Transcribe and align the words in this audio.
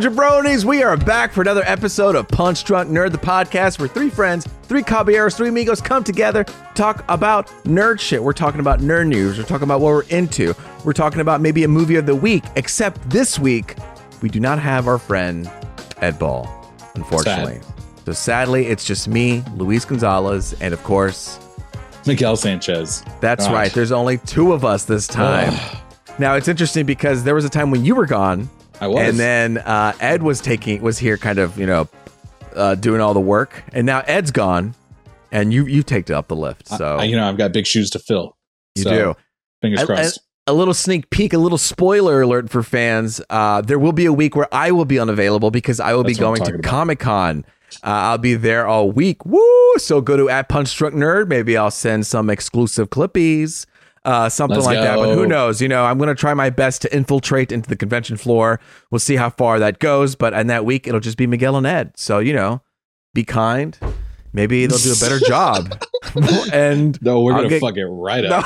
jabronis, 0.00 0.64
we 0.64 0.82
are 0.82 0.96
back 0.96 1.30
for 1.30 1.42
another 1.42 1.62
episode 1.66 2.16
of 2.16 2.26
Punch 2.26 2.64
Drunk 2.64 2.88
Nerd, 2.90 3.12
the 3.12 3.18
podcast 3.18 3.78
where 3.78 3.86
three 3.86 4.08
friends, 4.08 4.48
three 4.62 4.82
caballeros, 4.82 5.36
three 5.36 5.50
amigos 5.50 5.82
come 5.82 6.02
together, 6.02 6.44
talk 6.74 7.04
about 7.08 7.48
nerd 7.64 8.00
shit. 8.00 8.22
We're 8.22 8.32
talking 8.32 8.60
about 8.60 8.80
nerd 8.80 9.08
news. 9.08 9.36
We're 9.36 9.44
talking 9.44 9.64
about 9.64 9.80
what 9.80 9.90
we're 9.90 10.02
into. 10.04 10.54
We're 10.84 10.94
talking 10.94 11.20
about 11.20 11.42
maybe 11.42 11.64
a 11.64 11.68
movie 11.68 11.96
of 11.96 12.06
the 12.06 12.14
week. 12.14 12.44
Except 12.56 13.10
this 13.10 13.38
week, 13.38 13.76
we 14.22 14.30
do 14.30 14.40
not 14.40 14.58
have 14.58 14.88
our 14.88 14.98
friend 14.98 15.50
Ed 15.98 16.18
Ball, 16.18 16.48
unfortunately. 16.94 17.60
So 18.06 18.12
sadly, 18.12 18.68
it's 18.68 18.86
just 18.86 19.06
me, 19.06 19.44
Luis 19.54 19.84
Gonzalez, 19.84 20.54
and 20.62 20.72
of 20.72 20.82
course, 20.82 21.38
Miguel 22.06 22.36
Sanchez. 22.36 23.04
that's 23.20 23.44
Gosh. 23.44 23.52
right. 23.54 23.72
There's 23.72 23.92
only 23.92 24.16
two 24.16 24.52
of 24.54 24.64
us 24.64 24.86
this 24.86 25.06
time. 25.06 25.52
now 26.18 26.36
it's 26.36 26.48
interesting 26.48 26.86
because 26.86 27.22
there 27.22 27.34
was 27.34 27.44
a 27.44 27.50
time 27.50 27.70
when 27.70 27.84
you 27.84 27.94
were 27.94 28.06
gone, 28.06 28.48
I 28.80 28.86
was. 28.88 29.08
and 29.08 29.18
then 29.18 29.58
uh, 29.58 29.92
Ed 30.00 30.22
was 30.22 30.40
taking 30.40 30.80
was 30.82 30.98
here, 30.98 31.16
kind 31.16 31.38
of 31.38 31.58
you 31.58 31.66
know, 31.66 31.88
uh, 32.54 32.74
doing 32.74 33.00
all 33.00 33.14
the 33.14 33.20
work, 33.20 33.62
and 33.72 33.84
now 33.86 34.00
Ed's 34.06 34.30
gone, 34.30 34.74
and 35.32 35.52
you 35.52 35.66
you 35.66 35.82
take 35.82 36.10
up 36.10 36.28
the 36.28 36.36
lift. 36.36 36.68
So 36.68 36.96
I- 36.98 37.04
you 37.04 37.16
know, 37.16 37.28
I've 37.28 37.38
got 37.38 37.52
big 37.52 37.66
shoes 37.66 37.90
to 37.90 37.98
fill. 37.98 38.36
you 38.76 38.82
So, 38.84 38.90
do. 38.90 39.14
Fingers 39.62 39.80
I- 39.80 39.86
crossed. 39.86 40.20
a 40.46 40.52
little 40.54 40.74
sneak 40.74 41.10
peek, 41.10 41.32
a 41.32 41.38
little 41.38 41.58
spoiler 41.58 42.22
alert 42.22 42.48
for 42.50 42.62
fans. 42.62 43.20
Uh, 43.30 43.60
there 43.60 43.78
will 43.78 43.92
be 43.92 44.06
a 44.06 44.12
week 44.12 44.34
where 44.34 44.48
I 44.52 44.70
will 44.70 44.84
be 44.86 44.98
unavailable 44.98 45.50
because 45.50 45.78
I 45.80 45.92
will 45.94 46.02
That's 46.02 46.18
be 46.18 46.20
going 46.20 46.42
to. 46.44 46.58
Comic 46.60 46.98
Con. 47.00 47.44
Uh, 47.84 47.86
I'll 47.86 48.18
be 48.18 48.34
there 48.34 48.66
all 48.66 48.90
week. 48.90 49.24
Woo! 49.24 49.40
So 49.76 50.00
go 50.00 50.16
to 50.16 50.28
at 50.28 50.48
Punch 50.48 50.74
Drunk 50.76 50.94
Nerd. 50.96 51.28
Maybe 51.28 51.56
I'll 51.56 51.70
send 51.70 52.04
some 52.06 52.28
exclusive 52.28 52.90
clippies, 52.90 53.64
uh, 54.10 54.28
something 54.28 54.56
Let's 54.56 54.66
like 54.66 54.80
that. 54.80 54.96
But 54.96 55.14
who 55.14 55.26
knows? 55.26 55.62
You 55.62 55.68
know, 55.68 55.84
I'm 55.84 55.96
going 55.96 56.08
to 56.08 56.14
try 56.14 56.34
my 56.34 56.50
best 56.50 56.82
to 56.82 56.94
infiltrate 56.94 57.52
into 57.52 57.68
the 57.68 57.76
convention 57.76 58.16
floor. 58.16 58.60
We'll 58.90 58.98
see 58.98 59.14
how 59.16 59.30
far 59.30 59.60
that 59.60 59.78
goes. 59.78 60.16
But 60.16 60.32
in 60.32 60.48
that 60.48 60.64
week, 60.64 60.88
it'll 60.88 61.00
just 61.00 61.16
be 61.16 61.28
Miguel 61.28 61.56
and 61.56 61.66
Ed. 61.66 61.92
So 61.96 62.18
you 62.18 62.32
know, 62.32 62.62
be 63.14 63.24
kind. 63.24 63.78
Maybe 64.32 64.66
they'll 64.66 64.78
do 64.78 64.92
a 64.92 65.00
better 65.00 65.18
job. 65.26 65.80
and 66.52 67.00
no, 67.02 67.20
we're 67.20 67.34
gonna 67.34 67.60
fuck 67.60 67.76
it 67.76 67.86
right 67.86 68.24
up. 68.24 68.44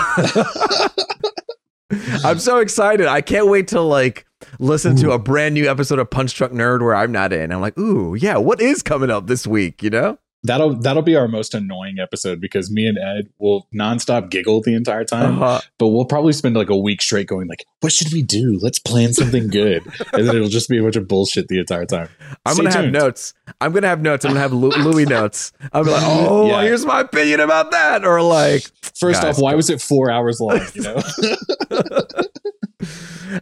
I'm 2.25 2.39
so 2.39 2.59
excited. 2.59 3.07
I 3.07 3.21
can't 3.21 3.49
wait 3.49 3.69
to 3.69 3.81
like 3.81 4.27
listen 4.59 4.97
to 4.97 5.13
a 5.13 5.19
brand 5.19 5.55
new 5.55 5.69
episode 5.69 5.99
of 5.99 6.11
Punch 6.11 6.35
Drunk 6.35 6.53
Nerd 6.53 6.81
where 6.81 6.95
I'm 6.95 7.13
not 7.13 7.33
in. 7.33 7.53
I'm 7.53 7.61
like, 7.61 7.79
ooh, 7.79 8.15
yeah, 8.15 8.37
what 8.37 8.61
is 8.61 8.83
coming 8.83 9.11
up 9.11 9.27
this 9.27 9.47
week? 9.47 9.83
You 9.83 9.91
know? 9.91 10.19
That'll 10.47 10.75
that'll 10.77 11.03
be 11.03 11.17
our 11.17 11.27
most 11.27 11.55
annoying 11.55 11.99
episode 11.99 12.39
because 12.41 12.71
me 12.71 12.87
and 12.87 12.99
Ed 12.99 13.31
will 13.39 13.67
nonstop 13.75 14.31
giggle 14.31 14.61
the 14.61 14.75
entire 14.75 15.03
time, 15.05 15.43
Uh-huh. 15.43 15.61
but 15.79 15.89
we'll 15.89 16.05
probably 16.05 16.35
spend 16.35 16.55
like 16.55 16.69
a 16.69 16.77
week 16.77 17.01
straight 17.01 17.27
going 17.27 17.49
like, 17.49 17.65
"What 17.81 17.93
should 17.93 18.13
we 18.13 18.23
do? 18.23 18.59
Let's 18.61 18.79
plan 18.79 19.15
something 19.15 19.49
good," 19.49 19.83
and 20.13 20.29
then 20.29 20.37
it'll 20.37 20.49
just 20.51 20.69
be 20.69 20.79
a 20.79 20.83
bunch 20.83 20.97
of 20.97 21.09
bullshit 21.09 21.49
the 21.49 21.59
entire 21.59 21.87
time. 21.87 22.09
I'm 22.45 22.55
Stay 22.55 22.65
gonna 22.65 22.77
have 22.77 22.93
notes. 22.93 23.33
I'm 23.61 23.73
gonna 23.73 23.89
have 23.89 24.03
notes. 24.03 24.25
I'm 24.27 24.31
gonna 24.33 24.41
have 24.41 24.53
Luis 24.87 25.09
notes. 25.09 25.53
I'll 25.73 25.83
be 25.85 25.91
like, 25.91 26.03
oh, 26.05 26.49
Yeah. 26.49 26.63
here's 26.63 26.85
my 26.85 27.01
opinion 27.01 27.41
about 27.41 27.71
that, 27.71 28.05
or 28.05 28.21
like, 28.21 28.65
First 28.95 29.23
Guys, 29.23 29.39
off, 29.39 29.43
why 29.43 29.55
was 29.55 29.71
it 29.71 29.81
four 29.81 30.11
hours 30.11 30.41
long? 30.41 30.61
You 30.75 30.83
know, 30.83 31.03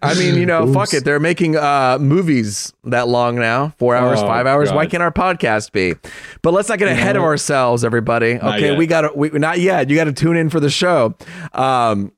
I 0.03 0.15
mean, 0.15 0.37
you 0.37 0.47
know, 0.47 0.73
fuck 0.73 0.95
it. 0.95 1.05
They're 1.05 1.21
making 1.21 1.57
uh 1.57 1.99
movies 2.01 2.73
that 2.85 3.09
long 3.09 3.37
now, 3.37 3.75
four 3.79 3.95
hours, 3.97 4.21
Oh, 4.21 4.27
five 4.27 4.47
hours. 4.47 4.73
Why 4.73 4.87
can't 4.87 5.03
our 5.03 5.13
podcast 5.13 5.73
be? 5.73 5.95
But 6.43 6.53
let's 6.55 6.69
not 6.69 6.79
get 6.79 6.89
ahead 6.89 7.17
of 7.17 7.23
ourselves, 7.23 7.85
everybody. 7.85 8.35
not 8.35 8.57
Okay, 8.57 8.69
yet. 8.71 8.79
we 8.79 8.87
got 8.87 9.03
to 9.03 9.39
not 9.39 9.59
yet. 9.61 9.91
You 9.91 9.97
got 9.97 10.05
to 10.05 10.13
tune 10.13 10.37
in 10.37 10.49
for 10.51 10.61
the 10.61 10.71
show. 10.71 11.15
Um, 11.53 12.13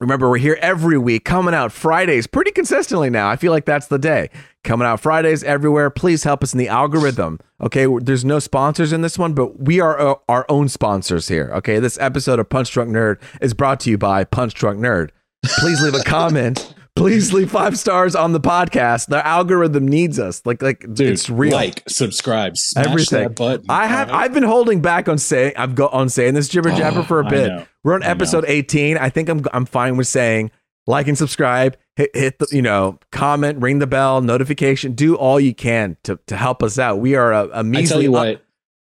remember, 0.00 0.28
we're 0.30 0.38
here 0.38 0.58
every 0.60 0.98
week, 0.98 1.24
coming 1.24 1.54
out 1.54 1.72
Fridays 1.72 2.26
pretty 2.26 2.50
consistently 2.52 3.10
now. 3.10 3.28
I 3.28 3.36
feel 3.36 3.50
like 3.52 3.64
that's 3.64 3.86
the 3.88 3.98
day. 3.98 4.30
Coming 4.62 4.86
out 4.86 5.00
Fridays 5.00 5.42
everywhere. 5.42 5.88
Please 5.90 6.24
help 6.24 6.42
us 6.42 6.52
in 6.52 6.58
the 6.58 6.68
algorithm. 6.68 7.40
Okay, 7.62 7.86
there's 8.02 8.24
no 8.26 8.38
sponsors 8.38 8.92
in 8.92 9.00
this 9.00 9.18
one, 9.18 9.32
but 9.32 9.58
we 9.60 9.80
are 9.80 9.98
uh, 9.98 10.14
our 10.28 10.44
own 10.50 10.68
sponsors 10.68 11.28
here. 11.28 11.50
Okay, 11.54 11.78
this 11.78 11.98
episode 11.98 12.38
of 12.38 12.48
Punch 12.50 12.70
Drunk 12.70 12.90
Nerd 12.90 13.20
is 13.40 13.54
brought 13.54 13.80
to 13.80 13.90
you 13.90 13.96
by 13.98 14.22
Punch 14.24 14.52
Drunk 14.54 14.78
Nerd. 14.78 15.10
Please 15.44 15.80
leave 15.82 15.94
a 15.94 16.02
comment. 16.04 16.74
Please 16.96 17.32
leave 17.32 17.50
five 17.50 17.78
stars 17.78 18.14
on 18.14 18.32
the 18.32 18.40
podcast. 18.40 19.06
The 19.06 19.26
algorithm 19.26 19.86
needs 19.88 20.18
us. 20.18 20.44
Like, 20.44 20.60
like 20.60 20.80
dude, 20.92 21.12
it's 21.12 21.30
real. 21.30 21.52
Like, 21.52 21.82
subscribe, 21.88 22.58
smash 22.58 22.86
Everything. 22.86 23.22
that 23.28 23.36
button. 23.36 23.66
I 23.68 23.86
have. 23.86 24.10
I've 24.10 24.34
been 24.34 24.42
holding 24.42 24.82
back 24.82 25.08
on 25.08 25.16
saying. 25.16 25.54
I've 25.56 25.74
got 25.74 25.92
on 25.92 26.08
saying 26.10 26.34
this 26.34 26.48
jibber 26.48 26.70
oh, 26.70 26.76
jabber 26.76 27.00
Oh, 27.00 27.04
for 27.04 27.20
a 27.20 27.24
bit. 27.24 27.66
We're 27.84 27.94
on 27.94 28.02
I 28.02 28.06
know. 28.06 28.10
episode 28.10 28.44
18. 28.46 28.98
I 28.98 29.08
think 29.08 29.28
I'm. 29.28 29.44
I'm 29.54 29.64
fine 29.66 29.96
with 29.96 30.08
saying 30.08 30.50
like 30.86 31.08
and 31.08 31.16
subscribe. 31.16 31.76
Hit, 31.96 32.10
hit 32.12 32.38
the 32.38 32.48
you 32.50 32.60
know 32.60 32.98
comment, 33.12 33.62
ring 33.62 33.78
the 33.78 33.86
bell, 33.86 34.20
notification. 34.20 34.92
Do 34.92 35.16
all 35.16 35.40
you 35.40 35.54
can 35.54 35.96
to 36.02 36.18
to 36.26 36.36
help 36.36 36.62
us 36.62 36.78
out. 36.78 36.98
We 36.98 37.14
are 37.14 37.32
a 37.32 37.62
measly. 37.64 37.86
tell 37.88 38.02
you 38.02 38.12
what, 38.12 38.44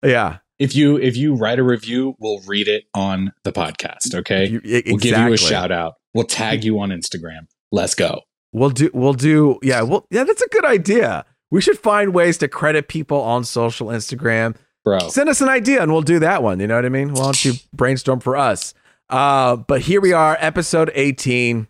yeah. 0.04 0.38
if 0.58 0.74
you 0.74 0.96
if 0.96 1.16
you 1.16 1.36
write 1.36 1.58
a 1.58 1.62
review, 1.62 2.16
we'll 2.18 2.40
read 2.40 2.68
it 2.68 2.84
on 2.92 3.32
the 3.44 3.52
podcast. 3.52 4.14
Okay, 4.14 4.48
You- 4.48 4.60
e- 4.64 4.82
we'll 4.86 4.96
give 4.98 5.16
you 5.16 5.32
a 5.32 5.38
shout 5.38 5.72
out. 5.72 5.94
We'll 6.14 6.24
tag 6.24 6.64
you 6.64 6.78
on 6.78 6.90
Instagram. 6.90 7.46
Let's 7.72 7.94
go. 7.94 8.22
We'll 8.52 8.70
do. 8.70 8.90
We'll 8.94 9.14
do. 9.14 9.58
Yeah. 9.62 9.82
Well. 9.82 10.06
Yeah. 10.10 10.24
That's 10.24 10.42
a 10.42 10.48
good 10.48 10.64
idea. 10.64 11.24
We 11.50 11.60
should 11.60 11.78
find 11.78 12.14
ways 12.14 12.38
to 12.38 12.48
credit 12.48 12.88
people 12.88 13.20
on 13.20 13.44
social 13.44 13.88
Instagram. 13.88 14.56
Bro, 14.84 15.08
Send 15.08 15.28
us 15.30 15.40
an 15.40 15.48
idea 15.48 15.82
and 15.82 15.90
we'll 15.92 16.02
do 16.02 16.18
that 16.18 16.42
one. 16.42 16.60
You 16.60 16.66
know 16.66 16.76
what 16.76 16.84
I 16.84 16.90
mean? 16.90 17.14
Why 17.14 17.24
don't 17.24 17.44
you 17.44 17.54
brainstorm 17.72 18.20
for 18.20 18.36
us? 18.36 18.74
Uh, 19.08 19.56
but 19.56 19.82
here 19.82 20.00
we 20.00 20.12
are, 20.12 20.36
episode 20.40 20.90
18. 20.94 21.68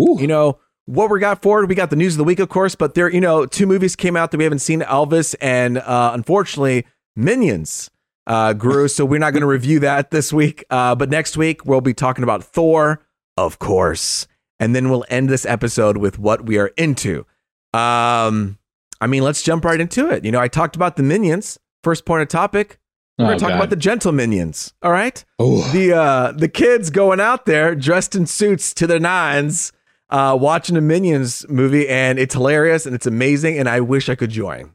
Ooh. 0.00 0.16
You 0.18 0.26
know, 0.26 0.58
what 0.86 1.10
we 1.10 1.20
got 1.20 1.42
forward, 1.42 1.68
we 1.68 1.74
got 1.74 1.90
the 1.90 1.96
news 1.96 2.14
of 2.14 2.18
the 2.18 2.24
week, 2.24 2.38
of 2.38 2.48
course, 2.48 2.74
but 2.74 2.94
there, 2.94 3.10
you 3.10 3.20
know, 3.20 3.44
two 3.44 3.66
movies 3.66 3.94
came 3.96 4.16
out 4.16 4.30
that 4.30 4.38
we 4.38 4.44
haven't 4.44 4.60
seen 4.60 4.80
Elvis 4.80 5.34
and 5.40 5.78
uh, 5.78 6.12
unfortunately, 6.14 6.86
Minions 7.14 7.90
uh, 8.26 8.54
Gru. 8.54 8.88
so 8.88 9.04
we're 9.04 9.18
not 9.18 9.32
going 9.32 9.42
to 9.42 9.46
review 9.46 9.80
that 9.80 10.10
this 10.10 10.32
week. 10.32 10.64
Uh, 10.70 10.94
but 10.94 11.10
next 11.10 11.36
week, 11.36 11.66
we'll 11.66 11.80
be 11.82 11.92
talking 11.94 12.22
about 12.24 12.44
Thor, 12.44 13.04
of 13.46 13.58
course. 13.58 14.26
And 14.60 14.74
then 14.74 14.90
we'll 14.90 15.04
end 15.08 15.28
this 15.28 15.46
episode 15.46 15.98
with 15.98 16.18
what 16.18 16.44
we 16.46 16.58
are 16.58 16.68
into. 16.76 17.24
Um, 17.72 18.58
I 19.00 19.06
mean, 19.06 19.22
let's 19.22 19.42
jump 19.42 19.64
right 19.64 19.80
into 19.80 20.08
it. 20.10 20.24
You 20.24 20.32
know, 20.32 20.40
I 20.40 20.48
talked 20.48 20.74
about 20.76 20.96
the 20.96 21.02
Minions. 21.02 21.58
First 21.84 22.04
point 22.04 22.22
of 22.22 22.28
topic. 22.28 22.78
We're 23.18 23.24
Oh, 23.24 23.28
gonna 23.28 23.38
talk 23.40 23.48
God. 23.50 23.56
about 23.56 23.70
the 23.70 23.76
gentle 23.76 24.12
minions. 24.12 24.74
All 24.82 24.92
right. 24.92 25.24
Ooh. 25.42 25.62
The 25.72 25.92
uh 25.92 26.32
the 26.32 26.48
kids 26.48 26.90
going 26.90 27.18
out 27.20 27.46
there 27.46 27.74
dressed 27.74 28.14
in 28.14 28.26
suits 28.26 28.72
to 28.74 28.86
their 28.86 29.00
nines, 29.00 29.72
uh, 30.10 30.36
watching 30.40 30.76
a 30.76 30.80
Minions 30.80 31.44
movie, 31.48 31.88
and 31.88 32.18
it's 32.18 32.34
hilarious 32.34 32.86
and 32.86 32.94
it's 32.94 33.06
amazing, 33.06 33.58
and 33.58 33.68
I 33.68 33.80
wish 33.80 34.08
I 34.08 34.14
could 34.14 34.30
join. 34.30 34.72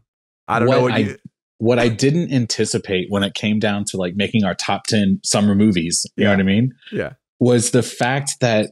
I 0.48 0.60
don't 0.60 0.70
know 0.70 0.82
What 0.82 0.92
what 0.92 0.94
I- 0.94 0.98
you 0.98 1.18
what 1.60 1.80
I 1.80 1.88
didn't 1.88 2.34
anticipate 2.34 3.08
when 3.10 3.24
it 3.24 3.34
came 3.34 3.60
down 3.60 3.86
to 3.86 3.98
like 3.98 4.16
making 4.18 4.44
our 4.44 4.56
top 4.56 4.88
10 4.88 5.22
summer 5.24 5.56
movies, 5.56 6.06
you 6.18 6.24
Yeah. 6.24 6.32
know 6.32 6.36
what 6.36 6.40
I 6.42 6.44
mean? 6.44 6.74
Yeah. 6.92 7.14
Was 7.40 7.72
the 7.72 7.84
fact 7.84 8.40
that 8.40 8.72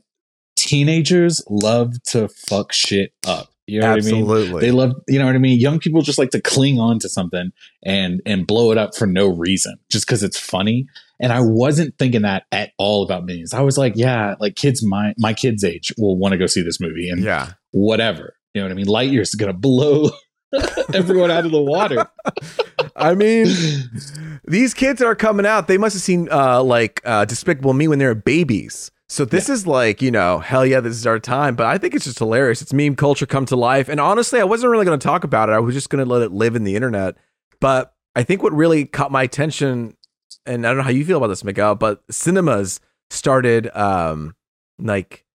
teenagers 0.55 1.43
love 1.49 2.01
to 2.03 2.29
fuck 2.47 2.71
shit 2.71 3.13
up. 3.27 3.49
You 3.67 3.79
know 3.79 3.91
what 3.91 4.03
I 4.03 4.05
mean? 4.05 4.21
absolutely. 4.21 4.61
They 4.61 4.71
love, 4.71 4.93
you 5.07 5.17
know 5.17 5.25
what 5.25 5.35
I 5.35 5.37
mean? 5.37 5.59
Young 5.59 5.79
people 5.79 6.01
just 6.01 6.19
like 6.19 6.31
to 6.31 6.41
cling 6.41 6.79
on 6.79 6.99
to 6.99 7.09
something 7.09 7.51
and 7.83 8.21
and 8.25 8.45
blow 8.45 8.71
it 8.71 8.77
up 8.77 8.95
for 8.95 9.07
no 9.07 9.27
reason, 9.27 9.77
just 9.89 10.05
because 10.05 10.23
it's 10.23 10.39
funny. 10.39 10.87
And 11.21 11.31
I 11.31 11.39
wasn't 11.41 11.97
thinking 11.97 12.23
that 12.23 12.43
at 12.51 12.71
all 12.77 13.03
about 13.03 13.25
minions. 13.25 13.53
I 13.53 13.61
was 13.61 13.77
like, 13.77 13.93
yeah, 13.95 14.35
like 14.39 14.55
kids 14.55 14.85
my 14.85 15.13
my 15.17 15.33
kids' 15.33 15.63
age 15.63 15.93
will 15.97 16.17
want 16.17 16.33
to 16.33 16.37
go 16.37 16.47
see 16.47 16.61
this 16.61 16.81
movie 16.81 17.09
and 17.09 17.21
yeah. 17.23 17.53
whatever. 17.71 18.35
You 18.53 18.61
know 18.61 18.65
what 18.67 18.71
I 18.71 18.75
mean? 18.75 18.87
Lightyear's 18.87 19.35
gonna 19.35 19.53
blow 19.53 20.09
everyone 20.93 21.31
out 21.31 21.45
of 21.45 21.51
the 21.51 21.61
water. 21.61 22.07
I 23.01 23.15
mean, 23.15 23.47
these 24.45 24.73
kids 24.73 24.99
that 24.99 25.05
are 25.05 25.15
coming 25.15 25.45
out, 25.45 25.67
they 25.67 25.77
must 25.77 25.95
have 25.95 26.01
seen 26.01 26.27
uh 26.31 26.63
like 26.63 27.01
uh 27.05 27.25
Despicable 27.25 27.73
Me 27.73 27.87
when 27.87 27.99
they 27.99 28.05
were 28.05 28.15
babies. 28.15 28.91
So 29.09 29.25
this 29.25 29.49
is 29.49 29.67
like, 29.67 30.01
you 30.01 30.09
know, 30.09 30.39
hell 30.39 30.65
yeah, 30.65 30.79
this 30.79 30.95
is 30.95 31.05
our 31.05 31.19
time. 31.19 31.57
But 31.57 31.65
I 31.65 31.77
think 31.77 31.93
it's 31.93 32.05
just 32.05 32.19
hilarious. 32.19 32.61
It's 32.61 32.71
meme 32.71 32.95
culture 32.95 33.25
come 33.25 33.45
to 33.47 33.57
life. 33.57 33.89
And 33.89 33.99
honestly, 33.99 34.39
I 34.39 34.45
wasn't 34.45 34.71
really 34.71 34.85
going 34.85 34.97
to 34.97 35.05
talk 35.05 35.25
about 35.25 35.49
it. 35.49 35.51
I 35.51 35.59
was 35.59 35.75
just 35.75 35.89
going 35.89 36.01
to 36.01 36.09
let 36.09 36.21
it 36.21 36.31
live 36.31 36.55
in 36.55 36.63
the 36.63 36.77
internet. 36.77 37.17
But 37.59 37.93
I 38.15 38.23
think 38.23 38.41
what 38.41 38.53
really 38.53 38.85
caught 38.85 39.11
my 39.11 39.23
attention, 39.23 39.97
and 40.45 40.65
I 40.65 40.69
don't 40.69 40.77
know 40.77 40.83
how 40.83 40.91
you 40.91 41.03
feel 41.03 41.17
about 41.17 41.27
this, 41.27 41.43
Miguel, 41.43 41.75
but 41.75 42.01
cinemas 42.09 42.79
started 43.09 43.69
um 43.75 44.33
like 44.79 45.25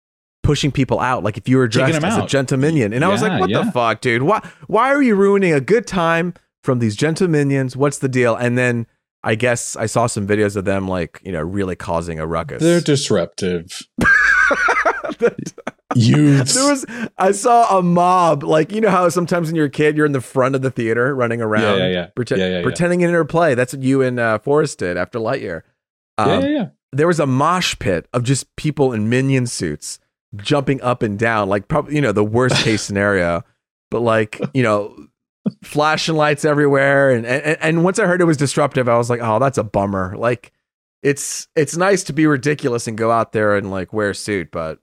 pushing 0.42 0.72
people 0.72 0.98
out. 0.98 1.22
Like 1.22 1.36
if 1.36 1.46
you 1.46 1.58
were 1.58 1.68
dressed 1.68 2.02
as 2.02 2.16
a 2.16 2.22
out. 2.22 2.28
gentleminion. 2.30 2.94
And 2.94 3.04
I 3.04 3.08
was 3.08 3.20
like, 3.20 3.38
what 3.38 3.50
the 3.50 3.70
fuck, 3.72 4.00
dude? 4.00 4.22
Why 4.22 4.40
why 4.68 4.88
are 4.88 5.02
you 5.02 5.14
ruining 5.16 5.52
a 5.52 5.60
good 5.60 5.86
time 5.86 6.32
from 6.66 6.80
these 6.80 6.94
gentle 6.96 7.28
minions. 7.28 7.76
What's 7.76 7.98
the 7.98 8.08
deal? 8.08 8.34
And 8.34 8.58
then 8.58 8.86
I 9.22 9.36
guess 9.36 9.76
I 9.76 9.86
saw 9.86 10.06
some 10.06 10.26
videos 10.26 10.56
of 10.56 10.66
them 10.66 10.86
like, 10.86 11.22
you 11.24 11.32
know, 11.32 11.40
really 11.40 11.76
causing 11.76 12.20
a 12.20 12.26
ruckus. 12.26 12.62
They're 12.62 12.82
disruptive. 12.82 13.82
Youths. 15.94 16.54
there 16.54 16.70
was 16.70 16.84
I 17.16 17.30
saw 17.32 17.78
a 17.78 17.82
mob 17.82 18.42
like 18.42 18.70
you 18.70 18.82
know 18.82 18.90
how 18.90 19.08
sometimes 19.08 19.46
when 19.48 19.56
you're 19.56 19.66
a 19.66 19.70
kid 19.70 19.96
you're 19.96 20.04
in 20.04 20.12
the 20.12 20.20
front 20.20 20.54
of 20.54 20.60
the 20.60 20.70
theater 20.70 21.14
running 21.14 21.40
around 21.40 21.78
yeah, 21.78 21.88
yeah. 21.88 22.08
prete- 22.14 22.36
Yeah, 22.36 22.48
yeah, 22.48 22.56
yeah. 22.58 22.62
pretending 22.62 23.00
in 23.00 23.14
a 23.14 23.24
play 23.24 23.54
that's 23.54 23.72
what 23.72 23.82
you 23.82 24.02
and 24.02 24.20
uh, 24.20 24.38
Forrest 24.40 24.80
did 24.80 24.98
after 24.98 25.18
Lightyear 25.18 25.62
um, 26.18 26.28
yeah, 26.28 26.40
yeah, 26.40 26.48
yeah. 26.48 26.68
there 26.92 27.06
was 27.06 27.18
a 27.18 27.26
mosh 27.26 27.78
pit 27.78 28.08
of 28.12 28.24
just 28.24 28.54
people 28.56 28.92
in 28.92 29.08
minion 29.08 29.46
suits 29.46 29.98
jumping 30.34 30.82
up 30.82 31.02
and 31.02 31.18
down 31.18 31.48
like 31.48 31.66
probably 31.68 31.94
you 31.94 32.02
know 32.02 32.12
the 32.12 32.24
worst 32.24 32.56
case 32.62 32.82
scenario 32.82 33.42
but 33.90 34.00
like 34.00 34.38
you 34.52 34.62
know 34.62 34.94
flashing 35.62 36.16
lights 36.16 36.44
everywhere, 36.44 37.10
and, 37.10 37.26
and 37.26 37.56
and 37.60 37.84
once 37.84 37.98
I 37.98 38.06
heard 38.06 38.20
it 38.20 38.24
was 38.24 38.36
disruptive, 38.36 38.88
I 38.88 38.96
was 38.96 39.10
like, 39.10 39.20
oh, 39.22 39.38
that's 39.38 39.58
a 39.58 39.64
bummer. 39.64 40.14
Like, 40.16 40.52
it's 41.02 41.48
it's 41.56 41.76
nice 41.76 42.02
to 42.04 42.12
be 42.12 42.26
ridiculous 42.26 42.86
and 42.86 42.96
go 42.98 43.10
out 43.10 43.32
there 43.32 43.56
and 43.56 43.70
like 43.70 43.92
wear 43.92 44.10
a 44.10 44.14
suit, 44.14 44.50
but 44.50 44.78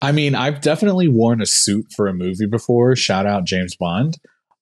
I 0.00 0.12
mean, 0.12 0.34
I've 0.34 0.60
definitely 0.60 1.08
worn 1.08 1.42
a 1.42 1.46
suit 1.46 1.86
for 1.94 2.06
a 2.06 2.14
movie 2.14 2.46
before. 2.46 2.94
Shout 2.94 3.26
out 3.26 3.44
James 3.44 3.74
Bond. 3.76 4.16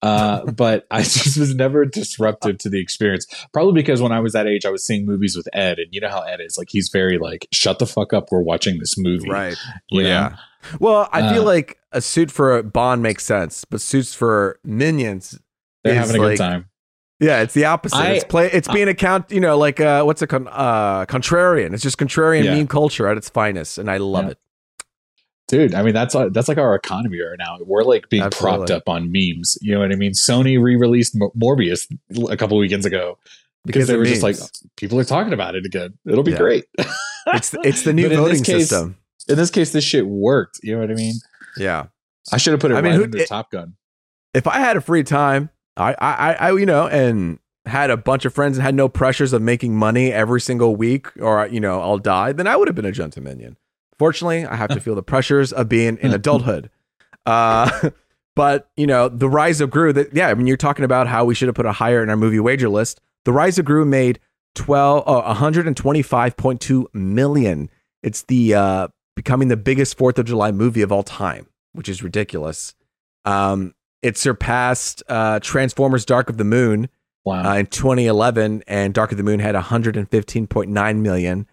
Uh, 0.07 0.53
but 0.53 0.87
I 0.91 1.03
just 1.03 1.37
was 1.37 1.55
never 1.55 1.85
disruptive 1.85 2.59
to 2.59 2.69
the 2.71 2.81
experience. 2.81 3.27
Probably 3.53 3.73
because 3.75 4.01
when 4.01 4.13
I 4.13 4.21
was 4.21 4.33
that 4.35 4.47
age, 4.47 4.65
I 4.65 4.71
was 4.71 4.85
seeing 4.87 5.05
movies 5.07 5.37
with 5.37 5.49
Ed, 5.53 5.79
and 5.79 5.89
you 5.93 6.01
know 6.01 6.09
how 6.09 6.21
Ed 6.21 6.41
is. 6.41 6.57
Like 6.59 6.69
he's 6.71 6.89
very 6.91 7.19
like, 7.19 7.49
"Shut 7.53 7.79
the 7.79 7.87
fuck 7.87 8.13
up, 8.13 8.29
we're 8.31 8.41
watching 8.43 8.79
this 8.79 8.97
movie." 8.97 9.31
right, 9.31 9.57
You 9.91 10.03
know? 10.03 10.09
yeah. 10.09 10.37
Well, 10.81 11.09
I 11.13 11.33
feel 11.33 11.43
Uh, 11.43 11.47
like 11.47 11.79
a 11.93 12.01
suit 12.01 12.31
for 12.31 12.57
a 12.59 12.63
Bond 12.63 13.03
makes 13.03 13.25
sense, 13.25 13.65
but 13.65 13.81
suits 13.81 14.15
for 14.15 14.59
minions, 14.65 15.39
They're 15.85 15.95
having 15.95 16.17
a 16.17 16.19
like- 16.21 16.31
good 16.39 16.43
time. 16.43 16.67
yeah, 17.21 17.41
it's 17.43 17.55
the 17.55 17.65
opposite. 17.67 17.97
I- 17.97 18.13
it's 18.15 18.25
play. 18.25 18.51
It's 18.53 18.69
being 18.69 18.89
a 18.89 18.95
count. 18.95 19.31
You 19.31 19.41
know, 19.41 19.57
like 19.57 19.81
uh, 19.81 20.03
what's 20.05 20.23
a 20.23 20.27
con- 20.27 20.49
uh, 20.51 21.07
contrarian? 21.07 21.73
It's 21.73 21.83
just 21.83 21.99
contrarian 21.99 22.45
Yeah. 22.45 22.55
meme 22.57 22.67
culture 22.67 23.07
at 23.09 23.17
its 23.17 23.29
finest, 23.29 23.79
and 23.79 23.91
I 23.91 23.99
love 23.99 24.25
Yeah. 24.25 24.31
it. 24.33 24.39
Dude, 25.49 25.75
I 25.75 25.83
mean 25.83 25.95
that's 25.95 26.15
that's 26.33 26.49
like 26.49 26.59
our 26.59 26.75
economy 26.75 27.21
right 27.21 27.39
now. 27.39 27.59
We're 27.65 27.85
like 27.85 28.09
being 28.09 28.29
propped 28.31 28.71
up 28.71 28.89
on 28.89 29.13
memes. 29.13 29.57
You 29.63 29.75
know 29.75 29.81
what 29.81 29.93
I 29.93 29.95
mean? 29.97 30.13
Sony 30.13 30.61
re-released 30.61 31.15
Mo- 31.17 31.31
Morbius 31.39 31.87
a 32.29 32.37
couple 32.37 32.59
weekends 32.59 32.85
ago 32.85 33.17
because, 33.65 33.87
they 33.87 33.97
were 33.97 34.05
just 34.05 34.23
like, 34.25 34.37
people 34.77 34.99
are 34.99 35.05
talking 35.05 35.33
about 35.33 35.55
it 35.55 35.65
again. 35.65 35.97
It'll 36.07 36.25
be 36.25 36.33
Yeah. 36.33 36.39
great. 36.39 36.65
it's 37.29 37.55
it's 37.63 37.83
the 37.83 37.93
new 37.93 38.03
But 38.09 38.13
in 38.13 38.19
this 38.19 38.27
voting 38.29 38.43
case- 38.45 38.69
system. 38.71 38.97
In 39.29 39.37
this 39.37 39.51
case, 39.51 39.73
this 39.73 39.85
shit 39.85 40.07
worked. 40.07 40.61
You 40.63 40.75
know 40.75 40.81
what 40.83 40.91
I 40.91 40.95
mean? 40.95 41.15
Yeah. 41.57 41.87
I 42.33 42.39
should 42.39 42.53
have 42.53 42.61
put 42.61 42.71
it 42.73 42.75
I 42.75 42.81
mean, 42.81 42.93
right 42.93 42.97
who- 42.99 43.05
under 43.05 43.19
it- 43.19 43.29
Top 43.29 43.51
Gun. 43.53 43.75
if 44.35 44.47
I 44.49 44.59
had 44.59 44.77
a 44.77 44.81
free 44.81 45.03
time, 45.05 45.51
I, 45.77 45.95
I, 45.99 46.35
I, 46.35 46.51
you 46.53 46.67
know, 46.67 46.87
and 46.89 47.39
had 47.67 47.91
a 47.91 47.97
bunch 47.97 48.25
of 48.25 48.33
friends 48.35 48.57
and 48.57 48.63
had 48.65 48.75
no 48.75 48.89
pressures 48.89 49.33
of 49.33 49.43
making 49.43 49.77
money 49.77 50.13
every 50.13 50.41
single 50.41 50.75
week, 50.77 51.09
or 51.21 51.47
you 51.49 51.61
know, 51.61 51.81
I'll 51.81 51.99
die, 51.99 52.33
then 52.33 52.47
I 52.47 52.57
would 52.57 52.67
have 52.69 52.75
been 52.75 52.85
a 52.87 52.93
gentleminion. 52.93 53.57
Fortunately, 53.99 54.45
I 54.47 54.57
have 54.57 54.71
to 54.71 54.81
feel 54.87 54.95
the 54.95 55.03
pressures 55.03 55.53
of 55.53 55.69
being 55.69 55.97
in 55.99 56.13
adulthood. 56.13 56.71
Uh, 57.25 57.91
but 58.37 58.69
you 58.77 58.87
know, 58.87 59.09
the 59.09 59.29
Rise 59.29 59.61
of 59.61 59.71
Gru. 59.71 59.93
That 59.93 60.15
yeah, 60.15 60.29
I 60.29 60.35
mean, 60.35 60.47
you're 60.47 60.57
talking 60.57 60.85
about 60.85 61.07
how 61.07 61.25
we 61.25 61.35
should 61.35 61.49
have 61.49 61.55
put 61.55 61.67
a 61.67 61.73
higher 61.73 62.03
in 62.03 62.11
our 62.11 62.17
movie 62.17 62.41
wager 62.41 62.69
list. 62.69 63.01
The 63.25 63.33
Rise 63.33 63.59
of 63.59 63.65
Gru 63.65 63.85
made 63.85 64.21
12, 64.55 65.05
oh, 65.07 65.23
125.2 65.23 66.87
million. 66.95 67.71
It's 68.03 68.23
the 68.23 68.55
uh, 68.55 68.89
becoming 69.17 69.49
the 69.49 69.57
biggest 69.57 69.99
Fourth 69.99 70.19
of 70.19 70.27
July 70.27 70.53
movie 70.53 70.83
of 70.83 70.93
all 70.93 71.03
time, 71.03 71.49
which 71.73 71.89
is 71.89 72.03
ridiculous. 72.03 72.75
Um, 73.25 73.75
it 74.03 74.17
surpassed 74.17 75.03
uh, 75.09 75.41
Transformers: 75.41 76.05
Dark 76.05 76.31
of 76.31 76.37
the 76.37 76.45
Moon 76.45 76.89
Wow. 77.25 77.51
uh, 77.51 77.55
in 77.57 77.67
2011, 77.67 78.63
and 78.69 78.95
Dark 78.95 79.11
of 79.11 79.19
the 79.19 79.25
Moon 79.25 79.41
had 79.41 79.57
115.9 79.57 80.97
million, 81.01 81.47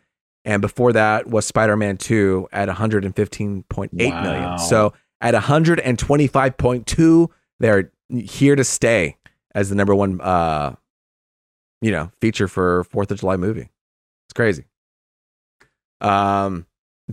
and 0.45 0.61
before 0.61 0.93
that 0.93 1.27
was 1.27 1.45
Spider-Man 1.45 1.97
2 1.97 2.49
at 2.51 2.69
115.8 2.69 3.93
million. 3.93 4.13
Wow. 4.21 4.57
So 4.57 4.93
at 5.21 5.33
125.2, 5.33 7.29
they're 7.59 7.91
here 8.09 8.55
to 8.55 8.63
stay 8.63 9.17
as 9.55 9.69
the 9.69 9.75
number 9.75 9.95
one, 9.95 10.19
uh, 10.21 10.75
you 11.81 11.91
know, 11.91 12.11
feature 12.19 12.47
for 12.47 12.83
Fourth 12.85 13.11
of 13.11 13.19
July 13.19 13.37
movie. 13.37 13.69
It's 14.27 14.33
crazy. 14.33 14.65
Um, 16.01 16.65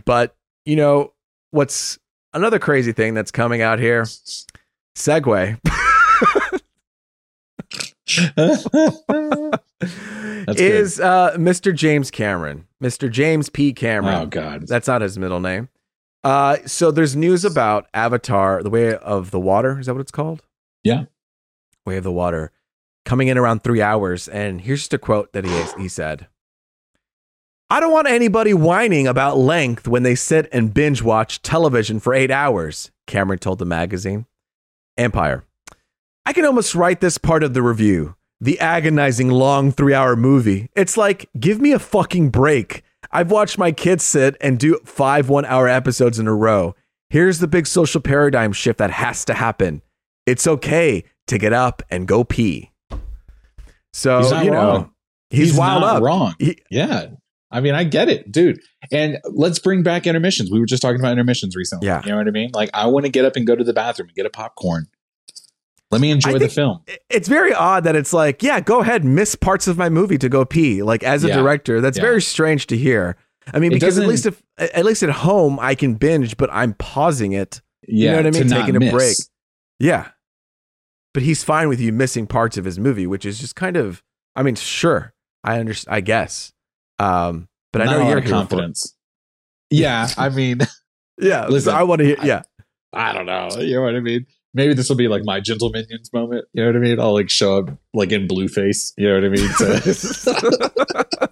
but 0.04 0.36
you 0.64 0.76
know 0.76 1.12
what's 1.52 1.98
another 2.34 2.58
crazy 2.58 2.92
thing 2.92 3.14
that's 3.14 3.30
coming 3.30 3.62
out 3.62 3.78
here? 3.78 4.02
Segue. 4.96 5.60
is 10.56 11.00
uh, 11.00 11.36
Mr. 11.36 11.74
James 11.74 12.10
Cameron, 12.10 12.66
Mr. 12.82 13.10
James 13.10 13.48
P. 13.48 13.72
Cameron. 13.72 14.22
oh 14.22 14.26
God. 14.26 14.66
That's 14.66 14.88
not 14.88 15.02
his 15.02 15.18
middle 15.18 15.40
name. 15.40 15.68
Uh, 16.22 16.56
so 16.66 16.90
there's 16.90 17.16
news 17.16 17.44
about 17.44 17.86
Avatar: 17.94 18.62
The 18.62 18.70
Way 18.70 18.94
of 18.94 19.30
the 19.30 19.40
Water. 19.40 19.78
Is 19.78 19.86
that 19.86 19.94
what 19.94 20.00
it's 20.00 20.10
called? 20.10 20.42
Yeah. 20.82 21.04
Way 21.86 21.96
of 21.96 22.04
the 22.04 22.12
Water, 22.12 22.52
coming 23.04 23.28
in 23.28 23.38
around 23.38 23.62
three 23.62 23.80
hours. 23.82 24.28
And 24.28 24.60
here's 24.60 24.80
just 24.80 24.94
a 24.94 24.98
quote 24.98 25.32
that 25.32 25.44
he 25.44 25.82
he 25.82 25.88
said. 25.88 26.26
I 27.72 27.78
don't 27.78 27.92
want 27.92 28.08
anybody 28.08 28.52
whining 28.52 29.06
about 29.06 29.38
length 29.38 29.86
when 29.86 30.02
they 30.02 30.16
sit 30.16 30.48
and 30.52 30.74
binge 30.74 31.02
watch 31.02 31.40
television 31.40 32.00
for 32.00 32.12
eight 32.12 32.30
hours, 32.30 32.90
Cameron 33.06 33.38
told 33.38 33.60
the 33.60 33.64
magazine. 33.64 34.26
Empire. 34.98 35.44
I 36.26 36.32
can 36.32 36.44
almost 36.44 36.74
write 36.74 37.00
this 37.00 37.16
part 37.16 37.44
of 37.44 37.54
the 37.54 37.62
review. 37.62 38.16
The 38.40 38.58
agonizing 38.60 39.28
long 39.28 39.70
three 39.72 39.94
hour 39.94 40.16
movie. 40.16 40.68
It's 40.74 40.96
like, 40.96 41.28
give 41.38 41.60
me 41.60 41.72
a 41.72 41.78
fucking 41.78 42.30
break. 42.30 42.82
I've 43.12 43.30
watched 43.30 43.58
my 43.58 43.72
kids 43.72 44.04
sit 44.04 44.36
and 44.40 44.58
do 44.58 44.78
five 44.84 45.28
one 45.28 45.44
hour 45.44 45.68
episodes 45.68 46.18
in 46.18 46.26
a 46.26 46.34
row. 46.34 46.74
Here's 47.10 47.40
the 47.40 47.48
big 47.48 47.66
social 47.66 48.00
paradigm 48.00 48.52
shift 48.52 48.78
that 48.78 48.90
has 48.92 49.24
to 49.26 49.34
happen. 49.34 49.82
It's 50.26 50.46
okay 50.46 51.04
to 51.26 51.38
get 51.38 51.52
up 51.52 51.82
and 51.90 52.06
go 52.06 52.22
pee. 52.24 52.70
So, 53.92 54.18
He's 54.20 54.30
you 54.44 54.50
know, 54.50 54.56
wrong. 54.56 54.92
he's, 55.30 55.56
wild 55.56 55.82
not 55.82 55.96
up. 55.96 56.02
wrong. 56.02 56.34
He- 56.38 56.58
yeah. 56.70 57.06
I 57.50 57.60
mean, 57.60 57.74
I 57.74 57.82
get 57.82 58.08
it, 58.08 58.30
dude. 58.30 58.60
And 58.92 59.18
let's 59.24 59.58
bring 59.58 59.82
back 59.82 60.06
intermissions. 60.06 60.52
We 60.52 60.60
were 60.60 60.66
just 60.66 60.80
talking 60.82 61.00
about 61.00 61.10
intermissions 61.12 61.56
recently. 61.56 61.88
Yeah. 61.88 62.00
You 62.04 62.10
know 62.12 62.18
what 62.18 62.28
I 62.28 62.30
mean? 62.30 62.50
Like, 62.54 62.70
I 62.72 62.86
want 62.86 63.06
to 63.06 63.10
get 63.10 63.24
up 63.24 63.34
and 63.34 63.44
go 63.44 63.56
to 63.56 63.64
the 63.64 63.72
bathroom 63.72 64.06
and 64.08 64.14
get 64.14 64.24
a 64.24 64.30
popcorn. 64.30 64.86
Let 65.90 66.00
me 66.00 66.10
enjoy 66.12 66.38
the 66.38 66.48
film. 66.48 66.82
it's 67.08 67.26
very 67.28 67.52
odd 67.52 67.82
that 67.84 67.96
it's 67.96 68.12
like, 68.12 68.42
yeah, 68.42 68.60
go 68.60 68.80
ahead, 68.80 69.04
miss 69.04 69.34
parts 69.34 69.66
of 69.66 69.76
my 69.76 69.88
movie 69.88 70.18
to 70.18 70.28
go 70.28 70.44
pee. 70.44 70.82
Like 70.82 71.02
as 71.02 71.24
a 71.24 71.28
Yeah. 71.28 71.36
director, 71.36 71.80
that's 71.80 71.98
Yeah. 71.98 72.02
very 72.04 72.22
strange 72.22 72.66
to 72.68 72.76
hear. 72.76 73.16
I 73.52 73.58
mean, 73.58 73.72
It 73.72 73.74
because 73.76 73.98
at 73.98 74.06
least 74.06 74.26
if 74.26 74.40
at 74.58 74.84
least 74.84 75.02
at 75.02 75.10
home 75.10 75.58
I 75.60 75.74
can 75.74 75.94
binge, 75.94 76.36
but 76.36 76.48
I'm 76.52 76.74
pausing 76.74 77.32
it. 77.32 77.60
Yeah. 77.88 78.12
know 78.12 78.16
what 78.18 78.26
I 78.26 78.30
mean? 78.38 78.46
not 78.48 78.60
Taking 78.60 78.76
a 78.76 78.80
miss. 78.80 78.92
break. 78.92 79.16
Yeah. 79.80 80.08
But 81.12 81.24
he's 81.24 81.42
fine 81.42 81.68
with 81.68 81.80
you 81.80 81.92
missing 81.92 82.26
parts 82.28 82.56
of 82.56 82.64
his 82.64 82.78
movie, 82.78 83.06
which 83.08 83.24
is 83.26 83.40
just 83.40 83.56
kind 83.56 83.76
of 83.76 84.02
I 84.36 84.44
mean, 84.44 84.54
sure. 84.54 85.12
I 85.42 85.58
understand 85.58 85.92
I 85.96 86.00
guess. 86.02 86.52
Um, 87.00 87.48
but 87.72 87.82
I 87.82 87.86
know 87.86 87.96
a 87.96 88.00
lot 88.02 88.08
you're 88.10 88.18
of 88.18 88.24
here 88.24 88.30
for 88.32 88.36
it. 88.36 88.38
confidence. 88.38 88.94
Yeah. 89.70 90.08
I 90.16 90.28
mean, 90.28 90.60
Yeah. 91.20 91.46
Listen, 91.48 91.72
so 91.72 91.76
I 91.76 91.82
want 91.82 91.98
to 92.00 92.04
hear 92.04 92.16
I- 92.20 92.26
yeah. 92.26 92.42
I 92.92 93.12
don't 93.12 93.26
know. 93.26 93.48
You 93.58 93.76
know 93.76 93.82
what 93.82 93.94
I 93.96 94.00
mean? 94.00 94.26
Maybe 94.52 94.74
this 94.74 94.88
will 94.88 94.96
be 94.96 95.06
like 95.08 95.22
my 95.24 95.38
gentle 95.40 95.70
minions 95.70 96.12
moment. 96.12 96.44
You 96.52 96.62
know 96.64 96.68
what 96.70 96.76
I 96.76 96.80
mean? 96.80 96.98
I'll 97.00 97.14
like 97.14 97.30
show 97.30 97.58
up 97.58 97.70
like 97.94 98.10
in 98.12 98.26
blue 98.26 98.48
face. 98.48 98.92
You 98.98 99.08
know 99.08 99.14
what 99.14 99.24
I 99.24 99.28
mean? 99.28 99.48
To- 99.58 101.30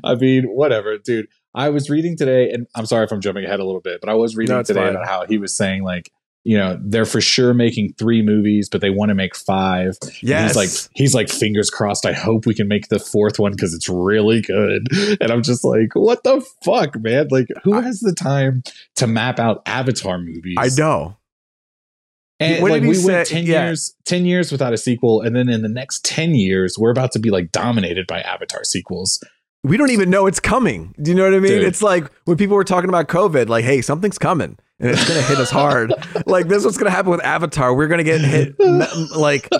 I 0.04 0.14
mean, 0.16 0.44
whatever, 0.44 0.98
dude. 0.98 1.26
I 1.54 1.70
was 1.70 1.90
reading 1.90 2.16
today, 2.16 2.50
and 2.50 2.66
I'm 2.76 2.86
sorry 2.86 3.04
if 3.04 3.12
I'm 3.12 3.20
jumping 3.20 3.44
ahead 3.44 3.58
a 3.60 3.64
little 3.64 3.80
bit, 3.80 4.00
but 4.00 4.08
I 4.08 4.14
was 4.14 4.36
reading 4.36 4.54
No, 4.54 4.62
today 4.62 4.80
fine. 4.80 4.90
about 4.90 5.06
how 5.08 5.26
he 5.26 5.38
was 5.38 5.56
saying 5.56 5.82
like, 5.82 6.12
you 6.44 6.56
know, 6.56 6.78
they're 6.82 7.04
for 7.04 7.20
sure 7.20 7.52
making 7.52 7.92
three 7.98 8.22
movies, 8.22 8.68
but 8.70 8.80
they 8.80 8.88
want 8.88 9.10
to 9.10 9.14
make 9.14 9.36
five. 9.36 9.98
Yes. 10.22 10.50
He's 10.50 10.56
like, 10.56 10.70
he's 10.94 11.14
like, 11.14 11.28
fingers 11.28 11.68
crossed. 11.68 12.06
I 12.06 12.12
hope 12.12 12.46
we 12.46 12.54
can 12.54 12.66
make 12.68 12.88
the 12.88 12.98
fourth 12.98 13.38
one 13.38 13.52
because 13.52 13.74
it's 13.74 13.88
really 13.88 14.40
good. 14.40 14.86
And 15.20 15.30
I'm 15.30 15.42
just 15.42 15.64
like, 15.64 15.88
what 15.94 16.22
the 16.24 16.40
fuck, 16.64 16.98
man? 17.00 17.28
Like, 17.30 17.46
who 17.64 17.80
has 17.80 18.00
the 18.00 18.14
time 18.14 18.62
to 18.96 19.06
map 19.06 19.38
out 19.38 19.62
Avatar 19.66 20.18
movies? 20.18 20.56
I 20.58 20.68
know. 20.78 21.16
And 22.40 22.62
What 22.62 22.72
like 22.72 22.82
we 22.82 22.96
he 22.96 23.04
went 23.04 23.28
ten 23.28 23.44
Yeah. 23.44 23.66
years, 23.66 23.94
ten 24.06 24.24
years 24.24 24.50
without 24.50 24.72
a 24.72 24.78
sequel, 24.78 25.20
and 25.20 25.36
then 25.36 25.48
in 25.48 25.60
the 25.62 25.68
next 25.68 26.04
ten 26.04 26.34
years, 26.34 26.78
we're 26.78 26.90
about 26.90 27.12
to 27.12 27.18
be 27.18 27.30
like 27.30 27.52
dominated 27.52 28.06
by 28.06 28.20
Avatar 28.22 28.64
sequels. 28.64 29.22
we 29.62 29.76
don't 29.76 29.90
even 29.90 30.08
know 30.08 30.26
it's 30.26 30.40
coming. 30.40 30.94
Do 31.02 31.10
you 31.10 31.16
know 31.16 31.24
what 31.24 31.34
I 31.34 31.38
mean? 31.38 31.52
Dude. 31.52 31.64
It's 31.64 31.82
like 31.82 32.10
when 32.24 32.38
people 32.38 32.56
were 32.56 32.64
talking 32.64 32.88
about 32.88 33.08
COVID, 33.08 33.48
like, 33.50 33.62
hey, 33.64 33.82
something's 33.82 34.16
coming 34.18 34.56
and 34.78 34.90
it's 34.90 35.06
going 35.06 35.20
to 35.20 35.26
hit 35.26 35.36
us 35.36 35.50
hard. 35.50 35.92
like, 36.26 36.48
this 36.48 36.58
is 36.60 36.64
what's 36.64 36.78
going 36.78 36.90
to 36.90 36.96
happen 36.96 37.10
with 37.10 37.22
Avatar. 37.22 37.74
We're 37.74 37.86
going 37.88 37.98
to 37.98 38.04
get 38.04 38.22
hit 38.22 38.58
like 39.14 39.50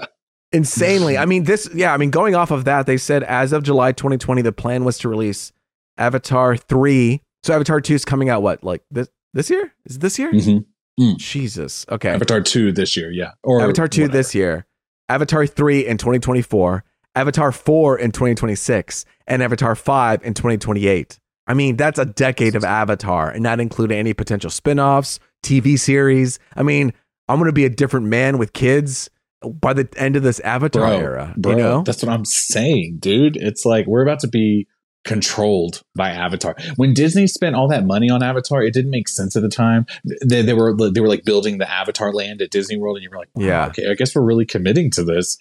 insanely. 0.52 1.18
I 1.18 1.26
mean, 1.26 1.44
this, 1.44 1.68
yeah, 1.74 1.92
I 1.92 1.98
mean, 1.98 2.10
going 2.10 2.34
off 2.34 2.50
of 2.50 2.64
that, 2.64 2.86
they 2.86 2.96
said 2.96 3.22
as 3.24 3.52
of 3.52 3.62
July 3.62 3.92
2020, 3.92 4.40
the 4.42 4.52
plan 4.52 4.84
was 4.84 4.96
to 5.00 5.08
release 5.10 5.52
Avatar 5.98 6.56
3. 6.56 7.20
So 7.42 7.54
Avatar 7.54 7.80
2 7.82 7.94
is 7.94 8.04
coming 8.06 8.30
out 8.30 8.42
what, 8.42 8.64
like 8.64 8.82
this, 8.90 9.08
this 9.34 9.50
year? 9.50 9.72
Is 9.84 9.96
it 9.96 10.00
this 10.00 10.18
year? 10.18 10.32
Mm-hmm. 10.32 10.69
Mhm. 11.00 11.16
Jesus. 11.16 11.86
Okay. 11.90 12.10
Avatar 12.10 12.40
two 12.40 12.72
this 12.72 12.96
year, 12.96 13.10
yeah, 13.10 13.32
or 13.42 13.62
Avatar 13.62 13.88
2 13.88 14.02
whatever. 14.02 14.18
this 14.18 14.34
year, 14.34 14.66
Avatar 15.08 15.46
3 15.46 15.86
in 15.86 15.96
2024, 15.96 16.84
Avatar 17.14 17.52
4 17.52 17.98
in 17.98 18.12
2026, 18.12 19.04
and 19.26 19.42
Avatar 19.42 19.74
5 19.74 20.22
in 20.22 20.34
2028. 20.34 21.18
I 21.46 21.54
mean, 21.54 21.76
that's 21.76 21.98
a 21.98 22.04
decade 22.04 22.54
of 22.54 22.64
Avatar 22.64 23.30
and 23.30 23.42
not 23.42 23.60
including 23.60 23.98
any 23.98 24.12
potential 24.14 24.50
spin 24.50 24.78
offs, 24.78 25.18
TV 25.42 25.78
series. 25.78 26.38
I 26.54 26.62
mean, 26.62 26.92
I'm 27.28 27.38
going 27.38 27.48
to 27.48 27.52
be 27.52 27.64
a 27.64 27.70
different 27.70 28.06
man 28.06 28.38
with 28.38 28.52
kids 28.52 29.10
by 29.42 29.72
the 29.72 29.88
end 29.96 30.16
of 30.16 30.22
this 30.22 30.38
Avatar 30.40 30.86
Bro, 30.86 30.98
era. 30.98 31.34
Bro, 31.36 31.52
you 31.52 31.58
know? 31.58 31.82
that's 31.82 32.02
what 32.02 32.12
I'm 32.12 32.24
saying, 32.24 32.98
dude. 33.00 33.36
It's 33.36 33.64
like 33.64 33.86
we're 33.86 34.02
about 34.02 34.20
to 34.20 34.28
be 34.28 34.68
controlled 35.04 35.82
by 35.94 36.10
Avatar. 36.10 36.54
When 36.76 36.94
Disney 36.94 37.26
spent 37.26 37.56
all 37.56 37.68
that 37.68 37.84
money 37.86 38.10
on 38.10 38.22
Avatar, 38.22 38.62
it 38.62 38.72
didn't 38.74 38.90
make 38.90 39.08
sense 39.08 39.34
at 39.36 39.42
the 39.42 39.48
time. 39.48 39.86
They, 40.24 40.42
they 40.42 40.52
were 40.54 40.74
they 40.90 41.00
were 41.00 41.08
like 41.08 41.24
building 41.24 41.58
the 41.58 41.70
Avatar 41.70 42.12
land 42.12 42.42
at 42.42 42.50
Disney 42.50 42.76
World, 42.76 42.96
and 42.96 43.04
you 43.04 43.10
were 43.10 43.16
like, 43.18 43.28
wow, 43.34 43.44
Yeah. 43.44 43.66
okay, 43.68 43.90
I 43.90 43.94
guess 43.94 44.14
we're 44.14 44.22
really 44.22 44.46
committing 44.46 44.90
to 44.92 45.04
this. 45.04 45.38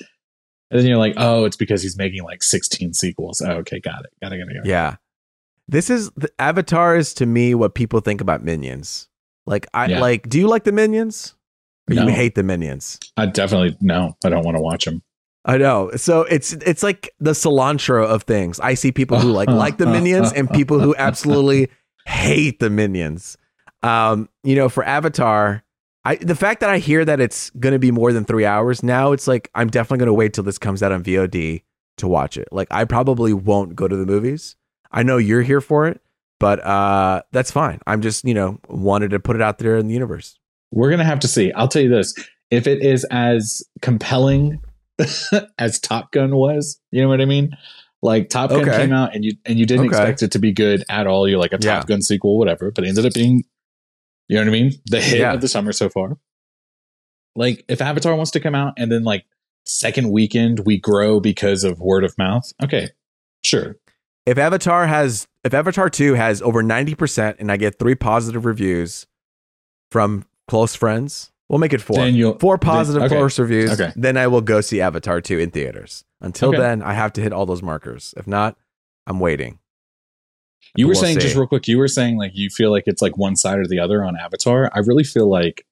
And 0.72 0.80
then 0.80 0.88
you're 0.88 0.98
like, 0.98 1.16
oh, 1.18 1.46
it's 1.46 1.58
because 1.58 1.82
he's 1.82 1.98
making 1.98 2.24
like 2.24 2.44
16 2.44 2.94
sequels. 2.94 3.42
Oh, 3.42 3.52
okay, 3.58 3.80
got 3.80 4.02
it, 4.06 4.12
got 4.22 4.32
it, 4.34 4.38
got 4.38 4.50
it. 4.50 4.54
Got 4.56 4.66
it. 4.66 4.70
Yeah. 4.70 4.96
This 5.68 5.90
is 5.90 6.10
the 6.12 6.30
Avatar 6.40 6.96
is 6.96 7.14
to 7.16 7.26
me 7.26 7.54
what 7.56 7.76
people 7.76 8.00
think 8.00 8.22
about 8.22 8.44
minions. 8.44 9.08
Like 9.46 9.68
I 9.74 9.88
Yeah. 9.88 10.00
like 10.00 10.30
do 10.30 10.40
you 10.40 10.48
like 10.48 10.64
the 10.64 10.72
minions? 10.72 11.36
Or 11.90 11.96
No. 11.96 12.04
you 12.04 12.10
hate 12.14 12.36
the 12.36 12.44
minions? 12.44 13.00
I 13.18 13.26
definitely 13.26 13.76
no, 13.82 14.16
I 14.24 14.30
don't 14.30 14.44
want 14.46 14.58
to 14.58 14.62
watch 14.62 14.86
him. 14.86 15.02
I 15.50 15.58
know. 15.58 15.90
So 15.96 16.22
it's 16.22 16.54
it's 16.54 16.84
like 16.84 17.12
the 17.20 17.32
cilantro 17.32 18.06
of 18.06 18.22
things. 18.22 18.60
I 18.60 18.76
see 18.76 18.92
people 18.92 19.20
who 19.20 19.32
like 19.32 19.50
like 19.50 19.80
the 19.80 19.88
minions 19.88 20.32
and 20.32 20.48
people 20.48 20.80
who 20.80 20.96
absolutely 20.96 21.70
hate 22.06 22.60
the 22.60 22.70
minions. 22.70 23.36
Um, 23.82 24.30
you 24.44 24.56
know, 24.56 24.70
for 24.70 24.84
Avatar, 24.84 25.64
I 26.06 26.18
the 26.18 26.36
fact 26.36 26.60
that 26.60 26.70
I 26.70 26.78
hear 26.78 27.04
that 27.04 27.20
it's 27.20 27.50
going 27.50 27.74
to 27.74 27.80
be 27.80 27.90
more 27.90 28.14
than 28.14 28.26
3 28.26 28.46
hours 28.46 28.84
now, 28.84 29.12
it's 29.12 29.28
like 29.28 29.50
I'm 29.56 29.72
definitely 29.72 29.98
going 29.98 30.08
to 30.10 30.14
wait 30.14 30.36
till 30.36 30.44
this 30.44 30.60
comes 30.60 30.84
out 30.84 30.92
on 30.92 31.04
VOD 31.04 31.64
to 31.98 32.08
watch 32.08 32.38
it. 32.38 32.48
Like 32.52 32.68
I 32.70 32.86
probably 32.86 33.34
won't 33.34 33.76
go 33.76 33.88
to 33.88 33.96
the 33.96 34.06
movies. 34.06 34.56
I 34.92 35.02
know 35.02 35.18
you're 35.18 35.42
here 35.42 35.62
for 35.62 35.88
it, 35.88 36.00
but 36.40 36.64
uh 36.64 37.24
that's 37.32 37.50
fine. 37.50 37.80
I'm 37.88 38.04
just, 38.04 38.24
you 38.24 38.36
know, 38.36 38.60
wanted 38.68 39.10
to 39.10 39.20
put 39.20 39.36
it 39.36 39.42
out 39.42 39.58
there 39.58 39.78
in 39.78 39.88
the 39.88 39.96
universe. 39.96 40.38
We're 40.70 40.92
gonna 40.92 41.06
have 41.06 41.22
to 41.22 41.28
see. 41.28 41.52
I'll 41.54 41.68
tell 41.68 41.82
you 41.82 41.90
this: 41.90 42.14
if 42.52 42.68
it 42.68 42.84
is 42.84 43.04
as 43.06 43.64
compelling 43.82 44.62
as 45.60 45.80
Top 45.80 46.12
Gun 46.12 46.36
was, 46.36 46.80
you 46.92 47.02
know 47.02 47.08
what 47.10 47.22
I 47.22 47.26
mean? 47.26 47.56
Like 48.02 48.30
Top 48.30 48.50
Gun 48.50 48.62
Okay. 48.62 48.78
came 48.78 48.94
out 48.94 49.14
and 49.16 49.26
you 49.26 49.34
and 49.46 49.60
you 49.60 49.66
didn't 49.66 49.88
Okay. 49.88 49.96
expect 49.98 50.22
it 50.24 50.32
to 50.32 50.40
be 50.40 50.52
good 50.54 50.84
at 50.90 51.08
all. 51.08 51.28
You're 51.28 51.40
like 51.40 51.52
a 51.54 51.58
Top 51.58 51.64
Yeah. 51.66 51.84
Gun 51.86 52.02
sequel, 52.02 52.38
whatever, 52.38 52.72
but 52.72 52.84
it 52.84 52.88
ended 52.90 53.06
up 53.06 53.14
being, 53.14 53.44
you 54.28 54.36
know 54.36 54.42
what 54.42 54.48
I 54.48 54.52
mean? 54.52 54.72
The 54.86 55.02
hit 55.02 55.20
Yeah. 55.20 55.34
of 55.34 55.42
the 55.42 55.48
summer 55.48 55.72
so 55.74 55.90
far. 55.90 56.18
Like 57.36 57.64
if 57.68 57.82
Avatar 57.82 58.16
wants 58.16 58.32
to 58.32 58.40
come 58.40 58.56
out 58.56 58.74
and 58.78 58.92
then 58.92 59.04
like 59.04 59.26
second 59.66 60.12
weekend 60.12 60.62
we 60.66 60.78
grow 60.80 61.20
because 61.20 61.64
of 61.64 61.80
word 61.80 62.04
of 62.04 62.18
mouth, 62.18 62.52
okay, 62.64 62.90
sure. 63.44 63.76
if 64.26 64.38
Avatar 64.38 64.88
has 64.88 65.28
if 65.44 65.54
Avatar 65.54 65.90
2 65.90 66.16
has 66.16 66.42
over 66.42 66.62
90% 66.62 67.36
and 67.40 67.50
I 67.52 67.56
get 67.58 67.80
3 67.80 67.96
positive 67.96 68.46
reviews 68.46 69.08
from 69.92 70.26
close 70.48 70.76
friends, 70.76 71.32
we'll 71.50 71.60
make 71.60 71.74
it 71.74 71.82
4. 71.82 71.96
Then 71.98 72.16
you'll 72.16 72.38
Four 72.40 72.58
positive 72.58 73.04
okay. 73.04 73.16
close 73.16 73.38
reviews, 73.40 73.72
Okay. 73.80 73.92
then 73.96 74.16
I 74.18 74.28
will 74.28 74.42
go 74.42 74.62
see 74.62 74.80
Avatar 74.82 75.20
2 75.22 75.40
in 75.40 75.52
theaters. 75.52 76.06
Until 76.22 76.50
Okay. 76.50 76.60
then, 76.60 76.82
I 76.82 76.94
have 76.94 77.12
to 77.14 77.22
hit 77.22 77.34
all 77.34 77.46
those 77.46 77.62
markers. 77.62 78.14
If 78.18 78.28
not, 78.28 78.56
I'm 79.08 79.20
waiting. 79.20 79.60
You 80.76 80.86
were 80.88 80.94
We'll 80.94 81.02
saying 81.02 81.20
just 81.20 81.36
real 81.36 81.48
quick, 81.48 81.68
you 81.68 81.78
were 81.78 81.88
saying 81.88 82.18
like 82.18 82.32
you 82.36 82.50
feel 82.50 82.70
like 82.72 82.84
it's 82.86 83.02
like 83.02 83.18
one 83.18 83.36
side 83.36 83.58
or 83.60 83.66
the 83.66 83.80
other 83.80 84.04
on 84.04 84.16
Avatar. 84.16 84.70
I 84.74 84.80
really 84.80 85.04
feel 85.04 85.28
like 85.30 85.66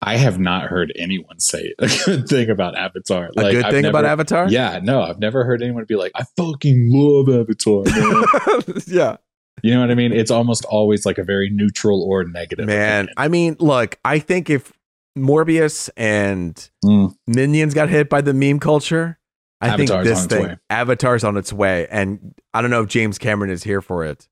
I 0.00 0.16
have 0.16 0.38
not 0.40 0.64
heard 0.64 0.92
anyone 0.96 1.38
say 1.38 1.74
a 1.78 1.86
good 2.06 2.28
thing 2.28 2.48
about 2.48 2.76
Avatar. 2.76 3.30
A 3.36 3.50
good 3.52 3.64
I've 3.64 3.72
thing 3.72 3.84
about 3.84 4.04
Avatar? 4.04 4.48
Yeah, 4.48 4.80
no, 4.82 5.02
I've 5.02 5.18
never 5.18 5.44
heard 5.44 5.62
anyone 5.62 5.84
be 5.84 5.96
like, 5.96 6.12
I 6.14 6.24
fucking 6.36 6.88
love 6.90 7.28
Avatar. 7.28 7.84
Yeah. 8.86 9.16
you 9.62 9.74
know 9.74 9.80
what 9.80 9.90
I 9.90 9.94
mean? 9.94 10.12
It's 10.12 10.30
almost 10.30 10.64
always 10.64 11.04
like 11.04 11.18
a 11.18 11.24
very 11.24 11.50
neutral 11.50 12.02
or 12.02 12.24
negative. 12.24 12.66
Man, 12.66 13.04
opinion. 13.04 13.14
I 13.16 13.28
mean, 13.28 13.56
look, 13.60 13.98
I 14.04 14.18
think 14.18 14.48
if 14.50 14.72
Morbius 15.16 15.90
and 15.96 16.70
Mm. 16.84 17.14
Minions 17.26 17.74
got 17.74 17.88
hit 17.88 18.08
by 18.08 18.20
the 18.20 18.34
meme 18.34 18.58
culture, 18.58 19.18
I 19.60 19.68
Avatar's 19.68 19.88
think 19.88 20.04
this 20.04 20.26
thing, 20.26 20.42
way. 20.46 20.56
Avatar's 20.70 21.24
on 21.24 21.36
its 21.36 21.52
way, 21.52 21.86
and 21.90 22.34
I 22.52 22.62
don't 22.62 22.70
know 22.70 22.82
if 22.82 22.88
James 22.88 23.18
Cameron 23.18 23.50
is 23.50 23.62
here 23.62 23.80
for 23.80 24.04
it. 24.04 24.28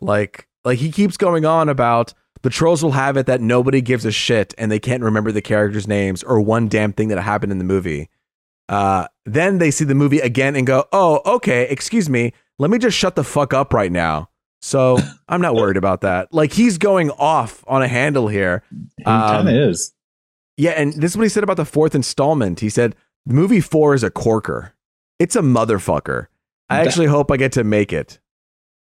Like, 0.00 0.46
like 0.64 0.78
he 0.78 0.92
keeps 0.92 1.16
going 1.16 1.44
on 1.44 1.68
about 1.68 2.14
the 2.42 2.50
trolls 2.50 2.82
will 2.82 2.92
have 2.92 3.16
it 3.16 3.26
that 3.26 3.40
nobody 3.40 3.80
gives 3.80 4.04
a 4.04 4.12
shit, 4.12 4.54
and 4.56 4.70
they 4.70 4.78
can't 4.78 5.02
remember 5.02 5.32
the 5.32 5.42
characters' 5.42 5.88
names 5.88 6.22
or 6.22 6.40
one 6.40 6.68
damn 6.68 6.92
thing 6.92 7.08
that 7.08 7.20
happened 7.20 7.52
in 7.52 7.58
the 7.58 7.64
movie. 7.64 8.08
Uh, 8.68 9.08
then 9.26 9.58
they 9.58 9.70
see 9.70 9.84
the 9.84 9.94
movie 9.94 10.20
again 10.20 10.54
and 10.54 10.66
go, 10.66 10.86
"Oh, 10.92 11.20
okay, 11.26 11.66
excuse 11.68 12.08
me, 12.08 12.32
let 12.58 12.70
me 12.70 12.78
just 12.78 12.96
shut 12.96 13.16
the 13.16 13.24
fuck 13.24 13.52
up 13.52 13.74
right 13.74 13.90
now." 13.90 14.30
So 14.62 14.98
I'm 15.28 15.40
not 15.40 15.54
worried 15.54 15.76
about 15.76 16.02
that. 16.02 16.32
Like 16.32 16.52
he's 16.52 16.78
going 16.78 17.10
off 17.10 17.64
on 17.66 17.82
a 17.82 17.88
handle 17.88 18.28
here. 18.28 18.62
he 18.96 19.04
um, 19.04 19.20
kind 19.22 19.48
of 19.48 19.54
is. 19.54 19.92
Yeah, 20.60 20.72
and 20.72 20.92
this 20.94 21.12
is 21.12 21.16
what 21.16 21.22
he 21.24 21.28
said 21.30 21.42
about 21.44 21.56
the 21.56 21.64
fourth 21.64 21.94
installment. 21.94 22.60
He 22.60 22.68
said, 22.68 22.94
movie 23.26 23.60
four 23.60 23.94
is 23.94 24.02
a 24.02 24.10
corker. 24.10 24.74
It's 25.18 25.34
a 25.36 25.40
motherfucker. 25.40 26.26
I 26.68 26.78
That- 26.78 26.86
actually 26.88 27.06
hope 27.06 27.30
I 27.30 27.36
get 27.36 27.52
to 27.52 27.64
make 27.64 27.92
it. 27.92 28.18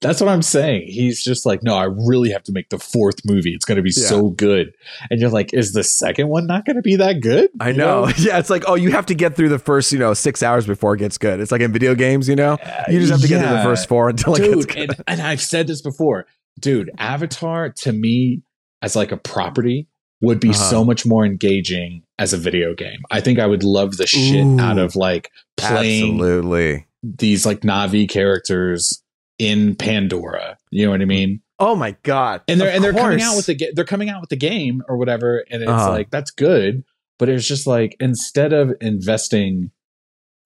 That's 0.00 0.20
what 0.20 0.28
I'm 0.28 0.42
saying. 0.42 0.88
He's 0.88 1.22
just 1.22 1.46
like, 1.46 1.62
no, 1.62 1.74
I 1.76 1.84
really 1.84 2.30
have 2.30 2.42
to 2.44 2.52
make 2.52 2.70
the 2.70 2.78
fourth 2.78 3.20
movie. 3.24 3.52
It's 3.52 3.64
going 3.64 3.76
to 3.76 3.82
be 3.82 3.92
Yeah. 3.96 4.06
so 4.08 4.30
good. 4.30 4.72
And 5.10 5.20
you're 5.20 5.30
like, 5.30 5.52
is 5.54 5.72
the 5.72 5.84
second 5.84 6.28
one 6.28 6.46
not 6.46 6.64
going 6.64 6.76
to 6.76 6.82
be 6.82 6.96
that 6.96 7.20
good? 7.20 7.50
I 7.60 7.70
You 7.70 7.76
know. 7.76 8.08
Yeah, 8.18 8.38
it's 8.38 8.50
like, 8.50 8.64
oh, 8.66 8.74
you 8.74 8.90
have 8.92 9.06
to 9.06 9.14
get 9.14 9.36
through 9.36 9.48
the 9.50 9.58
first, 9.58 9.92
you 9.92 9.98
know, 9.98 10.12
six 10.14 10.42
hours 10.42 10.66
before 10.66 10.94
it 10.94 10.98
gets 10.98 11.18
good. 11.18 11.38
It's 11.40 11.52
like 11.52 11.60
in 11.60 11.72
video 11.72 11.94
games, 11.94 12.28
you 12.28 12.36
know? 12.36 12.56
You 12.88 12.98
just 13.00 13.12
have 13.12 13.20
to 13.20 13.28
get 13.28 13.46
through 13.46 13.56
the 13.56 13.62
first 13.62 13.88
four 13.88 14.08
until 14.08 14.34
it 14.34 14.38
gets 14.54 14.66
good. 14.66 14.78
and, 14.90 15.04
and 15.06 15.20
i've 15.20 15.40
said 15.42 15.66
this 15.66 15.82
before 15.82 16.26
dude 16.58 16.90
avatar 16.98 17.70
to 17.70 17.92
me 17.92 18.42
as 18.82 18.94
like 18.96 19.12
a 19.12 19.16
property 19.16 19.86
would 20.20 20.40
be 20.40 20.50
Uh-huh. 20.50 20.70
so 20.70 20.84
much 20.84 21.06
more 21.06 21.24
engaging 21.24 22.02
as 22.18 22.32
a 22.32 22.36
video 22.36 22.74
game 22.74 23.00
i 23.10 23.20
think 23.20 23.38
i 23.38 23.46
would 23.46 23.62
love 23.62 23.96
the 23.96 24.06
shit 24.06 24.44
Ooh. 24.44 24.58
out 24.60 24.78
of 24.78 24.96
like 24.96 25.30
playing 25.56 26.14
Absolutely. 26.14 26.86
these 27.02 27.46
like 27.46 27.60
Na'vi 27.60 28.08
characters 28.08 29.02
in 29.38 29.76
pandora 29.76 30.56
you 30.70 30.84
know 30.84 30.90
what 30.90 31.00
i 31.02 31.04
mean 31.04 31.40
Oh 31.60 31.74
my 31.74 31.96
god. 32.04 32.42
and 32.46 32.60
they're 32.60 32.68
Of 32.68 32.74
and 32.76 32.84
they're 32.84 32.92
coming 32.92 33.20
out 33.20 33.34
with 33.36 33.46
the 33.46 33.70
they're 33.74 33.84
coming 33.84 34.08
out 34.08 34.20
with 34.20 34.30
the 34.30 34.36
game 34.36 34.80
or 34.88 34.96
whatever 34.96 35.44
and 35.50 35.62
it's 35.62 35.70
Uh-huh. 35.70 35.90
like 35.90 36.10
that's 36.10 36.30
good 36.30 36.84
but 37.18 37.28
it's 37.28 37.46
just 37.48 37.66
like 37.66 37.96
instead 38.00 38.52
of 38.52 38.72
investing 38.80 39.70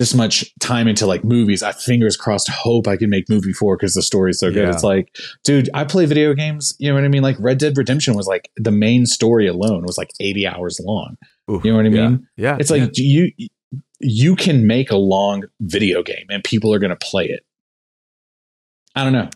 this 0.02 0.14
much 0.14 0.52
time 0.58 0.88
into 0.88 1.06
like 1.06 1.22
movies 1.22 1.62
i 1.62 1.70
fingers 1.70 2.16
crossed 2.16 2.48
hope 2.48 2.88
i 2.88 2.96
can 2.96 3.08
make 3.08 3.28
movie 3.30 3.52
four 3.52 3.76
because 3.76 3.94
the 3.94 4.02
story's 4.02 4.40
so 4.40 4.50
good 4.50 4.64
Yeah. 4.64 4.72
it's 4.72 4.82
like 4.82 5.14
dude 5.44 5.70
i 5.74 5.84
play 5.84 6.06
video 6.06 6.34
games 6.34 6.74
you 6.80 6.88
know 6.88 6.96
what 6.96 7.04
i 7.04 7.08
mean 7.08 7.22
like 7.22 7.36
red 7.38 7.58
dead 7.58 7.78
redemption 7.78 8.16
was 8.16 8.26
like 8.26 8.50
the 8.56 8.72
main 8.72 9.06
story 9.06 9.46
alone 9.46 9.84
was 9.84 9.96
like 9.96 10.10
80 10.18 10.44
hours 10.48 10.80
long 10.82 11.16
you 11.62 11.70
know 11.70 11.76
what 11.76 11.86
i 11.86 11.90
yeah. 11.90 12.08
mean 12.08 12.26
Yeah. 12.36 12.56
it's 12.58 12.68
like 12.70 12.90
you 12.96 13.30
you 14.00 14.34
can 14.34 14.66
make 14.66 14.90
a 14.90 14.96
long 14.96 15.44
video 15.60 16.02
game 16.02 16.26
and 16.30 16.42
people 16.42 16.74
are 16.74 16.80
to 16.90 16.96
play 16.96 17.26
it 17.26 17.44
i 18.96 19.04
don't 19.04 19.12
know 19.12 19.30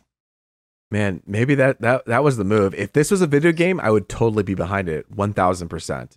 man, 0.91 1.23
maybe 1.27 1.55
that, 1.57 1.81
that 1.81 2.07
that 2.07 2.23
was 2.25 2.37
the 2.37 2.45
move. 2.45 2.75
If 2.75 2.93
this 2.93 3.11
was 3.11 3.21
a 3.21 3.27
video 3.27 3.53
game, 3.53 3.81
I 3.81 3.91
would 3.91 4.09
totally 4.09 4.45
be 4.45 4.55
behind 4.55 4.89
it 4.89 5.05
1000%. 5.15 6.17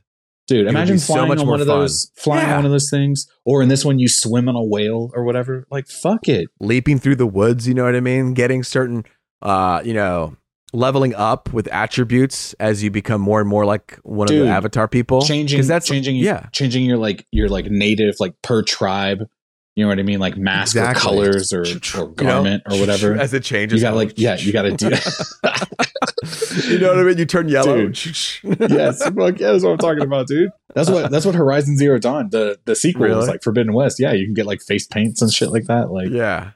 Dude, 0.49 0.65
would 0.65 0.69
imagine 0.71 0.95
be 0.95 0.99
so 0.99 1.13
flying 1.13 1.29
much 1.29 1.39
on 1.39 1.45
more 1.45 1.51
one 1.53 1.61
of 1.61 1.67
those, 1.67 2.11
flying 2.17 2.47
Yeah. 2.47 2.51
on 2.53 2.57
one 2.57 2.65
of 2.65 2.71
those 2.71 2.89
things, 2.89 3.25
or 3.45 3.61
in 3.61 3.69
this 3.69 3.85
one 3.85 3.99
you 3.99 4.09
swim 4.09 4.49
on 4.49 4.55
a 4.55 4.63
whale 4.63 5.11
or 5.15 5.23
whatever. 5.23 5.65
Like, 5.71 5.87
fuck 5.87 6.27
it. 6.27 6.49
leaping 6.59 6.99
through 6.99 7.15
the 7.15 7.27
woods, 7.27 7.67
you 7.67 7.73
know 7.73 7.85
what 7.85 7.95
I 7.95 8.01
mean? 8.01 8.33
Getting 8.33 8.63
certain 8.63 9.05
uh, 9.41 9.81
you 9.85 9.93
know, 9.93 10.35
leveling 10.73 11.15
up 11.15 11.53
with 11.53 11.67
attributes 11.69 12.53
as 12.59 12.83
you 12.83 12.91
become 12.91 13.21
more 13.21 13.39
and 13.39 13.49
more 13.49 13.65
like 13.65 13.97
one 14.03 14.29
of 14.29 14.35
the 14.37 14.47
avatar 14.47 14.87
people. 14.87 15.21
Changing, 15.21 15.57
'Cause 15.59 15.67
that's 15.67 15.87
changing, 15.87 16.17
yeah. 16.17 16.47
changing 16.51 16.83
your 16.85 16.97
like 16.97 17.25
your 17.31 17.47
like 17.47 17.71
native 17.71 18.15
like 18.19 18.33
per 18.43 18.61
tribe. 18.63 19.19
You 19.79 19.86
know 19.86 19.91
what 19.91 20.00
I 20.00 20.03
mean? 20.03 20.19
Like 20.19 20.36
mask 20.36 20.75
or 20.75 20.93
colors 20.93 21.53
or, 21.53 21.62
or 21.62 21.65
you 21.65 21.79
know, 21.95 22.07
garment 22.07 22.63
or 22.69 22.77
whatever. 22.81 23.15
As 23.17 23.33
it 23.33 23.43
changes. 23.43 23.81
You 23.81 23.88
got 23.88 23.95
like 23.95 24.12
yeah, 24.17 24.36
you 24.36 24.51
got 24.51 24.63
to 24.63 24.71
do. 24.71 24.88
you 26.67 26.79
know 26.79 26.89
what 26.89 27.00
I 27.00 27.03
mean? 27.03 27.17
You 27.17 27.25
turn 27.25 27.48
yellow. 27.48 27.77
yes, 27.77 28.33
fuck 28.43 29.39
yeah, 29.39 29.53
that's 29.53 29.63
what 29.63 29.71
I'm 29.71 29.77
talking 29.77 30.03
about, 30.03 30.27
dude. 30.27 30.51
That's 30.75 30.89
what 30.89 31.09
that's 31.09 31.25
what 31.25 31.33
Horizon 31.33 31.77
Zero 31.77 31.98
Dawn, 31.98 32.27
the 32.29 32.59
the 32.65 32.75
sequel 32.75 33.05
Really? 33.05 33.15
was 33.15 33.29
like 33.29 33.41
Forbidden 33.41 33.71
West. 33.71 34.01
Yeah, 34.01 34.12
you 34.12 34.25
can 34.25 34.33
get 34.33 34.45
like 34.45 34.62
face 34.62 34.86
paints 34.86 35.21
and 35.21 35.31
shit 35.31 35.50
like 35.50 35.67
that. 35.67 35.91
Like, 35.91 36.09
yeah. 36.09 36.51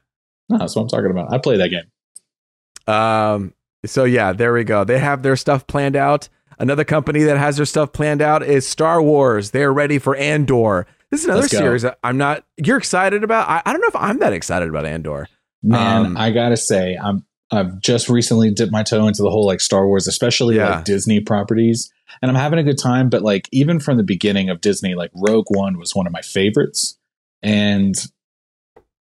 no, 0.49 0.57
that's 0.57 0.75
what 0.75 0.81
I'm 0.81 0.89
talking 0.89 1.09
about. 1.09 1.31
I 1.31 1.37
play 1.37 1.55
that 1.55 1.69
game. 1.69 2.93
Um. 2.93 3.53
So 3.85 4.03
yeah, 4.03 4.33
there 4.33 4.51
we 4.51 4.65
go. 4.65 4.83
They 4.83 4.99
have 4.99 5.23
their 5.23 5.37
stuff 5.37 5.65
planned 5.65 5.95
out. 5.95 6.27
Another 6.59 6.83
company 6.83 7.23
that 7.23 7.37
has 7.37 7.55
their 7.55 7.65
stuff 7.65 7.93
planned 7.93 8.21
out 8.21 8.43
is 8.43 8.67
Star 8.67 9.01
Wars. 9.01 9.51
They're 9.51 9.71
ready 9.71 9.97
for 9.97 10.13
Andor. 10.17 10.87
This 11.13 11.21
is 11.21 11.25
another 11.29 11.47
series 11.47 11.83
that 11.83 11.99
I'm 12.03 12.17
not. 12.17 12.43
You're 12.57 12.77
excited 12.79 13.23
about? 13.23 13.47
I, 13.47 13.61
I 13.67 13.71
don't 13.71 13.81
know 13.81 13.87
if 13.87 13.95
I'm 13.95 14.17
that 14.17 14.33
excited 14.33 14.67
about 14.67 14.87
Andor. 14.87 15.27
Man, 15.61 16.07
Um, 16.07 16.17
I 16.17 16.31
gotta 16.31 16.57
say, 16.57 16.97
I'm 16.97 17.23
I've 17.51 17.79
just 17.81 18.09
recently 18.09 18.49
dipped 18.51 18.71
my 18.71 18.81
toe 18.81 19.07
into 19.07 19.21
the 19.21 19.29
whole 19.29 19.45
like 19.45 19.61
Star 19.61 19.85
Wars, 19.85 20.07
especially 20.07 20.55
Yeah. 20.55 20.77
like 20.77 20.85
Disney 20.85 21.19
properties, 21.19 21.93
and 22.23 22.31
I'm 22.31 22.35
having 22.35 22.57
a 22.57 22.63
good 22.63 22.79
time. 22.79 23.09
But 23.09 23.21
like 23.21 23.47
even 23.51 23.79
from 23.79 23.97
the 23.97 24.03
beginning 24.03 24.49
of 24.49 24.59
Disney, 24.59 24.95
like 24.95 25.11
Rogue 25.13 25.45
One 25.49 25.77
was 25.77 25.93
one 25.93 26.07
of 26.07 26.13
my 26.13 26.21
favorites, 26.21 26.97
and 27.43 27.93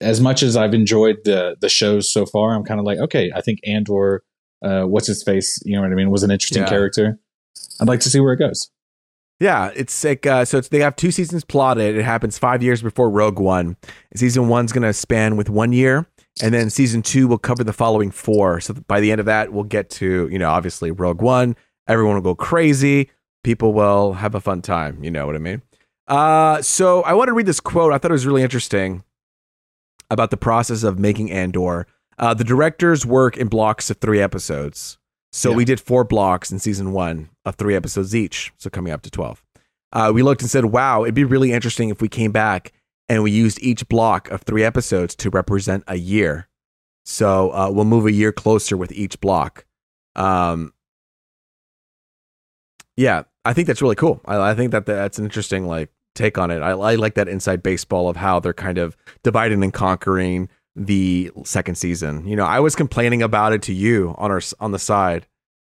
as 0.01 0.19
much 0.19 0.41
as 0.41 0.57
I've 0.57 0.73
enjoyed 0.73 1.17
the 1.23 1.55
the 1.61 1.69
shows 1.69 2.11
so 2.11 2.25
far, 2.25 2.55
I'm 2.55 2.63
kind 2.63 2.79
of 2.79 2.85
like, 2.87 2.97
okay, 2.97 3.31
I 3.35 3.41
think 3.41 3.59
Andor, 3.63 4.23
uh, 4.63 4.85
what's 4.85 5.05
his 5.05 5.21
face, 5.21 5.61
you 5.65 5.75
know 5.75 5.83
what 5.83 5.91
I 5.91 5.95
mean, 5.95 6.09
was 6.09 6.23
an 6.23 6.31
interesting 6.31 6.63
Yeah. 6.63 6.69
character. 6.69 7.19
I'd 7.79 7.87
like 7.87 7.99
to 7.99 8.09
see 8.09 8.19
where 8.19 8.33
it 8.33 8.37
goes. 8.37 8.71
Yeah, 9.41 9.71
it's 9.75 10.03
like 10.03 10.27
uh, 10.27 10.45
so. 10.45 10.59
It's 10.59 10.67
they 10.67 10.81
have 10.81 10.95
two 10.95 11.09
seasons 11.09 11.43
plotted. 11.43 11.95
It 11.95 12.03
happens 12.03 12.37
five 12.37 12.61
years 12.61 12.83
before 12.83 13.09
Rogue 13.09 13.39
One. 13.39 13.75
Season 14.15 14.49
one's 14.49 14.71
going 14.71 14.83
to 14.83 14.93
span 14.93 15.35
with 15.35 15.49
one 15.49 15.73
year, 15.73 16.05
and 16.43 16.53
then 16.53 16.69
season 16.69 17.01
two 17.01 17.27
will 17.27 17.39
cover 17.39 17.63
the 17.63 17.73
following 17.73 18.11
four. 18.11 18.61
So 18.61 18.75
by 18.87 18.99
the 18.99 19.11
end 19.11 19.19
of 19.19 19.25
that, 19.25 19.51
we'll 19.51 19.63
get 19.63 19.89
to 19.89 20.29
you 20.31 20.37
know 20.37 20.47
obviously 20.47 20.91
Rogue 20.91 21.23
One. 21.23 21.55
Everyone 21.87 22.13
will 22.13 22.21
go 22.21 22.35
crazy. 22.35 23.09
People 23.43 23.73
will 23.73 24.13
have 24.13 24.35
a 24.35 24.39
fun 24.39 24.61
time. 24.61 25.03
You 25.03 25.09
know 25.09 25.25
what 25.25 25.35
I 25.35 25.39
mean? 25.39 25.63
Uh, 26.07 26.61
so 26.61 27.01
I 27.01 27.13
want 27.13 27.29
to 27.29 27.33
read 27.33 27.47
this 27.47 27.59
quote. 27.59 27.93
I 27.93 27.97
thought 27.97 28.11
it 28.11 28.13
was 28.13 28.27
really 28.27 28.43
interesting 28.43 29.03
about 30.11 30.29
the 30.29 30.37
process 30.37 30.83
of 30.83 30.99
making 30.99 31.31
Andor. 31.31 31.87
Uh, 32.19 32.35
the 32.35 32.43
directors 32.43 33.07
work 33.07 33.37
in 33.37 33.47
blocks 33.47 33.89
of 33.89 33.97
three 33.97 34.21
episodes. 34.21 34.99
So 35.31 35.51
Yeah. 35.51 35.55
we 35.55 35.65
did 35.65 35.79
four 35.79 36.03
blocks 36.03 36.51
in 36.51 36.59
season 36.59 36.91
one 36.91 37.29
of 37.45 37.55
three 37.55 37.75
episodes 37.75 38.15
each. 38.15 38.51
So 38.57 38.69
coming 38.69 38.91
up 38.93 39.01
to 39.03 39.11
12. 39.11 39.43
Uh, 39.93 40.11
we 40.13 40.23
looked 40.23 40.41
and 40.41 40.49
said, 40.49 40.65
wow, 40.65 41.03
it'd 41.03 41.15
be 41.15 41.23
really 41.23 41.51
interesting 41.51 41.89
if 41.89 42.01
we 42.01 42.07
came 42.09 42.31
back 42.31 42.71
and 43.09 43.23
we 43.23 43.31
used 43.31 43.59
each 43.61 43.87
block 43.89 44.29
of 44.31 44.41
three 44.43 44.63
episodes 44.63 45.15
to 45.15 45.29
represent 45.29 45.83
a 45.87 45.95
year. 45.97 46.47
So 47.05 47.51
uh, 47.51 47.69
we'll 47.71 47.85
move 47.85 48.05
a 48.05 48.11
year 48.11 48.31
closer 48.31 48.77
with 48.77 48.91
each 48.91 49.19
block. 49.19 49.65
Um, 50.15 50.73
yeah, 52.95 53.23
I 53.43 53.53
think 53.53 53.67
that's 53.67 53.81
really 53.81 53.95
cool. 53.95 54.21
I, 54.25 54.51
I 54.51 54.55
think 54.55 54.71
that 54.71 54.85
that's 54.85 55.17
an 55.17 55.25
interesting 55.25 55.65
like 55.65 55.89
take 56.13 56.37
on 56.37 56.51
it. 56.51 56.59
I, 56.61 56.71
I 56.71 56.95
like 56.95 57.15
that 57.15 57.27
inside 57.27 57.63
baseball 57.63 58.07
of 58.09 58.17
how 58.17 58.39
they're 58.39 58.53
kind 58.53 58.77
of 58.77 58.95
dividing 59.23 59.63
and 59.63 59.73
conquering 59.73 60.49
the 60.75 61.31
second 61.43 61.75
season. 61.75 62.25
You 62.27 62.35
know, 62.35 62.45
I 62.45 62.59
was 62.59 62.75
complaining 62.75 63.21
about 63.21 63.53
it 63.53 63.61
to 63.63 63.73
you 63.73 64.15
on 64.17 64.31
our 64.31 64.41
on 64.59 64.71
the 64.71 64.79
side, 64.79 65.27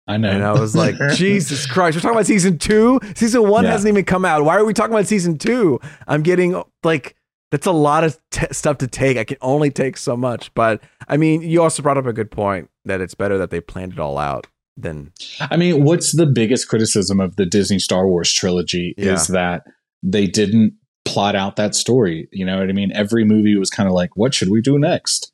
I 0.07 0.17
know. 0.17 0.29
and 0.31 0.43
I 0.45 0.53
was 0.53 0.75
like, 0.75 0.95
Jesus 1.15 1.67
Christ, 1.67 1.97
we're 1.97 2.01
talking 2.01 2.17
about 2.17 2.27
season 2.27 2.59
two. 2.59 2.99
Season 3.15 3.49
one 3.49 3.65
Yeah. 3.65 3.71
hasn't 3.73 3.93
even 3.93 4.05
come 4.05 4.25
out. 4.25 4.45
Why 4.45 4.57
are 4.57 4.65
we 4.65 4.73
talking 4.73 4.93
about 4.95 5.07
season 5.07 5.39
two? 5.39 5.81
I'm 6.07 6.23
getting 6.23 6.63
like 6.83 7.15
that's 7.51 7.67
a 7.67 7.73
lot 7.73 8.05
of 8.05 8.19
t- 8.31 8.47
stuff 8.53 8.79
to 8.79 8.87
take. 8.87 9.17
I 9.17 9.25
can 9.25 9.39
only 9.41 9.71
take 9.71 9.97
so 9.97 10.17
much. 10.17 10.53
But 10.55 10.83
I 11.09 11.17
mean, 11.17 11.43
you 11.43 11.63
also 11.63 11.83
brought 11.83 11.97
up 11.97 12.05
a 12.07 12.13
good 12.13 12.31
point 12.31 12.69
that 12.85 13.01
it's 13.01 13.15
better 13.15 13.39
that 13.39 13.51
they 13.51 13.61
planned 13.61 13.93
it 13.95 13.99
all 13.99 14.19
out 14.19 14.47
than 14.77 15.13
I 15.41 15.57
mean, 15.57 15.85
what's 15.85 16.15
the 16.17 16.27
biggest 16.27 16.69
criticism 16.69 17.21
of 17.21 17.37
the 17.37 17.47
Disney 17.47 17.79
Star 17.79 18.07
Wars 18.07 18.33
trilogy 18.33 18.95
is 18.97 19.29
that 19.29 19.63
they 20.03 20.27
didn't 20.27 20.75
plot 21.09 21.35
out 21.35 21.57
that 21.57 21.75
story. 21.75 22.29
You 22.33 22.45
know 22.45 22.59
what 22.59 22.69
I 22.69 22.73
mean? 22.73 22.93
Every 22.93 23.25
movie 23.25 23.57
was 23.57 23.71
kind 23.71 23.89
of 23.89 23.95
like, 23.95 24.11
what 24.17 24.35
should 24.35 24.49
we 24.51 24.61
do 24.61 24.79
next? 24.79 25.33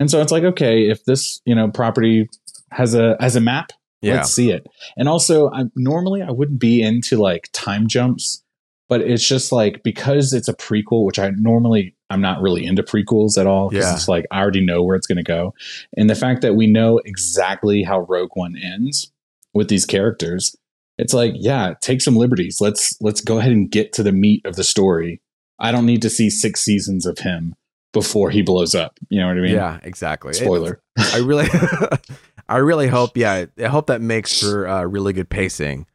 And 0.00 0.10
so 0.10 0.20
it's 0.22 0.32
like, 0.32 0.44
okay, 0.44 0.88
if 0.88 1.04
this, 1.04 1.40
you 1.44 1.54
know, 1.54 1.68
property 1.70 2.28
has 2.70 2.94
a 2.94 3.16
has 3.20 3.34
a 3.36 3.40
map, 3.40 3.72
yeah. 4.00 4.14
let's 4.16 4.32
see 4.32 4.50
it. 4.50 4.66
And 4.96 5.08
also, 5.08 5.50
I 5.50 5.64
normally 5.74 6.22
I 6.22 6.30
wouldn't 6.30 6.60
be 6.60 6.82
into 6.82 7.16
like 7.16 7.48
time 7.52 7.88
jumps, 7.88 8.42
but 8.88 9.00
it's 9.00 9.26
just 9.26 9.50
like 9.52 9.82
because 9.82 10.32
it's 10.32 10.48
a 10.48 10.54
prequel, 10.54 11.04
which 11.04 11.18
I 11.18 11.30
normally 11.30 11.96
I'm 12.10 12.20
not 12.20 12.40
really 12.40 12.64
into 12.64 12.82
prequels 12.82 13.36
at 13.38 13.46
all 13.46 13.68
because 13.70 13.84
Yeah. 13.86 13.94
it's 13.94 14.08
like 14.08 14.26
I 14.30 14.40
already 14.40 14.64
know 14.64 14.82
where 14.84 14.96
it's 14.96 15.06
going 15.06 15.16
to 15.18 15.24
go, 15.24 15.52
and 15.96 16.08
the 16.08 16.14
fact 16.14 16.42
that 16.42 16.54
we 16.54 16.66
know 16.68 17.00
exactly 17.04 17.82
how 17.82 18.00
Rogue 18.00 18.30
One 18.34 18.56
ends 18.56 19.10
with 19.52 19.68
these 19.68 19.84
characters, 19.84 20.54
it's 20.98 21.14
like 21.14 21.32
yeah, 21.36 21.74
take 21.80 22.00
some 22.02 22.16
liberties. 22.16 22.58
Let's 22.60 22.96
let's 23.00 23.20
go 23.20 23.38
ahead 23.38 23.52
and 23.52 23.70
get 23.70 23.92
to 23.94 24.02
the 24.02 24.12
meat 24.12 24.44
of 24.44 24.56
the 24.56 24.64
story. 24.64 25.20
I 25.58 25.72
don't 25.72 25.86
need 25.86 26.02
to 26.02 26.10
see 26.10 26.30
six 26.30 26.60
seasons 26.60 27.06
of 27.06 27.18
him 27.20 27.54
before 27.92 28.30
he 28.30 28.42
blows 28.42 28.74
up. 28.74 28.98
You 29.08 29.20
know 29.20 29.28
what 29.28 29.38
I 29.38 29.40
mean? 29.40 29.54
yeah, 29.54 29.80
exactly. 29.82 30.30
It- 30.30 30.34
Spoiler. 30.36 30.80
I 30.98 31.18
really, 31.18 31.46
I 32.48 32.58
really 32.58 32.88
hope. 32.88 33.16
Yeah, 33.16 33.46
I 33.58 33.66
hope 33.66 33.86
that 33.86 34.00
makes 34.00 34.40
for 34.40 34.68
uh, 34.68 34.82
really 34.84 35.12
good 35.12 35.28
pacing, 35.30 35.86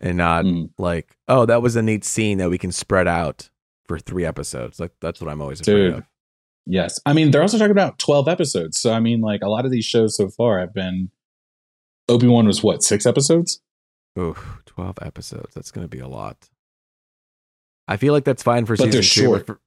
and 0.00 0.16
not 0.16 0.44
Mm. 0.44 0.70
like, 0.78 1.16
oh, 1.28 1.46
that 1.46 1.62
was 1.62 1.76
a 1.76 1.82
neat 1.82 2.04
scene 2.04 2.38
that 2.38 2.50
we 2.50 2.58
can 2.58 2.72
spread 2.72 3.06
out 3.06 3.50
for 3.86 3.98
three 3.98 4.24
episodes. 4.24 4.80
Like 4.80 4.92
that's 5.00 5.20
what 5.20 5.30
I'm 5.30 5.40
always 5.42 5.60
afraid 5.60 5.74
Dude. 5.74 5.94
of. 5.94 6.04
Yes. 6.64 7.00
I 7.04 7.12
mean, 7.12 7.32
they're 7.32 7.42
also 7.42 7.58
talking 7.58 7.72
about 7.72 7.98
12 7.98 8.28
episodes. 8.28 8.78
So, 8.78 8.92
I 8.92 9.00
mean, 9.00 9.20
like 9.20 9.42
a 9.42 9.48
lot 9.48 9.64
of 9.64 9.72
these 9.72 9.84
shows 9.84 10.16
so 10.16 10.28
far 10.28 10.60
have 10.60 10.72
been 10.72 11.10
Obi 12.08 12.28
Wan 12.28 12.46
was 12.46 12.62
what, 12.62 12.82
six 12.84 13.04
episodes? 13.04 13.60
Ooh, 14.18 14.36
twelve 14.66 14.98
episodes. 15.02 15.54
That's 15.54 15.70
gonna 15.70 15.88
be 15.88 16.00
a 16.00 16.08
lot. 16.08 16.48
I 17.88 17.96
feel 17.96 18.12
like 18.12 18.24
that's 18.24 18.42
fine 18.42 18.64
for 18.66 18.74
But 18.76 18.84
season 18.84 18.90
they're 18.92 19.00
two. 19.02 19.06
short. 19.24 19.46
for- 19.46 19.60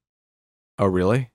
oh, 0.80 0.86
really? 0.88 1.32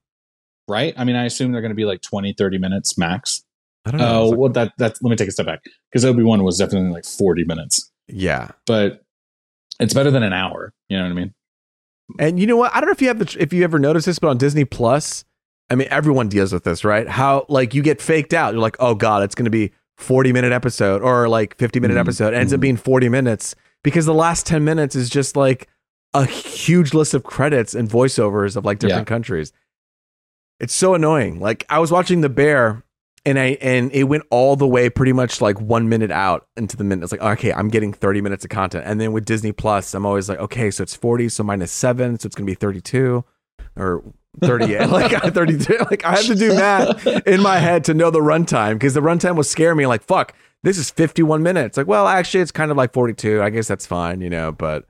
Right? 0.67 0.95
I 0.97 1.05
mean, 1.05 1.17
I 1.17 1.25
assume 1.27 1.53
they're 1.53 1.61
going 1.61 1.71
to 1.73 1.77
be 1.77 1.85
like 1.85 2.01
20, 2.01 2.33
30 2.33 2.59
minutes 2.59 2.97
max. 2.97 3.45
I 3.85 3.91
don't 3.91 4.01
know. 4.01 4.07
Oh, 4.23 4.29
It's 4.29 4.37
well, 4.39 4.53
that, 4.53 4.73
that's, 4.79 5.03
let 5.03 5.11
me 5.11 5.17
take 5.17 5.29
a 5.29 5.33
step 5.33 5.47
back 5.47 5.61
because 5.91 6.05
Obi 6.05 6.23
Wan 6.23 6.43
was 6.43 6.59
definitely 6.59 6.91
like 6.91 7.05
40 7.05 7.45
minutes, 7.45 7.91
yeah. 8.09 8.49
but 8.67 9.03
it's 9.79 9.93
better 9.95 10.11
than 10.11 10.23
an 10.23 10.33
hour. 10.33 10.73
You 10.89 10.97
know 10.99 11.05
what 11.05 11.11
I 11.11 11.15
mean? 11.15 11.35
And 12.19 12.41
you 12.41 12.47
know 12.47 12.57
what? 12.57 12.75
I 12.75 12.81
don't 12.81 12.87
know 12.89 12.93
if 12.93 13.03
you 13.03 13.09
have 13.09 13.19
the 13.19 13.37
if 13.39 13.53
you 13.53 13.63
ever 13.63 13.79
noticed 13.79 14.07
this, 14.07 14.19
but 14.19 14.29
on 14.29 14.39
Disney 14.39 14.65
Plus, 14.65 15.25
I 15.71 15.75
mean, 15.77 15.87
everyone 15.91 16.29
deals 16.29 16.53
with 16.53 16.65
this, 16.65 16.85
right? 16.85 17.07
How 17.09 17.47
like 17.49 17.73
you 17.75 17.83
get 17.83 18.01
faked 18.01 18.35
out. 18.35 18.53
You're 18.53 18.63
like, 18.63 18.77
oh 18.81 18.95
god, 18.95 19.23
it's 19.23 19.35
going 19.35 19.45
to 19.45 19.51
be 19.51 19.73
40 20.01 20.33
minute 20.33 20.53
episode 20.53 21.03
or 21.03 21.29
like 21.29 21.57
50 21.59 21.81
minute 21.81 21.97
Mhm. 21.97 22.01
episode. 22.01 22.35
Ends 22.35 22.53
up 22.53 22.59
Mhm. 22.59 22.63
being 22.63 22.77
40 22.77 23.09
minutes 23.09 23.55
because 23.85 24.07
the 24.07 24.15
last 24.15 24.47
10 24.47 24.65
minutes 24.65 24.97
is 24.97 25.09
just 25.11 25.37
like 25.37 25.69
a 26.15 26.25
huge 26.27 26.93
list 26.95 27.15
of 27.15 27.23
credits 27.23 27.75
and 27.75 27.89
voiceovers 27.89 28.57
of 28.57 28.65
like 28.65 28.79
different 28.79 29.07
countries. 29.07 29.53
It's 30.59 30.75
so 30.75 30.95
annoying. 30.95 31.41
Like 31.41 31.65
I 31.71 31.79
was 31.79 31.91
watching 31.91 32.21
The 32.21 32.29
Bear 32.29 32.83
and 33.25 33.39
I 33.39 33.57
and 33.61 33.93
it 33.93 34.05
went 34.05 34.25
all 34.31 34.57
the 34.57 34.67
way 34.67 34.89
pretty 34.91 35.13
much 35.13 35.41
like 35.41 35.61
one 35.61 35.89
minute 35.89 36.11
out 36.11 36.47
into 36.57 36.77
the 36.77 36.85
minute. 36.85 37.03
It's 37.05 37.13
like, 37.13 37.23
okay, 37.23 37.53
I'm 37.53 37.69
getting 37.69 37.93
30 37.93 38.21
minutes 38.21 38.45
of 38.45 38.51
content. 38.51 38.85
And 38.87 39.01
then 39.01 39.13
with 39.13 39.25
Disney 39.25 39.53
Plus, 39.53 39.95
I'm 39.95 40.05
always 40.07 40.29
like, 40.29 40.39
okay, 40.39 40.71
so 40.71 40.83
it's 40.83 40.95
40, 40.97 41.29
so 41.29 41.43
minus 41.45 41.71
seven, 41.73 42.19
so 42.19 42.27
it's 42.27 42.35
gonna 42.35 42.47
be 42.47 42.55
32 42.55 43.25
or 43.77 44.03
38. 44.41 44.87
like 44.89 45.13
32. 45.35 45.79
Like 45.91 46.05
I 46.05 46.17
have 46.17 46.27
to 46.27 46.35
do 46.35 46.55
math 46.55 47.07
in 47.27 47.43
my 47.43 47.59
head 47.59 47.85
to 47.85 47.95
know 47.95 48.11
the 48.11 48.21
runtime 48.21 48.75
because 48.75 48.95
the 48.95 49.01
runtime 49.01 49.37
will 49.37 49.45
scare 49.45 49.75
me 49.75 49.87
like, 49.87 50.03
fuck, 50.03 50.35
this 50.63 50.79
is 50.79 50.91
51 50.91 51.43
minutes. 51.43 51.77
Like, 51.77 51.87
well, 51.87 52.07
actually 52.07 52.41
it's 52.41 52.53
kind 52.53 52.71
of 52.71 52.77
like 52.77 52.93
42. 52.93 53.43
I 53.43 53.51
guess 53.51 53.69
that's 53.69 53.87
fine, 53.87 54.21
you 54.21 54.31
know, 54.31 54.53
but 54.53 54.87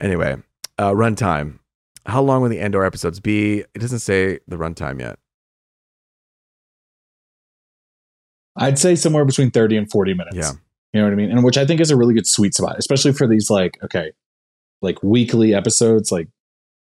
anyway, 0.00 0.36
uh 0.78 0.92
runtime. 0.92 1.58
How 2.06 2.22
long 2.22 2.42
will 2.42 2.48
the 2.48 2.60
Andor 2.60 2.84
episodes 2.84 3.18
be? 3.18 3.64
It 3.74 3.80
doesn't 3.80 3.98
say 3.98 4.38
the 4.46 4.56
runtime 4.56 5.00
yet. 5.00 5.18
I'd 8.56 8.78
say 8.78 8.94
somewhere 8.94 9.24
between 9.24 9.50
30 9.50 9.76
and 9.76 9.90
40 9.90 10.14
minutes. 10.14 10.36
Yeah. 10.36 10.52
You 10.92 11.00
know 11.00 11.08
what 11.08 11.12
I 11.12 11.16
mean? 11.16 11.30
And 11.30 11.44
which 11.44 11.58
I 11.58 11.66
think 11.66 11.80
is 11.80 11.90
a 11.90 11.96
really 11.96 12.14
good 12.14 12.26
sweet 12.26 12.54
spot, 12.54 12.76
especially 12.78 13.12
for 13.12 13.26
these 13.26 13.50
like, 13.50 13.76
okay, 13.84 14.12
like 14.80 15.02
weekly 15.02 15.52
episodes. 15.52 16.10
Like, 16.10 16.28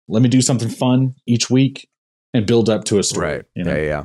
let 0.10 0.22
me 0.22 0.30
do 0.30 0.41
something 0.41 0.69
fun 0.69 1.15
each 1.26 1.50
week 1.50 1.88
and 2.34 2.45
build 2.45 2.69
up 2.69 2.84
to 2.86 3.00
a 3.00 3.04
story. 3.04 3.28
Right. 3.28 3.45
You 3.56 3.63
know? 3.63 3.76
Yeah, 3.76 3.82
yeah. 3.82 4.04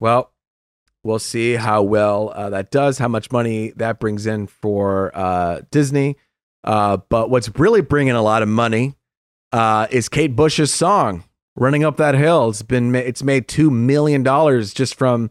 Well, 0.00 0.32
we'll 1.04 1.18
see 1.18 1.54
how 1.54 1.82
well 1.82 2.32
uh, 2.34 2.50
that 2.50 2.70
does, 2.70 2.98
how 2.98 3.08
much 3.08 3.30
money 3.30 3.72
that 3.76 4.00
brings 4.00 4.26
in 4.26 4.46
for 4.46 5.12
uh, 5.14 5.60
Disney. 5.70 6.16
Uh, 6.64 6.98
but 7.08 7.30
what's 7.30 7.50
really 7.58 7.80
bringing 7.80 8.14
a 8.14 8.22
lot 8.22 8.42
of 8.42 8.48
money 8.48 8.94
uh, 9.52 9.86
is 9.90 10.08
Kate 10.08 10.34
Bush's 10.34 10.72
song 10.72 11.24
"Running 11.56 11.84
Up 11.84 11.96
That 11.98 12.14
Hill." 12.14 12.50
It's 12.50 12.62
been 12.62 12.92
ma- 12.92 12.98
it's 12.98 13.22
made 13.22 13.48
two 13.48 13.70
million 13.70 14.22
dollars 14.22 14.74
just 14.74 14.96
from 14.96 15.30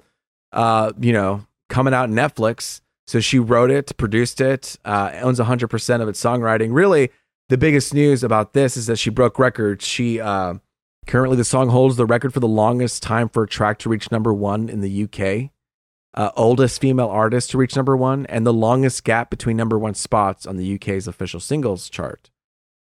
uh, 0.54 0.94
you 1.00 1.14
know 1.14 1.46
coming 1.70 1.94
out 1.94 2.10
Netflix. 2.10 2.82
So 3.08 3.20
she 3.20 3.40
wrote 3.40 3.72
it, 3.72 3.96
produced 3.98 4.42
it, 4.42 4.78
uh, 4.84 5.12
owns 5.22 5.40
hundred 5.40 5.68
percent 5.68 6.02
of 6.02 6.10
its 6.10 6.22
songwriting. 6.22 6.74
Really, 6.74 7.12
the 7.50 7.58
biggest 7.58 7.94
news 7.94 8.24
about 8.24 8.54
this 8.54 8.78
is 8.78 8.88
that 8.88 8.98
she 8.98 9.10
broke 9.10 9.40
records. 9.40 9.86
She 9.86 10.20
uh, 10.20 10.56
Currently, 11.08 11.38
the 11.38 11.46
song 11.46 11.70
holds 11.70 11.96
the 11.96 12.06
record 12.06 12.34
for 12.34 12.42
the 12.42 12.50
longest 12.50 13.02
time 13.02 13.30
for 13.30 13.44
a 13.44 13.48
track 13.48 13.80
to 13.80 13.90
reach 13.90 14.12
number 14.12 14.34
one 14.34 14.68
in 14.68 14.82
the 14.82 15.04
UK, 15.04 15.52
uh, 16.14 16.32
oldest 16.36 16.82
female 16.82 17.08
artist 17.08 17.52
to 17.52 17.58
reach 17.58 17.78
number 17.78 17.96
one, 17.96 18.26
and 18.26 18.46
the 18.46 18.54
longest 18.54 19.06
gap 19.06 19.30
between 19.30 19.56
number 19.56 19.80
one 19.80 19.94
spots 19.94 20.46
on 20.46 20.58
the 20.58 20.76
UK's 20.76 21.08
official 21.08 21.40
singles 21.40 21.90
chart. 21.90 22.30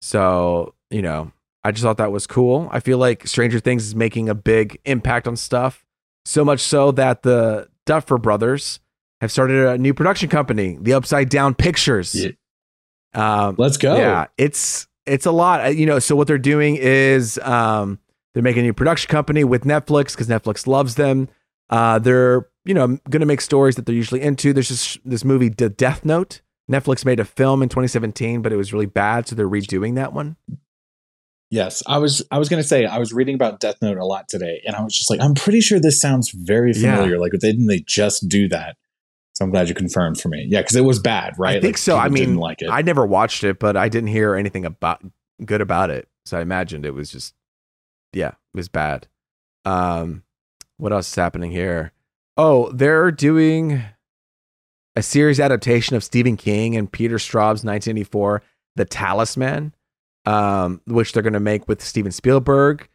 So, 0.01 0.75
you 0.89 1.01
know, 1.01 1.33
I 1.65 1.71
just 1.71 1.83
thought 1.83 1.97
that 1.97 2.13
was 2.13 2.25
cool. 2.25 2.69
I 2.71 2.79
feel 2.79 2.97
like 2.97 3.27
Stranger 3.27 3.59
Things 3.59 3.85
is 3.85 3.95
making 3.95 4.29
a 4.29 4.35
big 4.35 4.79
impact 4.85 5.27
on 5.27 5.35
stuff, 5.35 5.83
so 6.23 6.45
much 6.45 6.61
so 6.61 6.91
that 6.93 7.23
the 7.23 7.67
Duffer 7.85 8.17
brothers 8.17 8.79
have 9.19 9.31
started 9.31 9.67
a 9.67 9.77
new 9.77 9.93
production 9.93 10.29
company, 10.29 10.77
the 10.79 10.93
Upside 10.93 11.27
Down 11.27 11.53
Pictures. 11.53 12.15
Yeah. 12.15 12.31
Um, 13.15 13.55
Let's 13.57 13.77
go. 13.77 13.95
yeah, 13.97 14.27
it's 14.37 14.87
it's 15.05 15.25
a 15.25 15.31
lot. 15.31 15.65
Uh, 15.65 15.69
You 15.69 15.85
know, 15.85 15.99
so 15.99 16.15
what 16.15 16.27
they're 16.27 16.37
doing 16.37 16.75
is 16.75 17.39
um, 17.43 17.99
they're 18.33 18.43
making 18.43 18.61
a 18.61 18.65
new 18.65 18.73
production 18.73 19.09
company 19.09 19.43
with 19.43 19.63
Netflix 19.63 20.11
because 20.11 20.27
Netflix 20.27 20.67
loves 20.67 20.95
them. 20.95 21.29
Uh, 21.69 21.97
they're 21.99 22.47
you 22.65 22.73
know 22.73 22.87
going 23.09 23.21
to 23.21 23.25
make 23.25 23.41
stories 23.41 23.75
that 23.75 23.85
they're 23.85 23.95
usually 23.95 24.21
into. 24.21 24.53
There's 24.53 24.67
just 24.69 24.99
this 25.05 25.23
movie, 25.23 25.49
The 25.49 25.69
Death 25.69 26.03
Note. 26.05 26.41
Netflix 26.69 27.05
made 27.05 27.19
a 27.19 27.25
film 27.25 27.61
in 27.61 27.69
2017, 27.69 28.41
but 28.41 28.51
it 28.51 28.55
was 28.55 28.73
really 28.73 28.87
bad, 28.87 29.27
so 29.27 29.35
they're 29.35 29.47
redoing 29.47 29.93
that 29.95 30.13
one. 30.13 30.35
Yes, 31.51 31.83
I 31.85 31.99
was. 31.99 32.23
I 32.31 32.39
was 32.39 32.49
going 32.49 32.61
to 32.61 32.67
say 32.67 32.85
I 32.85 32.97
was 32.97 33.13
reading 33.13 33.35
about 33.35 33.59
Death 33.59 33.75
Note 33.81 33.97
a 33.97 34.05
lot 34.05 34.27
today, 34.27 34.61
and 34.65 34.75
I 34.75 34.81
was 34.83 34.93
just 34.97 35.09
like, 35.11 35.21
I'm 35.21 35.35
pretty 35.35 35.61
sure 35.61 35.79
this 35.79 35.99
sounds 36.01 36.31
very 36.31 36.73
Yeah. 36.73 36.95
familiar. 36.95 37.19
Like, 37.19 37.33
didn't 37.39 37.67
they 37.67 37.79
just 37.87 38.27
do 38.27 38.47
that? 38.49 38.77
So 39.35 39.43
I'm 39.43 39.51
glad 39.51 39.67
you 39.67 39.75
confirmed 39.75 40.19
for 40.19 40.29
me. 40.29 40.47
Yeah, 40.49 40.61
because 40.61 40.75
it 40.77 40.85
was 40.85 40.99
bad, 40.99 41.33
right? 41.37 41.57
I 41.57 41.61
think 41.61 41.73
Like, 41.73 41.77
so. 41.77 41.97
I 41.97 42.07
mean, 42.07 42.23
didn't 42.23 42.37
like 42.37 42.61
it. 42.61 42.69
I 42.69 42.81
never 42.81 43.05
watched 43.05 43.43
it, 43.43 43.59
but 43.59 43.75
I 43.75 43.89
didn't 43.89 44.09
hear 44.09 44.35
anything 44.35 44.65
about 44.65 45.01
good 45.43 45.61
about 45.61 45.89
it. 45.89 46.07
So 46.25 46.37
I 46.37 46.41
imagined 46.41 46.85
it 46.85 46.93
was 46.93 47.11
just, 47.11 47.35
yeah, 48.13 48.29
it 48.29 48.55
was 48.55 48.69
bad. 48.69 49.07
Um, 49.65 50.23
what 50.77 50.93
else 50.93 51.09
is 51.09 51.15
happening 51.15 51.51
here? 51.51 51.91
Oh, 52.37 52.71
they're 52.71 53.11
doing 53.11 53.81
a 54.95 55.03
series 55.03 55.39
adaptation 55.39 55.95
of 55.95 56.03
Stephen 56.03 56.37
King 56.37 56.75
and 56.77 56.91
Peter 56.91 57.19
Straub's 57.19 57.63
1984, 57.63 58.41
The 58.77 58.85
Talisman, 58.85 59.73
um, 60.25 60.81
which 60.87 61.11
they're 61.11 61.23
going 61.23 61.33
to 61.33 61.39
make 61.41 61.67
with 61.67 61.83
Steven 61.83 62.11
Spielberg 62.11 62.87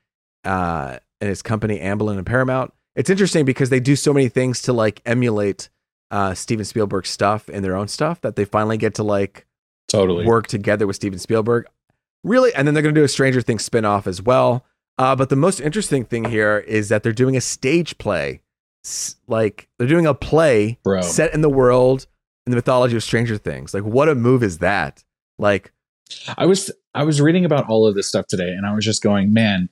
uh, 0.44 0.98
and 1.20 1.28
his 1.28 1.42
company 1.42 1.78
Amblin 1.78 2.16
and 2.16 2.26
Paramount. 2.26 2.72
It's 2.96 3.10
interesting 3.10 3.44
because 3.44 3.68
they 3.70 3.80
do 3.80 3.94
so 3.96 4.14
many 4.14 4.28
things 4.28 4.62
to 4.62 4.72
like 4.72 5.02
emulate 5.04 5.68
uh, 6.10 6.34
Steven 6.34 6.64
Spielberg 6.64 7.06
stuff 7.06 7.48
and 7.48 7.64
their 7.64 7.76
own 7.76 7.88
stuff 7.88 8.20
that 8.22 8.36
they 8.36 8.44
finally 8.44 8.76
get 8.76 8.94
to 8.94 9.02
like 9.02 9.46
totally. 9.88 10.26
work 10.26 10.46
together 10.46 10.86
with 10.86 10.96
Steven 10.96 11.18
Spielberg. 11.18 11.66
Really, 12.24 12.52
and 12.54 12.66
then 12.66 12.74
they're 12.74 12.82
going 12.82 12.94
to 12.94 13.00
do 13.00 13.04
a 13.04 13.08
Stranger 13.08 13.40
Things 13.40 13.64
spin-off 13.64 14.06
as 14.06 14.20
well. 14.20 14.64
Uh, 14.98 15.16
but 15.16 15.30
the 15.30 15.36
most 15.36 15.60
interesting 15.60 16.04
thing 16.04 16.26
here 16.26 16.58
is 16.58 16.90
that 16.90 17.02
they're 17.02 17.12
doing 17.12 17.36
a 17.36 17.40
stage 17.40 17.96
play. 17.96 18.42
S- 18.84 19.16
Like 19.26 19.68
they're 19.78 19.88
doing 19.88 20.06
a 20.06 20.12
play 20.14 20.78
Bro. 20.84 21.00
set 21.02 21.32
in 21.32 21.40
the 21.40 21.48
world 21.48 22.06
in 22.46 22.50
the 22.50 22.56
mythology 22.56 22.96
of 22.96 23.02
Stranger 23.02 23.38
Things. 23.38 23.72
Like 23.72 23.84
what 23.84 24.08
a 24.08 24.14
move 24.14 24.42
is 24.42 24.58
that? 24.58 25.02
Like 25.38 25.72
I 26.36 26.44
was 26.46 26.70
I 26.94 27.04
was 27.04 27.20
reading 27.20 27.44
about 27.46 27.68
all 27.68 27.86
of 27.86 27.94
this 27.94 28.06
stuff 28.08 28.26
today, 28.26 28.48
and 28.50 28.66
I 28.66 28.74
was 28.74 28.84
just 28.84 29.00
going, 29.02 29.32
man, 29.32 29.68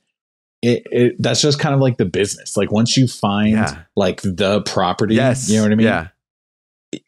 it, 0.63 0.83
it 0.91 1.15
that's 1.19 1.41
just 1.41 1.59
kind 1.59 1.75
of 1.75 1.81
like 1.81 1.97
the 1.97 2.05
business. 2.05 2.57
Like 2.57 2.71
once 2.71 2.97
you 2.97 3.07
find 3.07 3.51
Yeah. 3.51 3.83
like 3.95 4.21
the 4.23 4.61
property, 4.63 5.15
yes, 5.15 5.49
you 5.49 5.57
know 5.57 5.63
what 5.63 5.71
I 5.71 5.75
mean. 5.75 5.85
Yeah, 5.87 6.07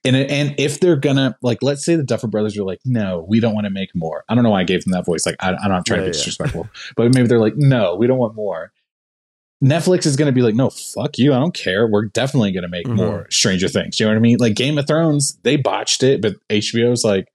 And 0.03 0.15
and 0.15 0.55
if 0.59 0.79
they're 0.79 0.95
gonna 0.95 1.35
like, 1.41 1.63
let's 1.63 1.83
say 1.83 1.95
the 1.95 2.03
Duffer 2.03 2.27
Brothers 2.27 2.55
are 2.57 2.63
like, 2.63 2.79
no, 2.85 3.25
we 3.27 3.39
don't 3.39 3.55
want 3.55 3.65
to 3.65 3.71
make 3.71 3.95
more. 3.95 4.23
I 4.29 4.35
don't 4.35 4.43
know 4.43 4.51
why 4.51 4.61
I 4.61 4.63
gave 4.63 4.83
them 4.83 4.91
that 4.91 5.05
voice. 5.05 5.25
Like 5.25 5.35
I, 5.39 5.53
I'm 5.53 5.69
not 5.71 5.85
trying 5.87 6.01
Yeah, 6.01 6.05
to 6.05 6.11
be 6.11 6.17
yeah. 6.17 6.19
disrespectful, 6.23 6.69
but 6.95 7.13
maybe 7.15 7.27
they're 7.27 7.39
like, 7.39 7.55
no, 7.57 7.95
we 7.95 8.05
don't 8.07 8.19
want 8.19 8.35
more. 8.35 8.71
Netflix 9.63 10.05
is 10.07 10.15
to 10.27 10.31
be 10.31 10.41
like, 10.41 10.55
no, 10.55 10.69
fuck 10.71 11.17
you. 11.19 11.33
I 11.33 11.39
don't 11.39 11.53
care. 11.53 11.87
We're 11.87 12.05
definitely 12.05 12.51
to 12.63 12.69
make 12.69 12.87
Mhm. 12.87 12.95
more 12.95 13.27
Stranger 13.29 13.67
Things. 13.67 13.99
You 13.99 14.05
know 14.07 14.11
what 14.11 14.17
I 14.17 14.21
mean? 14.21 14.37
Like 14.39 14.55
Game 14.55 14.77
of 14.77 14.87
Thrones, 14.87 15.37
they 15.43 15.55
botched 15.55 16.01
it, 16.03 16.21
but 16.21 16.35
HBO's 16.49 17.03
like, 17.03 17.27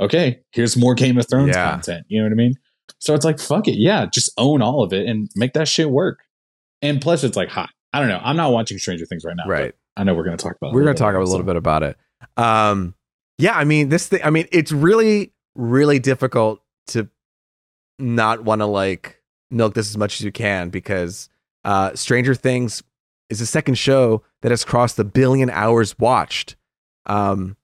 okay, 0.00 0.40
here's 0.52 0.76
more 0.76 0.94
Game 0.94 1.18
of 1.18 1.28
Thrones 1.28 1.54
Yeah. 1.54 1.70
content. 1.70 2.06
You 2.08 2.20
know 2.20 2.24
what 2.26 2.32
I 2.32 2.36
mean? 2.36 2.54
So 3.00 3.14
it's 3.14 3.24
like, 3.24 3.38
fuck 3.38 3.68
it. 3.68 3.76
Yeah, 3.78 4.06
just 4.06 4.30
own 4.38 4.62
all 4.62 4.82
of 4.82 4.92
it 4.94 5.06
and 5.06 5.30
make 5.36 5.52
that 5.54 5.68
shit 5.68 5.90
work. 5.90 6.20
And 6.80 7.00
plus, 7.02 7.22
it's 7.22 7.36
like 7.36 7.50
hot. 7.50 7.70
I 7.92 8.00
don't 8.00 8.08
know. 8.08 8.20
I'm 8.22 8.36
not 8.36 8.52
watching 8.52 8.78
Stranger 8.78 9.04
Things 9.06 9.24
right 9.24 9.36
now. 9.36 9.46
right. 9.46 9.74
I 9.96 10.04
know 10.04 10.14
we're 10.14 10.24
going 10.24 10.36
to 10.36 10.42
talk 10.42 10.56
about. 10.56 10.68
it 10.68 10.74
We're 10.74 10.84
going 10.84 10.96
to 10.96 11.00
talk 11.00 11.14
a 11.14 11.18
little 11.18 11.44
bit 11.44 11.56
about 11.56 11.82
it. 11.82 11.96
Um, 12.36 12.94
yeah, 13.38 13.56
I 13.56 13.64
mean, 13.64 13.88
this 13.88 14.08
thing, 14.08 14.20
I 14.24 14.30
mean, 14.30 14.46
it's 14.52 14.72
really, 14.72 15.32
really 15.54 15.98
difficult 15.98 16.60
to 16.88 17.08
not 17.98 18.44
want 18.44 18.60
to 18.60 18.66
like 18.66 19.22
milk 19.50 19.74
this 19.74 19.88
as 19.88 19.96
much 19.96 20.20
as 20.20 20.24
you 20.24 20.32
can 20.32 20.70
because 20.70 21.28
uh, 21.64 21.94
Stranger 21.94 22.34
Things 22.34 22.82
is 23.30 23.38
the 23.38 23.46
second 23.46 23.76
show 23.76 24.22
that 24.42 24.50
has 24.50 24.64
crossed 24.64 24.96
the 24.96 25.04
billion 25.04 25.50
hours 25.50 25.98
watched. 25.98 26.56
Um, 27.06 27.56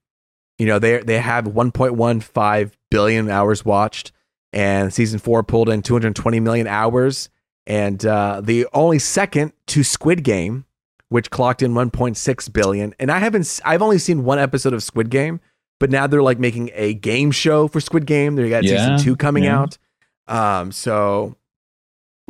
you 0.59 0.67
know, 0.67 0.79
they 0.79 0.99
they 0.99 1.19
have 1.19 1.45
1.15 1.45 2.73
billion 2.91 3.31
hours 3.31 3.65
watched, 3.65 4.13
and 4.53 4.93
season 4.93 5.19
four 5.19 5.43
pulled 5.43 5.69
in 5.69 5.83
220 5.83 6.41
million 6.41 6.67
hours, 6.67 7.31
and 7.67 8.05
uh, 8.05 8.41
the 8.43 8.67
only 8.73 8.99
second 8.99 9.53
to 9.69 9.83
Squid 9.83 10.23
Game, 10.23 10.65
which 11.11 11.31
clocked 11.31 11.63
in 11.63 11.75
1.6 11.75 12.53
billion. 12.53 12.95
And 12.99 13.11
I 13.13 13.19
haven't, 13.19 13.61
I've 13.65 13.83
only 13.83 13.99
seen 13.99 14.25
one 14.25 14.39
episode 14.39 14.73
of 14.73 14.83
Squid 14.83 15.11
Game, 15.11 15.41
but 15.79 15.91
now 15.91 16.07
they're 16.07 16.23
like 16.23 16.39
making 16.39 16.71
a 16.75 16.95
game 16.95 17.31
show 17.31 17.69
for 17.69 17.81
Squid 17.81 18.07
Game. 18.07 18.35
They 18.37 18.49
got 18.49 18.65
Yeah, 18.65 18.97
season 18.97 18.99
two 19.05 19.17
coming 19.17 19.45
yeah. 19.45 19.61
out. 19.61 19.79
Um, 20.27 20.73
so, 20.73 21.37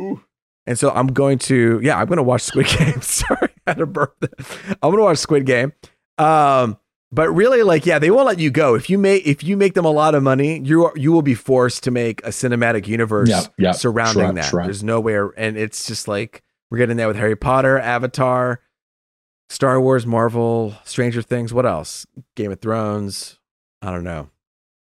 ooh. 0.01 0.23
and 0.67 0.79
so 0.79 0.91
I'm 0.91 1.09
going 1.09 1.39
to, 1.41 1.81
yeah, 1.83 1.99
I'm 1.99 2.07
going 2.07 2.17
to 2.17 2.23
watch 2.23 2.43
Squid 2.43 2.67
Game. 2.79 3.01
Sorry, 3.03 3.49
I 3.67 3.71
had 3.73 3.81
a 3.81 3.87
burp. 3.87 4.17
I'm 4.71 4.91
going 4.91 4.97
to 4.97 5.03
watch 5.03 5.19
Squid 5.19 5.47
Game. 5.47 5.73
Um, 6.19 6.77
but 7.13 7.29
really, 7.31 7.63
like, 7.63 7.87
yeah, 7.87 7.99
they 7.99 8.11
won't 8.11 8.27
let 8.27 8.39
you 8.39 8.51
go 8.51 8.77
if 8.77 8.89
you 8.89 8.97
make 8.97 9.27
if 9.27 9.43
you 9.43 9.57
make 9.57 9.75
them 9.75 9.85
a 9.85 9.91
lot 9.91 10.15
of 10.15 10.23
money. 10.23 10.61
You 10.61 10.87
are, 10.87 10.93
you 10.97 11.11
will 11.11 11.23
be 11.23 11.35
forced 11.35 11.83
to 11.85 11.91
make 11.91 12.25
a 12.25 12.29
cinematic 12.29 12.87
universe 12.87 13.29
Yeah, 13.29 13.43
yeah. 13.59 13.73
surrounding 13.73 14.23
Sure, 14.27 14.33
that. 14.33 14.45
sure. 14.45 14.63
There's 14.65 14.85
nowhere, 14.85 15.33
and 15.37 15.57
it's 15.59 15.87
just 15.89 16.07
like 16.07 16.43
we're 16.71 16.79
getting 16.79 16.97
there 16.97 17.09
with 17.09 17.17
Harry 17.17 17.35
Potter, 17.37 17.79
Avatar, 17.81 18.61
Star 19.51 19.79
Wars, 19.81 20.07
Marvel, 20.07 20.75
Stranger 20.85 21.21
Things. 21.21 21.53
What 21.53 21.67
else? 21.67 22.07
Game 22.37 22.51
of 22.53 22.61
Thrones. 22.63 23.39
I 23.83 23.91
don't 23.91 24.05
know. 24.05 24.31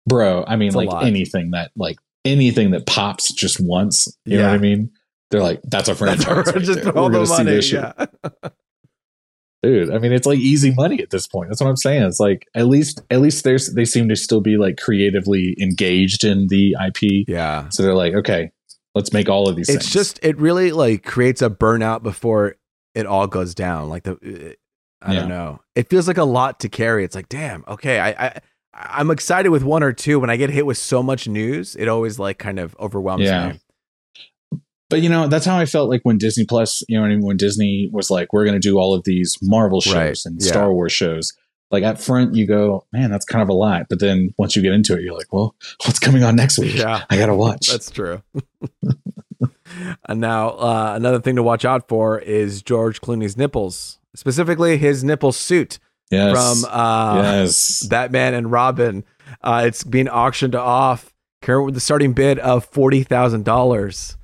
bro 0.07 0.43
i 0.47 0.55
mean 0.55 0.67
It's 0.67 0.75
like 0.75 0.89
anything 1.03 1.51
that 1.51 1.71
like 1.75 1.97
anything 2.25 2.71
that 2.71 2.85
pops 2.85 3.31
just 3.33 3.59
once 3.59 4.07
you 4.25 4.37
know 4.37 4.43
what 4.47 4.53
i 4.53 4.57
mean 4.57 4.89
they're 5.31 5.41
like 5.41 5.61
that's 5.65 5.87
a 5.89 5.95
franchise 6.01 6.25
That's 6.45 6.51
right 6.53 6.63
just 6.63 6.83
there. 6.83 6.97
all 6.97 7.09
We're 7.11 7.25
the 7.25 7.43
money. 7.43 7.59
Yeah. 7.59 8.49
dude 9.63 9.91
i 9.93 9.97
mean 9.97 10.11
it's 10.11 10.25
like 10.27 10.39
easy 10.39 10.71
money 10.71 11.01
at 11.01 11.09
this 11.09 11.27
point 11.27 11.49
that's 11.49 11.59
what 11.61 11.67
i'm 11.69 11.75
saying 11.77 12.03
it's 12.03 12.19
like 12.19 12.45
at 12.55 12.67
least 12.67 13.01
at 13.09 13.21
least 13.21 13.43
there's 13.43 13.73
they 13.73 13.85
seem 13.85 14.07
to 14.09 14.15
still 14.15 14.41
be 14.41 14.55
like 14.57 14.77
creatively 14.77 15.55
engaged 15.61 16.23
in 16.23 16.47
the 16.49 16.75
ip 16.87 17.25
yeah. 17.27 17.67
so 17.69 17.81
they're 17.83 17.93
like 17.95 18.13
okay 18.13 18.51
let's 18.95 19.11
make 19.13 19.29
all 19.29 19.47
of 19.49 19.55
these 19.55 19.67
It's 19.69 19.85
things 19.85 19.93
just 19.93 20.19
it 20.23 20.37
really 20.39 20.71
like 20.71 21.03
creates 21.03 21.41
a 21.41 21.49
burnout 21.49 22.03
before 22.03 22.55
it 22.97 23.05
all 23.05 23.27
goes 23.27 23.53
down. 23.55 23.89
Like 23.89 24.03
the 24.03 24.55
I 25.01 25.13
Yeah. 25.13 25.19
don't 25.21 25.29
know. 25.29 25.59
It 25.75 25.89
feels 25.89 26.07
like 26.07 26.17
a 26.17 26.23
lot 26.23 26.59
to 26.61 26.69
carry. 26.69 27.03
It's 27.05 27.15
like, 27.15 27.29
damn, 27.29 27.63
okay, 27.67 27.99
I, 27.99 28.09
I 28.09 28.39
I'm 28.73 29.09
excited 29.11 29.49
with 29.49 29.63
one 29.63 29.83
or 29.83 29.93
two. 29.93 30.19
When 30.19 30.29
I 30.29 30.37
get 30.37 30.49
hit 30.49 30.65
with 30.65 30.77
so 30.77 31.01
much 31.03 31.27
news, 31.27 31.75
it 31.75 31.87
always 31.87 32.19
like 32.19 32.37
kind 32.39 32.59
of 32.59 32.75
overwhelms 32.79 33.23
Yeah. 33.23 33.53
me. 33.53 34.59
but 34.89 35.01
you 35.01 35.09
know 35.09 35.27
that's 35.27 35.45
how 35.45 35.57
i 35.57 35.65
felt 35.65 35.89
like 35.89 35.99
when 36.03 36.17
disney 36.17 36.45
plus 36.45 36.81
you 36.87 36.97
know 36.97 37.05
I 37.05 37.09
mean? 37.09 37.21
when 37.21 37.35
disney 37.35 37.89
was 37.91 38.09
like 38.09 38.31
we're 38.31 38.45
going 38.45 38.59
to 38.61 38.67
do 38.69 38.77
all 38.79 38.93
of 38.93 39.03
these 39.03 39.37
marvel 39.41 39.81
shows 39.81 39.93
Right, 39.95 40.25
and 40.25 40.41
yeah. 40.41 40.47
star 40.47 40.71
wars 40.73 40.93
shows 40.93 41.33
like 41.71 41.83
at 41.83 41.99
front 41.99 42.35
you 42.35 42.47
go 42.47 42.85
man 42.93 43.11
that's 43.11 43.25
kind 43.25 43.41
of 43.43 43.49
a 43.49 43.53
lot 43.53 43.87
but 43.89 43.99
then 43.99 44.33
once 44.37 44.55
you 44.55 44.61
get 44.61 44.71
into 44.71 44.95
it 44.95 45.01
you're 45.03 45.13
like 45.17 45.33
well 45.33 45.55
what's 45.85 45.99
coming 45.99 46.23
on 46.23 46.37
next 46.37 46.57
week 46.57 46.75
Yeah. 46.77 47.03
i 47.09 47.17
gotta 47.17 47.35
watch 47.35 47.67
That's 47.69 47.91
true. 47.91 48.21
and 50.09 50.19
now 50.19 50.49
uh, 50.49 50.93
another 50.95 51.19
thing 51.19 51.35
to 51.35 51.43
watch 51.43 51.65
out 51.65 51.87
for 51.87 52.19
is 52.19 52.61
George 52.61 53.01
Clooney's 53.01 53.37
nipples, 53.37 53.99
specifically 54.15 54.77
his 54.77 55.03
nipple 55.03 55.31
suit 55.31 55.79
yes 56.11 56.31
from 56.31 56.69
uh, 56.71 57.21
yes 57.21 57.85
Batman 57.89 58.33
and 58.33 58.51
Robin. 58.51 59.03
Uh, 59.41 59.63
it's 59.65 59.83
being 59.83 60.07
auctioned 60.07 60.55
off 60.55 61.13
current 61.41 61.65
with 61.65 61.73
the 61.73 61.81
starting 61.81 62.13
bid 62.13 62.39
of 62.39 62.65
forty 62.65 63.03
thousand 63.03 63.45
dollars. 63.45 64.17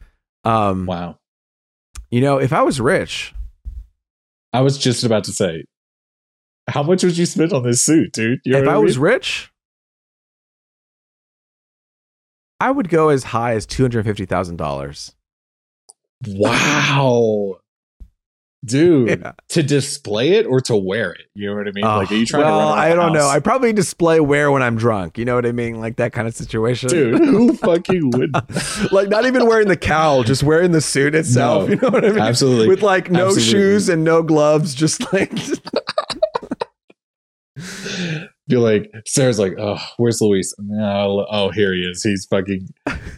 Um, 0.43 0.85
wow 0.85 1.17
you 2.13 2.21
know, 2.21 2.37
if 2.37 2.53
I 2.53 2.61
was 2.61 2.79
rich, 2.79 3.33
i 4.53 4.61
was 4.61 4.77
just 4.77 5.03
about 5.03 5.23
to 5.23 5.31
say 5.31 5.65
how 6.69 6.83
much 6.83 7.03
would 7.03 7.17
you 7.17 7.25
spend 7.25 7.51
on 7.51 7.63
this 7.63 7.83
suit 7.83 8.11
dude 8.13 8.39
you 8.45 8.51
know 8.53 8.59
if 8.59 8.67
what 8.67 8.75
I 8.75 8.77
was 8.77 8.99
rich, 8.99 9.51
I 12.59 12.69
would 12.69 12.87
go 12.87 13.09
as 13.09 13.23
high 13.23 13.55
as 13.55 13.65
two 13.65 13.81
hundred 13.81 14.05
fifty 14.05 14.27
thousand 14.27 14.57
dollars. 14.57 15.15
Wow 16.27 17.57
dude 18.65 19.19
Yeah. 19.21 19.33
to 19.49 19.61
display 19.61 20.31
it 20.33 20.45
or 20.45 20.61
to 20.61 20.77
wear 20.77 21.11
it 21.11 21.25
you 21.35 21.49
know 21.49 21.55
what 21.57 21.67
i 21.67 21.71
mean 21.71 21.83
like 21.83 22.09
are 22.09 22.15
you 22.15 22.25
trying 22.25 22.43
well, 22.45 22.69
to 22.73 22.79
I 22.79 22.95
don't 22.95 23.11
know. 23.11 23.27
I 23.27 23.39
probably 23.39 23.73
display 23.73 24.21
wear 24.21 24.51
when 24.51 24.61
I'm 24.63 24.77
drunk. 24.77 25.17
You 25.17 25.25
know 25.25 25.35
what 25.35 25.45
I 25.45 25.51
mean? 25.51 25.81
Like 25.81 25.97
that 25.97 26.13
kind 26.13 26.27
of 26.29 26.33
situation. 26.35 26.87
dude 26.89 27.19
who 27.19 27.53
fucking 27.57 28.11
would 28.11 28.31
like 28.93 29.09
not 29.09 29.25
even 29.25 29.45
wearing 29.47 29.67
the 29.67 29.75
cowl, 29.75 30.23
just 30.23 30.43
wearing 30.43 30.71
the 30.71 30.79
suit 30.79 31.13
itself. 31.13 31.67
No, 31.67 31.69
you 31.75 31.81
know 31.81 31.89
what 31.89 32.05
I 32.05 32.09
mean? 32.09 32.19
absolutely 32.19 32.69
With 32.69 32.81
like 32.83 33.11
no 33.11 33.27
Absolutely. 33.27 33.51
shoes 33.51 33.89
and 33.89 34.03
no 34.05 34.23
gloves, 34.23 34.73
just 34.73 35.11
like 35.11 35.31
be 38.47 38.57
like 38.57 38.91
sarah's 39.05 39.39
like 39.39 39.53
oh 39.57 39.77
where's 39.97 40.19
luis 40.19 40.53
no 40.59 41.25
oh 41.31 41.49
here 41.49 41.73
he 41.73 41.81
is 41.81 42.03
he's 42.03 42.25
fucking 42.29 42.67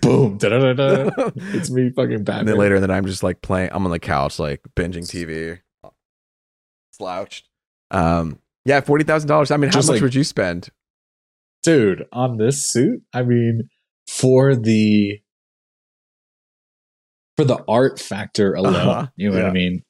boom 0.01 0.37
da, 0.37 0.49
da, 0.49 0.73
da, 0.73 0.73
da. 0.73 1.09
it's 1.53 1.71
me 1.71 1.89
fucking 1.89 2.13
and 2.15 2.25
batman 2.25 2.45
then 2.45 2.57
later 2.57 2.75
in 2.75 2.81
the 2.81 2.87
night, 2.87 2.97
I'm 2.97 3.05
just 3.07 3.23
like 3.23 3.41
playing. 3.41 3.69
I'm 3.71 3.85
on 3.85 3.91
the 3.91 3.99
couch, 3.99 4.37
like 4.37 4.61
binging 4.75 5.03
TV, 5.09 5.59
slouched. 6.91 7.47
Um, 7.91 8.39
yeah, 8.65 8.81
forty 8.81 9.03
thousand 9.03 9.27
dollars. 9.29 9.49
I 9.51 9.57
mean, 9.57 9.69
how 9.69 9.75
Just 9.77 9.87
much 9.87 9.95
like- 9.95 10.01
would 10.03 10.15
you 10.15 10.23
spend? 10.23 10.69
dude 11.63 12.05
on 12.13 12.37
this 12.37 12.63
suit 12.63 13.01
i 13.11 13.23
mean 13.23 13.67
for 14.07 14.55
the 14.55 15.19
for 17.35 17.43
the 17.43 17.57
art 17.67 17.99
factor 17.99 18.53
alone 18.53 18.75
Uh-huh. 18.75 19.07
you 19.15 19.31
know 19.31 19.37
what 19.37 19.45
i 19.45 19.51
mean 19.51 19.83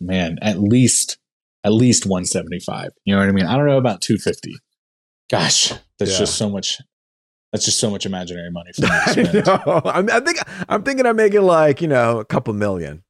man 0.00 0.38
at 0.40 0.58
least 0.58 1.18
at 1.64 1.72
least 1.72 2.06
175 2.06 2.90
you 3.04 3.14
know 3.14 3.20
what 3.20 3.28
i 3.28 3.32
mean 3.32 3.46
i 3.46 3.56
don't 3.56 3.66
know 3.66 3.78
about 3.78 4.00
250 4.02 4.54
gosh 5.30 5.72
that's 5.98 6.12
Yeah. 6.12 6.18
just 6.18 6.36
so 6.36 6.48
much 6.50 6.80
that's 7.52 7.64
just 7.64 7.78
so 7.78 7.88
much 7.90 8.04
imaginary 8.04 8.50
money 8.50 8.72
for 8.74 8.82
me 8.82 8.88
to 8.88 8.94
I 9.06 9.10
spend. 9.12 9.48
I'm, 9.48 10.10
I 10.10 10.20
think 10.20 10.38
I'm 10.68 10.82
thinking 10.82 11.06
I'm 11.06 11.16
making 11.16 11.42
like 11.42 11.80
you 11.80 11.86
know 11.88 12.18
a 12.18 12.24
couple 12.24 12.52
million. 12.52 13.04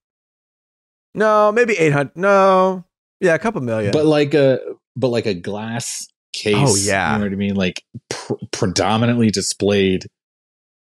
No, 1.15 1.51
maybe 1.53 1.75
eight 1.79 1.93
hundred. 1.93 2.17
No, 2.17 2.85
yeah, 3.21 3.35
a 3.35 3.39
couple 3.39 3.61
million. 3.63 3.91
but 3.93 4.05
like 4.05 4.35
uh 4.35 4.59
but 4.97 5.09
like 5.09 5.27
a 5.27 5.33
glass 5.35 6.07
case. 6.35 6.57
Oh, 6.59 6.77
yeah. 6.77 7.13
you 7.15 7.19
know 7.21 7.25
what 7.27 7.33
I 7.33 7.37
mean. 7.37 7.55
Like 7.55 7.83
pr- 8.11 8.35
predominantly 8.53 9.31
displayed 9.31 10.07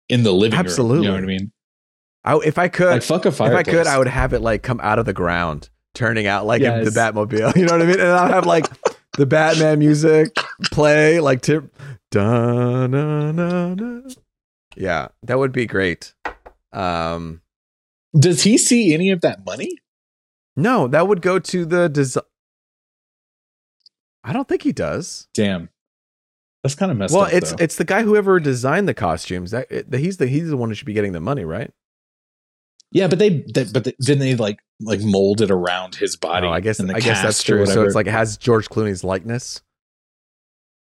in 0.09 0.23
the 0.23 0.33
living 0.33 0.57
room. 0.57 0.65
Absolutely. 0.65 1.05
you 1.05 1.07
know 1.11 1.15
what 1.15 1.23
I 1.23 1.27
mean. 1.27 1.51
I, 2.25 2.37
if 2.45 2.57
I 2.57 2.67
could, 2.67 2.87
Like 2.89 3.03
fuck 3.03 3.25
a 3.25 3.29
if 3.29 3.39
I 3.41 3.63
could, 3.63 3.85
I 3.87 3.97
would 3.97 4.07
have 4.07 4.33
it 4.33 4.39
like 4.41 4.61
come 4.63 4.79
out 4.81 4.97
of 4.99 5.05
the 5.05 5.13
ground, 5.13 5.69
turning 5.93 6.27
out 6.27 6.45
like 6.45 6.61
in 6.61 6.83
the 6.83 6.91
Batmobile. 6.91 7.55
You 7.55 7.65
know 7.65 7.73
what 7.73 7.81
I 7.81 7.85
mean? 7.85 7.99
And 7.99 8.09
I'll 8.09 8.27
have 8.27 8.45
like 8.45 8.65
the 9.17 9.25
Batman 9.25 9.79
music 9.79 10.35
play, 10.71 11.19
like 11.19 11.41
tip. 11.41 11.73
Da, 12.11 12.87
na, 12.87 13.31
na, 13.31 13.73
na. 13.73 14.01
Yeah, 14.75 15.09
that 15.23 15.39
would 15.39 15.51
be 15.51 15.65
great. 15.65 16.13
Um, 16.71 17.41
Does 18.17 18.43
he 18.43 18.57
see 18.57 18.93
any 18.93 19.11
of 19.11 19.21
that 19.21 19.45
money? 19.45 19.77
no, 20.55 20.87
that 20.87 21.07
would 21.07 21.21
go 21.21 21.39
to 21.39 21.65
the 21.65 21.89
design. 21.89 22.23
I 24.23 24.33
don't 24.33 24.47
think 24.47 24.61
he 24.61 24.71
does. 24.71 25.27
Damn, 25.33 25.69
that's 26.63 26.75
kind 26.75 26.91
of 26.91 26.97
messed 26.97 27.13
well, 27.13 27.25
up. 27.25 27.33
it's 27.33 27.51
though. 27.51 27.57
it's 27.59 27.75
the 27.75 27.83
guy 27.83 28.03
whoever 28.03 28.39
designed 28.39 28.87
the 28.87 28.93
costumes. 28.93 29.51
That 29.51 29.71
it, 29.71 29.93
he's 29.93 30.17
the 30.17 30.27
he's 30.27 30.49
the 30.49 30.57
one 30.57 30.69
who 30.69 30.75
should 30.75 30.85
be 30.85 30.93
getting 30.93 31.11
the 31.11 31.19
money, 31.19 31.43
right? 31.43 31.71
Yeah, 32.93 33.07
but 33.07 33.19
they, 33.19 33.29
they 33.53 33.65
but 33.65 33.83
they, 33.83 33.93
didn't 33.99 34.19
they 34.19 34.35
like 34.35 34.59
like 34.79 35.01
mold 35.01 35.41
it 35.41 35.51
around 35.51 35.95
his 35.95 36.15
body? 36.15 36.47
Oh, 36.47 36.51
I 36.51 36.61
guess 36.61 36.79
I 36.79 36.99
guess 36.99 37.21
that's 37.21 37.43
true. 37.43 37.65
So 37.65 37.83
it's 37.83 37.95
like 37.95 38.07
it 38.07 38.11
has 38.11 38.37
George 38.37 38.69
Clooney's 38.69 39.03
likeness. 39.03 39.61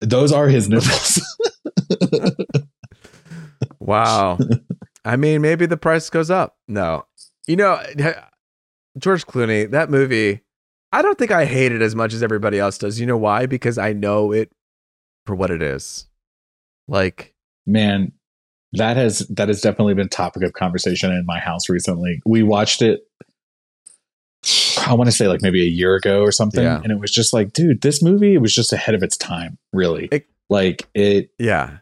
those 0.02 0.32
are 0.32 0.48
his 0.50 0.68
nipples. 0.68 1.22
Wow. 3.86 4.38
I 5.04 5.18
mean, 5.18 5.42
maybe 5.42 5.66
the 5.66 5.78
price 5.78 6.10
goes 6.10 6.32
up. 6.32 6.58
No. 6.68 7.06
You 7.48 7.58
know, 7.58 7.82
George 8.98 9.26
Clooney, 9.26 9.70
that 9.72 9.90
movie, 9.90 10.42
I 10.92 11.02
don't 11.02 11.18
think 11.18 11.32
I 11.32 11.46
hate 11.46 11.74
it 11.74 11.82
as 11.82 11.96
much 11.96 12.14
as 12.14 12.24
everybody 12.24 12.60
else 12.60 12.78
does. 12.78 13.00
You 13.00 13.06
know 13.06 13.18
why? 13.18 13.46
Because 13.46 13.78
I 13.78 13.92
know 13.92 14.32
it 14.32 14.52
for 15.26 15.36
what 15.36 15.52
it 15.52 15.62
is. 15.62 16.08
Like, 16.88 17.36
Man, 17.66 18.14
that 18.74 18.98
has 18.98 19.20
that 19.30 19.48
has 19.48 19.62
definitely 19.62 19.94
been 19.94 20.10
topic 20.10 20.44
of 20.44 20.54
conversation 20.54 21.12
in 21.12 21.26
my 21.26 21.40
house 21.40 21.70
recently. 21.70 22.22
We 22.26 22.44
watched 22.44 22.82
it. 22.82 23.02
I 24.86 24.94
want 24.96 25.08
to 25.08 25.16
say 25.16 25.28
like 25.28 25.42
maybe 25.42 25.62
a 25.62 25.70
year 25.70 25.96
ago 25.96 26.22
or 26.22 26.32
something, 26.32 26.64
Yeah. 26.64 26.82
and 26.84 26.92
it 26.92 27.00
was 27.00 27.12
just 27.12 27.32
like, 27.34 27.54
dude, 27.54 27.82
this 27.82 28.04
movie 28.04 28.38
was 28.38 28.54
just 28.54 28.74
ahead 28.74 28.96
of 28.96 29.02
its 29.04 29.16
time. 29.16 29.58
Really, 29.72 30.10
It- 30.12 30.28
like 30.50 30.88
it 30.94 31.30
yeah. 31.40 31.78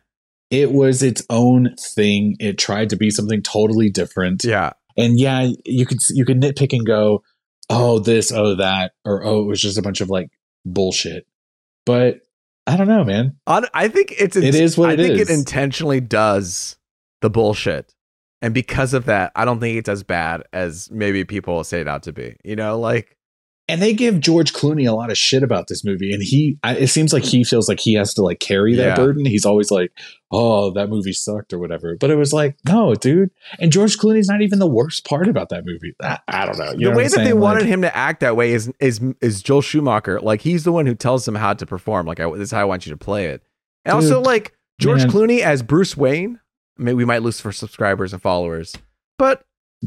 it 0.52 0.72
was 0.72 1.02
its 1.02 1.24
own 1.30 1.76
thing. 1.80 2.36
It 2.40 2.58
tried 2.60 2.90
to 2.92 2.96
be 2.96 3.10
something 3.10 3.42
totally 3.42 3.90
different. 3.90 4.44
Yeah. 4.44 4.74
And 4.98 5.20
yeah, 5.20 5.50
you 5.66 5.86
could 5.86 5.98
you 6.12 6.26
could 6.26 6.40
nitpick 6.40 6.72
and 6.74 6.86
go, 6.86 7.24
oh 7.70 7.98
this, 8.00 8.32
oh 8.32 8.56
that, 8.56 8.92
or 9.06 9.24
oh 9.26 9.42
it 9.42 9.46
was 9.48 9.62
just 9.62 9.78
a 9.80 9.82
bunch 9.82 10.00
of 10.02 10.10
like 10.10 10.30
bullshit. 10.66 11.26
But 11.86 12.22
I 12.68 12.78
don't 12.78 12.88
know, 12.88 13.04
man. 13.04 13.38
I 13.48 13.88
think 13.88 14.14
it's 14.20 14.36
It 14.36 14.54
is 14.54 14.78
what 14.78 14.92
I 14.92 14.94
it 14.94 14.98
think 14.98 15.20
is. 15.20 15.30
it 15.30 15.34
intentionally 15.34 16.00
does 16.00 16.78
the 17.22 17.30
bullshit. 17.30 17.94
And 18.42 18.54
because 18.54 18.94
of 18.94 19.06
that, 19.06 19.32
I 19.36 19.46
don't 19.46 19.60
think 19.60 19.78
it's 19.78 19.90
as 19.90 20.04
bad 20.04 20.44
as 20.52 20.90
maybe 20.92 21.24
people 21.24 21.64
say 21.64 21.82
it 21.82 21.88
out 21.88 22.04
to 22.04 22.12
be. 22.14 22.36
You 22.44 22.56
know, 22.56 22.80
like 22.80 23.16
And 23.70 23.80
they 23.82 23.94
give 23.94 24.20
George 24.20 24.52
Clooney 24.52 24.90
a 24.90 24.94
lot 24.94 25.12
of 25.12 25.18
shit 25.18 25.44
about 25.44 25.68
this 25.68 25.86
movie, 25.86 26.12
and 26.12 26.24
he 26.24 26.58
I, 26.64 26.76
it 26.76 26.88
seems 26.88 27.14
like 27.14 27.24
he 27.24 27.44
feels 27.44 27.70
like 27.70 27.80
he 27.80 27.94
has 27.94 28.16
to 28.16 28.24
like 28.24 28.40
carry 28.40 28.74
that 28.76 28.84
Yeah. 28.84 28.96
burden. 28.96 29.26
He's 29.26 29.46
always 29.46 29.70
like, 29.70 29.92
oh 30.32 30.72
that 30.72 30.90
movie 30.90 31.14
sucked 31.14 31.54
or 31.54 31.60
whatever. 31.60 31.96
But 32.00 32.10
it 32.10 32.16
was 32.16 32.34
like, 32.34 32.58
no, 32.68 32.96
dude. 32.96 33.30
And 33.60 33.72
George 33.72 33.98
Clooney's 34.00 34.28
not 34.28 34.42
even 34.42 34.58
the 34.58 34.68
worst 34.68 35.06
part 35.06 35.28
about 35.28 35.50
that 35.50 35.64
movie. 35.64 35.94
I, 36.02 36.18
I 36.28 36.46
don't 36.48 36.58
know. 36.58 36.72
You 36.72 36.86
the 36.88 36.92
know 36.92 36.98
way 36.98 37.04
that 37.08 37.18
they 37.18 37.26
saying? 37.26 37.40
wanted 37.40 37.68
him 37.68 37.84
to 37.84 37.96
act 37.96 38.22
that 38.22 38.36
way 38.36 38.54
is 38.54 38.74
is 38.80 39.00
is 39.22 39.44
Joel 39.44 39.62
Schumacher. 39.62 40.20
Like 40.20 40.42
he's 40.42 40.64
the 40.64 40.72
one 40.72 40.88
who 40.88 40.96
tells 40.96 41.28
him 41.28 41.36
how 41.36 41.54
to 41.54 41.66
perform. 41.68 42.08
Like 42.08 42.20
I, 42.20 42.28
this 42.32 42.46
is 42.46 42.52
how 42.52 42.62
I 42.62 42.66
want 42.66 42.88
you 42.88 42.92
to 42.92 42.98
play 42.98 43.28
it. 43.28 43.44
And 43.86 43.94
also 43.94 44.20
like 44.20 44.54
George 44.80 45.02
man. 45.04 45.12
Clooney 45.12 45.40
as 45.42 45.62
Bruce 45.62 45.96
Wayne. 45.96 46.40
Mean, 46.82 46.96
we 46.98 47.06
might 47.06 47.22
lose 47.22 47.40
for 47.40 47.52
subscribers 47.52 48.14
and 48.14 48.22
followers, 48.22 48.76
but 49.18 49.44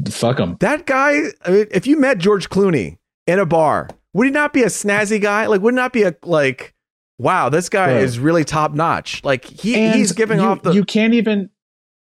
fuck 0.09 0.39
him. 0.39 0.57
that 0.61 0.85
guy. 0.85 1.21
I 1.45 1.49
mean, 1.51 1.65
if 1.71 1.85
you 1.87 1.97
met 1.97 2.17
George 2.17 2.49
Clooney 2.49 2.97
in 3.27 3.39
a 3.39 3.45
bar, 3.45 3.89
would 4.13 4.25
he 4.27 4.31
not 4.31 4.53
be 4.53 4.63
a 4.63 4.67
snazzy 4.67 5.21
guy? 5.21 5.45
Like, 5.47 5.61
would 5.61 5.75
not 5.75 5.93
be 5.93 6.03
a 6.03 6.15
like. 6.23 6.73
Wow, 7.17 7.47
this 7.47 7.69
guy 7.69 7.93
Bro. 7.93 7.97
is 7.99 8.19
really 8.19 8.43
top 8.43 8.73
notch. 8.73 9.23
Like 9.23 9.45
he 9.45 9.75
And 9.75 9.95
he's 9.95 10.11
giving 10.11 10.37
you, 10.39 10.45
off 10.45 10.63
the 10.63 10.73
You 10.73 10.83
can't 10.83 11.13
even. 11.13 11.49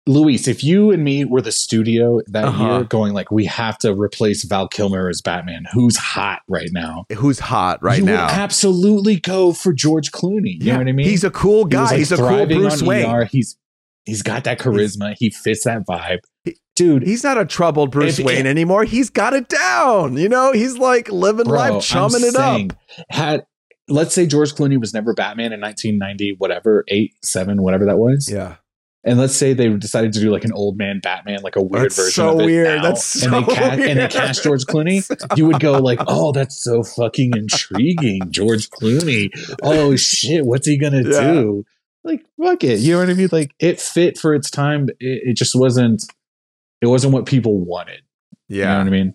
Luis, 0.07 0.47
if 0.47 0.63
you 0.63 0.89
and 0.91 1.03
me 1.03 1.25
were 1.25 1.41
the 1.41 1.51
studio 1.51 2.21
that 2.27 2.45
Uh-huh. 2.45 2.63
year 2.77 2.83
going 2.85 3.13
like, 3.13 3.29
we 3.31 3.45
have 3.45 3.77
to 3.79 3.93
replace 3.93 4.43
Val 4.45 4.67
Kilmer 4.67 5.09
as 5.09 5.21
Batman, 5.21 5.65
who's 5.73 5.95
hot 5.95 6.41
right 6.47 6.69
now. 6.71 7.05
who's 7.17 7.37
hot 7.39 7.81
right 7.83 7.99
you 7.99 8.05
now. 8.05 8.25
would 8.25 8.31
absolutely 8.33 9.19
go 9.19 9.53
for 9.53 9.73
George 9.73 10.11
Clooney. 10.11 10.59
You 10.59 10.73
know 10.73 10.79
what 10.79 10.87
I 10.87 10.91
mean? 10.91 11.05
He's 11.07 11.23
a 11.23 11.29
cool 11.31 11.59
He 11.59 11.63
was, 11.65 11.71
guy. 11.73 11.83
like, 11.85 11.97
he's 11.97 12.11
a 12.11 12.17
cool 12.17 12.45
Bruce 12.47 12.81
Wayne. 12.81 13.05
ER. 13.09 13.25
He's 13.25 13.57
he's 14.05 14.21
got 14.21 14.43
that 14.45 14.59
charisma. 14.59 15.15
he 15.17 15.29
fits 15.29 15.63
that 15.65 15.83
vibe, 15.89 16.19
dude. 16.75 17.03
He's 17.03 17.23
not 17.23 17.37
a 17.37 17.45
troubled 17.45 17.91
Bruce 17.91 18.19
If- 18.19 18.25
Wayne 18.25 18.45
anymore. 18.47 18.83
He's 18.83 19.09
got 19.09 19.33
it 19.33 19.47
down. 19.49 20.17
You 20.17 20.29
know, 20.29 20.51
he's 20.51 20.77
like 20.77 21.09
living 21.11 21.45
bro, 21.45 21.57
life, 21.59 21.83
chumming 21.83 22.21
I'm 22.23 22.27
it 22.29 22.33
saying, 22.33 22.71
up. 22.71 23.05
Had 23.09 23.45
let's 23.87 24.13
say 24.15 24.25
George 24.25 24.53
Clooney 24.53 24.79
was 24.79 24.93
never 24.93 25.13
Batman 25.13 25.51
in 25.53 25.59
1990, 25.61 26.35
whatever 26.37 26.83
eight, 26.87 27.13
seven, 27.23 27.61
whatever 27.61 27.85
that 27.85 27.97
was, 27.97 28.29
Yeah. 28.31 28.55
and 29.03 29.19
let's 29.19 29.35
say 29.35 29.51
they 29.53 29.67
decided 29.69 30.13
to 30.13 30.19
do 30.21 30.31
like 30.31 30.45
an 30.45 30.53
old 30.53 30.77
man 30.77 30.99
Batman, 31.03 31.39
like 31.43 31.55
a 31.57 31.61
weird 31.61 31.85
That's 31.85 31.95
version 31.97 32.11
so 32.13 32.33
of 32.35 32.39
it 32.41 32.45
weird. 32.45 32.67
now, 32.77 32.83
That's 32.83 33.21
and 33.23 33.33
they 33.33 33.41
so 33.43 33.53
cast 33.53 33.79
and 33.81 33.99
they 33.99 34.07
cast 34.07 34.43
George 34.43 34.63
Clooney. 34.65 35.01
You 35.37 35.47
would 35.47 35.59
go 35.59 35.73
like, 35.79 35.99
oh, 36.07 36.31
that's 36.31 36.63
so 36.63 36.83
fucking 36.83 37.31
intriguing, 37.35 38.21
George 38.31 38.69
Clooney. 38.69 39.29
Oh 39.61 39.95
shit, 39.97 40.45
what's 40.45 40.67
he 40.67 40.77
gonna 40.77 41.01
Yeah. 41.03 41.33
do? 41.33 41.63
Like, 42.03 42.25
fuck 42.43 42.63
it. 42.63 42.79
You 42.79 42.93
know 42.93 42.99
what 42.99 43.09
I 43.09 43.13
mean? 43.13 43.29
Like, 43.31 43.53
it 43.59 43.79
fit 43.79 44.17
for 44.17 44.33
its 44.33 44.49
time. 44.49 44.89
It, 44.99 45.29
it 45.29 45.37
just 45.37 45.55
wasn't. 45.55 46.03
It 46.81 46.87
wasn't 46.87 47.13
what 47.13 47.25
people 47.27 47.59
wanted. 47.59 48.01
You 48.47 48.61
know 48.61 48.67
Yeah. 48.71 48.77
what 48.79 48.87
I 48.87 48.89
mean? 48.89 49.13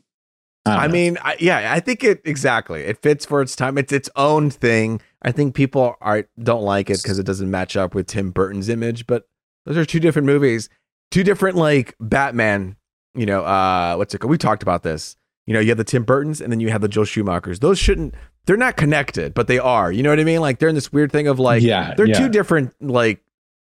don't 0.64 0.75
I 0.79 0.88
mean, 0.88 1.18
I, 1.22 1.37
yeah, 1.38 1.72
I 1.72 1.81
think 1.81 2.03
it 2.05 2.22
exactly. 2.25 2.83
It 2.83 3.01
fits 3.03 3.25
for 3.25 3.40
its 3.42 3.55
time. 3.55 3.79
It's 3.79 3.92
its 3.92 4.09
own 4.16 4.51
thing. 4.51 5.01
I 5.22 5.31
think 5.33 5.55
people 5.55 5.94
are 6.01 6.27
don't 6.42 6.62
like 6.62 6.90
it 6.90 7.03
because 7.03 7.18
it 7.18 7.27
doesn't 7.27 7.51
match 7.51 7.77
up 7.77 7.94
with 7.94 8.07
Tim 8.09 8.31
Burton's 8.31 8.68
image. 8.68 9.07
But 9.07 9.29
those 9.64 9.77
are 9.77 9.85
two 9.85 10.01
different 10.01 10.27
movies, 10.27 10.68
two 11.11 11.22
different 11.25 11.57
like 11.57 11.94
Batman. 12.01 12.77
You 13.14 13.27
know, 13.27 13.44
uh, 13.44 13.94
what's 13.96 14.14
it 14.14 14.18
called? 14.18 14.31
We 14.31 14.38
talked 14.38 14.62
about 14.62 14.83
this. 14.83 15.16
You 15.46 15.55
know, 15.55 15.61
you 15.61 15.68
have 15.68 15.79
the 15.79 15.85
Tim 15.85 16.03
Burtons 16.05 16.40
and 16.40 16.51
then 16.53 16.59
you 16.61 16.70
have 16.70 16.81
the 16.81 16.88
Joel 16.88 17.05
Schumachers. 17.05 17.61
Those 17.61 17.79
shouldn't. 17.79 18.14
They're 18.47 18.57
not 18.57 18.77
connected, 18.77 19.35
but 19.35 19.49
they 19.49 19.59
are. 19.59 19.91
You 19.91 20.03
know 20.03 20.11
what 20.11 20.21
I 20.21 20.25
mean? 20.25 20.41
Like 20.41 20.59
they're 20.59 20.69
in 20.69 20.75
this 20.75 20.93
weird 20.93 21.11
thing 21.13 21.27
of 21.27 21.39
like 21.39 21.63
yeah, 21.63 21.95
they're 21.97 22.07
yeah. 22.07 22.19
two 22.19 22.29
different 22.29 22.75
like 22.81 23.23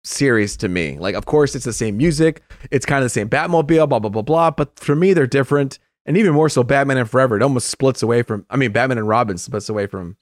series 0.02 0.56
to 0.58 0.68
me. 0.68 0.98
Like, 0.98 1.14
of 1.14 1.26
course, 1.26 1.54
it's 1.54 1.64
the 1.64 1.72
same 1.72 1.96
music. 1.96 2.42
It's 2.70 2.84
kind 2.84 2.98
of 2.98 3.04
the 3.06 3.10
same 3.10 3.28
Batmobile, 3.28 3.88
blah 3.88 3.98
blah 4.00 4.10
blah 4.10 4.22
blah. 4.22 4.50
But 4.50 4.78
for 4.78 4.94
me, 4.96 5.12
they're 5.12 5.26
different, 5.26 5.78
and 6.06 6.16
even 6.16 6.34
more 6.34 6.48
so, 6.48 6.62
Batman 6.62 6.98
and 6.98 7.08
Forever. 7.08 7.36
It 7.36 7.42
almost 7.42 7.68
splits 7.70 8.02
away 8.02 8.22
from. 8.22 8.46
I 8.50 8.56
mean, 8.56 8.72
Batman 8.72 8.98
and 8.98 9.08
Robin 9.08 9.38
splits 9.38 9.68
away 9.68 9.86
from 9.86 10.16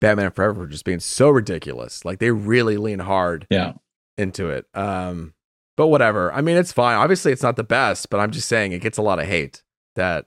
Batman 0.00 0.26
and 0.26 0.34
Forever, 0.34 0.66
just 0.66 0.84
being 0.84 1.00
so 1.00 1.28
ridiculous. 1.28 2.04
Like 2.04 2.18
they 2.18 2.30
really 2.30 2.76
lean 2.78 2.98
hard 3.00 3.46
Yeah. 3.50 3.74
into 4.16 4.48
it. 4.48 4.66
Um, 4.74 5.34
but 5.76 5.88
whatever. 5.88 6.32
I 6.32 6.40
mean, 6.40 6.56
it's 6.56 6.72
fine. 6.72 6.96
Obviously, 6.96 7.30
it's 7.32 7.42
not 7.42 7.56
the 7.56 7.62
best, 7.64 8.10
but 8.10 8.20
I'm 8.20 8.30
just 8.30 8.48
saying 8.48 8.72
it 8.72 8.80
gets 8.80 8.98
a 8.98 9.02
lot 9.02 9.18
of 9.18 9.26
hate. 9.26 9.62
That 9.96 10.26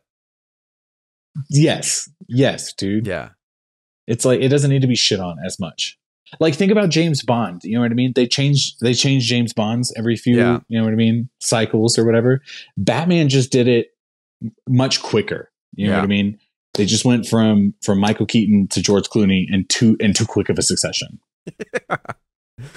Yes. 1.49 2.09
Yes, 2.27 2.71
dude. 2.73 3.07
yeah, 3.07 3.29
It's 4.07 4.25
like 4.25 4.41
it 4.41 4.49
doesn't 4.49 4.69
need 4.69 4.81
to 4.81 4.87
be 4.87 4.95
shit 4.95 5.19
on 5.19 5.37
as 5.45 5.59
much. 5.59 5.97
Like 6.39 6.55
think 6.55 6.71
about 6.71 6.89
James 6.89 7.21
Bond. 7.23 7.61
You 7.63 7.75
know 7.75 7.81
what 7.81 7.91
I 7.91 7.95
mean? 7.95 8.13
They 8.15 8.27
change 8.27 8.77
they 8.79 8.93
change 8.93 9.25
James 9.25 9.53
Bonds 9.53 9.93
every 9.95 10.15
few, 10.15 10.37
Yeah. 10.37 10.59
you 10.67 10.77
know 10.77 10.83
what 10.83 10.93
I 10.93 10.97
mean, 10.97 11.29
cycles 11.39 11.97
or 11.97 12.05
whatever. 12.05 12.41
Batman 12.77 13.29
just 13.29 13.51
did 13.51 13.67
it 13.67 13.87
much 14.67 15.01
quicker. 15.01 15.51
You 15.75 15.87
know 15.87 15.93
Yeah. 15.93 15.97
what 15.99 16.03
I 16.03 16.07
mean? 16.07 16.39
They 16.73 16.85
just 16.85 17.05
went 17.05 17.25
from 17.25 17.73
from 17.83 17.99
Michael 17.99 18.25
Keaton 18.25 18.67
to 18.69 18.81
George 18.81 19.07
Clooney 19.09 19.45
in 19.49 19.65
too 19.69 19.95
in 19.99 20.13
too 20.13 20.25
quick 20.25 20.49
of 20.49 20.57
a 20.59 20.61
succession. 20.61 21.19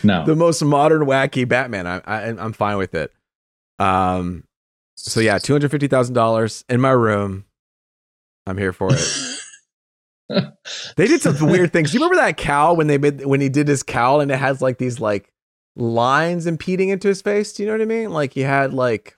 No. 0.02 0.24
the 0.24 0.34
most 0.34 0.60
modern 0.62 1.02
wacky 1.02 1.46
Batman. 1.48 1.86
I, 1.86 2.00
I 2.04 2.22
I'm 2.28 2.52
fine 2.52 2.78
with 2.78 2.94
it. 2.96 3.12
Um, 3.78 4.42
so 4.96 5.20
yeah, 5.20 5.38
two 5.38 5.52
hundred 5.52 5.70
fifty 5.70 5.86
thousand 5.86 6.14
dollars 6.14 6.64
in 6.68 6.80
my 6.80 6.90
room. 6.90 7.44
I'm 8.46 8.58
here 8.58 8.72
for 8.72 8.88
it. 8.92 9.00
They 10.96 11.06
did 11.06 11.20
some 11.22 11.36
weird 11.48 11.72
things. 11.72 11.90
Do 11.90 11.98
you 11.98 12.04
remember 12.04 12.22
that 12.22 12.36
cow 12.36 12.74
when 12.74 12.86
they 12.86 12.98
made 12.98 13.24
when 13.24 13.40
he 13.40 13.48
did 13.48 13.66
his 13.68 13.82
cowl 13.82 14.20
and 14.20 14.30
it 14.30 14.38
has 14.38 14.60
like 14.60 14.78
these 14.78 15.00
like 15.00 15.32
lines 15.76 16.46
impeding 16.46 16.90
into 16.90 17.08
his 17.08 17.22
face? 17.22 17.52
Do 17.52 17.62
you 17.62 17.66
know 17.68 17.74
what 17.74 17.82
I 17.82 17.86
mean? 17.86 18.10
Like 18.10 18.32
he 18.34 18.40
had 18.40 18.74
like 18.74 19.16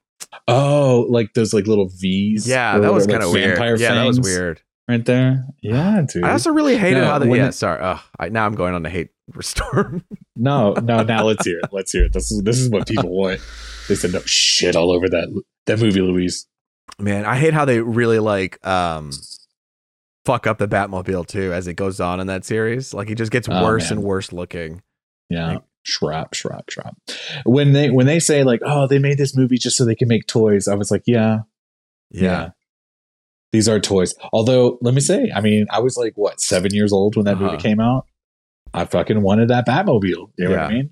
oh, 0.49 1.07
like 1.09 1.35
those 1.35 1.53
like 1.53 1.67
little 1.67 1.89
V's. 1.99 2.47
yeah, 2.47 2.79
that 2.79 2.93
was 2.93 3.07
kind 3.07 3.23
of 3.23 3.33
weird. 3.33 3.57
vampire 3.57 3.77
Yeah, 3.77 3.95
that 3.95 4.07
was 4.07 4.21
weird. 4.21 4.61
Right 4.89 5.05
there. 5.05 5.47
Yeah, 5.63 6.03
dude. 6.13 6.25
I 6.25 6.33
also 6.33 6.51
really 6.51 6.77
hated 6.77 7.01
No, 7.01 7.05
how 7.07 7.19
they 7.21 7.29
yeah. 7.37 7.47
it- 7.49 7.53
sorry, 7.53 7.81
oh, 7.83 8.03
I, 8.19 8.29
now 8.29 8.45
I'm 8.45 8.55
going 8.57 8.75
on 8.75 8.83
the 8.83 8.91
hate 8.91 9.11
storm. 9.41 10.05
No, 10.43 10.73
no, 10.73 11.03
now 11.03 11.25
let's 11.25 11.45
hear 11.45 11.59
it. 11.59 11.67
Let's 11.71 11.93
hear 11.93 12.05
it. 12.05 12.15
This 12.15 12.31
is 12.31 12.43
this 12.45 12.59
is 12.59 12.71
what 12.71 12.89
people 12.89 13.11
want. 13.11 13.41
They 13.89 13.95
said 13.95 14.13
no 14.15 14.21
shit 14.25 14.75
all 14.75 14.91
over 14.91 15.07
that 15.11 15.29
that 15.67 15.79
movie, 15.79 16.01
Luis. 16.01 16.47
Man, 16.99 17.27
I 17.27 17.37
hate 17.37 17.53
how 17.53 17.67
they 17.67 17.81
really 17.81 18.19
like 18.21 18.65
um 18.67 19.11
fuck 20.33 20.47
up 20.47 20.59
the 20.59 20.69
Batmobile 20.69 21.27
too 21.27 21.53
as 21.53 21.67
it 21.67 21.75
goes 21.75 22.01
on 22.01 22.21
in 22.21 22.27
that 22.29 22.45
series. 22.45 22.93
Like 22.95 23.09
he 23.09 23.15
just 23.15 23.33
gets 23.33 23.49
Oh, 23.51 23.63
worse 23.65 23.91
man. 23.91 23.99
and 23.99 24.07
worse 24.07 24.33
looking. 24.33 24.83
Yeah. 25.29 25.59
Shrap, 25.87 26.35
shrap, 26.35 26.67
shrap. 26.71 26.95
When 27.45 27.73
they 27.73 27.91
when 27.91 28.07
they 28.07 28.21
say 28.21 28.45
like, 28.45 28.61
oh, 28.65 28.87
they 28.87 28.99
made 28.99 29.19
this 29.19 29.35
movie 29.37 29.59
just 29.59 29.77
so 29.77 29.85
they 29.85 29.95
can 29.95 30.09
make 30.09 30.27
toys, 30.27 30.69
I 30.69 30.75
was 30.75 30.91
like, 30.91 31.03
yeah, 31.07 31.39
Yeah. 32.11 32.51
These 33.53 33.69
are 33.69 33.81
toys. 33.81 34.15
Although, 34.33 34.79
let 34.81 34.95
me 34.95 35.01
say, 35.01 35.33
I 35.35 35.41
mean, 35.41 35.67
I 35.71 35.81
was 35.81 35.97
like, 35.97 36.13
what, 36.15 36.41
seven 36.41 36.73
years 36.73 36.93
old 36.93 37.17
when 37.17 37.25
that 37.25 37.37
movie 37.39 37.55
Uh-huh. 37.55 37.61
came 37.61 37.81
out? 37.81 38.07
I 38.73 38.85
fucking 38.85 39.23
wanted 39.23 39.49
that 39.49 39.67
Batmobile. 39.67 40.03
You 40.05 40.31
know 40.39 40.51
what 40.51 40.57
Yeah. 40.57 40.67
I 40.67 40.73
mean? 40.73 40.91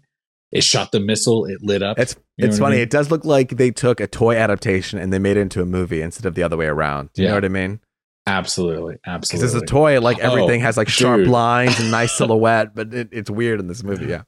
It 0.50 0.64
shot 0.64 0.90
the 0.90 0.98
missile, 0.98 1.44
it 1.44 1.62
lit 1.62 1.82
up. 1.84 1.98
It's 2.00 2.16
You 2.36 2.46
know 2.46 2.48
it's 2.48 2.58
what 2.58 2.66
I 2.66 2.68
funny. 2.70 2.76
mean? 2.78 2.82
It 2.82 2.90
does 2.90 3.10
look 3.12 3.24
like 3.24 3.50
they 3.50 3.70
took 3.70 4.00
a 4.00 4.06
toy 4.08 4.34
adaptation 4.34 4.98
and 4.98 5.12
they 5.12 5.18
made 5.20 5.36
it 5.36 5.40
into 5.42 5.60
a 5.62 5.66
movie 5.66 6.00
instead 6.02 6.26
of 6.26 6.34
the 6.34 6.42
other 6.42 6.56
way 6.56 6.66
around. 6.66 7.10
Do 7.12 7.22
you 7.22 7.26
Yeah. 7.26 7.32
know 7.32 7.36
what 7.36 7.44
I 7.44 7.48
mean? 7.48 7.80
Absolutely. 8.28 8.96
Absolutely. 9.06 9.46
Because 9.46 9.54
it's 9.54 9.62
a 9.62 9.66
toy, 9.66 10.00
like 10.00 10.18
Oh, 10.22 10.30
everything 10.32 10.60
has 10.60 10.76
like 10.76 10.88
sharp 10.88 11.20
dude. 11.20 11.28
lines 11.28 11.80
and 11.80 11.90
nice 11.90 12.12
silhouette, 12.18 12.74
but 12.74 12.92
it, 12.92 13.08
it's 13.10 13.30
weird 13.30 13.58
in 13.58 13.68
this 13.68 13.82
movie. 13.82 14.06
Yeah. 14.06 14.22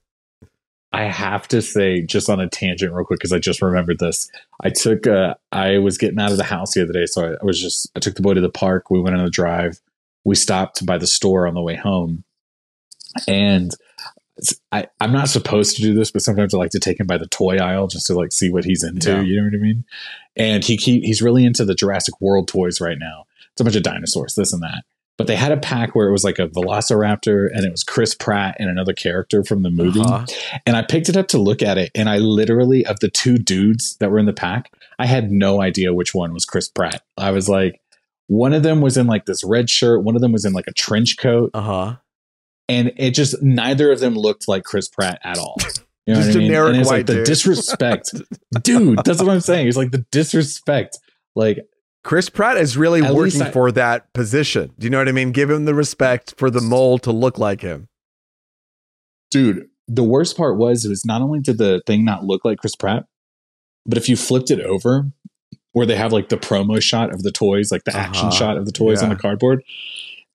I 0.93 1.05
have 1.05 1.47
to 1.49 1.63
say, 1.63 2.03
just 2.03 2.29
on 2.29 2.41
a 2.41 2.49
tangent, 2.49 2.93
real 2.93 3.05
quick, 3.05 3.21
because 3.21 3.33
I 3.33 3.39
just 3.39 3.63
remembered 3.63 4.01
this. 4.01 4.29
I 4.65 4.71
took, 4.71 5.07
uh, 5.07 5.35
I 5.53 5.79
was 5.79 5.99
getting 5.99 6.19
out 6.19 6.33
of 6.33 6.37
the 6.37 6.45
house 6.45 6.73
the 6.75 6.83
other 6.83 6.93
day, 6.93 7.07
so 7.07 7.27
I, 7.27 7.33
I 7.35 7.45
was 7.45 7.61
just, 7.61 7.91
I 7.95 8.01
took 8.01 8.17
the 8.17 8.23
boy 8.23 8.35
to 8.35 8.41
the 8.41 8.51
park. 8.51 8.91
We 8.91 9.01
went 9.01 9.15
on 9.17 9.25
a 9.25 9.31
drive. 9.31 9.81
We 10.25 10.35
stopped 10.35 10.85
by 10.85 10.99
the 10.99 11.07
store 11.07 11.47
on 11.47 11.55
the 11.55 11.63
way 11.63 11.77
home, 11.77 12.25
and 13.29 13.71
I, 14.73 14.89
I'm 15.01 15.13
not 15.13 15.29
supposed 15.29 15.77
to 15.77 15.83
do 15.83 15.95
this, 15.95 16.11
but 16.11 16.23
sometimes 16.23 16.55
I 16.55 16.59
like 16.59 16.71
to 16.73 16.81
take 16.81 16.99
him 16.99 17.07
by 17.07 17.19
the 17.19 17.29
toy 17.29 17.59
aisle 17.59 17.87
just 17.87 18.07
to 18.09 18.15
like 18.15 18.33
see 18.33 18.51
what 18.51 18.65
he's 18.65 18.83
into. 18.83 19.13
Yeah. 19.13 19.21
You 19.21 19.37
know 19.37 19.45
what 19.45 19.55
I 19.55 19.59
mean? 19.59 19.85
And 20.35 20.65
he 20.65 20.77
keep, 20.77 21.05
he's 21.05 21.23
really 21.23 21.45
into 21.45 21.65
the 21.65 21.75
Jurassic 21.75 22.21
World 22.21 22.49
toys 22.49 22.81
right 22.81 22.99
now. 22.99 23.27
It's 23.61 23.63
a 23.63 23.65
bunch 23.65 23.77
of 23.77 23.83
dinosaurs, 23.83 24.35
this 24.35 24.53
and 24.53 24.63
that. 24.63 24.85
But 25.19 25.27
they 25.27 25.37
had 25.37 25.53
a 25.53 25.59
pack 25.59 25.95
where 25.95 26.09
it 26.09 26.13
was 26.13 26.25
like 26.25 26.39
a 26.39 26.49
Velociraptor 26.49 27.49
and 27.55 27.67
it 27.67 27.71
was 27.71 27.85
Chris 27.85 28.15
Pratt 28.15 28.57
and 28.59 28.71
another 28.71 28.95
character 28.95 29.45
from 29.45 29.63
the 29.63 29.69
movie. 29.71 30.01
Uh-huh. 30.01 30.25
And 30.65 30.77
I 30.77 30.83
picked 30.83 31.11
it 31.11 31.17
up 31.17 31.29
to 31.29 31.39
look 31.39 31.63
at 31.63 31.77
it, 31.77 31.91
and 31.95 32.09
I 32.09 32.17
literally, 32.19 32.87
of 32.87 33.01
the 33.01 33.11
two 33.11 33.37
dudes 33.37 33.97
that 34.01 34.11
were 34.11 34.19
in 34.19 34.25
the 34.27 34.33
pack, 34.33 34.73
I 34.99 35.05
had 35.07 35.31
no 35.31 35.61
idea 35.61 35.93
which 35.93 36.15
one 36.15 36.33
was 36.33 36.47
Chris 36.47 36.71
Pratt. 36.71 37.03
I 37.19 37.33
was 37.33 37.49
like, 37.51 37.81
one 38.29 38.55
of 38.55 38.63
them 38.63 38.81
was 38.81 38.97
in 38.97 39.07
like 39.07 39.27
this 39.27 39.45
red 39.45 39.69
shirt, 39.69 40.03
one 40.05 40.15
of 40.15 40.23
them 40.23 40.33
was 40.33 40.45
in 40.47 40.53
like 40.55 40.67
a 40.69 40.73
trench 40.73 41.19
coat, 41.19 41.51
Uh 41.53 41.61
huh. 41.61 41.97
and 42.69 42.93
it 42.97 43.11
just 43.11 43.43
neither 43.43 43.93
of 43.93 44.01
them 44.01 44.15
looked 44.15 44.49
like 44.49 44.65
Chris 44.65 44.89
Pratt 44.89 45.21
at 45.25 45.37
all. 45.39 45.57
You 46.07 46.15
know 46.15 46.21
Just 46.23 46.29
what 46.31 46.37
I 46.37 46.39
mean? 46.41 46.49
generic 46.49 46.71
And 46.73 46.81
it's 46.81 46.89
white 46.91 46.97
like 46.97 47.07
the 47.07 47.15
dude. 47.17 47.27
disrespect, 47.27 48.15
dude. 48.63 48.99
That's 49.05 49.21
what 49.23 49.29
I'm 49.29 49.41
saying. 49.41 49.69
It's 49.69 49.77
like 49.77 49.91
the 49.93 50.05
disrespect. 50.11 50.99
Like 51.37 51.59
Chris 52.03 52.31
Pratt 52.31 52.57
is 52.57 52.77
really 52.79 53.03
At 53.03 53.15
working 53.15 53.43
I- 53.43 53.51
for 53.51 53.71
that 53.73 54.13
position. 54.15 54.73
Do 54.79 54.87
you 54.87 54.91
know 54.91 54.99
what 54.99 55.09
I 55.09 55.13
mean? 55.13 55.33
Give 55.33 55.51
him 55.51 55.67
the 55.67 55.75
respect 55.75 56.35
for 56.39 56.51
the 56.51 56.61
mold 56.63 57.03
to 57.03 57.13
look 57.13 57.39
like 57.39 57.61
him. 57.61 57.89
dude 59.31 59.67
the 59.87 60.05
worst 60.05 60.37
part 60.37 60.57
was 60.57 60.85
it 60.85 60.89
was 60.89 61.05
not 61.05 61.21
only 61.23 61.41
did 61.41 61.59
the 61.59 61.83
thing 61.87 62.05
not 62.05 62.25
look 62.25 62.45
like 62.45 62.59
chris 62.59 62.75
pratt 62.77 63.05
but 63.87 63.99
if 63.99 64.09
you 64.09 64.17
flipped 64.17 64.51
it 64.51 64.61
over 64.61 65.11
where 65.73 65.87
they 65.87 65.97
have 65.97 66.13
like 66.13 66.29
the 66.31 66.37
promo 66.37 66.81
shot 66.83 67.13
of 67.13 67.23
the 67.23 67.31
toys 67.33 67.71
like 67.73 67.85
the 67.85 67.97
action 67.97 68.27
Uh-huh. 68.29 68.37
shot 68.37 68.57
of 68.57 68.67
the 68.67 68.73
toys 68.73 69.03
on 69.03 69.09
the 69.09 69.17
cardboard 69.17 69.63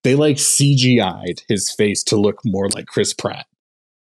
they 0.04 0.16
like 0.16 0.38
cgi'd 0.38 1.42
his 1.50 1.72
face 1.72 2.04
to 2.06 2.16
look 2.18 2.40
more 2.46 2.70
like 2.70 2.86
chris 2.86 3.14
pratt 3.14 3.46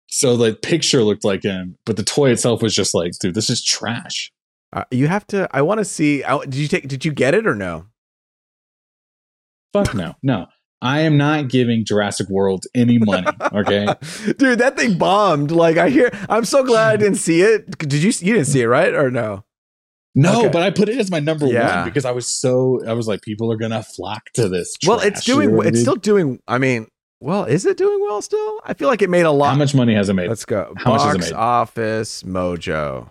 so 0.09 0.37
the 0.37 0.53
picture 0.55 1.03
looked 1.03 1.23
like 1.23 1.43
him 1.43 1.75
but 1.85 1.97
the 1.97 2.03
toy 2.03 2.29
itself 2.31 2.61
was 2.61 2.73
just 2.75 2.93
like 2.93 3.11
dude 3.19 3.33
this 3.35 3.49
is 3.49 3.63
trash 3.63 4.31
Uh, 4.73 4.83
you 4.91 5.07
have 5.07 5.25
to. 5.27 5.47
I 5.51 5.61
want 5.61 5.79
to 5.79 5.85
see. 5.85 6.23
I, 6.23 6.37
did 6.39 6.55
you 6.55 6.67
take? 6.67 6.87
Did 6.87 7.05
you 7.05 7.11
get 7.11 7.33
it 7.33 7.47
or 7.47 7.55
no? 7.55 7.85
fuck 9.73 9.93
no 9.93 10.15
no 10.23 10.45
i 10.81 11.01
am 11.01 11.17
not 11.17 11.49
giving 11.49 11.83
jurassic 11.85 12.27
world 12.29 12.63
any 12.73 12.97
money 12.99 13.27
okay 13.53 13.85
dude, 14.37 14.59
that 14.59 14.77
thing 14.77 14.97
bombed. 14.97 15.51
Like 15.51 15.77
I 15.77 15.89
hear. 15.89 16.09
I'm 16.29 16.45
so 16.45 16.63
glad 16.63 16.93
I 16.93 16.97
didn't 17.03 17.17
see 17.17 17.41
it. 17.41 17.77
Did 17.77 17.93
you? 17.93 18.11
You 18.25 18.33
didn't 18.35 18.47
see 18.47 18.61
it, 18.61 18.67
right? 18.67 18.93
Or 18.93 19.11
no? 19.11 19.43
no 20.15 20.39
Okay. 20.39 20.49
but 20.49 20.63
i 20.63 20.71
put 20.71 20.87
it 20.89 20.97
as 20.97 21.11
my 21.11 21.19
number 21.19 21.45
Yeah. 21.47 21.81
one 21.81 21.85
because 21.89 22.05
i 22.05 22.11
was 22.11 22.27
so 22.27 22.81
i 22.87 22.93
was 22.93 23.07
like 23.07 23.21
people 23.21 23.51
are 23.51 23.57
gonna 23.57 23.83
flock 23.83 24.23
to 24.35 24.47
this 24.47 24.73
well, 24.87 24.99
it's 24.99 25.25
trash, 25.25 25.27
you 25.35 25.43
know 25.43 25.49
doing. 25.57 25.67
It's 25.67 25.81
still 25.81 25.95
doing. 25.95 26.39
I 26.47 26.57
mean, 26.57 26.87
well, 27.19 27.43
is 27.43 27.65
it 27.65 27.77
doing 27.77 27.99
well 28.01 28.21
still? 28.21 28.61
I 28.63 28.73
feel 28.73 28.87
like 28.87 29.01
it 29.01 29.09
made 29.09 29.25
a 29.25 29.31
lot. 29.31 29.49
How 29.49 29.55
much 29.57 29.75
money 29.75 29.93
has 29.95 30.07
it 30.09 30.13
made? 30.13 30.29
Let's 30.29 30.45
go. 30.45 30.73
How 30.77 30.93
much 30.93 31.01
has 31.03 31.15
it 31.15 31.19
made? 31.19 31.33
office 31.33 32.23
mojo. 32.23 33.09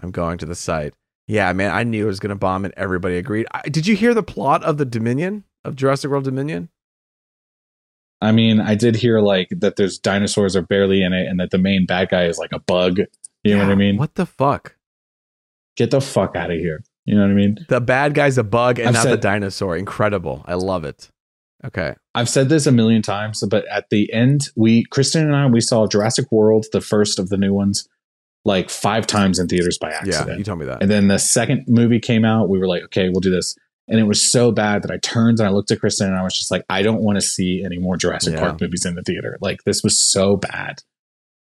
I'm 0.00 0.10
going 0.10 0.38
to 0.38 0.46
the 0.46 0.54
site. 0.54 0.94
Yeah, 1.26 1.52
man, 1.52 1.72
I 1.72 1.82
knew 1.82 2.04
it 2.04 2.08
was 2.08 2.20
going 2.20 2.30
to 2.30 2.36
bomb, 2.36 2.64
and 2.64 2.72
everybody 2.76 3.16
agreed. 3.18 3.46
I, 3.52 3.62
did 3.68 3.86
you 3.86 3.94
hear 3.94 4.14
the 4.14 4.22
plot 4.22 4.64
of 4.64 4.78
the 4.78 4.86
Dominion 4.86 5.44
of 5.64 5.76
Jurassic 5.76 6.10
World 6.10 6.24
Dominion? 6.24 6.70
I 8.20 8.32
mean, 8.32 8.60
I 8.60 8.74
did 8.74 8.96
hear 8.96 9.20
like 9.20 9.48
that 9.50 9.76
there's 9.76 9.98
dinosaurs 9.98 10.56
are 10.56 10.62
barely 10.62 11.02
in 11.02 11.12
it 11.12 11.26
and 11.28 11.38
that 11.38 11.50
the 11.50 11.58
main 11.58 11.86
bad 11.86 12.08
guy 12.08 12.24
is 12.24 12.38
like 12.38 12.52
a 12.52 12.58
bug. 12.58 12.98
You 13.44 13.56
know 13.56 13.64
what 13.64 13.72
I 13.72 13.76
mean? 13.76 13.96
What 13.96 14.14
the 14.14 14.26
fuck? 14.26 14.76
Get 15.76 15.90
the 15.90 16.00
fuck 16.00 16.34
out 16.34 16.50
of 16.50 16.58
here. 16.58 16.82
You 17.04 17.14
know 17.14 17.22
what 17.22 17.30
I 17.30 17.34
mean? 17.34 17.58
The 17.68 17.80
bad 17.80 18.14
guy's 18.14 18.36
a 18.36 18.42
bug 18.42 18.78
and 18.78 18.88
I've 18.88 18.94
not 18.94 19.10
the 19.10 19.16
dinosaur. 19.16 19.76
Incredible. 19.76 20.44
I 20.46 20.54
love 20.54 20.84
it. 20.84 21.08
Okay. 21.64 21.94
I've 22.14 22.28
said 22.28 22.48
this 22.48 22.66
a 22.66 22.72
million 22.72 23.02
times, 23.02 23.42
but 23.48 23.66
at 23.68 23.90
the 23.90 24.12
end, 24.12 24.48
we 24.56 24.84
Kristen 24.90 25.22
and 25.22 25.36
I 25.36 25.46
we 25.46 25.60
saw 25.60 25.86
Jurassic 25.86 26.30
World, 26.30 26.66
the 26.72 26.80
first 26.80 27.18
of 27.18 27.28
the 27.28 27.36
new 27.36 27.54
ones, 27.54 27.88
like 28.48 28.68
five 28.70 29.06
times 29.06 29.38
in 29.38 29.46
theaters 29.46 29.78
by 29.78 29.90
accident. 29.92 30.28
Yeah, 30.28 30.36
you 30.36 30.42
told 30.44 30.58
me 30.58 30.66
that. 30.66 30.82
and 30.82 30.90
then 30.90 31.06
the 31.06 31.18
second 31.18 31.66
movie 31.68 32.00
came 32.00 32.24
out, 32.24 32.48
we 32.48 32.58
were 32.58 32.66
like, 32.66 32.82
okay, 32.84 33.08
we'll 33.08 33.20
do 33.20 33.30
this. 33.30 33.54
And 33.86 33.98
it 34.00 34.02
was 34.04 34.30
so 34.32 34.50
bad 34.52 34.82
that 34.82 34.90
I 34.90 34.98
turned 34.98 35.38
and 35.38 35.46
I 35.48 35.50
looked 35.50 35.70
at 35.70 35.80
Kristen 35.80 36.08
and 36.08 36.16
I 36.18 36.22
was 36.22 36.36
just 36.36 36.50
like, 36.50 36.64
I 36.68 36.82
don't 36.82 37.00
want 37.02 37.16
to 37.16 37.22
see 37.22 37.62
any 37.64 37.78
more 37.78 37.96
Jurassic 37.96 38.34
Yeah. 38.34 38.40
Park 38.40 38.60
movies 38.60 38.84
in 38.84 38.94
the 38.96 39.02
theater. 39.02 39.38
Like 39.40 39.62
this 39.64 39.82
was 39.82 39.98
so 40.12 40.36
bad. 40.36 40.82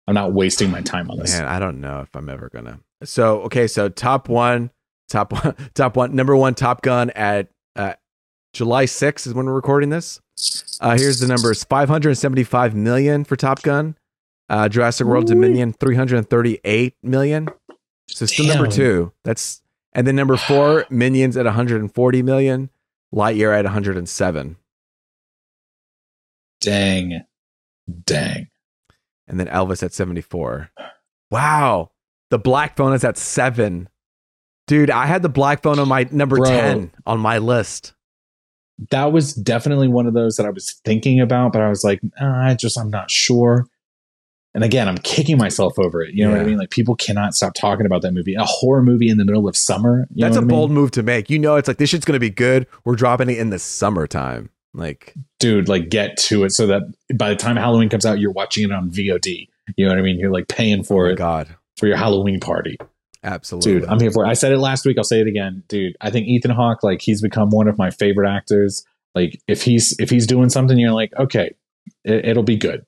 I'm 0.06 0.14
not 0.14 0.32
wasting 0.34 0.70
my 0.70 0.80
time 0.82 1.10
on 1.10 1.18
this. 1.18 1.32
Man, 1.36 1.46
I 1.48 1.58
don't 1.58 1.80
know 1.80 2.00
if 2.00 2.14
I'm 2.14 2.28
ever 2.28 2.48
gonna. 2.48 2.80
So 3.04 3.40
okay, 3.42 3.66
so 3.66 3.88
top 3.88 4.28
one, 4.28 4.70
top 5.08 5.32
one, 5.32 5.54
top 5.74 5.96
one, 5.96 6.14
number 6.14 6.34
one, 6.36 6.54
Top 6.54 6.82
Gun 6.82 7.10
at 7.10 7.48
uh, 7.76 7.94
July 8.52 8.84
6th 8.86 9.26
is 9.26 9.34
when 9.34 9.46
we're 9.46 9.52
recording 9.54 9.90
this. 9.90 10.20
Uh, 10.80 10.96
here's 10.96 11.18
the 11.20 11.26
numbers: 11.26 11.64
575 11.64 12.74
million 12.74 13.24
for 13.24 13.36
Top 13.36 13.62
Gun. 13.62 13.96
Uh, 14.48 14.68
Jurassic 14.68 15.06
World 15.06 15.24
Ooh. 15.30 15.34
Dominion 15.34 15.72
338 15.74 16.94
million. 17.02 17.48
So 18.08 18.26
still 18.26 18.46
number 18.46 18.66
two. 18.66 19.12
That's 19.24 19.62
and 19.92 20.06
then 20.06 20.16
number 20.16 20.36
four, 20.36 20.86
Minions 20.90 21.36
at 21.36 21.44
140 21.44 22.22
million. 22.22 22.70
Lightyear 23.14 23.56
at 23.58 23.64
107, 23.64 24.56
Dang. 26.60 27.22
Dang. 28.04 28.48
and 29.26 29.40
then 29.40 29.46
Elvis 29.46 29.82
at 29.82 29.94
74. 29.94 30.70
Wow, 31.30 31.90
the 32.30 32.38
Black 32.38 32.76
Phone 32.76 32.92
is 32.92 33.04
at 33.04 33.16
seven. 33.16 33.88
Dude, 34.66 34.90
I 34.90 35.06
had 35.06 35.22
the 35.22 35.30
Black 35.30 35.62
Phone 35.62 35.78
on 35.78 35.88
my 35.88 36.06
number 36.10 36.36
Bro. 36.36 36.50
10 36.50 36.90
on 37.06 37.18
my 37.20 37.38
list. 37.38 37.94
That 38.90 39.10
was 39.10 39.32
definitely 39.32 39.88
one 39.88 40.06
of 40.06 40.12
those 40.12 40.36
that 40.36 40.44
I 40.44 40.50
was 40.50 40.74
thinking 40.84 41.18
about, 41.20 41.54
but 41.54 41.62
I 41.62 41.68
was 41.70 41.82
like, 41.82 42.00
"Ah, 42.20 42.48
I 42.48 42.54
just, 42.54 42.78
I'm 42.78 42.90
not 42.90 43.10
sure. 43.10 43.66
And 44.54 44.64
again, 44.64 44.88
I'm 44.88 44.98
kicking 44.98 45.36
myself 45.38 45.78
over 45.78 46.02
it. 46.02 46.14
You 46.14 46.24
know 46.24 46.32
what 46.32 46.40
I 46.40 46.44
mean? 46.44 46.56
Like 46.58 46.70
people 46.70 46.96
cannot 46.96 47.34
stop 47.34 47.54
talking 47.54 47.86
about 47.86 48.02
that 48.02 48.12
movie. 48.12 48.34
A 48.34 48.44
horror 48.44 48.82
movie 48.82 49.08
in 49.10 49.18
the 49.18 49.24
middle 49.24 49.46
of 49.46 49.56
summer. 49.56 50.06
You 50.14 50.24
That's 50.24 50.34
know 50.34 50.40
a 50.40 50.42
I 50.42 50.46
mean? 50.46 50.48
bold 50.56 50.70
move 50.70 50.90
to 50.92 51.02
make. 51.02 51.28
You 51.30 51.38
know, 51.38 51.56
it's 51.56 51.68
like 51.68 51.76
this 51.76 51.90
shit's 51.90 52.04
gonna 52.04 52.18
be 52.18 52.30
good. 52.30 52.66
We're 52.84 52.96
dropping 52.96 53.28
it 53.30 53.38
in 53.38 53.50
the 53.50 53.58
summertime. 53.58 54.50
Like, 54.74 55.14
dude, 55.38 55.68
like 55.68 55.88
get 55.90 56.16
to 56.18 56.44
it 56.44 56.50
so 56.52 56.66
that 56.68 56.82
by 57.14 57.30
the 57.30 57.36
time 57.36 57.56
Halloween 57.56 57.88
comes 57.88 58.06
out, 58.06 58.18
you're 58.20 58.32
watching 58.32 58.64
it 58.64 58.72
on 58.72 58.90
VOD. 58.90 59.48
You 59.76 59.84
know 59.86 59.92
what 59.92 59.98
I 59.98 60.02
mean? 60.02 60.18
You're 60.18 60.30
like 60.32 60.48
paying 60.48 60.80
oh 60.80 60.84
for 60.84 61.06
my 61.06 61.12
it 61.12 61.16
god, 61.16 61.54
for 61.76 61.86
your 61.86 61.96
Halloween 61.96 62.40
party. 62.40 62.76
absolutely, 63.24 63.80
Dude, 63.80 63.84
I'm 63.88 64.00
here 64.00 64.10
for 64.10 64.24
it. 64.24 64.28
I 64.28 64.34
said 64.34 64.52
it 64.52 64.58
last 64.58 64.84
week. 64.86 64.96
I'll 64.98 65.04
say 65.04 65.20
it 65.20 65.26
again. 65.26 65.62
Dude, 65.68 65.94
I 66.00 66.10
think 66.10 66.26
Ethan 66.26 66.50
Hawke, 66.52 66.82
like 66.82 67.00
he's 67.02 67.20
become 67.22 67.50
one 67.50 67.68
of 67.68 67.76
my 67.78 67.90
favorite 67.90 68.30
actors. 68.30 68.84
Like 69.14 69.40
if 69.48 69.62
he's 69.62 69.94
if 69.98 70.10
he's 70.10 70.26
doing 70.26 70.48
something, 70.50 70.78
you're 70.78 70.92
like, 70.92 71.12
okay, 71.18 71.54
it, 72.04 72.26
it'll 72.26 72.42
be 72.42 72.56
good. 72.56 72.84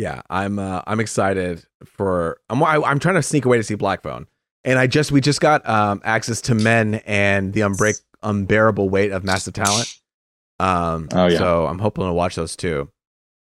Yeah. 0.00 0.22
I'm 0.30 0.58
uh, 0.58 0.82
I'm 0.86 0.98
excited 1.00 1.64
for. 1.84 2.38
I'm 2.48 2.62
I, 2.62 2.76
I'm 2.82 2.98
trying 2.98 3.16
to 3.16 3.22
sneak 3.22 3.44
away 3.44 3.56
to 3.58 3.62
see 3.62 3.74
Black 3.74 4.02
Phone, 4.02 4.26
and 4.64 4.78
I 4.78 4.86
just 4.86 5.12
we 5.12 5.20
just 5.20 5.40
got 5.40 5.68
um 5.68 6.00
access 6.04 6.40
to 6.42 6.54
Men 6.54 6.96
and 7.06 7.52
the 7.52 7.60
Unbreak 7.60 8.00
Unbearable 8.22 8.88
Weight 8.88 9.12
of 9.12 9.24
Massive 9.24 9.54
Talent. 9.54 9.94
Um, 10.58 11.08
Oh, 11.12 11.26
yeah. 11.26 11.38
so 11.38 11.66
I'm 11.66 11.78
hoping 11.78 12.04
to 12.04 12.12
watch 12.12 12.34
those 12.36 12.54
too. 12.56 12.90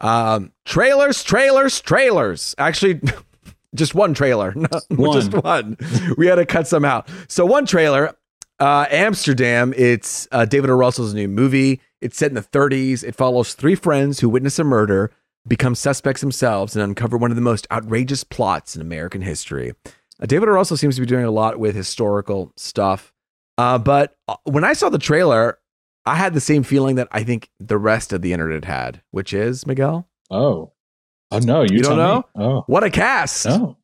Um, 0.01 0.51
trailers, 0.65 1.23
trailers, 1.23 1.79
trailers. 1.81 2.55
Actually, 2.57 3.01
just 3.75 3.95
one 3.95 4.13
trailer, 4.13 4.53
no, 4.55 4.67
One. 4.89 5.13
just 5.13 5.33
one. 5.33 5.77
We 6.17 6.27
had 6.27 6.35
to 6.35 6.45
cut 6.45 6.67
some 6.67 6.85
out. 6.85 7.09
So 7.27 7.45
one 7.45 7.65
trailer, 7.65 8.15
uh, 8.59 8.85
Amsterdam. 8.89 9.73
It's 9.75 10.27
uh, 10.31 10.45
David 10.45 10.69
O. 10.69 10.73
Russell's 10.75 11.13
new 11.13 11.27
movie. 11.27 11.81
It's 12.01 12.17
set 12.17 12.31
in 12.31 12.35
the 12.35 12.41
30s. 12.41 13.03
It 13.03 13.15
follows 13.15 13.53
three 13.53 13.75
friends 13.75 14.19
who 14.19 14.27
witness 14.29 14.59
a 14.59 14.63
murder, 14.65 15.11
become 15.47 15.75
suspects 15.75 16.21
themselves, 16.21 16.75
and 16.75 16.83
uncover 16.83 17.17
one 17.17 17.31
of 17.31 17.35
the 17.35 17.41
most 17.41 17.67
outrageous 17.71 18.23
plots 18.23 18.75
in 18.75 18.81
American 18.81 19.21
history. 19.21 19.73
Uh, 20.21 20.25
David 20.25 20.47
O. 20.49 20.51
Russell 20.53 20.77
seems 20.77 20.95
to 20.95 21.01
be 21.01 21.07
doing 21.07 21.25
a 21.25 21.31
lot 21.31 21.59
with 21.59 21.75
historical 21.75 22.53
stuff. 22.55 23.11
Uh, 23.57 23.77
but 23.77 24.15
uh, 24.27 24.35
when 24.45 24.63
I 24.63 24.73
saw 24.73 24.89
the 24.89 24.97
trailer, 24.97 25.59
I 26.05 26.15
had 26.15 26.33
the 26.33 26.41
same 26.41 26.63
feeling 26.63 26.95
that 26.95 27.07
I 27.11 27.23
think 27.23 27.49
the 27.59 27.77
rest 27.77 28.13
of 28.13 28.21
the 28.21 28.33
internet 28.33 28.65
had, 28.65 29.01
which 29.11 29.33
is 29.33 29.65
Miguel. 29.67 30.07
Oh, 30.31 30.71
oh 31.31 31.39
no, 31.39 31.61
you, 31.63 31.77
You 31.77 31.81
don't 31.83 31.97
tell 31.97 32.15
me. 32.17 32.23
know? 32.35 32.45
Oh, 32.57 32.63
What 32.67 32.83
a 32.83 32.89
cast! 32.89 33.45
oh, 33.47 33.77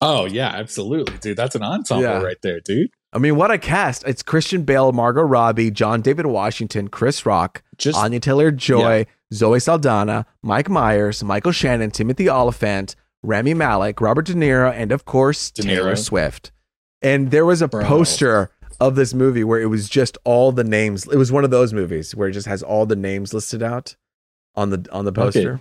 oh 0.00 0.26
yeah, 0.26 0.48
absolutely, 0.48 1.16
dude. 1.18 1.36
That's 1.36 1.54
an 1.54 1.62
ensemble 1.62 2.02
Yeah. 2.04 2.20
right 2.22 2.36
there, 2.42 2.60
dude. 2.60 2.90
I 3.12 3.18
mean, 3.18 3.36
what 3.36 3.50
a 3.52 3.58
cast! 3.58 4.04
It's 4.08 4.22
Christian 4.22 4.62
Bale, 4.64 4.90
Margot 4.92 5.22
Robbie, 5.22 5.70
John 5.70 6.02
David 6.02 6.26
Washington, 6.26 6.88
Chris 6.88 7.24
Rock, 7.24 7.62
Just 7.78 7.96
Anya 7.96 8.18
Taylor 8.20 8.50
Joy, 8.50 9.06
Zoe 9.32 9.60
Saldana, 9.60 10.26
Mike 10.42 10.68
Myers, 10.68 11.24
Michael 11.24 11.52
Shannon, 11.52 11.90
Timothy 11.90 12.28
Olyphant, 12.28 12.94
Rami 13.22 13.54
Malek, 13.54 14.00
Robert 14.00 14.26
De 14.26 14.34
Niro, 14.34 14.72
and 14.72 14.92
of 14.92 15.04
course 15.04 15.50
Taylor 15.50 15.96
Swift. 15.96 16.52
And 17.02 17.30
there 17.30 17.44
was 17.44 17.62
a 17.62 17.68
Bro. 17.68 17.84
poster 17.84 18.50
of 18.80 18.96
this 18.96 19.14
movie 19.14 19.44
where 19.44 19.60
it 19.60 19.66
was 19.66 19.88
just 19.88 20.18
all 20.24 20.52
the 20.52 20.64
names. 20.64 21.06
It 21.06 21.16
was 21.16 21.30
one 21.32 21.44
of 21.44 21.50
those 21.50 21.72
movies 21.72 22.14
where 22.14 22.28
it 22.28 22.32
just 22.32 22.46
has 22.46 22.62
all 22.62 22.86
the 22.86 22.96
names 22.96 23.32
listed 23.32 23.62
out 23.62 23.96
on 24.54 24.70
the 24.70 24.86
on 24.92 25.04
the 25.04 25.12
poster. 25.12 25.60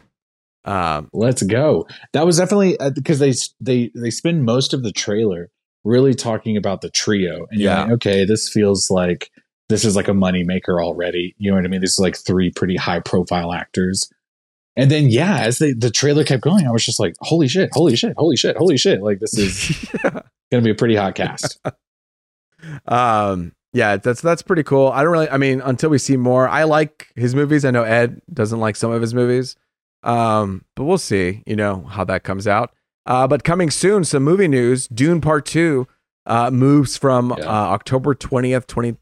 Um, 0.65 1.09
let's 1.13 1.43
go. 1.43 1.87
That 2.13 2.25
was 2.25 2.37
definitely 2.37 2.77
uh, 2.79 2.91
because 2.91 3.19
they 3.19 3.33
they 3.59 3.91
they 3.95 4.09
spend 4.09 4.45
most 4.45 4.73
of 4.73 4.83
the 4.83 4.91
trailer 4.91 5.49
really 5.83 6.13
talking 6.13 6.55
about 6.55 6.79
the 6.81 6.89
trio, 6.89 7.45
and 7.51 7.59
you're 7.59 7.71
Yeah. 7.71 7.83
like, 7.83 7.91
okay, 7.93 8.25
this 8.25 8.49
feels 8.49 8.89
like 8.89 9.29
this 9.73 9.85
is 9.85 9.95
like 9.95 10.07
a 10.07 10.13
money 10.13 10.43
maker 10.43 10.81
already. 10.81 11.35
You 11.37 11.51
know 11.51 11.57
what 11.57 11.65
I 11.65 11.67
mean? 11.67 11.81
This 11.81 11.93
is 11.93 11.99
like 11.99 12.15
three 12.15 12.51
pretty 12.51 12.75
high 12.77 12.99
profile 12.99 13.51
actors. 13.51 14.09
And 14.75 14.89
then 14.89 15.09
yeah, 15.09 15.39
as 15.41 15.59
they, 15.59 15.73
the 15.73 15.91
trailer 15.91 16.23
kept 16.23 16.41
going, 16.43 16.65
I 16.65 16.71
was 16.71 16.85
just 16.85 16.99
like, 16.99 17.13
holy 17.19 17.47
shit, 17.47 17.69
holy 17.73 17.95
shit, 17.95 18.15
holy 18.17 18.35
shit, 18.37 18.55
holy 18.57 18.77
shit. 18.77 19.01
Like 19.03 19.19
this 19.19 19.37
is 19.37 19.89
gonna 20.51 20.63
be 20.63 20.71
a 20.71 20.75
pretty 20.75 20.95
hot 20.95 21.15
cast. 21.15 21.59
um, 22.87 23.53
yeah, 23.73 23.97
that's 23.97 24.21
that's 24.21 24.41
pretty 24.41 24.63
cool. 24.63 24.87
I 24.87 25.03
don't 25.03 25.11
really. 25.11 25.29
I 25.29 25.37
mean, 25.37 25.61
until 25.61 25.89
we 25.89 25.97
see 25.97 26.17
more, 26.17 26.47
I 26.47 26.63
like 26.63 27.07
his 27.15 27.33
movies. 27.35 27.65
I 27.65 27.71
know 27.71 27.83
Ed 27.83 28.21
doesn't 28.31 28.59
like 28.59 28.75
some 28.75 28.91
of 28.91 29.01
his 29.01 29.13
movies, 29.13 29.55
um, 30.03 30.63
but 30.75 30.83
we'll 30.85 30.97
see. 30.99 31.43
You 31.45 31.55
know 31.55 31.83
how 31.83 32.03
that 32.05 32.23
comes 32.23 32.47
out. 32.47 32.71
Uh, 33.05 33.27
but 33.27 33.43
coming 33.43 33.69
soon, 33.69 34.03
some 34.03 34.23
movie 34.23 34.47
news. 34.47 34.87
Dune 34.87 35.21
Part 35.21 35.45
Two 35.45 35.87
uh, 36.25 36.51
moves 36.51 36.97
from 36.97 37.33
Yeah. 37.37 37.45
uh, 37.45 37.51
October 37.73 38.13
twentieth, 38.13 38.67
twenty 38.67 38.95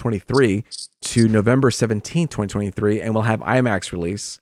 twenty 0.00 0.18
three, 0.18 0.64
to 1.02 1.28
November 1.28 1.70
17, 1.70 2.26
twenty 2.28 2.48
twenty 2.50 2.70
three, 2.70 3.00
and 3.00 3.14
we'll 3.14 3.22
have 3.24 3.40
IMAX 3.40 3.92
release. 3.92 4.40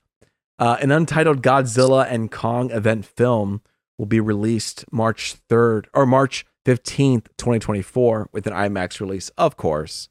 Uh, 0.59 0.77
an 0.81 0.91
untitled 0.91 1.43
Godzilla 1.43 2.07
and 2.11 2.31
Kong 2.31 2.71
event 2.71 3.05
film 3.07 3.61
will 3.99 4.07
be 4.07 4.21
released 4.21 4.85
March 4.91 5.37
3rd 5.49 5.85
or 5.95 6.05
March 6.07 6.47
15th, 6.67 7.27
2024, 7.37 8.29
with 8.33 8.47
an 8.47 8.53
IMAX 8.53 9.01
release, 9.01 9.29
of 9.39 9.57
course. 9.57 10.09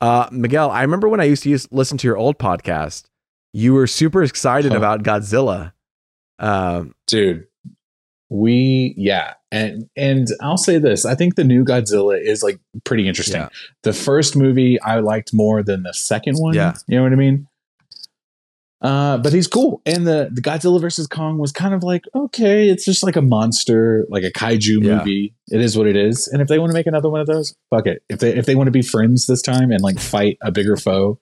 Uh, 0.00 0.28
Miguel, 0.32 0.70
I 0.70 0.82
remember 0.82 1.08
when 1.08 1.20
I 1.20 1.24
used 1.24 1.44
to 1.44 1.50
use, 1.50 1.68
listen 1.70 1.96
to 1.98 2.06
your 2.08 2.16
old 2.16 2.38
podcast, 2.38 3.04
you 3.52 3.72
were 3.74 3.86
super 3.86 4.22
excited 4.22 4.72
Huh. 4.72 4.78
about 4.78 5.02
Godzilla. 5.02 5.72
Um, 6.38 6.94
dude 7.06 7.46
we 8.30 8.94
yeah 8.96 9.34
and 9.52 9.88
and 9.96 10.28
i'll 10.40 10.56
say 10.56 10.78
this 10.78 11.04
i 11.04 11.14
think 11.14 11.34
the 11.36 11.44
new 11.44 11.64
godzilla 11.64 12.18
is 12.20 12.42
like 12.42 12.58
pretty 12.84 13.06
interesting. 13.06 13.40
Yeah. 13.42 13.48
the 13.82 13.92
first 13.92 14.34
movie 14.34 14.80
i 14.80 14.98
liked 15.00 15.32
more 15.34 15.62
than 15.62 15.82
the 15.82 15.92
second 15.94 16.36
one 16.38 16.54
Yeah. 16.54 16.74
you 16.86 16.96
know 16.96 17.02
what 17.02 17.12
i 17.12 17.16
mean? 17.16 17.46
Uh 18.82 19.16
but 19.18 19.32
he's 19.32 19.46
cool 19.46 19.80
and 19.86 20.06
the 20.06 20.28
the 20.32 20.42
godzilla 20.42 20.78
versus 20.80 21.06
kong 21.06 21.38
was 21.38 21.52
kind 21.52 21.72
of 21.74 21.82
like 21.82 22.04
okay 22.14 22.68
it's 22.68 22.84
just 22.84 23.02
like 23.02 23.16
a 23.16 23.22
monster 23.22 24.04
like 24.10 24.24
a 24.24 24.30
kaiju 24.32 24.82
Yeah. 24.82 24.98
movie. 24.98 25.34
It 25.50 25.60
is 25.60 25.76
what 25.78 25.86
it 25.86 25.96
is 25.96 26.26
and 26.28 26.42
if 26.42 26.48
they 26.48 26.58
want 26.58 26.70
to 26.70 26.74
make 26.74 26.86
another 26.86 27.08
one 27.08 27.20
of 27.20 27.26
those 27.26 27.54
fuck 27.70 27.86
it. 27.86 28.02
If 28.10 28.18
they 28.18 28.34
if 28.34 28.44
they 28.46 28.54
want 28.54 28.66
to 28.66 28.72
be 28.72 28.82
friends 28.82 29.26
this 29.26 29.40
time 29.42 29.70
and 29.70 29.80
like 29.80 29.98
fight 29.98 30.36
a 30.42 30.50
bigger 30.52 30.76
foe 30.76 31.18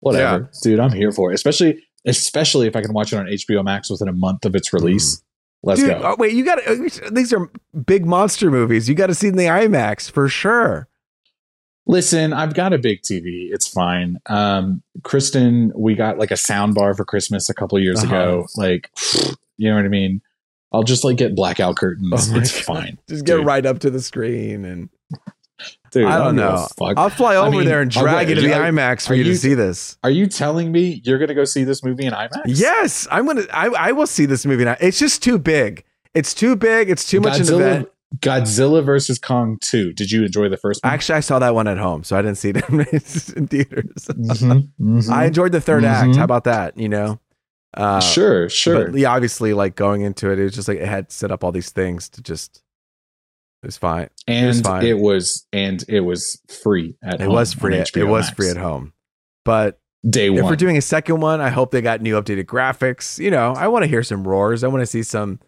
whatever. 0.00 0.50
Dude 0.62 0.80
i'm 0.80 0.92
here 0.92 1.12
for 1.12 1.30
it 1.30 1.34
especially 1.34 1.82
especially 2.06 2.66
if 2.66 2.74
i 2.74 2.80
can 2.80 2.92
watch 2.92 3.12
it 3.12 3.16
on 3.18 3.26
hbo 3.26 3.62
max 3.64 3.90
within 3.90 4.08
a 4.08 4.12
month 4.12 4.44
of 4.44 4.54
its 4.56 4.72
release 4.72 5.22
let's 5.62 5.80
dude, 5.80 5.90
go 5.90 6.00
oh, 6.04 6.16
wait, 6.18 6.34
you 6.34 6.44
got 6.44 6.56
to, 6.56 6.90
these 7.10 7.32
are 7.32 7.50
big 7.86 8.06
monster 8.06 8.50
movies. 8.50 8.88
You 8.88 8.94
got 8.94 9.08
to 9.08 9.14
see 9.14 9.28
in 9.28 9.36
the 9.36 9.44
IMAX 9.46 10.10
for 10.10 10.28
sure. 10.28 10.88
Listen, 11.86 12.32
I've 12.34 12.52
got 12.54 12.72
a 12.74 12.78
big 12.78 13.00
TV. 13.00 13.48
It's 13.50 13.66
fine. 13.66 14.18
Um, 14.26 14.82
Kristen, 15.04 15.72
we 15.74 15.94
got 15.94 16.18
like 16.18 16.30
a 16.30 16.36
sound 16.36 16.74
bar 16.74 16.92
for 16.94 17.04
Christmas 17.04 17.48
a 17.48 17.54
couple 17.54 17.78
years 17.78 18.02
Uh-huh. 18.04 18.14
ago. 18.14 18.46
Like, 18.56 18.90
you 19.56 19.70
know 19.70 19.76
what 19.76 19.86
I 19.86 19.88
mean? 19.88 20.20
I'll 20.70 20.82
just 20.82 21.02
like 21.02 21.16
get 21.16 21.34
blackout 21.34 21.76
curtains. 21.76 22.30
Oh 22.30 22.36
it's 22.36 22.52
God. 22.66 22.76
fine. 22.76 22.98
Just 23.08 23.24
get 23.24 23.38
Dude. 23.38 23.46
right 23.46 23.64
up 23.64 23.78
to 23.80 23.90
the 23.90 24.02
screen 24.02 24.66
and 24.66 24.90
Dude, 25.90 26.04
I 26.04 26.18
don't 26.18 26.36
give 26.36 26.44
a 26.44 26.50
know. 26.50 26.66
Fuck. 26.78 26.98
I'll 26.98 27.08
fly 27.10 27.34
I 27.34 27.36
over 27.38 27.50
mean, 27.56 27.64
there 27.66 27.80
and 27.80 27.90
I'll 27.96 28.04
go- 28.04 28.10
drag 28.10 28.28
you 28.28 28.34
to 28.34 28.40
the 28.42 28.52
are- 28.54 28.70
IMAX 28.70 29.06
for 29.06 29.14
are 29.14 29.16
you 29.16 29.24
to 29.24 29.36
see 29.36 29.54
this. 29.54 29.96
Are 30.04 30.10
you 30.10 30.26
telling 30.26 30.70
me 30.70 31.00
you're 31.04 31.18
going 31.18 31.28
to 31.28 31.34
go 31.34 31.44
see 31.44 31.64
this 31.64 31.82
movie 31.82 32.04
in 32.06 32.12
IMAX? 32.12 32.42
Yes, 32.46 33.08
I'm 33.10 33.26
gonna. 33.26 33.44
I, 33.52 33.68
I 33.68 33.92
will 33.92 34.06
see 34.06 34.26
this 34.26 34.44
movie 34.44 34.64
now. 34.64 34.76
It's 34.80 34.98
just 34.98 35.22
too 35.22 35.38
big. 35.38 35.84
It's 36.14 36.34
too 36.34 36.56
big. 36.56 36.90
It's 36.90 37.06
too 37.08 37.20
much 37.20 37.38
an 37.38 37.46
Godzilla, 37.46 37.60
event. 37.60 37.88
Godzilla 38.20 38.84
versus 38.84 39.18
Kong 39.18 39.58
2. 39.60 39.92
Did 39.92 40.10
you 40.10 40.24
enjoy 40.24 40.48
the 40.48 40.56
first 40.56 40.82
one? 40.84 40.92
Actually, 40.92 41.16
I 41.16 41.20
saw 41.20 41.38
that 41.38 41.54
one 41.54 41.68
at 41.68 41.76
home, 41.78 42.04
so 42.04 42.16
I 42.16 42.22
didn't 42.22 42.38
see 42.38 42.50
it 42.50 42.56
in 42.68 42.80
in 43.36 43.46
theaters. 43.48 44.06
Mhm, 44.08 44.68
mhm. 44.80 45.10
I 45.10 45.26
enjoyed 45.26 45.52
the 45.52 45.58
3rd 45.60 45.84
act. 45.84 46.08
Mhm. 46.10 46.16
How 46.16 46.24
about 46.24 46.44
that? 46.44 46.78
You 46.78 46.88
know, 46.88 47.20
uh, 47.74 48.00
sure, 48.00 48.48
sure. 48.48 48.90
But 48.90 48.98
yeah, 49.00 49.10
obviously, 49.12 49.52
like 49.54 49.74
going 49.76 50.02
into 50.02 50.30
it, 50.30 50.38
it 50.38 50.44
was 50.44 50.54
just 50.54 50.68
like 50.68 50.78
it 50.78 50.88
had 50.88 51.10
set 51.12 51.30
up 51.30 51.42
all 51.44 51.52
these 51.52 51.70
things 51.70 52.08
to 52.10 52.22
just. 52.22 52.62
It 53.62 53.66
was 53.66 53.76
fine. 53.76 54.02
was 54.02 54.56
and 54.56 54.64
fine. 54.64 54.84
it 54.86 54.98
was 54.98 55.46
and 55.52 55.84
it 55.88 56.00
was 56.00 56.40
free 56.48 56.96
at 57.02 57.14
It 57.14 57.20
home 57.22 57.32
was 57.32 57.52
free. 57.52 57.74
It 57.76 58.04
was 58.04 58.26
Max. 58.26 58.36
free 58.36 58.50
at 58.50 58.56
home. 58.56 58.92
But 59.44 59.80
Day 60.08 60.30
one. 60.30 60.38
if 60.38 60.44
we're 60.44 60.54
doing 60.56 60.76
a 60.76 60.80
second 60.82 61.20
one, 61.20 61.40
I 61.40 61.48
hope 61.48 61.72
they 61.72 61.80
got 61.80 62.00
new 62.00 62.14
updated 62.20 62.44
graphics. 62.44 63.18
You 63.18 63.30
know, 63.32 63.52
I 63.54 63.66
want 63.68 63.82
to 63.82 63.88
hear 63.88 64.02
some 64.04 64.26
roars. 64.26 64.62
I 64.62 64.68
want 64.68 64.82
to 64.82 64.86
see 64.86 65.02
some 65.02 65.40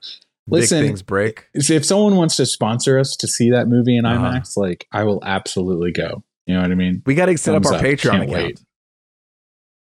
Listen, 0.48 0.80
big 0.80 0.88
things 0.88 1.02
break. 1.02 1.46
If 1.54 1.84
someone 1.84 2.16
wants 2.16 2.34
to 2.36 2.46
sponsor 2.46 2.98
us 2.98 3.14
to 3.20 3.28
see 3.28 3.50
that 3.50 3.68
movie 3.68 3.96
in 3.96 4.04
Uh-huh. 4.04 4.24
IMAX, 4.32 4.56
like 4.56 4.88
I 4.92 5.04
will 5.04 5.22
absolutely 5.24 5.92
go. 5.92 6.24
You 6.46 6.54
know 6.56 6.62
what 6.62 6.72
I 6.72 6.74
mean? 6.74 7.02
We 7.06 7.14
got 7.14 7.26
to 7.26 7.38
set 7.38 7.54
up 7.54 7.64
our 7.66 7.74
up. 7.74 7.80
Patreon 7.80 8.10
Can't 8.10 8.22
account. 8.24 8.32
wait. 8.32 8.60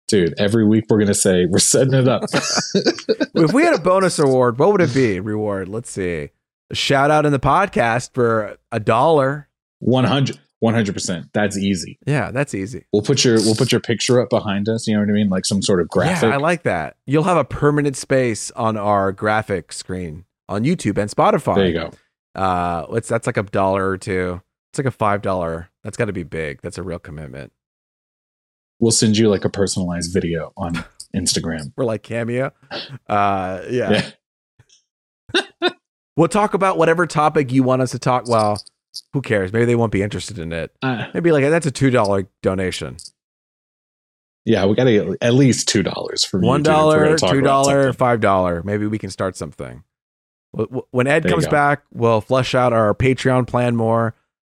Dude, 0.08 0.34
every 0.40 0.66
week 0.66 0.86
we're 0.88 0.98
gonna 0.98 1.12
say 1.14 1.44
we're 1.46 1.58
setting 1.58 1.92
it 1.94 2.08
up. 2.08 2.22
if 2.74 3.52
we 3.52 3.62
had 3.62 3.74
a 3.74 3.78
bonus 3.78 4.18
award, 4.18 4.58
what 4.58 4.72
would 4.72 4.80
it 4.80 4.94
be? 4.94 5.20
Reward. 5.20 5.68
Let's 5.68 5.90
see. 5.90 6.30
A 6.70 6.74
shout 6.74 7.10
out 7.10 7.24
in 7.26 7.32
the 7.32 7.40
podcast 7.40 8.12
for 8.14 8.58
a 8.72 8.80
dollar. 8.80 9.48
100 9.80 10.92
percent. 10.92 11.26
That's 11.32 11.56
easy. 11.56 11.98
Yeah, 12.06 12.30
that's 12.32 12.52
easy. 12.54 12.86
We'll 12.92 13.02
put 13.02 13.24
your 13.24 13.36
we'll 13.36 13.54
put 13.54 13.70
your 13.70 13.80
picture 13.80 14.20
up 14.20 14.28
behind 14.28 14.68
us. 14.68 14.86
You 14.86 14.94
know 14.94 15.00
what 15.00 15.08
I 15.08 15.12
mean? 15.12 15.28
Like 15.28 15.44
some 15.46 15.62
sort 15.62 15.80
of 15.80 15.88
graphic. 15.88 16.28
Yeah, 16.28 16.34
I 16.34 16.38
like 16.38 16.64
that. 16.64 16.96
You'll 17.06 17.24
have 17.24 17.36
a 17.36 17.44
permanent 17.44 17.96
space 17.96 18.50
on 18.52 18.76
our 18.76 19.12
graphic 19.12 19.72
screen 19.72 20.24
on 20.48 20.64
YouTube 20.64 20.98
and 20.98 21.10
Spotify. 21.10 21.54
there 21.54 21.66
you 21.66 21.74
go. 21.74 21.90
Uh, 22.34 22.86
it's 22.90 23.08
that's 23.08 23.26
like 23.26 23.36
a 23.36 23.44
dollar 23.44 23.88
or 23.88 23.98
two. 23.98 24.40
It's 24.72 24.78
like 24.78 24.86
a 24.86 24.90
five 24.90 25.22
dollar. 25.22 25.70
That's 25.84 25.96
got 25.96 26.06
to 26.06 26.12
be 26.12 26.24
big. 26.24 26.60
That's 26.60 26.76
a 26.76 26.82
real 26.82 26.98
commitment. 26.98 27.52
We'll 28.80 28.90
send 28.92 29.16
you 29.16 29.28
like 29.28 29.44
a 29.44 29.50
personalized 29.50 30.12
video 30.12 30.52
on 30.56 30.84
Instagram. 31.16 31.72
We're 31.76 31.84
like 31.84 32.02
cameo. 32.02 32.52
Uh, 33.08 33.62
yeah. 33.70 34.10
Yeah. 35.34 35.70
We'll 36.18 36.28
talk 36.28 36.52
about 36.54 36.76
whatever 36.78 37.06
topic 37.06 37.52
you 37.52 37.62
want 37.62 37.80
us 37.80 37.92
to 37.92 37.98
talk. 37.98 38.26
Well, 38.28 38.60
who 39.12 39.22
cares? 39.22 39.52
Maybe 39.52 39.64
they 39.66 39.76
won't 39.76 39.92
be 39.92 40.02
interested 40.02 40.38
in 40.38 40.52
it. 40.52 40.72
Uh, 40.82 41.06
Maybe 41.14 41.30
like 41.30 41.44
that's 41.44 41.66
a 41.66 41.70
two 41.70 41.90
dollar 41.90 42.28
donation. 42.42 42.96
yeah, 44.44 44.66
we 44.66 44.74
gotta 44.74 44.92
get 44.92 45.16
at 45.22 45.34
least 45.34 45.68
two 45.68 45.82
dollars 45.84 46.24
from 46.24 46.42
One 46.42 46.62
YouTube 46.62 46.64
if 46.64 46.66
we're 46.66 46.72
dollar, 46.72 47.04
gonna 47.04 47.16
talk 47.18 47.30
two 47.32 47.38
about 47.38 47.64
dollar, 47.66 47.92
five 47.92 48.20
dollar. 48.20 48.62
Maybe 48.64 48.86
we 48.86 48.98
can 48.98 49.10
start 49.10 49.36
something. 49.36 49.84
Wh- 50.56 50.64
wh- 50.74 50.92
When 50.94 51.06
Ed 51.06 51.22
There 51.22 51.30
comes 51.30 51.44
go. 51.44 51.50
back, 51.52 51.84
we'll 51.92 52.20
flesh 52.20 52.54
out 52.54 52.72
our 52.72 52.92
Patreon 52.94 53.46
plan 53.46 53.76
more. 53.76 54.14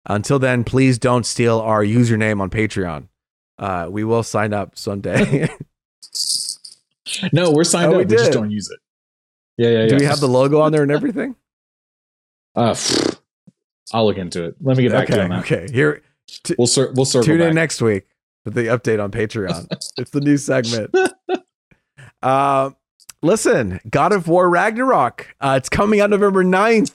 Until 0.07 0.39
then, 0.39 0.65
please 0.65 0.99
don't 0.99 1.27
steal 1.27 1.61
our 1.61 1.85
username 1.85 2.41
on 2.41 2.49
Patreon. 2.49 3.09
Uh, 3.59 3.87
we 3.91 4.03
will 4.03 4.23
sign 4.23 4.55
up 4.55 4.79
someday. 4.79 5.51
No, 7.33 7.51
we're 7.51 7.65
signed 7.65 7.93
Oh, 7.93 8.01
up. 8.01 8.09
We, 8.09 8.17
just 8.17 8.31
don't 8.33 8.51
use 8.51 8.71
it. 8.71 8.79
Yeah, 9.59 9.71
yeah, 9.71 9.79
yeah. 9.83 9.87
Do 9.89 9.97
we 9.97 10.05
have 10.05 10.21
the 10.21 10.29
logo 10.29 10.61
on 10.61 10.71
there 10.71 10.83
and 10.85 10.93
everything? 10.93 11.35
Uh, 12.61 12.73
pfft. 12.75 13.19
I'll 13.93 14.07
look 14.07 14.19
into 14.19 14.45
it. 14.45 14.55
Let 14.61 14.77
me 14.77 14.85
get 14.85 14.93
back 14.93 15.07
to 15.09 15.13
you 15.15 15.19
okay, 15.19 15.25
on 15.25 15.31
that. 15.31 15.51
okay. 15.51 15.67
Here, 15.73 16.03
We'll 16.57 16.69
cir- 16.69 16.93
we'll 16.95 17.05
circle 17.05 17.27
tune 17.27 17.39
back. 17.41 17.49
in 17.49 17.55
next 17.57 17.83
week 17.83 18.07
for 18.45 18.51
the 18.51 18.67
update 18.67 19.03
on 19.03 19.11
Patreon. 19.11 19.67
it's 19.99 20.11
the 20.11 20.21
new 20.21 20.37
segment. 20.37 20.95
Uh, 22.23 22.71
listen, 23.23 23.81
God 23.89 24.13
of 24.13 24.29
War 24.29 24.51
Ragnarok. 24.51 25.35
Uh, 25.41 25.55
it's 25.57 25.71
coming 25.71 26.01
out 26.01 26.11
November 26.11 26.45
9th. 26.45 26.93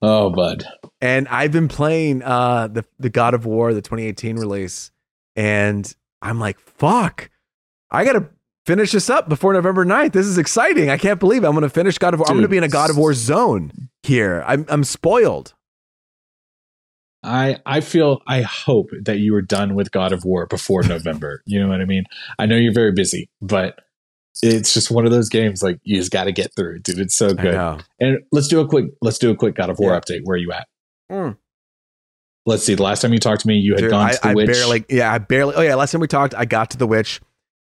oh, 0.00 0.30
bud. 0.30 0.64
and 1.02 1.28
I've 1.28 1.52
been 1.52 1.68
playing 1.68 2.22
uh 2.22 2.68
the 2.68 2.84
the 2.98 3.10
God 3.10 3.34
of 3.34 3.44
War, 3.44 3.74
the 3.74 3.82
2018 3.82 4.36
release, 4.38 4.90
and 5.36 5.94
I'm 6.22 6.40
like, 6.40 6.58
fuck, 6.58 7.28
I 7.90 8.06
gotta 8.06 8.28
finish 8.68 8.92
this 8.92 9.08
up 9.08 9.28
before 9.30 9.54
November 9.54 9.84
9th. 9.86 10.12
This 10.12 10.26
is 10.26 10.36
exciting. 10.36 10.90
I 10.90 10.98
can't 10.98 11.18
believe 11.18 11.42
it. 11.42 11.46
I'm 11.46 11.54
gonna 11.54 11.70
finish 11.70 11.96
God 11.96 12.12
of 12.12 12.20
War. 12.20 12.28
I'm 12.28 12.36
gonna 12.36 12.48
be 12.48 12.58
in 12.58 12.62
a 12.64 12.68
God 12.68 12.90
of 12.90 12.98
War 12.98 13.14
zone 13.14 13.88
here. 14.02 14.44
I'm 14.46 14.66
I'm 14.68 14.84
spoiled. 14.84 15.54
I 17.22 17.56
I 17.66 17.80
feel 17.80 18.20
I 18.26 18.42
hope 18.42 18.90
that 19.04 19.18
you 19.18 19.34
are 19.34 19.42
done 19.42 19.74
with 19.74 19.90
God 19.90 20.12
of 20.12 20.24
War 20.24 20.46
before 20.46 20.82
November. 20.84 21.42
you 21.46 21.58
know 21.60 21.68
what 21.68 21.80
I 21.80 21.84
mean? 21.86 22.04
I 22.38 22.46
know 22.46 22.56
you're 22.56 22.72
very 22.74 22.92
busy, 22.92 23.30
but 23.40 23.80
it's 24.42 24.72
just 24.72 24.90
one 24.90 25.04
of 25.04 25.10
those 25.10 25.28
games 25.28 25.62
like 25.62 25.80
you 25.82 25.96
just 25.96 26.12
got 26.12 26.24
to 26.24 26.32
get 26.32 26.54
through, 26.54 26.78
dude. 26.80 27.00
It's 27.00 27.16
so 27.16 27.34
good. 27.34 27.82
And 27.98 28.18
let's 28.30 28.46
do 28.46 28.60
a 28.60 28.68
quick 28.68 28.86
let's 29.02 29.18
do 29.18 29.30
a 29.30 29.34
quick 29.34 29.56
God 29.56 29.70
of 29.70 29.78
War 29.78 29.92
Yeah. 29.92 30.00
update. 30.00 30.20
Where 30.24 30.34
are 30.34 30.38
you 30.38 30.52
at? 30.52 30.68
Mm. 31.10 31.36
Let's 32.46 32.64
see. 32.64 32.74
The 32.74 32.82
last 32.82 33.02
time 33.02 33.12
you 33.12 33.18
talked 33.18 33.40
to 33.42 33.48
me, 33.48 33.56
you 33.56 33.72
had 33.72 33.80
Dude, 33.80 33.90
gone 33.90 34.06
I, 34.06 34.12
to 34.12 34.20
the 34.22 34.28
I 34.28 34.34
witch. 34.34 34.46
barely, 34.46 34.84
yeah, 34.88 35.12
I 35.12 35.18
barely. 35.18 35.54
Oh 35.56 35.60
yeah, 35.62 35.74
last 35.74 35.92
time 35.92 36.00
we 36.00 36.06
talked, 36.06 36.34
I 36.34 36.44
got 36.44 36.70
to 36.70 36.78
the 36.78 36.86
witch, 36.86 37.20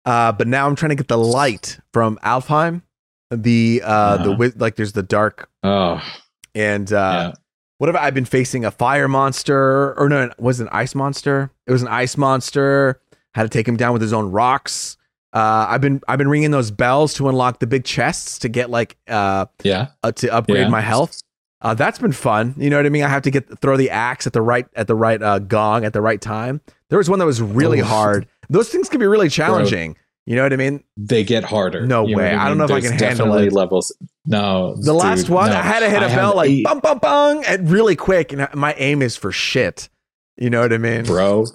uh, 0.08 0.32
but 0.32 0.46
now 0.48 0.66
I'm 0.66 0.74
trying 0.74 0.90
to 0.90 0.96
get 0.96 1.08
the 1.08 1.18
light 1.18 1.78
from 1.92 2.18
Alfheim. 2.24 2.82
The 3.30 3.82
uh, 3.84 4.16
the 4.16 4.22
Uh-huh. 4.22 4.30
wi- 4.32 4.52
like, 4.56 4.76
there's 4.76 4.92
the 4.92 5.02
dark 5.02 5.50
oh, 5.62 6.00
and 6.54 6.90
uh, 6.92 6.96
yeah. 6.96 7.32
what 7.76 7.88
have 7.88 7.96
I 7.96 8.06
I've 8.06 8.14
been 8.14 8.24
facing 8.24 8.64
a 8.64 8.70
fire 8.70 9.06
monster 9.06 9.92
or 9.98 10.08
no, 10.08 10.22
it 10.24 10.32
was 10.40 10.60
an 10.60 10.68
ice 10.72 10.94
monster. 10.94 11.50
It 11.66 11.72
was 11.72 11.82
an 11.82 11.88
ice 11.88 12.16
monster. 12.16 13.00
Had 13.34 13.42
to 13.42 13.48
take 13.50 13.68
him 13.68 13.76
down 13.76 13.92
with 13.92 14.00
his 14.02 14.12
own 14.14 14.32
rocks. 14.32 14.96
Uh, 15.34 15.66
I've 15.68 15.82
been 15.82 16.00
I've 16.08 16.16
been 16.16 16.28
ringing 16.28 16.50
those 16.52 16.70
bells 16.70 17.12
to 17.14 17.28
unlock 17.28 17.60
the 17.60 17.66
big 17.66 17.84
chests 17.84 18.38
to 18.38 18.48
get 18.48 18.70
like 18.70 18.96
uh, 19.08 19.44
Yeah. 19.62 19.88
uh 20.02 20.12
to 20.12 20.28
upgrade 20.32 20.60
Yeah. 20.62 20.68
my 20.68 20.80
health. 20.80 21.20
Uh, 21.60 21.74
that's 21.74 21.98
been 21.98 22.12
fun. 22.12 22.54
You 22.56 22.70
know 22.70 22.76
what 22.78 22.86
I 22.86 22.88
mean? 22.88 23.02
I 23.04 23.08
have 23.08 23.22
to 23.22 23.30
get 23.30 23.58
throw 23.60 23.76
the 23.76 23.90
axe 23.90 24.26
at 24.26 24.32
the 24.32 24.40
right 24.40 24.66
at 24.74 24.86
the 24.86 24.94
right 24.94 25.20
uh, 25.22 25.38
gong 25.40 25.84
at 25.84 25.92
the 25.92 26.00
right 26.00 26.20
time. 26.20 26.62
There 26.88 26.98
was 26.98 27.10
one 27.10 27.18
that 27.18 27.26
was 27.26 27.42
really 27.42 27.82
Oh. 27.82 27.84
hard. 27.84 28.26
Those 28.50 28.68
things 28.68 28.88
can 28.88 29.00
be 29.00 29.06
really 29.06 29.28
challenging. 29.28 29.96
You 30.26 30.36
know 30.36 30.42
what 30.42 30.52
I 30.52 30.56
mean? 30.56 30.84
They 30.98 31.24
get 31.24 31.42
harder. 31.44 31.86
No 31.86 32.06
You 32.06 32.16
way. 32.16 32.24
what 32.24 32.34
I 32.34 32.48
don't 32.48 32.58
know 32.58 32.64
if 32.64 32.70
I 32.70 32.80
can 32.82 32.92
handle 32.92 33.32
it. 33.38 33.50
Levels. 33.52 33.96
No. 34.26 34.76
The 34.76 34.92
last 34.92 35.30
one, 35.30 35.50
no. 35.50 35.56
I 35.56 35.62
had 35.62 35.80
to 35.80 35.88
hit 35.88 36.02
a 36.02 36.06
I 36.06 36.14
bell 36.14 36.36
like 36.36 36.50
eight- 36.50 36.64
bum 36.64 36.80
bum 36.80 36.98
bung 36.98 37.44
and 37.46 37.70
really 37.70 37.96
quick, 37.96 38.32
and 38.32 38.46
my 38.54 38.74
aim 38.74 39.00
is 39.00 39.16
for 39.16 39.32
shit. 39.32 39.88
You 40.36 40.50
know 40.50 40.60
what 40.60 40.72
I 40.72 40.78
mean? 40.78 41.04
bro. 41.04 41.46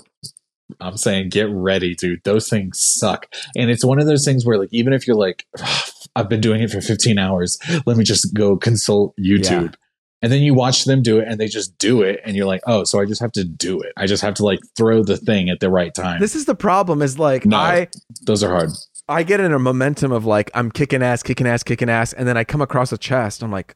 I'm 0.80 0.98
saying 0.98 1.30
get 1.30 1.50
ready, 1.52 1.94
dude. 1.94 2.24
Those 2.24 2.50
things 2.50 2.80
suck. 2.80 3.28
And 3.56 3.70
it's 3.70 3.86
one 3.86 4.00
of 4.00 4.08
those 4.08 4.26
things 4.26 4.44
where 4.46 4.58
like 4.58 4.70
even 4.72 4.91
if 4.94 5.06
you're 5.08 5.16
like 5.18 5.46
I've 6.16 6.30
been 6.30 6.41
doing 6.41 6.62
it 6.62 6.70
for 6.72 6.82
15 6.82 7.18
hours, 7.20 7.60
let 7.86 7.96
me 7.98 8.04
just 8.04 8.34
go 8.34 8.56
consult 8.58 9.14
YouTube. 9.20 9.76
And 10.24 10.32
then 10.32 10.41
you 10.41 10.53
watch 10.55 10.86
them 10.86 11.03
do 11.03 11.19
it 11.19 11.28
and 11.28 11.39
they 11.39 11.47
just 11.47 11.78
do 11.78 12.01
it 12.01 12.21
and 12.26 12.36
you're 12.36 12.45
like, 12.45 12.61
"Oh, 12.65 12.86
so 12.86 12.99
I 12.99 13.05
just 13.05 13.21
have 13.21 13.34
to 13.34 13.43
do 13.43 13.82
it. 13.82 13.91
I 13.97 14.07
just 14.07 14.24
have 14.24 14.34
to 14.36 14.45
like 14.45 14.59
throw 14.76 15.03
the 15.03 15.17
thing 15.17 15.49
at 15.49 15.59
the 15.59 15.69
right 15.69 15.93
time." 15.93 16.19
This 16.21 16.34
is 16.34 16.45
the 16.45 16.55
problem. 16.55 17.01
Is 17.01 17.19
like 17.19 17.45
No. 17.45 17.57
I 17.57 17.88
Those 18.21 18.41
are 18.41 18.49
hard. 18.49 18.69
I 19.09 19.24
get 19.24 19.41
in 19.41 19.51
a 19.51 19.59
momentum 19.59 20.13
of 20.13 20.26
like 20.26 20.49
I'm 20.53 20.71
kicking 20.71 21.03
ass, 21.03 21.21
kicking 21.24 21.45
ass, 21.45 21.61
kicking 21.61 21.89
ass, 21.89 22.13
and 22.13 22.26
then 22.28 22.38
I 22.38 22.45
come 22.45 22.61
across 22.61 22.93
a 22.93 22.97
chest. 22.97 23.43
I'm 23.43 23.51
like, 23.51 23.76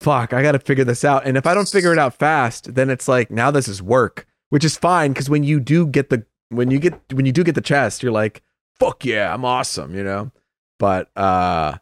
fuck, 0.00 0.32
I 0.32 0.42
got 0.42 0.52
to 0.52 0.58
figure 0.58 0.84
this 0.84 1.04
out. 1.04 1.26
And 1.26 1.36
if 1.36 1.46
I 1.46 1.52
don't 1.54 1.68
figure 1.68 1.92
it 1.92 1.98
out 1.98 2.14
fast, 2.14 2.74
then 2.74 2.88
it's 2.90 3.08
like 3.08 3.30
now 3.30 3.50
this 3.50 3.68
is 3.68 3.82
work, 3.82 4.26
which 4.48 4.64
is 4.64 4.76
fine 4.76 5.12
because 5.12 5.28
when 5.28 5.44
you 5.44 5.60
do 5.60 5.86
get 5.86 6.08
the 6.10 6.24
when 6.48 6.70
you 6.70 6.78
get 6.78 6.98
when 7.12 7.26
you 7.26 7.32
do 7.32 7.44
get 7.44 7.54
the 7.54 7.60
chest, 7.60 8.02
you're 8.02 8.12
like, 8.12 8.42
fuck 8.80 9.04
yeah, 9.04 9.32
I'm 9.34 9.44
awesome, 9.44 9.94
you 9.94 10.02
know. 10.02 10.32
But 10.78 11.10
uh, 11.16 11.76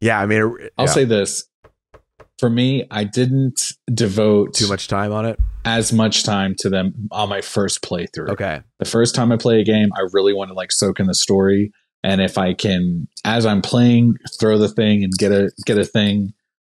yeah, 0.00 0.20
I 0.20 0.26
mean, 0.26 0.42
it- 0.42 0.72
I'll 0.76 0.86
yeah, 0.86 0.92
say 0.92 1.04
this. 1.04 1.44
For 2.38 2.50
me, 2.50 2.86
I 2.90 3.04
didn't 3.04 3.72
devote 3.92 4.54
too 4.54 4.68
much 4.68 4.88
time 4.88 5.10
on 5.12 5.24
it. 5.24 5.38
as 5.64 5.92
much 5.92 6.22
time 6.24 6.54
to 6.58 6.68
them 6.68 7.08
on 7.10 7.28
my 7.30 7.40
first 7.40 7.82
playthrough. 7.82 8.28
Okay, 8.30 8.60
the 8.78 8.84
first 8.84 9.14
time 9.14 9.32
I 9.32 9.36
play 9.36 9.60
a 9.60 9.64
game, 9.64 9.88
I 9.96 10.02
really 10.12 10.34
want 10.34 10.48
to 10.50 10.54
like 10.54 10.70
soak 10.72 11.00
in 11.00 11.06
the 11.06 11.14
story. 11.14 11.72
And 12.04 12.20
if 12.20 12.36
I 12.38 12.52
can, 12.54 13.08
as 13.24 13.46
I'm 13.46 13.62
playing, 13.62 14.16
throw 14.38 14.58
the 14.58 14.68
thing 14.68 15.02
and 15.02 15.12
get 15.16 15.32
a 15.32 15.50
get 15.64 15.78
a 15.78 15.84
thing 15.84 16.34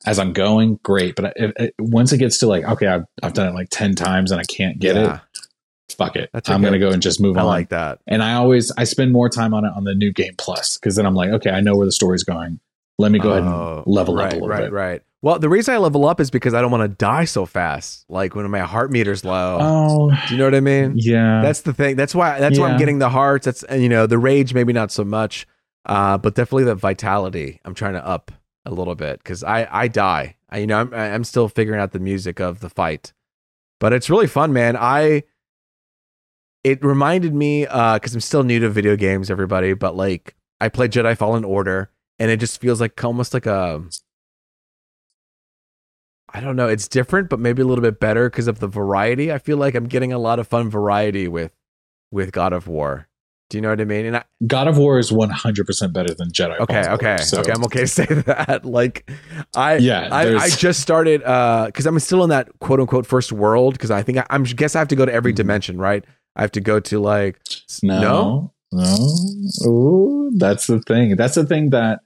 as 0.07 0.19
I'm 0.21 0.33
going, 0.33 0.79
great. 0.85 1.17
But 1.17 1.37
once 1.81 2.13
it 2.13 2.19
gets 2.19 2.39
to 2.39 2.47
like, 2.47 2.65
okay, 2.65 2.87
I've, 2.87 3.03
I've 3.23 3.33
done 3.35 3.49
it 3.49 3.55
like 3.55 3.69
ten 3.71 3.95
times 3.97 4.31
and 4.31 4.41
I 4.41 4.45
can't 4.45 4.79
get 4.79 4.95
Yeah, 4.95 5.17
it, 5.17 5.93
fuck 5.99 6.15
it. 6.15 6.31
That's 6.33 6.49
I'm 6.49 6.61
okay. 6.61 6.67
gonna 6.67 6.79
go 6.79 6.91
and 6.91 7.03
just 7.03 7.21
move 7.21 7.37
I 7.37 7.41
on. 7.41 7.47
like 7.47 7.71
that. 7.71 7.99
and 8.07 8.23
I 8.23 8.35
always 8.35 8.71
I 8.79 8.85
spend 8.85 9.13
more 9.13 9.29
time 9.29 9.53
on 9.55 9.65
it 9.65 9.73
on 9.75 9.83
the 9.85 9.95
new 9.95 10.13
game 10.13 10.35
plus 10.39 10.79
because 10.79 10.95
then 10.95 11.05
I'm 11.05 11.17
like, 11.17 11.31
okay, 11.31 11.51
I 11.51 11.61
know 11.61 11.77
where 11.77 11.85
the 11.87 11.93
story's 11.93 12.23
going. 12.23 12.61
Let 13.01 13.11
me 13.13 13.19
go 13.19 13.33
ahead 13.33 13.43
Oh, 13.43 13.83
and 13.85 13.93
level 13.93 14.15
right, 14.15 14.27
up 14.27 14.33
a 14.33 14.35
little 14.37 14.49
right, 14.49 14.61
bit. 14.63 14.73
Right, 14.73 14.91
right, 14.91 15.03
Well, 15.21 15.39
the 15.41 15.49
reason 15.49 15.75
I 15.75 15.79
level 15.79 16.07
up 16.07 16.21
is 16.21 16.31
because 16.31 16.55
I 16.55 16.61
don't 16.61 16.71
want 16.71 16.83
to 16.89 16.97
die 16.97 17.25
so 17.25 17.45
fast. 17.45 18.05
Like 18.09 18.37
when 18.37 18.49
my 18.51 18.61
heart 18.61 18.93
meter's 18.93 19.25
low. 19.25 19.59
Oh, 19.61 20.11
Do 20.29 20.35
you 20.35 20.39
know 20.39 20.45
what 20.45 20.55
I 20.55 20.61
mean? 20.61 20.93
yeah. 20.95 21.43
That's 21.43 21.63
the 21.63 21.73
thing. 21.73 21.97
That's 21.97 22.15
why. 22.15 22.39
That's 22.39 22.59
why 22.59 22.71
I'm 22.71 22.79
getting 22.79 23.01
the 23.01 23.09
hearts. 23.09 23.45
That's 23.45 23.63
and 23.65 23.83
you 23.83 23.89
know 23.89 24.07
the 24.07 24.19
rage. 24.19 24.55
Maybe 24.55 24.73
not 24.73 24.93
so 24.93 25.05
much, 25.05 25.47
uh, 25.87 26.19
but 26.19 26.35
definitely 26.37 26.65
the 26.65 26.77
vitality. 26.77 27.61
I'm 27.65 27.75
trying 27.75 27.95
to 27.95 28.07
up 28.07 28.31
a 28.65 28.71
little 28.71 28.95
bit 28.95 29.19
because 29.19 29.43
I 29.43 29.67
I 29.71 29.89
die. 29.89 30.37
I, 30.51 30.59
you 30.59 30.67
know 30.69 30.79
I'm 30.79 30.95
I'm 30.95 31.25
still 31.25 31.49
figuring 31.49 31.81
out 31.81 31.91
the 31.93 31.99
music 31.99 32.39
of 32.39 32.61
the 32.61 32.71
fight, 32.71 33.13
but 33.81 33.93
it's 33.93 34.09
really 34.09 34.29
fun, 34.29 34.53
man. 34.53 34.77
I 34.77 35.25
it 36.63 36.85
reminded 36.85 37.35
me 37.35 37.65
because 37.65 38.15
I'm 38.15 38.21
still 38.21 38.45
new 38.45 38.61
to 38.61 38.69
video 38.71 38.95
games, 38.95 39.31
everybody. 39.31 39.75
But 39.75 39.97
like 39.97 40.37
I 40.61 40.69
played 40.69 40.93
Jedi 40.93 41.17
Fallen 41.17 41.45
Order, 41.45 41.91
and 42.21 42.31
it 42.31 42.39
just 42.39 42.61
feels 42.61 42.81
like 42.81 43.03
almost 43.03 43.35
like 43.35 43.47
a 43.47 43.83
I 46.35 46.41
don't 46.41 46.57
know. 46.57 46.69
It's 46.69 46.89
different, 46.89 47.29
but 47.31 47.41
maybe 47.41 47.63
a 47.63 47.65
little 47.65 47.83
bit 47.83 48.01
better 48.01 48.29
because 48.29 48.49
of 48.49 48.59
the 48.61 48.69
variety. 48.69 49.33
I 49.33 49.39
feel 49.39 49.57
like 49.57 49.75
I'm 49.75 49.87
getting 49.87 50.13
a 50.13 50.19
lot 50.19 50.39
of 50.39 50.47
fun 50.49 50.69
variety 50.71 51.27
with 51.29 51.53
with 52.11 52.33
God 52.33 52.53
of 52.53 52.67
War. 52.69 53.07
Do 53.51 53.57
you 53.57 53.63
know 53.63 53.71
what 53.71 53.81
I 53.81 53.85
mean? 53.87 54.05
And 54.05 54.17
I, 54.19 54.25
God 54.47 54.69
of 54.69 54.77
War 54.77 54.99
is 54.99 55.11
100 55.11 55.67
percent 55.67 55.95
better 55.95 56.13
than 56.13 56.29
Jedi. 56.31 56.59
okay, 56.61 56.77
Order, 56.81 56.91
okay, 56.93 57.17
so- 57.23 57.41
okay. 57.41 57.53
I'm 57.53 57.65
okay 57.65 57.81
to 57.81 57.87
say 57.87 58.05
that. 58.27 58.67
Like, 58.67 59.11
I 59.57 59.77
Yeah, 59.77 60.09
I, 60.13 60.35
I 60.37 60.51
just 60.51 60.81
started 60.81 61.21
because 61.21 61.87
I'm 61.87 61.99
still 61.99 62.23
in 62.25 62.29
that 62.31 62.51
quote 62.61 62.79
unquote 62.81 63.07
first 63.07 63.33
world 63.33 63.73
because 63.75 63.91
I 63.91 64.03
think 64.03 64.19
I, 64.19 64.27
I'm 64.29 64.43
guess 64.43 64.77
I 64.77 64.81
have 64.81 64.89
to 64.89 64.97
go 64.97 65.07
to 65.07 65.13
every 65.13 65.33
Mhm. 65.33 65.37
dimension, 65.37 65.79
right? 65.79 66.05
I 66.37 66.43
have 66.43 66.53
to 66.53 66.61
go 66.61 66.79
to 66.79 67.01
like 67.01 67.41
No, 67.83 68.53
no. 68.71 69.09
Ooh, 69.67 70.31
that's 70.37 70.67
the 70.67 70.81
thing. 70.81 71.17
That's 71.17 71.35
the 71.37 71.47
thing 71.47 71.71
that 71.71 72.01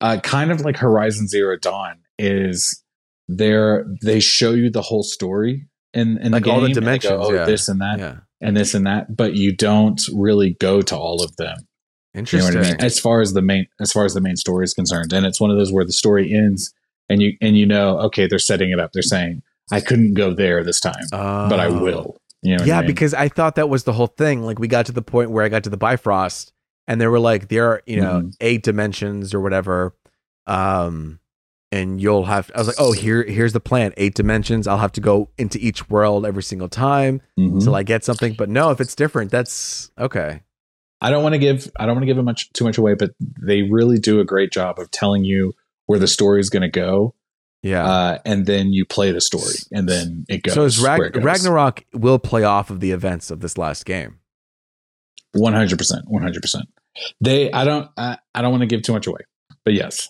uh, 0.00 0.20
kind 0.22 0.52
of 0.52 0.60
like 0.60 0.76
Horizon 0.76 1.26
Zero 1.26 1.56
Dawn 1.56 1.96
is 2.20 2.84
there. 3.28 3.86
They 4.02 4.20
show 4.20 4.52
you 4.52 4.70
the 4.70 4.82
whole 4.82 5.02
story 5.02 5.68
and 5.94 6.18
in 6.18 6.32
Like 6.32 6.44
the 6.44 6.50
all 6.50 6.60
the 6.60 6.66
and 6.66 6.74
go, 6.74 6.80
dimensions, 6.80 7.14
oh, 7.18 7.32
yeah. 7.32 7.44
this 7.44 7.68
and 7.68 7.80
that, 7.80 7.98
yeah, 7.98 8.16
and 8.40 8.56
this 8.56 8.74
and 8.74 8.86
that, 8.86 9.16
but 9.16 9.34
you 9.34 9.54
don't 9.54 10.00
really 10.14 10.54
go 10.60 10.82
to 10.82 10.96
all 10.96 11.22
of 11.22 11.36
them. 11.36 11.56
You 12.14 12.18
know 12.18 12.20
interesting. 12.20 12.56
I 12.58 12.62
mean? 12.62 12.76
As 12.80 12.98
far 12.98 13.20
as 13.20 13.32
the 13.34 13.42
main 13.42 13.66
as 13.80 13.92
far 13.92 14.04
as 14.04 14.14
the 14.14 14.20
main 14.20 14.36
story 14.36 14.64
is 14.64 14.74
concerned, 14.74 15.12
and 15.12 15.24
it's 15.26 15.40
one 15.40 15.50
of 15.50 15.56
those 15.56 15.72
where 15.72 15.84
the 15.84 15.92
story 15.92 16.32
ends, 16.34 16.72
and 17.08 17.22
you 17.22 17.34
and 17.40 17.56
you 17.56 17.66
know, 17.66 17.98
okay, 18.00 18.26
they're 18.26 18.38
setting 18.38 18.70
it 18.70 18.80
up. 18.80 18.92
They're 18.92 19.02
saying, 19.02 19.42
I 19.70 19.80
couldn't 19.80 20.14
go 20.14 20.32
there 20.34 20.64
this 20.64 20.80
time, 20.80 21.04
but 21.10 21.60
I 21.60 21.66
Oh. 21.66 21.78
will. 21.82 22.16
You 22.42 22.56
know 22.56 22.64
yeah, 22.64 22.78
I 22.78 22.80
mean? 22.82 22.86
because 22.88 23.14
I 23.14 23.28
thought 23.28 23.56
that 23.56 23.68
was 23.68 23.82
the 23.84 23.92
whole 23.92 24.06
thing. 24.06 24.42
Like 24.42 24.58
we 24.58 24.68
got 24.68 24.86
to 24.86 24.92
the 24.92 25.02
point 25.02 25.30
where 25.30 25.44
I 25.44 25.48
got 25.48 25.64
to 25.64 25.70
the 25.70 25.76
Bifrost, 25.76 26.52
and 26.86 27.00
they 27.00 27.06
were 27.08 27.18
like, 27.20 27.48
there 27.48 27.66
are 27.66 27.82
you 27.86 28.00
know 28.00 28.20
Mhm. 28.22 28.34
eight 28.40 28.62
dimensions 28.62 29.34
or 29.34 29.40
whatever, 29.40 29.94
um, 30.46 31.20
and 31.70 32.00
you'll 32.00 32.24
have. 32.24 32.50
I 32.54 32.58
was 32.58 32.66
like, 32.68 32.76
oh, 32.78 32.92
here 32.92 33.22
here's 33.24 33.52
the 33.52 33.60
plan, 33.60 33.92
eight 33.96 34.14
dimensions. 34.14 34.66
I'll 34.66 34.78
have 34.78 34.92
to 34.92 35.00
go 35.00 35.30
into 35.38 35.58
each 35.58 35.88
world 35.90 36.24
every 36.26 36.42
single 36.42 36.68
time 36.68 37.20
Mhm. 37.38 37.54
until 37.54 37.74
I 37.74 37.82
get 37.82 38.04
something. 38.04 38.34
But 38.34 38.48
no, 38.48 38.70
if 38.70 38.80
it's 38.80 38.94
different, 38.94 39.30
that's 39.30 39.90
okay. 39.98 40.40
I 41.00 41.10
don't 41.10 41.22
want 41.22 41.34
to 41.34 41.38
give 41.38 41.70
I 41.78 41.86
don't 41.86 41.94
want 41.94 42.02
to 42.02 42.06
give 42.06 42.18
it 42.18 42.22
much 42.22 42.52
too 42.52 42.64
much 42.64 42.78
away, 42.78 42.94
but 42.94 43.10
they 43.40 43.62
really 43.62 43.98
do 43.98 44.18
a 44.20 44.24
great 44.24 44.50
job 44.52 44.78
of 44.78 44.90
telling 44.90 45.24
you 45.24 45.54
where 45.86 45.98
the 45.98 46.08
story 46.08 46.40
is 46.40 46.50
going 46.50 46.62
to 46.62 46.68
go, 46.68 47.14
Yeah. 47.62 47.86
uh, 47.88 48.18
and 48.26 48.46
then 48.46 48.72
you 48.72 48.84
play 48.84 49.12
the 49.12 49.20
story, 49.20 49.54
and 49.72 49.88
then 49.88 50.24
it 50.28 50.42
goes. 50.42 50.54
so 50.54 50.64
is 50.64 50.80
Rag- 50.80 51.00
it 51.02 51.12
goes. 51.14 51.22
Ragnarok 51.24 51.84
will 51.94 52.18
play 52.18 52.42
off 52.44 52.68
of 52.70 52.80
the 52.80 52.90
events 52.90 53.30
of 53.30 53.40
this 53.40 53.56
last 53.56 53.86
game. 53.86 54.18
One 55.32 55.52
hundred 55.52 55.78
percent, 55.78 56.04
one 56.08 56.22
hundred 56.22 56.42
percent. 56.42 56.64
They 57.20 57.52
I 57.52 57.64
don't 57.64 57.88
I, 57.96 58.18
I 58.34 58.42
don't 58.42 58.50
want 58.50 58.62
to 58.62 58.66
give 58.66 58.82
too 58.82 58.92
much 58.92 59.06
away, 59.06 59.20
but 59.64 59.74
yes, 59.74 60.08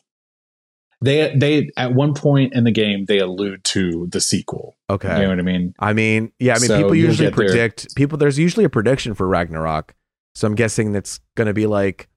they 1.01 1.35
they 1.37 1.71
at 1.77 1.95
one 1.95 2.15
point 2.15 2.55
in 2.55 2.65
the 2.65 2.73
game 2.73 3.05
they 3.07 3.19
allude 3.19 3.65
to 3.65 4.09
the 4.11 4.21
sequel. 4.21 4.77
Okay. 4.91 5.15
You 5.17 5.23
know 5.23 5.29
what 5.29 5.39
I 5.39 5.43
mean? 5.43 5.75
I 5.79 5.93
mean, 5.93 6.33
yeah, 6.39 6.55
I 6.55 6.59
mean, 6.59 6.69
So 6.69 6.77
people 6.77 6.95
usually 6.95 7.29
get 7.29 7.37
there. 7.37 7.47
predict 7.49 7.95
people. 7.95 8.19
There's 8.19 8.39
usually 8.39 8.65
a 8.65 8.69
prediction 8.71 9.15
for 9.15 9.27
Ragnarok, 9.29 9.95
so 10.35 10.47
I'm 10.47 10.55
guessing 10.55 10.93
that's 10.93 11.21
going 11.37 11.47
to 11.47 11.55
be 11.55 11.67
like 11.67 12.09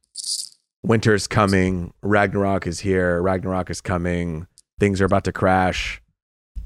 winter's 0.83 1.27
coming, 1.27 1.93
Ragnarok 2.01 2.65
is 2.67 2.79
here, 2.79 3.21
Ragnarok 3.21 3.69
is 3.69 3.81
coming, 3.81 4.47
things 4.79 4.99
are 5.01 5.05
about 5.05 5.25
to 5.25 5.31
crash, 5.31 6.01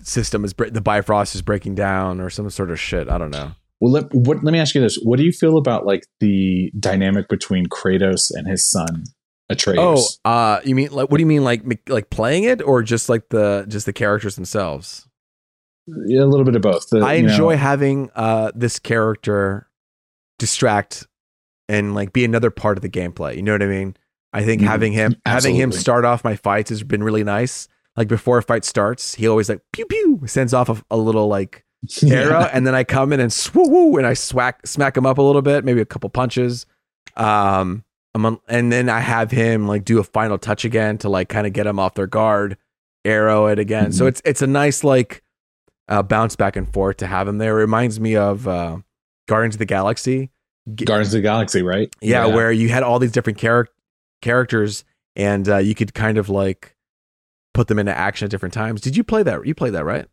system 0.01 0.45
is 0.45 0.53
the 0.53 0.82
Bifrost 0.82 1.36
is 1.36 1.41
breaking 1.41 1.76
down, 1.76 2.22
or 2.22 2.30
some 2.30 2.49
sort 2.49 2.72
of 2.72 2.80
shit. 2.80 3.09
I 3.09 3.18
don't 3.18 3.32
know. 3.32 3.51
Well, 3.82 3.91
let, 3.91 4.05
what, 4.13 4.41
let 4.43 4.53
me 4.53 4.59
ask 4.59 4.74
you 4.74 4.82
this: 4.82 4.97
What 5.03 5.18
do 5.18 5.26
you 5.26 5.34
feel 5.34 5.57
about 5.57 5.86
like 5.86 6.05
the 6.20 6.72
dynamic 6.80 7.28
between 7.28 7.66
Kratos 7.66 8.32
and 8.34 8.47
his 8.47 8.66
son 8.66 9.03
Atreus? 9.50 10.20
Oh, 10.26 10.30
uh, 10.30 10.60
you 10.66 10.74
mean 10.76 10.89
like 10.91 11.10
what 11.12 11.18
do 11.18 11.22
you 11.22 11.28
mean 11.28 11.43
like 11.43 11.64
like 11.88 12.10
playing 12.10 12.46
it, 12.46 12.62
or 12.62 12.82
just 12.84 13.10
like 13.10 13.30
the 13.30 13.66
just 13.68 13.86
the 13.86 13.93
characters 13.93 14.36
themselves? 14.36 15.08
Yeah, 15.88 16.24
a 16.24 16.26
little 16.26 16.46
bit 16.46 16.56
of 16.56 16.62
both. 16.64 16.89
The- 16.89 17.00
I 17.00 17.14
you 17.16 17.24
know, 17.24 17.30
enjoy 17.32 17.58
having 17.58 18.10
uh 18.16 18.52
this 18.56 18.80
character 18.80 19.70
distract 20.39 21.08
and 21.70 21.93
like 21.96 22.14
be 22.14 22.26
another 22.26 22.52
part 22.52 22.78
of 22.78 22.82
the 22.82 22.89
gameplay. 22.89 23.36
You 23.36 23.43
know 23.43 23.52
what 23.54 23.64
I 23.64 23.68
mean? 23.68 23.96
I 24.34 24.43
think 24.43 24.62
Mhm. 24.62 24.66
having 24.66 24.93
him 24.93 25.16
having 25.26 25.56
him 25.56 25.72
start 25.72 26.06
off 26.06 26.24
my 26.24 26.36
fights 26.36 26.70
has 26.70 26.84
been 26.84 27.04
really 27.04 27.24
nice. 27.24 27.68
Like 27.96 28.08
before 28.10 28.38
a 28.39 28.43
fight 28.43 28.66
starts, 28.66 29.16
he 29.16 29.28
always 29.28 29.48
like 29.48 29.62
pew 29.72 29.86
pew 29.86 30.22
sends 30.26 30.54
off 30.54 30.70
a, 30.70 30.82
a 30.91 30.98
little 30.98 31.28
like 31.28 31.64
arrow, 32.04 32.50
and 32.52 32.66
then 32.68 32.74
I 32.76 32.84
come 32.84 33.14
in 33.14 33.20
and 33.20 33.32
swoo 33.32 33.70
woo, 33.70 33.98
and 33.98 34.06
I 34.08 34.14
swack 34.16 34.66
smack 34.68 34.98
him 34.98 35.06
up 35.06 35.18
a 35.18 35.22
little 35.22 35.41
bit, 35.43 35.64
maybe 35.64 35.82
a 35.82 35.86
couple 35.86 36.10
punches. 36.10 36.66
Um, 37.16 37.26
I'm 37.28 37.84
on, 38.24 38.39
and 38.47 38.72
then 38.72 38.88
I 38.88 38.99
have 38.99 39.32
him 39.32 39.68
like 39.68 39.84
do 39.84 39.97
a 39.97 40.03
final 40.03 40.38
touch 40.38 40.63
again 40.63 40.99
to 40.99 41.09
like 41.09 41.28
kind 41.28 41.47
of 41.47 41.53
get 41.53 41.66
him 41.66 41.80
off 41.80 41.95
their 41.95 42.05
guard, 42.05 42.55
arrow 43.03 43.47
it 43.47 43.57
again. 43.57 43.91
So 43.91 44.05
Mhm. 44.05 44.09
it's 44.09 44.22
it's 44.26 44.41
a 44.43 44.47
nice 44.47 44.84
like 44.84 45.24
uh, 45.88 46.03
bounce 46.03 46.36
back 46.36 46.55
and 46.55 46.72
forth 46.72 46.97
to 46.97 47.07
have 47.07 47.28
him 47.28 47.39
there. 47.39 47.57
It 47.57 47.61
reminds 47.61 47.99
me 47.99 48.16
of 48.16 48.47
uh, 48.47 48.78
Guardians 49.28 49.55
of 49.55 49.59
the 49.59 49.66
Galaxy. 49.66 50.30
Guardians 50.76 51.09
of 51.13 51.20
the 51.20 51.22
Galaxy, 51.22 51.61
right? 51.63 51.91
yeah, 52.01 52.26
where 52.28 52.51
you 52.51 52.70
had 52.70 52.84
all 52.84 52.99
these 52.99 53.11
different 53.11 53.38
char- 53.39 53.68
characters 54.22 54.84
and 55.16 55.47
uh, 55.49 55.57
you 55.57 55.74
could 55.76 55.93
kind 55.93 56.18
of 56.18 56.30
like 56.30 56.76
put 57.53 57.68
them 57.68 57.78
into 57.80 57.95
action 57.97 58.26
at 58.26 58.32
different 58.32 58.53
times. 58.53 58.82
Did 58.82 58.95
you 58.97 59.03
play 59.03 59.24
that? 59.24 59.45
You 59.45 59.53
played 59.55 59.74
that, 59.74 59.86
right? 59.86 60.07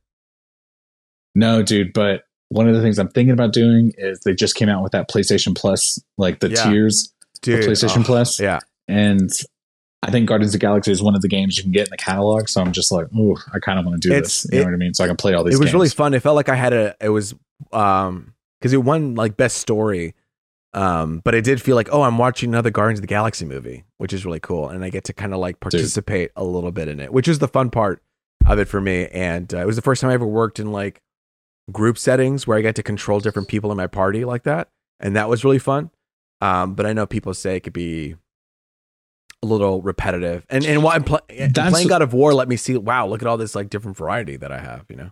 No, 1.35 1.63
dude, 1.63 1.93
but 1.93 2.25
one 2.51 2.69
of 2.69 2.75
the 2.75 2.83
things 2.83 2.99
I'm 2.99 3.09
thinking 3.09 3.33
about 3.33 3.53
doing 3.53 3.93
is 3.97 4.21
they 4.21 4.35
just 4.35 4.55
came 4.55 4.69
out 4.69 4.83
with 4.83 4.93
that 4.93 5.09
PlayStation 5.09 5.57
Plus, 5.57 5.99
like 6.19 6.41
the 6.41 6.51
Yeah. 6.51 6.65
tiers 6.65 7.13
Dude, 7.43 7.65
PlayStation 7.65 8.01
oh, 8.01 8.05
Plus. 8.05 8.41
Yeah. 8.41 8.61
And 8.89 9.31
I 10.03 10.11
think 10.11 10.29
Guardians 10.29 10.55
of 10.55 10.61
the 10.61 10.65
Galaxy 10.67 10.91
is 10.93 11.03
one 11.03 11.15
of 11.15 11.23
the 11.23 11.29
games 11.29 11.57
you 11.57 11.63
can 11.63 11.73
get 11.73 11.87
in 11.87 11.91
the 11.91 11.97
catalog. 11.97 12.49
So 12.49 12.61
I'm 12.61 12.73
just 12.73 12.91
like, 12.91 13.07
oh, 13.17 13.37
I 13.53 13.59
kind 13.59 13.79
of 13.79 13.85
want 13.87 14.01
to 14.03 14.09
do 14.09 14.15
It's- 14.15 14.43
this. 14.43 14.53
You 14.53 14.59
it- 14.59 14.63
know 14.63 14.69
what 14.69 14.75
I 14.75 14.79
mean? 14.79 14.95
So 14.95 15.05
I 15.05 15.07
can 15.07 15.17
play 15.17 15.35
all 15.35 15.45
these 15.45 15.55
It 15.55 15.59
was 15.59 15.67
games. 15.67 15.75
really 15.75 15.89
fun. 15.91 16.15
It 16.15 16.21
felt 16.23 16.37
like 16.37 16.49
I 16.49 16.55
had 16.57 16.73
a 16.73 16.95
it 17.01 17.11
was 17.11 17.35
um 17.73 18.35
because 18.61 18.73
it 18.73 18.79
won 18.79 19.15
like 19.15 19.37
best 19.37 19.59
story. 19.59 20.15
Um, 20.75 21.21
but 21.23 21.35
it 21.35 21.45
did 21.45 21.61
feel 21.61 21.77
like, 21.77 21.91
oh, 21.93 22.01
I'm 22.03 22.17
watching 22.17 22.49
another 22.49 22.71
Guardians 22.71 22.99
of 23.01 23.03
the 23.03 23.07
Galaxy 23.09 23.45
movie, 23.45 23.85
which 23.99 24.15
is 24.15 24.25
really 24.25 24.41
cool. 24.41 24.71
And 24.71 24.83
I 24.83 24.89
get 24.89 25.05
to 25.05 25.13
kind 25.13 25.35
of 25.35 25.39
like 25.39 25.61
participate 25.61 26.31
a 26.35 26.45
little 26.45 26.73
bit 26.73 26.89
in 26.89 26.99
it, 26.99 27.13
which 27.13 27.29
is 27.29 27.41
the 27.41 27.49
fun 27.49 27.69
part 27.69 28.03
of 28.47 28.59
it 28.59 28.69
for 28.69 28.81
me. 28.81 29.07
And 29.09 29.53
uh, 29.53 29.59
it 29.59 29.67
was 29.67 29.77
the 29.77 29.83
first 29.83 30.01
time 30.01 30.11
I 30.11 30.15
ever 30.15 30.27
worked 30.27 30.59
in 30.59 30.73
like 30.73 31.03
group 31.71 31.99
settings 31.99 32.47
where 32.47 32.57
I 32.57 32.63
got 32.63 32.75
to 32.77 32.83
control 32.83 33.21
different 33.21 33.49
people 33.49 33.71
in 33.71 33.77
my 33.77 33.87
party 33.87 34.25
like 34.25 34.45
that. 34.45 34.69
And 34.99 35.15
that 35.15 35.29
was 35.29 35.45
really 35.45 35.59
fun. 35.59 35.91
Um, 36.43 36.75
but 36.75 36.87
I 36.87 36.93
know 36.93 37.07
people 37.07 37.33
say 37.35 37.57
it 37.57 37.61
could 37.61 37.73
be 37.73 38.17
a 39.43 39.47
little 39.47 39.81
repetitive. 39.81 40.45
And 40.51 40.65
and 40.65 40.83
while 40.83 40.95
I'm 40.97 41.05
pl- 41.05 41.21
playing 41.29 41.89
God 41.89 42.03
of 42.03 42.13
War, 42.13 42.35
let 42.35 42.49
me 42.49 42.57
see, 42.57 42.77
wow, 42.77 43.07
look 43.07 43.23
at 43.23 43.29
all 43.29 43.37
this 43.37 43.55
like 43.55 43.71
different 43.71 43.97
variety 43.97 44.37
that 44.37 44.51
I 44.53 44.59
have, 44.59 44.85
you 44.89 44.97
know? 44.97 45.11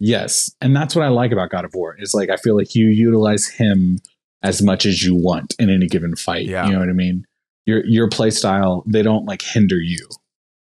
Yes. 0.00 0.50
And 0.60 0.76
that's 0.76 0.94
what 0.94 1.04
I 1.04 1.08
like 1.08 1.32
about 1.32 1.50
God 1.50 1.64
of 1.64 1.72
War 1.74 1.96
is 1.98 2.14
like, 2.14 2.30
I 2.30 2.36
feel 2.36 2.56
like 2.56 2.74
you 2.74 2.86
utilize 2.86 3.48
him 3.48 3.98
as 4.42 4.62
much 4.62 4.86
as 4.86 5.02
you 5.02 5.16
want 5.16 5.54
in 5.58 5.68
any 5.70 5.86
given 5.88 6.14
fight. 6.14 6.46
Yeah. 6.46 6.66
You 6.66 6.72
know 6.74 6.78
what 6.78 6.88
I 6.88 6.92
mean? 6.92 7.24
Your, 7.66 7.84
your 7.84 8.08
play 8.08 8.30
style, 8.30 8.84
they 8.86 9.02
don't 9.02 9.24
like 9.26 9.42
hinder 9.42 9.78
you 9.80 10.06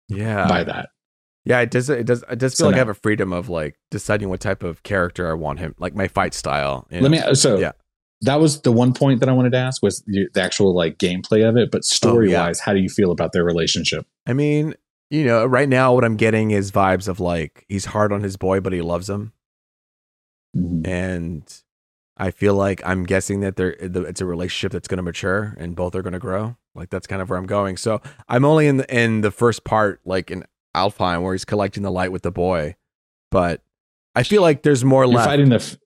Yeah. 0.09 0.47
by 0.47 0.63
that. 0.63 0.89
Yeah, 1.45 1.59
it 1.61 1.71
does. 1.71 1.89
It 1.89 2.05
does. 2.05 2.23
It 2.29 2.39
does 2.39 2.53
feel 2.53 2.57
So 2.57 2.67
like 2.67 2.75
I 2.75 2.77
have 2.77 2.87
a 2.89 2.93
freedom 2.93 3.33
of 3.33 3.49
like 3.49 3.75
deciding 3.91 4.29
what 4.29 4.39
type 4.39 4.63
of 4.63 4.81
character 4.83 5.29
I 5.29 5.33
want 5.33 5.59
him, 5.59 5.75
like 5.77 5.93
my 5.93 6.07
fight 6.07 6.33
style. 6.33 6.87
you 6.89 7.01
Let 7.01 7.11
me, 7.11 7.35
so 7.35 7.57
Yeah. 7.57 7.73
That 8.23 8.39
was 8.39 8.61
the 8.61 8.71
one 8.71 8.93
point 8.93 9.19
that 9.19 9.29
I 9.29 9.33
wanted 9.33 9.51
to 9.51 9.57
ask 9.59 9.81
was 9.83 10.01
the, 10.07 10.27
actual 10.35 10.75
like 10.75 10.97
gameplay 10.97 11.47
of 11.47 11.55
it, 11.57 11.71
but 11.71 11.83
story 11.85 12.33
wise, 12.33 12.59
how 12.59 12.73
do 12.73 12.79
you 12.79 12.89
feel 12.89 13.11
about 13.11 13.31
their 13.33 13.43
relationship? 13.43 14.05
I 14.25 14.33
mean, 14.33 14.75
you 15.09 15.25
know, 15.25 15.45
right 15.45 15.69
now 15.69 15.93
what 15.93 16.03
I'm 16.03 16.15
getting 16.17 16.51
is 16.51 16.71
vibes 16.71 17.07
of 17.07 17.19
like 17.19 17.65
he's 17.69 17.85
hard 17.85 18.11
on 18.11 18.23
his 18.23 18.35
boy, 18.37 18.59
but 18.61 18.73
he 18.73 18.81
loves 18.81 19.09
him, 19.09 19.33
Mhm. 20.57 20.87
and 20.87 21.61
I 22.17 22.31
feel 22.31 22.53
like 22.55 22.81
I'm 22.85 23.03
guessing 23.05 23.39
that 23.41 23.55
there 23.55 23.71
it's 23.79 24.21
a 24.21 24.25
relationship 24.25 24.71
that's 24.71 24.87
going 24.87 24.97
to 24.97 25.03
mature 25.03 25.55
and 25.57 25.75
both 25.75 25.95
are 25.95 26.01
going 26.03 26.13
to 26.13 26.19
grow. 26.19 26.55
Like 26.75 26.89
that's 26.89 27.07
kind 27.07 27.21
of 27.21 27.29
where 27.29 27.37
I'm 27.39 27.45
going. 27.47 27.77
So 27.77 28.01
I'm 28.29 28.45
only 28.45 28.67
in 28.67 28.77
the 28.77 28.95
in 28.95 29.21
the 29.21 29.31
first 29.31 29.63
part, 29.63 29.99
like 30.05 30.29
in 30.31 30.45
Alfheim, 30.75 31.21
where 31.23 31.33
he's 31.33 31.45
collecting 31.45 31.83
the 31.83 31.91
light 31.91 32.11
with 32.11 32.21
the 32.23 32.31
boy, 32.31 32.75
but 33.31 33.61
I 34.15 34.23
feel 34.23 34.41
like 34.43 34.61
there's 34.63 34.85
more 34.85 35.03
You're 35.05 35.13
left. 35.15 35.27
fighting 35.27 35.49
the, 35.49 35.55
f- 35.55 35.77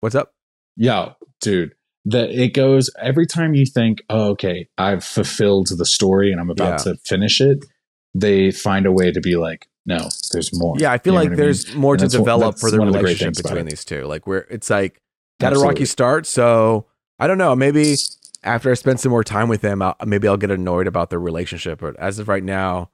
What's 0.00 0.14
up? 0.14 0.32
yo, 0.76 1.14
dude, 1.40 1.74
the, 2.04 2.28
it 2.30 2.54
goes 2.54 2.90
every 2.98 3.26
time 3.26 3.54
you 3.54 3.66
think, 3.66 4.02
oh, 4.08 4.30
okay, 4.30 4.68
I've 4.78 5.04
fulfilled 5.04 5.68
the 5.76 5.84
story 5.84 6.32
and 6.32 6.40
I'm 6.40 6.50
about 6.50 6.84
Yeah. 6.86 6.92
to 6.92 6.96
finish 7.04 7.40
it. 7.40 7.64
They 8.14 8.50
find 8.50 8.86
a 8.86 8.92
way 8.92 9.12
to 9.12 9.20
be 9.20 9.36
like, 9.36 9.68
no, 9.86 10.08
there's 10.32 10.50
more. 10.58 10.76
Yeah, 10.78 10.92
I 10.92 10.98
feel 10.98 11.12
You 11.14 11.18
like 11.20 11.24
what 11.24 11.26
I 11.26 11.36
mean? 11.36 11.44
there's 11.44 11.74
more 11.74 11.94
And 11.94 12.00
to 12.00 12.08
develop 12.08 12.58
for 12.58 12.70
the 12.70 12.80
relationship 12.80 13.42
between 13.42 13.66
these 13.66 13.84
two. 13.84 14.04
Like 14.06 14.26
where 14.26 14.46
it's 14.50 14.70
like 14.70 15.00
got 15.40 15.52
a 15.54 15.58
rocky 15.58 15.84
start, 15.84 16.26
so 16.26 16.86
I 17.18 17.26
don't 17.26 17.38
know. 17.38 17.54
Maybe 17.56 17.94
after 18.42 18.70
I 18.70 18.74
spend 18.74 19.00
some 19.00 19.10
more 19.10 19.24
time 19.24 19.48
with 19.48 19.60
them, 19.62 19.82
I'll, 19.82 19.96
maybe 20.06 20.26
I'll 20.28 20.36
get 20.36 20.50
annoyed 20.50 20.86
about 20.86 21.10
their 21.10 21.20
relationship. 21.20 21.80
But 21.80 21.96
as 21.96 22.18
of 22.18 22.28
right 22.28 22.44
now, 22.44 22.90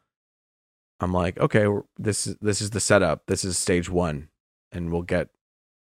I'm 1.01 1.13
like, 1.13 1.39
okay, 1.39 1.67
this 1.99 2.27
is 2.27 2.37
this 2.41 2.61
is 2.61 2.71
the 2.71 2.81
setup. 2.81 3.27
This 3.27 3.45
is 3.45 3.59
stage 3.59 3.89
one, 3.91 4.29
and 4.73 4.91
we'll 4.93 5.03
get 5.03 5.29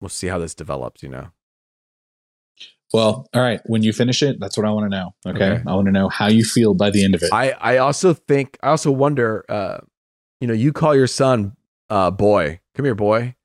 we'll 0.02 0.10
see 0.10 0.28
how 0.28 0.40
this 0.40 0.56
develops. 0.56 1.04
You 1.04 1.10
know. 1.10 1.28
Well, 2.96 3.28
all 3.34 3.42
right. 3.42 3.60
When 3.66 3.84
you 3.84 3.94
finish 3.94 4.24
it, 4.24 4.40
that's 4.40 4.58
what 4.58 4.66
I 4.66 4.72
want 4.72 4.86
to 4.92 4.98
know. 4.98 5.16
Okay. 5.28 5.52
Okay. 5.52 5.64
I 5.68 5.76
want 5.76 5.86
to 5.88 5.92
know 5.92 6.10
how 6.10 6.28
you 6.28 6.44
feel 6.44 6.74
by 6.74 6.90
the 6.90 7.04
end 7.04 7.16
of 7.16 7.22
it. 7.24 7.30
I 7.32 7.52
I 7.52 7.78
also 7.78 8.14
think 8.14 8.58
I 8.64 8.70
also 8.70 8.92
wonder. 8.92 9.46
uh 9.50 9.78
You 10.42 10.48
know, 10.48 10.54
you 10.54 10.72
call 10.74 10.96
your 10.96 11.08
son 11.08 11.56
uh 11.90 12.12
boy. 12.12 12.60
Come 12.76 12.86
here, 12.86 12.96
boy. 12.96 13.36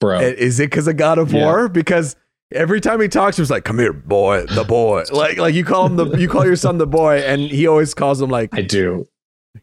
Bro. 0.00 0.20
Is 0.20 0.58
it 0.60 0.70
because 0.70 0.88
of 0.88 0.96
God 0.96 1.18
of 1.18 1.32
Yeah. 1.32 1.44
War? 1.44 1.68
Because 1.68 2.16
every 2.52 2.80
time 2.80 3.00
he 3.00 3.08
talks, 3.08 3.36
he's 3.36 3.50
like, 3.50 3.64
"Come 3.64 3.78
here, 3.78 3.92
boy, 3.92 4.44
the 4.46 4.64
boy." 4.64 5.04
like, 5.12 5.36
like 5.38 5.54
you 5.54 5.64
call 5.64 5.86
him 5.86 5.96
the, 5.96 6.06
you 6.18 6.28
call 6.28 6.44
your 6.44 6.56
son 6.56 6.78
the 6.78 6.86
boy, 6.86 7.18
and 7.18 7.40
he 7.42 7.66
always 7.66 7.94
calls 7.94 8.20
him 8.20 8.30
like, 8.30 8.50
I 8.54 8.62
do. 8.62 9.06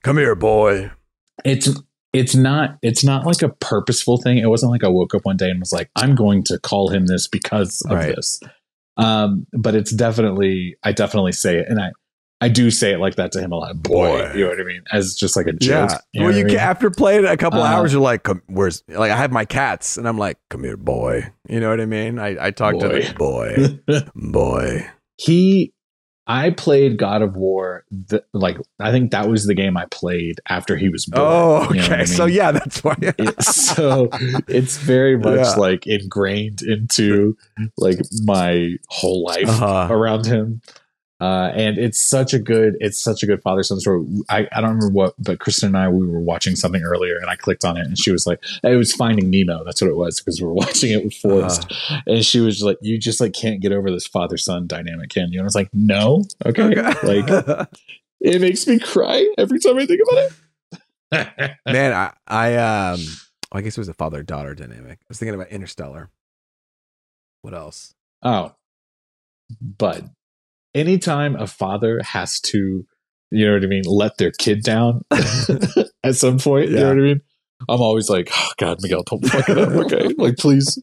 "Come 0.03 0.17
here, 0.17 0.35
boy." 0.35 0.91
It's 1.43 1.69
it's 2.13 2.35
not 2.35 2.77
it's 2.81 3.03
not 3.03 3.25
like 3.25 3.41
a 3.41 3.49
purposeful 3.49 4.17
thing. 4.21 4.37
It 4.37 4.49
wasn't 4.49 4.71
like 4.71 4.83
I 4.83 4.87
woke 4.87 5.13
up 5.15 5.25
one 5.25 5.35
day 5.37 5.49
and 5.49 5.59
was 5.59 5.73
like, 5.73 5.89
I'm 5.95 6.13
going 6.15 6.43
to 6.45 6.59
call 6.59 6.89
him 6.89 7.07
this 7.07 7.27
because 7.27 7.81
of 7.89 7.97
Right. 7.97 8.15
this. 8.15 8.39
Um, 8.97 9.45
but 9.53 9.75
it's 9.75 9.91
definitely 9.93 10.75
I 10.83 10.91
definitely 10.91 11.31
say 11.31 11.57
it, 11.59 11.65
and 11.67 11.79
I 11.81 11.91
I 12.41 12.49
do 12.49 12.69
say 12.71 12.91
it 12.93 12.97
like 12.99 13.15
that 13.15 13.31
to 13.33 13.39
him 13.41 13.51
a 13.51 13.55
lot. 13.55 13.81
Boy, 13.81 14.07
Boy. 14.19 14.31
you 14.35 14.43
know 14.43 14.49
what 14.49 14.59
I 14.59 14.63
mean? 14.63 14.83
As 14.91 15.15
just 15.15 15.35
like 15.37 15.47
a 15.47 15.53
joke. 15.53 15.89
Yeah. 15.91 15.97
you 16.11 16.19
know 16.21 16.25
well, 16.27 16.35
you 16.35 16.39
I 16.41 16.43
can, 16.43 16.47
mean? 16.51 16.57
after 16.59 16.91
playing 16.91 17.23
it 17.25 17.31
a 17.31 17.37
couple 17.37 17.61
Uh, 17.61 17.65
hours, 17.67 17.93
you're 17.93 18.01
like, 18.01 18.27
where's?" 18.47 18.83
Like, 18.87 19.11
I 19.11 19.15
have 19.17 19.31
my 19.31 19.45
cats, 19.45 19.97
and 19.97 20.07
I'm 20.07 20.17
like, 20.17 20.37
"Come 20.49 20.63
here, 20.63 20.77
boy." 20.77 21.31
You 21.49 21.59
know 21.59 21.69
what 21.69 21.79
I 21.81 21.85
mean? 21.85 22.19
I 22.19 22.47
I 22.47 22.51
talk 22.51 22.77
to 22.79 22.89
Boy. 22.89 23.01
the 23.01 23.79
boy, 23.87 24.01
boy. 24.15 24.85
he 25.17 25.72
I 26.25 26.51
played 26.51 26.97
God 26.97 27.21
of 27.21 27.35
War 27.35 27.83
the, 27.91 28.23
like 28.33 28.57
I 28.79 28.91
think 28.91 29.11
that 29.11 29.27
was 29.27 29.45
the 29.45 29.53
game 29.53 29.75
I 29.75 29.85
played 29.91 30.39
after 30.47 30.77
he 30.77 30.87
was 30.89 31.05
born. 31.05 31.21
Oh, 31.25 31.67
You 31.73 31.79
know 31.81 31.85
okay. 31.85 31.95
I 32.01 32.05
So 32.05 32.25
yeah, 32.25 32.51
that's 32.51 32.83
why. 32.83 32.95
It- 33.01 33.43
so 33.43 34.09
it's 34.47 34.77
very 34.77 35.17
much 35.27 35.39
Yeah. 35.39 35.55
like 35.55 35.85
ingrained 35.85 36.61
into 36.61 37.35
like 37.77 37.99
my 38.23 38.75
whole 38.87 39.23
life 39.23 39.49
Uh-huh. 39.49 39.87
around 39.93 40.25
him. 40.25 40.61
Uh, 41.23 41.53
and 41.55 41.77
it's 41.77 42.05
such 42.05 42.33
a 42.33 42.39
good, 42.39 42.75
it's 42.81 43.01
such 43.01 43.23
a 43.23 43.25
good 43.25 43.41
father 43.41 43.63
son 43.63 43.79
story. 43.79 44.05
I, 44.27 44.45
I 44.51 44.59
don't 44.59 44.75
remember 44.75 44.89
what, 44.89 45.13
but 45.17 45.39
Kristen 45.39 45.67
and 45.67 45.77
I, 45.77 45.87
we 45.87 46.05
were 46.05 46.19
watching 46.19 46.57
something 46.57 46.83
earlier 46.83 47.15
and 47.15 47.29
I 47.29 47.37
clicked 47.37 47.63
on 47.63 47.77
it 47.77 47.85
and 47.85 47.97
she 47.97 48.11
was 48.11 48.27
like, 48.27 48.43
it 48.61 48.75
was 48.75 48.91
Finding 48.91 49.29
Nemo. 49.29 49.63
That's 49.63 49.81
what 49.81 49.89
it 49.89 49.95
was 49.95 50.19
because 50.19 50.41
we 50.41 50.47
were 50.47 50.53
watching 50.65 50.91
it 50.91 51.01
with 51.01 51.13
Forrest. 51.13 51.71
Uh-huh. 51.71 52.01
And 52.07 52.25
she 52.25 52.41
was 52.41 52.61
like, 52.61 52.77
you 52.81 52.97
just 52.97 53.21
like 53.21 53.31
can't 53.31 53.61
get 53.61 53.71
over 53.71 53.89
this 53.89 54.05
father 54.05 54.35
son 54.35 54.67
dynamic, 54.67 55.11
can 55.11 55.31
you? 55.31 55.39
And 55.39 55.45
I 55.45 55.47
was 55.47 55.55
like, 55.55 55.69
no. 55.71 56.25
Okay. 56.45 56.75
like 57.03 57.69
it 58.19 58.41
makes 58.41 58.67
me 58.67 58.77
cry 58.77 59.25
every 59.37 59.59
time 59.59 59.77
I 59.77 59.85
think 59.85 60.01
about 60.09 60.25
it. 60.25 61.57
man, 61.65 61.93
I 61.93 62.11
I 62.27 62.55
um, 62.55 62.99
I 63.53 63.61
guess 63.61 63.77
it 63.77 63.81
was 63.81 63.87
a 63.87 63.93
father 63.93 64.23
daughter 64.23 64.55
dynamic. 64.55 64.99
I 65.01 65.05
was 65.07 65.19
thinking 65.19 65.35
about 65.35 65.51
Interstellar. 65.51 66.09
What 67.43 67.53
else? 67.53 67.93
Oh, 68.23 68.55
but 69.61 70.03
anytime 70.75 71.35
a 71.35 71.47
father 71.47 72.01
has 72.03 72.39
to, 72.41 72.85
you 73.31 73.45
know 73.45 73.53
what 73.53 73.63
I 73.63 73.67
mean, 73.67 73.83
let 73.85 74.17
their 74.17 74.31
kid 74.31 74.63
down 74.63 75.01
at 76.03 76.15
some 76.15 76.39
point, 76.39 76.69
you 76.69 76.77
know 76.77 76.89
what 76.89 76.97
I 76.97 77.01
mean? 77.01 77.21
I'm 77.69 77.81
always 77.81 78.09
like, 78.09 78.29
oh, 78.35 78.51
God, 78.57 78.79
Miguel, 78.81 79.03
don't 79.03 79.25
fuck 79.25 79.47
it 79.47 79.57
up, 79.57 79.69
okay? 79.85 80.09
like, 80.17 80.37
please 80.37 80.77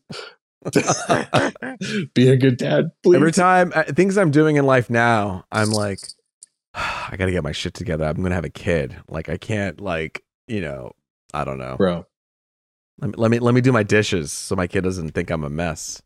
be 2.14 2.28
a 2.28 2.36
good 2.36 2.56
dad, 2.56 2.90
please. 3.02 3.16
Every 3.16 3.32
time 3.32 3.72
uh, 3.74 3.84
things 3.84 4.18
I'm 4.18 4.30
doing 4.30 4.56
in 4.56 4.66
life 4.66 4.90
now, 4.90 5.44
I'm 5.50 5.70
like, 5.70 6.00
I 6.74 7.16
got 7.16 7.26
to 7.26 7.32
get 7.32 7.42
my 7.42 7.52
shit 7.52 7.74
together. 7.74 8.04
I'm 8.04 8.22
gonna 8.22 8.34
have 8.34 8.44
a 8.44 8.50
kid. 8.50 8.96
Like 9.08 9.28
I 9.28 9.36
can't 9.36 9.80
like 9.80 10.22
you 10.46 10.60
know 10.60 10.92
I 11.32 11.44
don't 11.44 11.58
know. 11.58 11.76
Bro, 11.76 12.06
Let 13.00 13.10
me, 13.10 13.14
let 13.16 13.30
me 13.30 13.38
let 13.38 13.54
me 13.54 13.60
do 13.60 13.72
my 13.72 13.82
dishes 13.82 14.32
so 14.32 14.54
my 14.54 14.66
kid 14.66 14.84
doesn't 14.84 15.10
think 15.10 15.30
I'm 15.30 15.44
a 15.44 15.50
mess. 15.50 16.02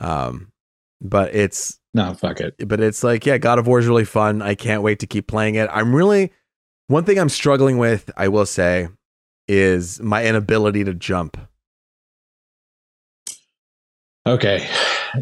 Um, 0.00 0.52
but 1.00 1.34
it's 1.34 1.78
no, 1.94 2.14
fuck 2.14 2.40
it. 2.40 2.54
but 2.68 2.80
it's 2.80 3.02
like 3.02 3.24
yeah, 3.26 3.38
God 3.38 3.58
of 3.58 3.66
War 3.66 3.78
is 3.78 3.86
really 3.86 4.04
fun. 4.04 4.42
I 4.42 4.54
can't 4.54 4.82
wait 4.82 4.98
to 5.00 5.06
keep 5.06 5.26
playing 5.26 5.54
it. 5.56 5.68
I'm 5.72 5.94
really 5.94 6.32
one 6.88 7.04
thing 7.04 7.18
I'm 7.18 7.28
struggling 7.28 7.78
with. 7.78 8.10
I 8.16 8.28
will 8.28 8.46
say 8.46 8.88
is 9.46 10.00
my 10.00 10.24
inability 10.24 10.84
to 10.84 10.94
jump. 10.94 11.36
Okay. 14.26 14.68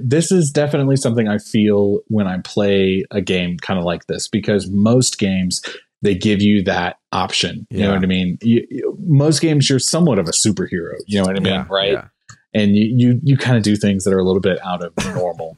This 0.00 0.32
is 0.32 0.50
definitely 0.50 0.96
something 0.96 1.28
I 1.28 1.38
feel 1.38 2.00
when 2.08 2.26
I 2.26 2.38
play 2.38 3.04
a 3.12 3.20
game 3.20 3.56
kind 3.58 3.78
of 3.78 3.84
like 3.84 4.06
this 4.06 4.26
because 4.26 4.68
most 4.68 5.18
games 5.18 5.62
they 6.02 6.14
give 6.14 6.42
you 6.42 6.62
that 6.64 6.98
option. 7.12 7.66
You 7.70 7.80
know 7.82 7.94
what 7.94 8.02
I 8.02 8.06
mean? 8.06 8.38
You, 8.42 8.66
you- 8.68 8.98
most 9.06 9.40
games 9.40 9.70
you're 9.70 9.78
somewhat 9.78 10.18
of 10.18 10.26
a 10.28 10.32
superhero. 10.32 10.94
You 11.06 11.20
know 11.20 11.24
what 11.26 11.36
I 11.36 11.40
mean? 11.40 11.52
Yeah, 11.52 11.66
right? 11.70 11.92
yeah. 11.92 12.08
and 12.52 12.74
you 12.76 12.84
you 12.96 13.20
you 13.22 13.36
kind 13.36 13.56
of 13.56 13.62
do 13.62 13.76
things 13.76 14.04
that 14.04 14.12
are 14.12 14.18
a 14.18 14.24
little 14.24 14.40
bit 14.40 14.58
out 14.64 14.82
of 14.82 14.92
normal. 15.14 15.56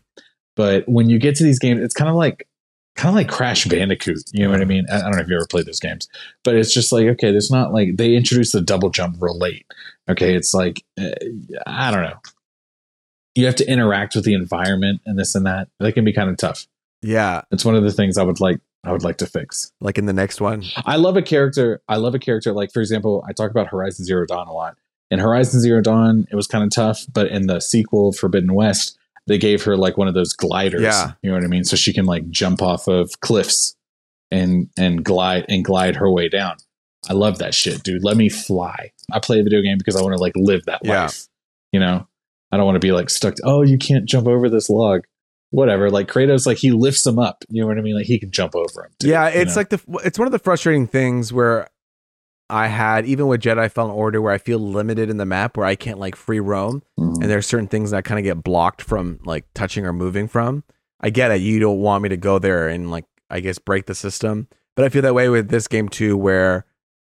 But 0.59 0.87
when 0.89 1.09
you 1.09 1.21
get 1.21 1.37
to 1.37 1.45
these 1.45 1.61
games, 1.61 1.81
it's 1.81 1.95
kind 1.95 2.11
of 2.11 2.17
like 2.17 2.47
kind 2.97 3.11
of 3.11 3.15
like 3.15 3.29
Crash 3.29 3.65
Bandicoot. 3.67 4.19
You 4.33 4.45
know 4.45 4.51
what 4.51 4.61
I 4.61 4.65
mean? 4.65 4.85
I 4.91 5.01
don't 5.03 5.13
know 5.13 5.21
if 5.21 5.29
you 5.29 5.37
ever 5.37 5.47
played 5.49 5.67
those 5.67 5.79
games, 5.79 6.09
but 6.43 6.57
it's 6.57 6.75
just 6.75 6.91
like 6.93 7.07
okay, 7.07 7.31
there's 7.31 7.51
not 7.51 7.73
like 7.73 7.97
they 7.97 8.15
introduced 8.17 8.53
the 8.53 8.61
double 8.61 8.91
jump 8.91 9.17
real 9.21 9.39
late. 9.39 9.65
Okay, 10.11 10.35
it's 10.35 10.53
like 10.53 10.83
uh, 11.01 11.11
I 11.65 11.93
don't 11.93 12.03
know. 12.03 12.19
You 13.37 13.47
have 13.47 13.55
to 13.57 13.71
interact 13.71 14.17
with 14.17 14.25
the 14.25 14.35
environment 14.35 15.01
and 15.07 15.17
this 15.17 15.37
and 15.37 15.47
that. 15.47 15.69
That 15.79 15.93
can 15.93 16.05
be 16.05 16.13
kind 16.13 16.29
of 16.29 16.37
tough. 16.37 16.67
Yeah, 17.01 17.43
It's 17.53 17.65
one 17.65 17.77
of 17.77 17.85
the 17.85 17.93
things 17.93 18.19
I 18.19 18.25
would 18.25 18.41
like. 18.41 18.59
I 18.83 18.91
would 18.91 19.05
like 19.05 19.19
to 19.19 19.27
fix. 19.27 19.71
like 19.81 19.97
in 19.99 20.07
the 20.07 20.13
next 20.13 20.41
one. 20.41 20.65
I 20.85 20.97
love 20.97 21.17
a 21.17 21.23
character. 21.23 21.81
I 21.89 21.97
love 21.97 22.15
a 22.17 22.19
character 22.19 22.53
like, 22.53 22.73
for 22.73 22.81
example, 22.81 23.25
I 23.29 23.33
talk 23.33 23.53
about 23.53 23.69
Horizon 23.69 24.05
Zero 24.05 24.27
Dawn 24.27 24.49
a 24.49 24.53
lot. 24.53 24.77
In 25.11 25.21
Horizon 25.21 25.61
Zero 25.61 25.81
Dawn, 25.81 26.27
it 26.33 26.35
was 26.37 26.49
kind 26.49 26.65
of 26.65 26.71
tough, 26.71 27.07
but 27.13 27.29
in 27.29 27.47
the 27.47 27.61
sequel, 27.61 28.13
Forbidden 28.13 28.55
West, 28.55 28.98
they 29.29 29.39
gave 29.39 29.63
her 29.65 29.77
like 29.77 29.97
one 29.97 30.09
of 30.09 30.15
those 30.15 30.33
gliders. 30.33 30.83
Yeah. 30.83 31.13
you 31.23 31.31
know 31.31 31.37
what 31.37 31.45
I 31.45 31.49
mean. 31.49 31.65
So 31.65 31.77
she 31.77 31.93
can 31.93 32.07
like 32.07 32.29
jump 32.31 32.63
off 32.63 32.89
of 32.89 33.11
cliffs 33.21 33.77
and 34.31 34.69
and 34.79 35.05
glide 35.05 35.45
and 35.49 35.65
glide 35.65 35.97
her 35.97 36.11
way 36.11 36.29
down. 36.29 36.57
I 37.09 37.13
love 37.13 37.39
that 37.39 37.55
shit, 37.55 37.83
dude. 37.83 38.03
Let 38.05 38.17
me 38.17 38.29
fly. 38.29 38.91
I 39.13 39.21
play 39.21 39.41
a 39.41 39.43
video 39.45 39.63
game 39.63 39.79
because 39.79 39.97
I 39.97 40.03
want 40.03 40.15
to 40.15 40.21
like 40.21 40.33
live 40.37 40.65
that 40.67 40.81
Yeah. 40.83 41.05
life. 41.05 41.27
You 41.73 41.81
know, 41.81 42.07
I 42.51 42.57
don't 42.57 42.67
want 42.67 42.77
to 42.77 42.81
be 42.87 42.93
like 42.93 43.09
stuck. 43.11 43.37
To, 43.37 43.43
oh, 43.45 43.63
you 43.63 43.79
can't 43.79 44.05
jump 44.07 44.27
over 44.27 44.49
this 44.51 44.69
log. 44.69 45.03
Whatever. 45.51 45.91
Like 45.91 46.09
Kratos, 46.09 46.47
like 46.47 46.59
he 46.59 46.73
lifts 46.73 47.05
them 47.05 47.19
up. 47.19 47.45
You 47.49 47.63
know 47.63 47.69
what 47.69 47.79
I 47.79 47.81
mean? 47.83 47.95
Like 47.97 48.07
he 48.07 48.19
can 48.19 48.31
jump 48.31 48.55
over 48.55 48.83
them. 48.83 48.91
yeah, 49.03 49.29
it's 49.29 49.57
like 49.57 49.71
the 49.71 49.81
it's 50.05 50.19
one 50.19 50.27
of 50.27 50.33
the 50.33 50.39
frustrating 50.39 50.87
things 50.87 51.33
where 51.33 51.69
I 52.51 52.69
had 52.69 53.05
even 53.07 53.27
with 53.27 53.43
Jedi 53.43 53.71
Fallen 53.71 53.91
Order 53.91 54.23
where 54.23 54.33
I 54.33 54.39
feel 54.39 54.59
limited 54.59 55.11
in 55.11 55.19
the 55.19 55.27
map 55.27 55.57
where 55.57 55.67
I 55.67 55.75
can't 55.75 55.99
like 55.99 56.17
free 56.17 56.41
roam 56.41 56.83
Mm-hmm. 56.99 57.23
and 57.23 57.31
there 57.31 57.39
are 57.39 57.43
certain 57.43 57.69
things 57.69 57.91
that 57.91 58.05
kind 58.05 58.19
of 58.19 58.25
get 58.25 58.43
blocked 58.43 58.83
from 58.83 59.21
like 59.25 59.45
touching 59.55 59.85
or 59.87 59.93
moving 59.93 60.29
from. 60.29 60.65
I 61.01 61.11
get 61.11 61.31
it. 61.31 61.41
You 61.41 61.61
don't 61.61 61.79
want 61.81 62.03
me 62.03 62.09
to 62.09 62.17
go 62.17 62.39
there 62.39 62.69
and 62.69 62.91
like 62.91 63.05
I 63.31 63.41
guess 63.41 63.59
break 63.59 63.87
the 63.87 63.95
system, 63.95 64.49
but 64.77 64.85
I 64.85 64.89
feel 64.89 65.03
that 65.03 65.15
way 65.15 65.29
with 65.29 65.49
this 65.51 65.69
game 65.69 65.89
too 65.89 66.17
where 66.17 66.65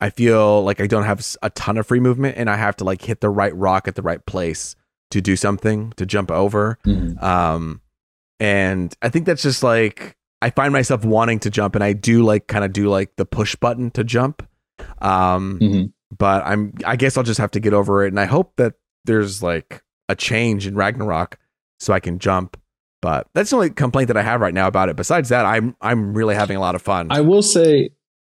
I 0.00 0.10
feel 0.10 0.62
like 0.64 0.80
I 0.80 0.86
don't 0.86 1.04
have 1.04 1.24
a 1.42 1.50
ton 1.50 1.76
of 1.78 1.86
free 1.86 2.00
movement 2.00 2.36
and 2.36 2.50
I 2.50 2.56
have 2.56 2.74
to 2.76 2.84
like 2.84 3.02
hit 3.02 3.20
the 3.20 3.28
right 3.30 3.54
rock 3.54 3.86
at 3.86 3.94
the 3.94 4.02
right 4.02 4.24
place 4.26 4.74
to 5.12 5.20
do 5.20 5.36
something 5.36 5.92
to 5.96 6.06
jump 6.06 6.30
over. 6.30 6.78
Mhm. 6.86 7.22
Um, 7.22 7.80
and 8.38 8.94
I 9.02 9.08
think 9.08 9.26
that's 9.26 9.42
just 9.42 9.62
like 9.62 10.16
I 10.42 10.50
find 10.50 10.72
myself 10.72 11.04
wanting 11.04 11.38
to 11.40 11.50
jump, 11.50 11.74
and 11.74 11.84
I 11.84 11.92
do 11.92 12.22
like 12.24 12.46
kind 12.46 12.64
of 12.64 12.72
do 12.72 12.88
like 12.88 13.16
the 13.16 13.26
push 13.26 13.54
button 13.56 13.90
to 13.92 14.02
jump. 14.04 14.42
Um, 15.00 15.58
Mhm. 15.60 15.92
but 16.16 16.44
I'm 16.44 16.72
I 16.84 16.96
guess 16.96 17.16
I'll 17.16 17.22
just 17.24 17.40
have 17.40 17.50
to 17.52 17.60
get 17.60 17.72
over 17.74 18.04
it, 18.04 18.08
and 18.08 18.20
I 18.20 18.26
hope 18.26 18.56
that 18.56 18.74
there's 19.04 19.42
like 19.42 19.82
a 20.08 20.14
change 20.14 20.66
in 20.66 20.74
Ragnarok 20.74 21.38
so 21.78 21.92
I 21.92 22.00
can 22.00 22.18
jump. 22.18 22.56
But 23.02 23.28
that's 23.32 23.50
the 23.50 23.56
only 23.56 23.70
complaint 23.70 24.08
that 24.08 24.16
I 24.18 24.22
have 24.22 24.40
right 24.42 24.52
now 24.52 24.66
about 24.66 24.88
it. 24.90 24.96
Besides 24.96 25.30
that, 25.30 25.46
I'm 25.46 25.74
I'm 25.80 26.12
really 26.14 26.34
having 26.34 26.56
a 26.56 26.60
lot 26.60 26.74
of 26.74 26.82
fun. 26.82 27.08
I 27.10 27.22
will 27.22 27.42
say 27.42 27.90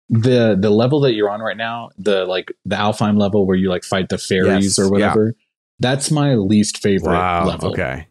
the 0.09 0.57
the 0.59 0.69
level 0.69 0.99
that 1.01 1.13
you're 1.13 1.29
on 1.29 1.41
right 1.41 1.57
now, 1.57 1.89
the 1.97 2.25
like 2.25 2.51
the 2.65 2.75
Alfheim 2.75 3.19
level 3.19 3.47
where 3.47 3.57
you 3.57 3.69
like 3.69 3.83
fight 3.83 4.09
the 4.09 4.17
fairies 4.17 4.77
Yes, 4.77 4.79
or 4.79 4.91
whatever, 4.91 5.33
that's 5.79 6.11
my 6.11 6.35
least 6.35 6.77
favorite 6.79 7.13
wow. 7.13 7.45
level. 7.47 7.71
Okay. 7.71 8.07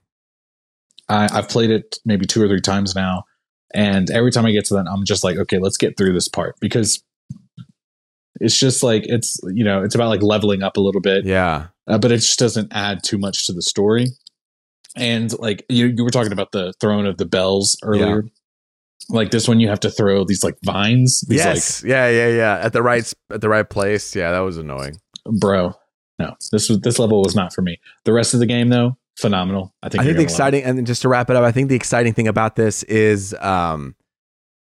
I, 1.08 1.28
I've 1.32 1.48
played 1.48 1.70
it 1.70 1.96
maybe 2.04 2.26
two 2.26 2.42
or 2.42 2.48
three 2.48 2.60
times 2.60 2.94
now, 2.94 3.24
and 3.74 4.10
every 4.10 4.30
time 4.30 4.44
I 4.44 4.52
get 4.52 4.64
to 4.66 4.74
that, 4.74 4.86
I'm 4.86 5.04
just 5.04 5.24
like, 5.24 5.36
okay, 5.38 5.58
let's 5.58 5.76
get 5.76 5.96
through 5.96 6.12
this 6.12 6.28
part 6.28 6.56
because 6.60 7.02
it's 8.40 8.58
just 8.58 8.82
like 8.82 9.02
it's 9.06 9.38
you 9.52 9.64
know 9.64 9.82
it's 9.82 9.94
about 9.94 10.08
like 10.08 10.22
leveling 10.22 10.62
up 10.62 10.76
a 10.76 10.80
little 10.80 11.00
bit, 11.00 11.24
Yeah. 11.24 11.68
uh, 11.86 11.98
but 11.98 12.12
it 12.12 12.16
just 12.18 12.38
doesn't 12.38 12.72
add 12.72 13.02
too 13.02 13.18
much 13.18 13.46
to 13.46 13.52
the 13.52 13.62
story. 13.62 14.06
And 14.96 15.36
like 15.38 15.64
you, 15.68 15.86
you 15.96 16.02
were 16.02 16.10
talking 16.10 16.32
about 16.32 16.52
the 16.52 16.72
throne 16.80 17.06
of 17.06 17.18
the 17.18 17.26
bells 17.26 17.76
earlier. 17.82 18.24
Like 19.10 19.30
this 19.30 19.46
one, 19.48 19.60
you 19.60 19.68
have 19.68 19.80
to 19.80 19.90
throw 19.90 20.24
these 20.24 20.42
like 20.42 20.56
vines. 20.64 21.22
These 21.28 21.38
yes. 21.38 21.84
yeah. 21.86 22.08
Yeah. 22.08 22.28
Yeah. 22.28 22.58
At 22.62 22.72
the 22.72 22.82
right 22.82 23.10
at 23.30 23.40
the 23.40 23.48
right 23.48 23.68
place. 23.68 24.14
Yeah. 24.16 24.32
That 24.32 24.40
was 24.40 24.56
annoying. 24.58 24.98
bro, 25.38 25.74
no, 26.18 26.34
this 26.52 26.68
was 26.68 26.80
this 26.80 26.98
level 26.98 27.22
was 27.22 27.34
not 27.36 27.54
for 27.54 27.62
me. 27.62 27.78
The 28.04 28.12
rest 28.12 28.34
of 28.34 28.40
the 28.40 28.46
game 28.46 28.68
though, 28.70 28.96
phenomenal. 29.18 29.72
I 29.82 29.88
think. 29.88 30.00
I 30.00 30.04
think 30.04 30.06
the 30.06 30.12
gonna 30.14 30.16
love 30.16 30.20
it. 30.20 30.24
exciting 30.24 30.64
and 30.64 30.86
just 30.86 31.02
to 31.02 31.08
wrap 31.08 31.30
it 31.30 31.36
up, 31.36 31.44
I 31.44 31.52
think 31.52 31.68
the 31.68 31.76
exciting 31.76 32.12
thing 32.12 32.28
about 32.28 32.56
this 32.56 32.82
is 32.84 33.34
um 33.40 33.94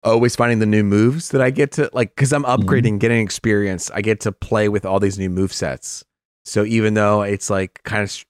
always 0.05 0.37
finding 0.37 0.59
the 0.61 0.67
new 0.67 0.83
moves 0.85 1.31
that 1.31 1.41
I 1.43 1.51
get 1.51 1.73
to 1.73 1.91
like 1.93 2.15
because 2.15 2.33
I'm 2.33 2.45
Mm-hmm. 2.45 2.63
upgrading, 2.69 2.99
getting 3.01 3.23
experience. 3.23 3.91
I 3.93 4.01
get 4.03 4.21
to 4.21 4.33
play 4.33 4.69
with 4.69 4.85
all 4.87 5.01
these 5.01 5.19
new 5.19 5.31
move 5.31 5.53
sets. 5.53 6.05
So 6.45 6.65
even 6.65 6.95
though 6.95 7.23
it's 7.23 7.51
like 7.51 7.83
kind 7.85 8.03
of, 8.03 8.25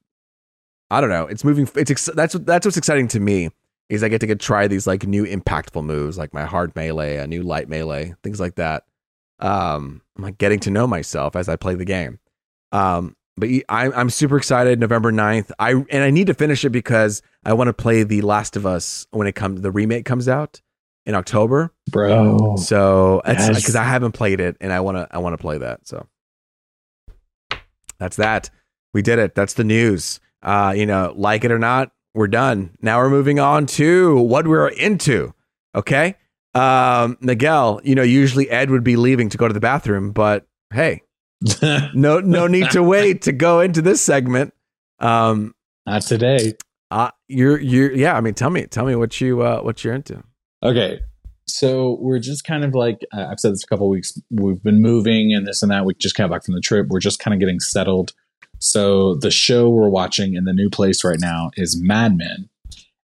I 0.90 1.00
don't 1.00 1.10
know, 1.10 1.26
it's 1.26 1.44
moving. 1.44 1.68
It's 1.76 1.90
ex- 1.90 2.10
that's 2.14 2.34
that's 2.34 2.66
what's 2.66 2.76
exciting 2.78 3.08
to 3.08 3.20
me 3.20 3.50
is 3.88 4.02
I 4.02 4.08
get 4.08 4.20
to 4.20 4.26
get 4.26 4.38
try 4.40 4.66
these 4.68 4.86
like 4.86 5.06
new 5.06 5.24
impactful 5.24 5.82
moves 5.84 6.18
like 6.18 6.34
my 6.34 6.44
hard 6.44 6.74
melee, 6.76 7.16
a 7.16 7.26
new 7.26 7.42
light 7.42 7.68
melee, 7.68 8.14
things 8.22 8.38
like 8.40 8.56
that. 8.56 8.84
Um, 9.40 10.02
I'm 10.16 10.24
like 10.24 10.38
getting 10.38 10.58
to 10.60 10.70
know 10.70 10.86
myself 10.86 11.36
as 11.36 11.48
I 11.48 11.56
play 11.56 11.74
the 11.74 11.84
game. 11.84 12.18
Um, 12.72 13.14
but 13.36 13.48
I'm 13.68 13.92
I'm 13.94 14.10
super 14.10 14.36
excited. 14.36 14.80
November 14.80 15.12
9th. 15.12 15.52
I 15.60 15.72
and 15.72 16.02
I 16.02 16.10
need 16.10 16.26
to 16.26 16.34
finish 16.34 16.64
it 16.64 16.70
because 16.70 17.22
I 17.44 17.52
want 17.52 17.68
to 17.68 17.72
play 17.72 18.02
The 18.02 18.20
Last 18.22 18.56
of 18.56 18.66
Us 18.66 19.06
when 19.12 19.26
it 19.28 19.34
comes. 19.36 19.60
The 19.60 19.70
remake 19.70 20.04
comes 20.04 20.28
out 20.28 20.60
in 21.09 21.14
October. 21.16 21.72
bro. 21.90 22.54
So 22.56 23.22
that's 23.24 23.48
Yes. 23.48 23.56
because 23.56 23.74
I 23.74 23.82
haven't 23.84 24.12
played 24.12 24.38
it 24.40 24.56
and 24.61 24.72
I 24.72 24.78
want 24.80 24.98
to 24.98 25.09
I 25.11 25.18
want 25.18 25.32
to 25.32 25.38
play 25.38 25.59
that. 25.59 25.88
So 25.88 26.06
that's 27.98 28.16
that. 28.16 28.50
We 28.94 29.02
did 29.02 29.18
it. 29.18 29.34
That's 29.34 29.54
the 29.54 29.64
news. 29.64 30.20
Uh, 30.42 30.72
you 30.76 30.86
know, 30.86 31.12
like 31.16 31.44
it 31.44 31.50
or 31.50 31.59
not, 31.59 31.90
we're 32.14 32.28
done. 32.28 32.70
Now 32.80 32.98
we're 32.98 33.11
moving 33.11 33.38
on 33.40 33.66
to 33.66 34.16
what 34.16 34.46
we're 34.46 34.68
into. 34.68 35.34
Okay. 35.74 36.14
Um, 36.54 37.16
Miguel, 37.20 37.80
you 37.84 37.94
know, 37.94 38.02
usually 38.02 38.48
Ed 38.50 38.70
would 38.70 38.84
be 38.84 38.96
leaving 38.96 39.28
to 39.30 39.38
go 39.38 39.46
to 39.48 39.54
the 39.54 39.61
bathroom, 39.61 40.12
but 40.12 40.46
hey, 40.72 41.02
no 41.94 42.20
no 42.20 42.46
need 42.46 42.70
to 42.70 42.82
wait 42.82 43.22
to 43.22 43.32
go 43.32 43.61
into 43.61 43.80
this 43.82 44.00
segment. 44.00 44.52
Um 44.98 45.54
Not 45.86 46.02
today. 46.02 46.54
uh 46.90 47.11
you're 47.28 47.59
you're 47.61 47.92
yeah, 47.92 48.16
I 48.16 48.20
mean 48.20 48.34
tell 48.34 48.50
me 48.50 48.66
tell 48.66 48.84
me 48.86 48.94
what 48.96 49.20
you 49.20 49.42
uh 49.42 49.61
what 49.61 49.84
you're 49.84 49.94
into. 49.94 50.22
Okay. 50.62 51.00
So 51.46 51.96
we're 52.00 52.18
just 52.18 52.44
kind 52.44 52.64
of 52.64 52.74
like 52.74 52.98
uh, 53.12 53.26
I've 53.30 53.40
said 53.40 53.52
this 53.52 53.64
a 53.64 53.66
couple 53.66 53.88
weeks. 53.88 54.20
We've 54.30 54.62
been 54.62 54.82
moving 54.82 55.32
and 55.32 55.46
this 55.46 55.62
and 55.62 55.72
that. 55.72 55.84
We 55.84 55.94
just 55.94 56.14
came 56.14 56.28
back 56.28 56.44
from 56.44 56.54
the 56.54 56.61
trip. 56.61 56.88
We're 56.88 57.00
just 57.00 57.20
kind 57.20 57.34
of 57.34 57.40
getting 57.40 57.61
settled. 57.61 58.12
So 58.59 59.14
the 59.14 59.30
show 59.30 59.70
we're 59.70 59.88
watching 59.88 60.34
in 60.34 60.44
the 60.44 60.52
new 60.52 60.68
place 60.68 61.04
right 61.04 61.20
now 61.20 61.50
is 61.56 61.80
Mad 61.80 62.16
Men. 62.16 62.48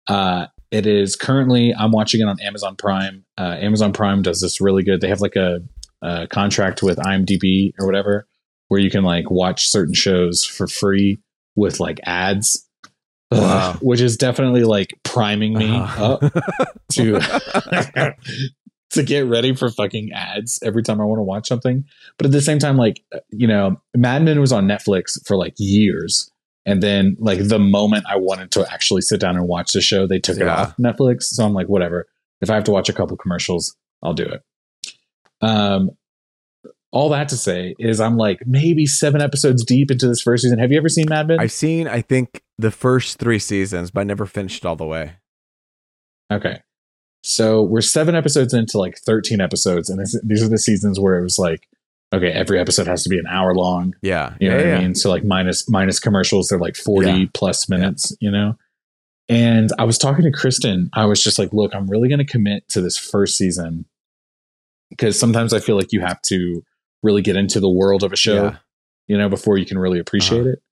Uh, 0.09 0.47
it 0.71 0.87
is 0.87 1.15
currently 1.15 1.75
I'm 1.75 1.93
watching 1.93 2.21
it 2.21 2.25
on 2.25 2.41
Amazon 2.41 2.77
Prime. 2.77 3.25
Uh, 3.39 3.57
Amazon 3.61 3.93
Prime 3.93 4.23
does 4.23 4.41
this 4.41 4.61
really 4.61 4.83
good. 4.83 5.01
They 5.01 5.09
have 5.09 5.21
like 5.21 5.37
a, 5.37 5.61
a 6.01 6.27
contract 6.27 6.83
with 6.83 6.97
IMDb 6.99 7.73
or 7.79 7.87
whatever, 7.87 8.27
where 8.69 8.81
you 8.81 8.91
can 8.91 9.05
like 9.05 9.31
watch 9.31 9.69
certain 9.69 9.95
shows 9.95 10.45
for 10.45 10.67
free 10.67 11.21
with 11.55 11.79
like 11.79 12.01
ads. 12.05 12.67
Wow. 13.41 13.77
which 13.83 14.01
is 14.01 14.17
definitely 14.17 14.65
like 14.65 14.99
priming 15.05 15.55
me 15.55 15.77
Uh-huh. 15.77 16.19
up 16.21 16.33
to 16.93 17.21
to 18.91 19.03
get 19.03 19.27
ready 19.27 19.55
for 19.55 19.71
fucking 19.71 20.13
ads 20.13 20.59
every 20.63 20.83
time 20.83 21.01
I 21.01 21.05
want 21.05 21.19
to 21.19 21.23
watch 21.25 21.49
something. 21.49 21.85
But 22.19 22.27
at 22.27 22.33
the 22.33 22.41
same 22.43 22.59
time, 22.59 22.77
like 22.77 23.03
you 23.31 23.47
know, 23.47 23.81
Mad 23.97 24.23
Men 24.23 24.41
was 24.41 24.53
on 24.53 24.67
Netflix 24.67 25.19
for 25.27 25.37
like 25.37 25.55
years, 25.59 26.31
and 26.67 26.83
then 26.83 27.17
like 27.19 27.47
the 27.49 27.59
moment 27.59 28.05
I 28.09 28.17
wanted 28.17 28.51
to 28.53 28.71
actually 28.73 29.03
sit 29.03 29.21
down 29.21 29.37
and 29.37 29.49
watch 29.49 29.73
the 29.73 29.81
show, 29.81 30.07
they 30.07 30.19
took 30.21 30.37
it 30.39 30.47
off 30.49 30.77
Netflix. 30.77 31.23
So 31.25 31.45
I'm 31.45 31.55
like, 31.55 31.69
whatever. 31.69 32.07
If 32.41 32.51
I 32.51 32.55
have 32.55 32.65
to 32.65 32.71
watch 32.73 32.89
a 32.89 32.93
couple 32.93 33.17
commercials, 33.17 33.77
I'll 34.03 34.15
do 34.15 34.25
it. 34.25 34.43
Um, 35.41 35.91
all 36.91 37.09
that 37.11 37.29
to 37.31 37.37
say 37.37 37.75
is, 37.79 38.01
I'm 38.01 38.17
like 38.17 38.41
maybe 38.47 38.85
seven 38.85 39.23
episodes 39.23 39.65
deep 39.65 39.91
into 39.91 40.07
this 40.07 40.21
first 40.21 40.43
season. 40.43 40.59
Have 40.59 40.71
you 40.73 40.77
ever 40.79 40.89
seen 40.91 41.07
Mad 41.09 41.29
Men? 41.29 41.41
I've 41.41 41.53
seen 41.53 41.89
I 41.89 42.03
think 42.03 42.43
the 42.63 42.71
first 42.71 43.19
3 43.19 43.39
seasons, 43.39 43.91
but 43.91 44.01
I 44.01 44.05
never 44.05 44.27
finished 44.27 44.65
all 44.65 44.77
the 44.77 44.87
way. 44.87 45.13
Okay. 46.33 46.61
So 47.23 47.63
we're 47.63 47.83
seven 47.83 48.15
episodes 48.15 48.53
into 48.55 48.79
like 48.79 48.99
13 48.99 49.41
episodes. 49.41 49.89
And 49.91 50.01
this, 50.01 50.19
these 50.25 50.43
are 50.43 50.49
the 50.49 50.59
seasons 50.59 50.99
where 50.99 51.19
it 51.19 51.23
was 51.23 51.39
like, 51.39 51.69
okay, 52.13 52.33
every 52.33 52.59
episode 52.59 52.87
has 52.87 53.03
to 53.05 53.09
be 53.09 53.19
an 53.19 53.27
hour 53.31 53.55
long. 53.55 53.95
Yeah. 54.03 54.35
You 54.41 54.49
know 54.51 54.57
yeah, 54.57 54.63
what 54.63 54.69
yeah. 54.71 54.77
I 54.79 54.81
mean? 54.81 54.95
So 54.95 55.09
like 55.11 55.25
minus, 55.25 55.69
minus 55.69 56.01
commercials, 56.01 56.49
they're 56.49 56.59
like 56.59 56.77
40 56.77 57.09
Yeah. 57.11 57.25
plus 57.35 57.69
minutes, 57.69 58.17
you 58.21 58.31
know? 58.31 58.57
And 59.29 59.71
I 59.79 59.85
was 59.85 59.99
talking 59.99 60.25
to 60.25 60.33
Kristen. 60.33 60.91
I 60.95 61.05
was 61.07 61.23
just 61.23 61.39
like, 61.39 61.53
look, 61.53 61.75
I'm 61.75 61.87
really 61.87 62.09
going 62.09 62.19
to 62.19 62.25
commit 62.25 62.69
to 62.71 62.81
this 62.81 62.99
first 62.99 63.37
season 63.39 63.85
because 64.91 65.19
sometimes 65.19 65.53
I 65.55 65.61
feel 65.61 65.77
like 65.77 65.93
you 65.93 66.01
have 66.01 66.21
to 66.23 66.63
really 67.03 67.23
get 67.23 67.37
into 67.37 67.61
the 67.61 67.71
world 67.71 68.03
of 68.03 68.13
a 68.13 68.17
show, 68.17 68.55
you 69.07 69.17
know, 69.17 69.29
before 69.29 69.57
you 69.59 69.65
can 69.65 69.79
really 69.79 69.99
appreciate 70.01 70.41
Uh-huh. 70.41 70.51
it. 70.51 70.63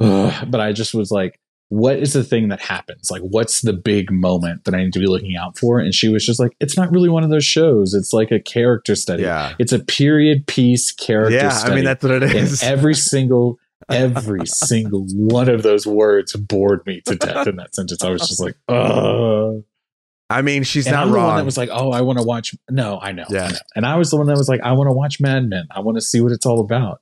Ugh, 0.00 0.46
but 0.50 0.60
I 0.60 0.72
just 0.72 0.94
was 0.94 1.10
like, 1.10 1.40
what 1.70 1.98
is 1.98 2.12
the 2.12 2.22
thing 2.22 2.48
that 2.48 2.60
happens? 2.60 3.10
Like, 3.10 3.22
what's 3.22 3.62
the 3.62 3.72
big 3.72 4.10
moment 4.12 4.64
that 4.64 4.74
I 4.74 4.84
need 4.84 4.92
to 4.92 4.98
be 5.00 5.06
looking 5.06 5.36
out 5.36 5.58
for? 5.58 5.80
And 5.80 5.94
she 5.94 6.08
was 6.08 6.24
just 6.24 6.38
like, 6.38 6.54
it's 6.60 6.76
not 6.76 6.92
really 6.92 7.08
one 7.08 7.24
of 7.24 7.30
those 7.30 7.44
shows. 7.44 7.94
It's 7.94 8.12
like 8.12 8.30
a 8.30 8.38
character 8.38 8.94
study. 8.94 9.22
Yeah. 9.22 9.54
It's 9.58 9.72
a 9.72 9.78
period 9.78 10.46
piece 10.46 10.92
character 10.92 11.34
Yeah, 11.34 11.48
study. 11.50 11.72
I 11.72 11.74
mean 11.76 11.84
that's 11.84 12.02
what 12.02 12.12
it 12.12 12.22
is. 12.22 12.62
and 12.62 12.70
every 12.70 12.94
single 12.94 13.58
every 13.90 14.46
single 14.46 15.06
one 15.14 15.48
of 15.48 15.62
those 15.62 15.86
words 15.86 16.34
bored 16.34 16.84
me 16.86 17.00
to 17.06 17.16
death 17.16 17.46
in 17.46 17.56
that 17.56 17.74
sentence. 17.74 18.02
I 18.04 18.10
was 18.10 18.26
just 18.28 18.40
like, 18.40 18.54
oh. 18.68 19.64
I 20.30 20.40
mean, 20.42 20.62
she's 20.62 20.86
And 20.86 20.94
not 20.94 21.02
I'm 21.04 21.10
the 21.12 21.18
one 21.18 21.26
wrong. 21.28 21.36
that 21.36 21.44
was 21.44 21.56
like, 21.58 21.68
oh, 21.72 21.90
I 21.92 22.00
want 22.00 22.18
to 22.18 22.24
watch. 22.24 22.54
No, 22.70 22.98
I 23.00 23.12
know. 23.12 23.24
I 23.28 23.32
Yeah. 23.34 23.48
know. 23.48 23.58
And 23.76 23.84
I 23.86 23.96
was 23.96 24.10
the 24.10 24.16
one 24.16 24.26
that 24.26 24.36
was 24.38 24.48
like, 24.48 24.60
I 24.62 24.72
want 24.72 24.88
to 24.88 24.92
watch 24.92 25.20
Mad 25.20 25.44
Men. 25.48 25.66
I 25.70 25.80
want 25.80 25.96
to 25.96 26.00
see 26.02 26.20
what 26.20 26.32
it's 26.32 26.46
all 26.46 26.60
about. 26.60 27.00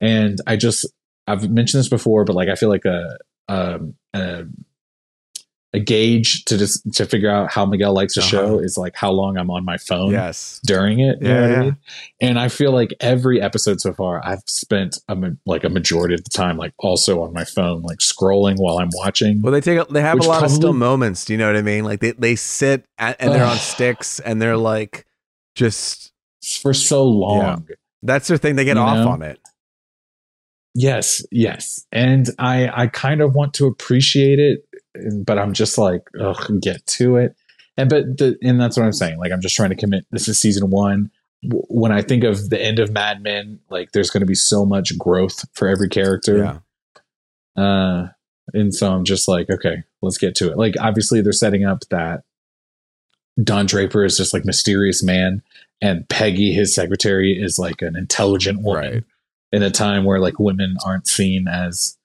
And 0.00 0.38
I 0.46 0.56
just, 0.56 0.86
I've 1.26 1.50
mentioned 1.50 1.80
this 1.80 1.88
before, 1.88 2.24
but 2.24 2.34
like, 2.36 2.48
I 2.48 2.54
feel 2.54 2.68
like 2.68 2.84
a, 2.84 3.16
um, 3.48 3.94
a, 4.12 4.44
a 5.72 5.80
gauge 5.80 6.44
to 6.44 6.56
just 6.56 6.92
to 6.94 7.04
figure 7.04 7.28
out 7.28 7.50
how 7.50 7.66
Miguel 7.66 7.92
likes 7.94 8.16
a 8.16 8.20
Uh-huh. 8.20 8.28
show 8.28 8.58
is 8.60 8.76
like 8.78 8.94
how 8.94 9.10
long 9.10 9.36
I'm 9.36 9.50
on 9.50 9.64
my 9.64 9.76
phone 9.76 10.12
yes. 10.12 10.60
during 10.64 11.00
it. 11.00 11.18
You 11.20 11.28
Yeah, 11.28 11.40
know 11.40 11.48
yeah. 11.50 11.56
I 11.56 11.60
mean? 11.62 11.76
And 12.20 12.38
I 12.38 12.48
feel 12.48 12.70
like 12.70 12.94
every 13.00 13.40
episode 13.42 13.80
so 13.80 13.92
far, 13.92 14.24
I've 14.24 14.42
spent 14.46 14.98
a, 15.08 15.16
like 15.46 15.64
a 15.64 15.68
majority 15.68 16.14
of 16.14 16.22
the 16.22 16.30
time, 16.30 16.56
like 16.58 16.74
also 16.78 17.22
on 17.22 17.32
my 17.32 17.44
phone, 17.44 17.82
like 17.82 17.98
scrolling 17.98 18.54
while 18.58 18.78
I'm 18.78 18.90
watching. 18.94 19.42
Well, 19.42 19.52
they 19.52 19.60
take 19.60 19.80
a- 19.80 19.92
they 19.92 20.00
have 20.00 20.20
a 20.20 20.22
lot 20.22 20.44
of 20.44 20.50
still 20.52 20.72
moments. 20.74 21.24
Do 21.24 21.32
you 21.32 21.38
know 21.38 21.48
what 21.48 21.56
I 21.56 21.62
mean? 21.62 21.82
Like 21.84 21.98
they 22.00 22.12
they 22.12 22.36
sit 22.36 22.84
at, 22.98 23.16
and 23.18 23.32
they're 23.32 23.44
on 23.44 23.56
sticks 23.72 24.20
and 24.20 24.40
they're 24.40 24.56
like 24.56 25.06
just 25.56 26.12
for 26.62 26.72
so 26.72 27.02
long. 27.04 27.66
that's 28.02 28.28
their 28.28 28.36
thing. 28.38 28.54
They 28.54 28.64
get 28.64 28.76
You 28.76 28.82
off 28.82 28.98
know? 28.98 29.08
on 29.08 29.22
it. 29.22 29.40
Yes, 30.74 31.24
yes. 31.30 31.86
And 31.92 32.28
I 32.38 32.68
I 32.82 32.86
kind 32.88 33.20
of 33.20 33.34
want 33.34 33.54
to 33.54 33.66
appreciate 33.66 34.38
it, 34.38 34.66
but 35.24 35.38
I'm 35.38 35.52
just 35.52 35.78
like, 35.78 36.02
ugh, 36.20 36.60
get 36.60 36.84
to 36.86 37.16
it. 37.16 37.36
And 37.76 37.88
but 37.88 38.18
the 38.18 38.36
and 38.42 38.60
that's 38.60 38.76
what 38.76 38.84
I'm 38.84 38.92
saying. 38.92 39.18
Like 39.18 39.32
I'm 39.32 39.40
just 39.40 39.56
trying 39.56 39.70
to 39.70 39.76
commit. 39.76 40.06
This 40.10 40.28
is 40.28 40.40
season 40.40 40.70
one. 40.70 41.10
When 41.42 41.92
I 41.92 42.00
think 42.00 42.24
of 42.24 42.48
the 42.50 42.60
end 42.60 42.78
of 42.78 42.90
Mad 42.90 43.22
Men, 43.22 43.60
like 43.70 43.92
there's 43.92 44.10
going 44.10 44.22
to 44.22 44.26
be 44.26 44.34
so 44.34 44.64
much 44.64 44.96
growth 44.98 45.44
for 45.52 45.68
every 45.68 45.88
character. 45.88 46.60
Yeah. 47.56 47.62
Uh, 47.62 48.08
and 48.52 48.74
so 48.74 48.92
I'm 48.92 49.04
just 49.04 49.28
like, 49.28 49.48
okay, 49.50 49.84
let's 50.02 50.18
get 50.18 50.34
to 50.36 50.50
it. 50.50 50.58
Like, 50.58 50.74
obviously, 50.80 51.20
they're 51.20 51.32
setting 51.32 51.64
up 51.64 51.80
that 51.90 52.24
Don 53.42 53.66
Draper 53.66 54.04
is 54.04 54.16
just 54.16 54.32
like 54.32 54.44
mysterious 54.44 55.02
man, 55.02 55.42
and 55.80 56.08
Peggy, 56.08 56.52
his 56.52 56.74
secretary, 56.74 57.32
is 57.32 57.58
like 57.58 57.82
an 57.82 57.96
intelligent 57.96 58.62
woman 58.62 58.92
Right. 58.94 59.04
In 59.54 59.62
a 59.62 59.70
time 59.70 60.04
where 60.04 60.18
like 60.18 60.38
women 60.38 60.76
aren't 60.84 61.06
seen 61.06 61.46
as, 61.48 61.96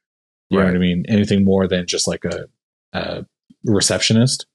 you 0.50 0.60
know 0.60 0.66
what 0.66 0.76
I 0.76 0.78
mean, 0.78 1.06
anything 1.08 1.44
more 1.44 1.68
than 1.68 1.88
just 1.88 2.08
like 2.08 2.24
a, 2.26 2.48
a 2.94 3.26
receptionist. 3.66 4.46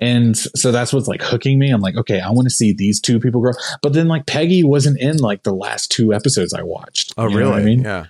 And 0.00 0.36
so 0.36 0.72
that's 0.72 0.92
what's 0.92 1.06
like 1.06 1.22
hooking 1.22 1.58
me. 1.58 1.70
I'm 1.70 1.80
like, 1.80 1.96
okay, 1.96 2.20
I 2.20 2.30
want 2.30 2.46
to 2.46 2.54
see 2.54 2.72
these 2.72 3.00
two 3.00 3.20
people 3.20 3.40
grow. 3.40 3.52
But 3.82 3.92
then 3.92 4.08
like 4.08 4.26
Peggy 4.26 4.64
wasn't 4.64 5.00
in 5.00 5.18
like 5.18 5.44
the 5.44 5.54
last 5.54 5.92
two 5.92 6.12
episodes 6.12 6.52
I 6.52 6.62
watched. 6.62 7.14
Oh, 7.16 7.28
You 7.28 7.30
know 7.30 7.36
really? 7.38 7.60
I 7.60 7.64
mean, 7.64 7.82
yeah. 7.82 8.06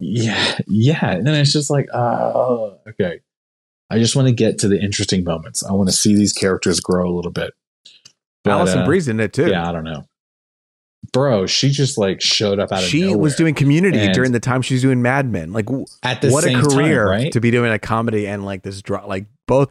yeah, 0.00 0.58
yeah. 0.66 1.10
And 1.12 1.26
then 1.26 1.34
it's 1.34 1.52
just 1.52 1.70
like, 1.70 1.86
oh, 1.94 2.78
okay. 2.88 3.20
I 3.90 3.98
just 3.98 4.16
want 4.16 4.28
to 4.28 4.34
get 4.34 4.58
to 4.58 4.68
the 4.68 4.80
interesting 4.80 5.22
moments. 5.22 5.64
I 5.64 5.72
want 5.72 5.88
to 5.88 5.94
see 5.94 6.16
these 6.16 6.32
characters 6.32 6.80
grow 6.80 7.08
a 7.08 7.14
little 7.14 7.32
bit. 7.32 7.54
But, 8.42 8.52
Alison 8.52 8.80
uh, 8.80 8.86
Brie's 8.86 9.06
in 9.06 9.20
it 9.20 9.32
too. 9.32 9.50
Yeah, 9.50 9.68
I 9.68 9.72
don't 9.72 9.84
know. 9.84 10.06
Bro, 11.12 11.46
she 11.46 11.70
just 11.70 11.98
like 11.98 12.20
showed 12.20 12.58
up 12.60 12.70
out 12.72 12.82
of 12.82 12.88
she 12.88 13.02
nowhere. 13.02 13.18
was 13.18 13.34
doing 13.36 13.54
Community 13.54 13.98
And- 13.98 14.14
during 14.14 14.32
the 14.32 14.40
time 14.40 14.62
she 14.62 14.74
was 14.74 14.82
doing 14.82 15.02
Mad 15.02 15.30
Men. 15.30 15.52
Like, 15.52 15.66
at 16.02 16.20
the 16.22 16.30
what 16.30 16.44
a 16.44 16.52
career 16.62 17.04
time, 17.06 17.10
right? 17.10 17.32
to 17.32 17.40
be 17.40 17.50
doing 17.50 17.72
a 17.72 17.78
comedy 17.78 18.26
and 18.28 18.44
like 18.44 18.62
this 18.62 18.80
draw, 18.82 19.04
like 19.06 19.26
both 19.48 19.70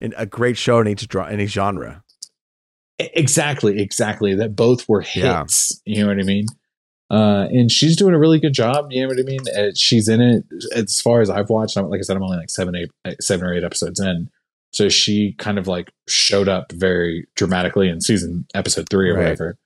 in 0.00 0.14
a 0.16 0.26
great 0.26 0.56
show 0.56 0.80
in 0.80 0.88
each 0.88 1.06
draw 1.08 1.26
in 1.28 1.40
each 1.40 1.50
genre. 1.50 2.02
Exactly, 2.98 3.80
exactly. 3.80 4.34
That 4.34 4.54
both 4.56 4.88
were 4.88 5.04
Yeah. 5.14 5.40
hits. 5.42 5.80
You 5.86 6.02
know 6.02 6.08
what 6.08 6.18
I 6.20 6.22
mean? 6.24 6.46
Uh, 7.10 7.46
and 7.50 7.70
she's 7.72 7.96
doing 7.96 8.14
a 8.14 8.18
really 8.18 8.38
good 8.38 8.52
job. 8.52 8.88
You 8.92 9.02
know 9.02 9.08
what 9.08 9.18
I 9.18 9.22
mean? 9.22 9.40
Uh, 9.56 9.70
she's 9.74 10.08
in 10.08 10.20
it 10.20 10.44
as 10.76 11.00
far 11.00 11.20
as 11.20 11.30
I've 11.30 11.48
watched. 11.50 11.76
I'm, 11.76 11.88
like 11.88 11.98
I 11.98 12.02
said, 12.02 12.16
I'm 12.16 12.22
only 12.22 12.36
like 12.36 12.50
seven, 12.50 12.76
eight, 12.76 12.90
uh, 13.04 13.14
seven 13.20 13.46
or 13.46 13.54
eight 13.54 13.64
episodes 13.64 13.98
in. 14.00 14.28
So 14.72 14.88
she 14.88 15.34
kind 15.38 15.58
of 15.58 15.66
like 15.66 15.90
showed 16.08 16.48
up 16.48 16.70
very 16.72 17.26
dramatically 17.34 17.88
in 17.88 18.00
season 18.00 18.46
episode 18.54 18.88
three 18.88 19.10
or 19.10 19.14
Right. 19.14 19.22
whatever. 19.24 19.56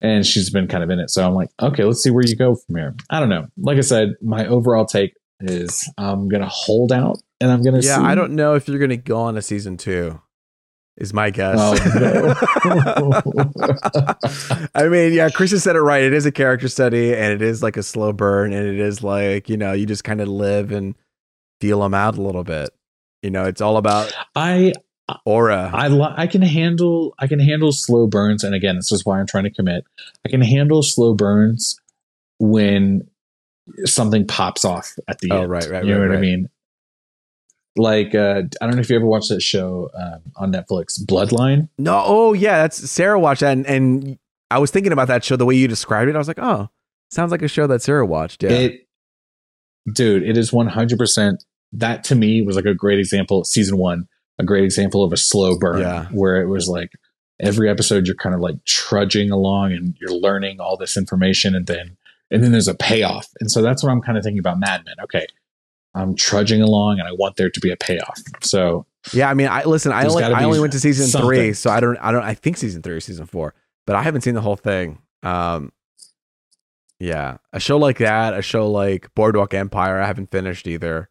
And 0.00 0.24
she's 0.24 0.50
been 0.50 0.68
kind 0.68 0.84
of 0.84 0.90
in 0.90 1.00
it. 1.00 1.10
So 1.10 1.26
I'm 1.26 1.34
like, 1.34 1.48
okay, 1.60 1.82
let's 1.84 2.02
see 2.02 2.10
where 2.10 2.24
you 2.24 2.36
go 2.36 2.54
from 2.54 2.76
here. 2.76 2.94
I 3.10 3.18
don't 3.18 3.28
know. 3.28 3.48
Like 3.56 3.78
I 3.78 3.82
said, 3.82 4.14
my 4.22 4.46
overall 4.46 4.86
take 4.86 5.14
is 5.40 5.90
I'm 5.98 6.28
gonna 6.28 6.48
hold 6.48 6.92
out 6.92 7.18
and 7.40 7.50
I'm 7.50 7.62
gonna 7.62 7.80
Yeah, 7.80 7.96
see. 7.96 8.04
I 8.04 8.14
don't 8.14 8.36
know 8.36 8.54
if 8.54 8.68
you're 8.68 8.78
gonna 8.78 8.96
go 8.96 9.18
on 9.18 9.36
a 9.36 9.42
season 9.42 9.76
two. 9.76 10.20
Is 10.96 11.12
my 11.14 11.30
guess. 11.30 11.56
Oh, 11.60 11.74
I 14.74 14.88
mean, 14.88 15.12
yeah, 15.12 15.28
Chris 15.30 15.52
has 15.52 15.62
said 15.62 15.76
it 15.76 15.80
right. 15.80 16.02
It 16.02 16.12
is 16.12 16.26
a 16.26 16.32
character 16.32 16.66
study, 16.66 17.14
and 17.14 17.32
it 17.32 17.40
is 17.40 17.62
like 17.62 17.76
a 17.76 17.84
slow 17.84 18.12
burn, 18.12 18.52
and 18.52 18.66
it 18.66 18.80
is 18.80 19.04
like 19.04 19.48
you 19.48 19.56
know, 19.56 19.72
you 19.72 19.86
just 19.86 20.02
kind 20.02 20.20
of 20.20 20.26
live 20.26 20.72
and 20.72 20.96
feel 21.60 21.80
them 21.80 21.94
out 21.94 22.18
a 22.18 22.22
little 22.22 22.42
bit. 22.42 22.70
You 23.22 23.30
know, 23.30 23.44
it's 23.44 23.60
all 23.60 23.76
about 23.76 24.12
I 24.34 24.72
aura. 25.24 25.70
I 25.72 25.88
li- 25.88 26.14
I 26.16 26.26
can 26.26 26.42
handle 26.42 27.14
I 27.18 27.26
can 27.26 27.38
handle 27.40 27.72
slow 27.72 28.06
burns, 28.06 28.44
and 28.44 28.54
again, 28.54 28.76
this 28.76 28.92
is 28.92 29.04
why 29.06 29.18
I'm 29.20 29.26
trying 29.26 29.44
to 29.44 29.50
commit. 29.50 29.84
I 30.24 30.28
can 30.28 30.40
handle 30.40 30.82
slow 30.82 31.14
burns 31.14 31.80
when 32.38 33.08
something 33.84 34.26
pops 34.26 34.64
off 34.64 34.94
at 35.08 35.18
the 35.20 35.30
end. 35.30 35.38
Oh, 35.38 35.42
end. 35.42 35.50
right, 35.50 35.68
right, 35.70 35.84
You 35.84 35.94
know 35.94 36.00
right, 36.00 36.08
what 36.10 36.18
I 36.18 36.20
mean? 36.20 36.48
Like 37.76 38.14
uh, 38.14 38.42
I 38.60 38.66
don't 38.66 38.74
know 38.74 38.80
if 38.80 38.90
you 38.90 38.96
ever 38.96 39.06
watched 39.06 39.28
that 39.28 39.40
show 39.42 39.88
um, 39.96 40.20
on 40.36 40.52
Netflix, 40.52 41.00
Bloodline. 41.00 41.68
no, 41.78 42.02
oh 42.04 42.32
yeah, 42.32 42.62
that's 42.62 42.90
Sarah 42.90 43.20
watched 43.20 43.40
that, 43.40 43.52
and, 43.52 43.66
and 43.66 44.18
I 44.50 44.58
was 44.58 44.70
thinking 44.72 44.92
about 44.92 45.08
that 45.08 45.22
show 45.22 45.36
the 45.36 45.44
way 45.44 45.54
you 45.54 45.68
described 45.68 46.08
it. 46.10 46.16
I 46.16 46.18
was 46.18 46.26
like, 46.28 46.40
oh, 46.40 46.68
sounds 47.10 47.30
like 47.30 47.42
a 47.42 47.48
show 47.48 47.66
that 47.68 47.82
Sarah 47.82 48.04
watched. 48.04 48.42
Yeah, 48.42 48.50
It, 48.50 48.86
dude, 49.92 50.22
it 50.24 50.36
is 50.36 50.52
100. 50.52 50.98
percent 50.98 51.44
That 51.72 52.02
to 52.04 52.16
me 52.16 52.42
was 52.42 52.56
like 52.56 52.64
a 52.64 52.74
great 52.74 52.98
example. 52.98 53.44
Season 53.44 53.78
one, 53.78 54.08
a 54.38 54.44
great 54.44 54.64
example 54.64 55.02
of 55.04 55.12
a 55.12 55.16
slow 55.16 55.58
burn, 55.58 55.80
Yeah. 55.80 56.06
where 56.06 56.40
it 56.40 56.46
was 56.46 56.68
like 56.68 56.90
every 57.40 57.68
episode 57.68 58.06
you're 58.06 58.16
kind 58.16 58.34
of 58.34 58.40
like 58.40 58.56
trudging 58.64 59.30
along 59.30 59.72
and 59.72 59.96
you're 60.00 60.12
learning 60.12 60.60
all 60.60 60.76
this 60.76 60.96
information, 60.96 61.54
and 61.54 61.66
then 61.66 61.96
and 62.30 62.42
then 62.42 62.52
there's 62.52 62.68
a 62.68 62.74
payoff. 62.74 63.26
And 63.40 63.50
so 63.50 63.62
that's 63.62 63.82
what 63.82 63.90
I'm 63.90 64.02
kind 64.02 64.18
of 64.18 64.24
thinking 64.24 64.38
about 64.40 64.58
Mad 64.60 64.84
Men. 64.84 64.96
Okay, 65.04 65.26
I'm 65.94 66.14
trudging 66.14 66.62
along, 66.62 66.98
and 66.98 67.08
I 67.08 67.12
want 67.12 67.36
there 67.36 67.50
to 67.50 67.60
be 67.60 67.70
a 67.70 67.76
payoff. 67.76 68.20
So 68.42 68.86
yeah. 69.12 69.30
I 69.30 69.34
mean, 69.34 69.48
I 69.48 69.64
listen. 69.64 69.92
I 69.92 70.04
only 70.06 70.22
I 70.24 70.44
only 70.44 70.60
went 70.60 70.72
to 70.74 70.80
season 70.80 71.06
something. 71.06 71.28
three, 71.28 71.52
so 71.52 71.70
I 71.70 71.80
don't 71.80 71.96
I 71.98 72.12
don't 72.12 72.22
I 72.24 72.34
think 72.34 72.56
season 72.56 72.82
three 72.82 72.94
or 72.94 73.00
season 73.00 73.26
four, 73.26 73.54
but 73.86 73.96
I 73.96 74.02
haven't 74.02 74.20
seen 74.22 74.34
the 74.34 74.40
whole 74.40 74.56
thing. 74.56 74.98
Um, 75.22 75.72
yeah, 77.00 77.36
a 77.52 77.60
show 77.60 77.76
like 77.78 77.98
that, 77.98 78.34
a 78.34 78.42
show 78.42 78.68
like 78.70 79.14
Boardwalk 79.14 79.54
Empire, 79.54 80.00
I 80.00 80.06
haven't 80.06 80.30
finished 80.32 80.66
either. 80.66 81.08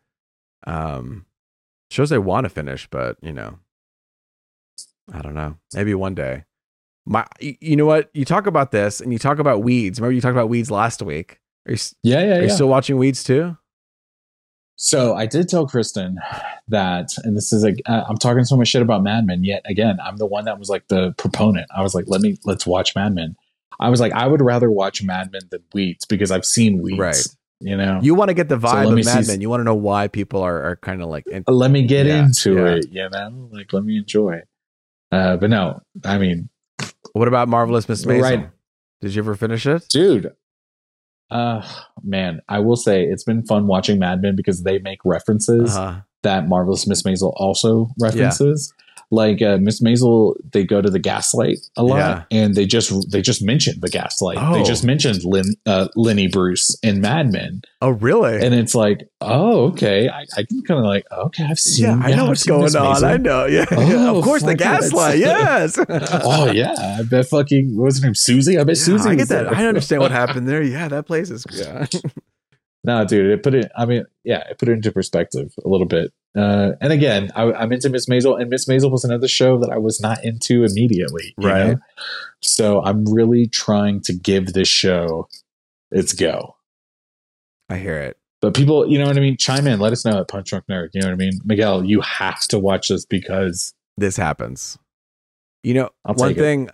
Um, 0.66 1.26
shows 1.90 2.12
I 2.12 2.18
want 2.18 2.46
to 2.46 2.50
finish, 2.50 2.88
but 2.90 3.18
you 3.22 3.34
know, 3.34 3.60
I 5.12 5.22
don't 5.22 5.36
know. 5.36 5.58
Maybe 5.74 5.94
one 5.94 6.16
day. 6.16 6.44
My, 7.06 7.26
you 7.40 7.78
know 7.78 7.86
what? 7.86 8.10
You 8.14 8.26
talk 8.26 8.48
about 8.48 8.72
this, 8.72 9.00
and 9.00 9.14
you 9.14 9.20
talk 9.20 9.40
about 9.40 9.64
weeds. 9.64 10.00
Remember, 10.00 10.14
you 10.14 10.22
talked 10.22 10.34
about 10.34 10.50
weeds 10.50 10.70
last 10.70 11.02
week. 11.02 11.40
Are 11.68 11.72
you, 11.72 11.78
yeah, 12.04 12.22
yeah, 12.22 12.38
are 12.38 12.44
you 12.44 12.50
still 12.50 12.68
watching 12.68 12.98
weeds 12.98 13.24
too? 13.24 13.58
So 14.76 15.16
I 15.16 15.26
did 15.26 15.50
tell 15.50 15.66
Kristen 15.68 16.20
that, 16.68 17.10
and 17.24 17.36
this 17.36 17.52
is 17.52 17.64
like 17.64 17.82
uh, 17.88 18.04
I'm 18.08 18.18
talking 18.18 18.44
so 18.44 18.56
much 18.56 18.68
shit 18.68 18.82
about 18.82 19.04
Mad 19.04 19.26
Men. 19.26 19.44
Yet 19.44 19.64
again, 19.66 19.98
I'm 20.04 20.18
the 20.18 20.26
one 20.26 20.46
that 20.46 20.60
was 20.60 20.70
like 20.70 20.88
the 20.88 21.14
proponent. 21.18 21.68
I 21.76 21.82
was 21.82 21.96
like, 21.96 22.06
let 22.08 22.22
me 22.22 22.38
let's 22.46 22.68
watch 22.68 22.96
Mad 22.96 23.16
Men. 23.16 23.36
I 23.80 23.90
was 23.90 24.00
like, 24.00 24.14
I 24.14 24.28
would 24.28 24.42
rather 24.42 24.70
watch 24.70 25.02
Mad 25.02 25.32
Men 25.32 25.42
than 25.50 25.64
Weeds 25.74 26.06
because 26.06 26.30
I've 26.30 26.46
seen 26.46 26.82
Weeds. 26.82 27.00
Right. 27.00 27.28
You 27.60 27.76
know, 27.76 28.00
You 28.04 28.14
want 28.14 28.30
to 28.30 28.36
get 28.36 28.50
the 28.50 28.58
vibe 28.58 28.94
me 28.94 29.02
of 29.02 29.06
Mad 29.08 29.28
Men. 29.28 29.42
You 29.42 29.50
want 29.50 29.62
to 29.62 29.64
know 29.64 29.74
why 29.76 30.08
people 30.08 30.42
are, 30.44 30.62
are 30.64 30.76
kind 30.76 31.02
of 31.02 31.10
like. 31.10 31.26
let 31.48 31.72
me 31.72 31.88
get 31.88 32.06
Yeah, 32.06 32.26
into 32.26 32.54
yeah. 32.56 32.66
it. 32.76 32.86
You 32.92 33.10
know, 33.10 33.50
like 33.52 33.74
let 33.74 33.84
me 33.84 33.98
enjoy. 33.98 34.42
Uh, 35.12 35.38
but 35.38 35.50
no, 35.50 35.80
I 36.06 36.18
mean, 36.20 36.50
what 37.14 37.28
about 37.28 37.48
Marvelous 37.48 37.90
Miss 37.90 38.06
Maisel? 38.06 38.22
Right. 38.22 38.50
Did 39.02 39.16
you 39.16 39.22
ever 39.22 39.36
finish 39.36 39.66
it? 39.66 39.86
dude. 39.90 40.34
Uh, 41.30 41.62
man, 42.04 42.42
I 42.48 42.60
will 42.60 42.76
say 42.78 43.04
it's 43.04 43.24
been 43.24 43.44
fun 43.46 43.68
watching 43.68 44.00
Mad 44.00 44.22
Men 44.22 44.36
because 44.36 44.64
they 44.64 44.80
make 44.80 45.00
references 45.04 45.76
Uh-huh. 45.76 46.02
that 46.24 46.48
Marvelous 46.48 46.88
Miss 46.88 47.04
Maisel 47.04 47.34
also 47.36 47.90
references. 48.00 48.74
Like 49.10 49.42
uh, 49.42 49.58
Miss 49.62 49.82
Maisel, 49.82 50.36
they 50.52 50.66
go 50.66 50.82
to 50.82 50.90
the 50.90 51.00
gaslight 51.00 51.60
a 51.78 51.84
lot, 51.84 51.98
Yeah. 51.98 52.24
and 52.30 52.56
they 52.56 52.66
just 52.66 53.10
they 53.10 53.22
just 53.22 53.42
mentioned 53.42 53.82
the 53.82 53.88
gaslight. 53.88 54.38
Oh. 54.38 54.54
They 54.56 54.64
just 54.64 54.84
mentioned 54.84 55.24
Lynn, 55.24 55.56
uh, 55.66 55.88
Lenny 55.96 56.28
Bruce 56.28 56.78
in 56.84 57.00
Mad 57.00 57.32
Men, 57.32 57.62
Oh, 57.82 57.92
really? 57.92 58.36
and 58.46 58.54
it's 58.54 58.76
like, 58.76 59.08
oh, 59.22 59.68
okay, 59.68 60.10
I, 60.10 60.26
I 60.36 60.44
can 60.44 60.62
kind 60.64 60.82
of 60.82 60.86
like, 60.86 61.06
okay, 61.10 61.46
I've 61.50 61.58
seen. 61.58 61.86
yeah, 61.86 62.02
I 62.04 62.16
know 62.16 62.26
what's 62.26 62.44
going 62.46 62.64
Miss 62.64 62.76
on. 62.76 62.96
Maisel. 62.98 63.04
I 63.06 63.16
know. 63.16 63.46
Yeah, 63.46 63.66
Oh, 63.72 64.18
of 64.18 64.26
course, 64.26 64.42
the 64.44 64.50
fuck 64.58 64.60
yeah, 64.60 64.76
it's- 64.76 64.92
gaslight. 64.92 65.20
Yes. 65.20 65.80
oh 66.26 66.52
yeah, 66.52 66.76
I 67.00 67.04
bet 67.04 67.28
fucking 67.28 67.78
what 67.78 67.86
was 67.86 68.00
her 68.02 68.08
name 68.08 68.14
Susie. 68.16 68.58
I 68.60 68.66
bet 68.66 68.76
Susie. 68.78 69.08
I 69.10 69.16
get 69.16 69.30
that. 69.30 69.44
there. 69.46 69.56
I 69.56 69.66
understand 69.68 70.02
what 70.02 70.12
happened 70.22 70.50
there. 70.50 70.62
Yeah, 70.62 70.90
that 70.90 71.06
place 71.08 71.30
is. 71.30 71.46
Yeah. 71.50 71.86
No, 72.84 73.04
dude, 73.06 73.26
it 73.32 73.44
put 73.44 73.54
it. 73.54 73.72
I 73.78 73.86
mean, 73.86 74.06
yeah, 74.24 74.44
it 74.50 74.58
put 74.60 74.70
it 74.70 74.74
into 74.74 74.92
perspective 74.92 75.54
a 75.66 75.68
little 75.68 75.88
bit. 75.88 76.12
Uh, 76.38 76.74
and 76.80 76.94
again, 76.94 77.32
I, 77.36 77.52
I'm 77.52 77.72
into 77.74 77.90
Miss 77.90 78.06
Maisel, 78.08 78.40
and 78.40 78.50
Miss 78.50 78.66
Maisel 78.66 78.92
was 78.92 79.04
another 79.04 79.28
show 79.28 79.58
that 79.60 79.70
I 79.72 79.78
was 79.78 80.00
not 80.00 80.24
into 80.24 80.64
immediately. 80.64 81.34
you 81.38 81.48
Right. 81.50 81.68
know? 81.72 81.78
So 82.42 82.82
I'm 82.84 83.04
really 83.12 83.48
trying 83.48 84.02
to 84.02 84.14
give 84.14 84.54
this 84.54 84.68
show 84.68 85.28
its 85.92 86.14
go. 86.14 86.56
I 87.70 87.78
hear 87.78 87.98
it. 87.98 88.18
But 88.42 88.54
people, 88.54 88.88
you 88.88 89.00
know 89.00 89.08
what 89.08 89.18
I 89.18 89.20
mean? 89.20 89.36
Chime 89.36 89.66
in. 89.68 89.80
Let 89.80 89.92
us 89.94 90.06
know 90.06 90.20
at 90.22 90.28
Punch 90.28 90.50
Drunk 90.50 90.66
Nerd. 90.70 90.90
You 90.94 91.02
know 91.02 91.08
what 91.08 91.14
I 91.14 91.18
mean? 91.18 91.34
Miguel, 91.44 91.84
you 91.84 92.02
have 92.02 92.42
to 92.50 92.60
watch 92.60 92.90
this 92.90 93.04
because 93.06 93.74
This 93.98 94.16
happens. 94.16 94.78
You 95.64 95.74
know, 95.74 95.90
I'll 96.06 96.14
one 96.14 96.30
take 96.30 96.38
it. 96.38 96.42
thing 96.42 96.70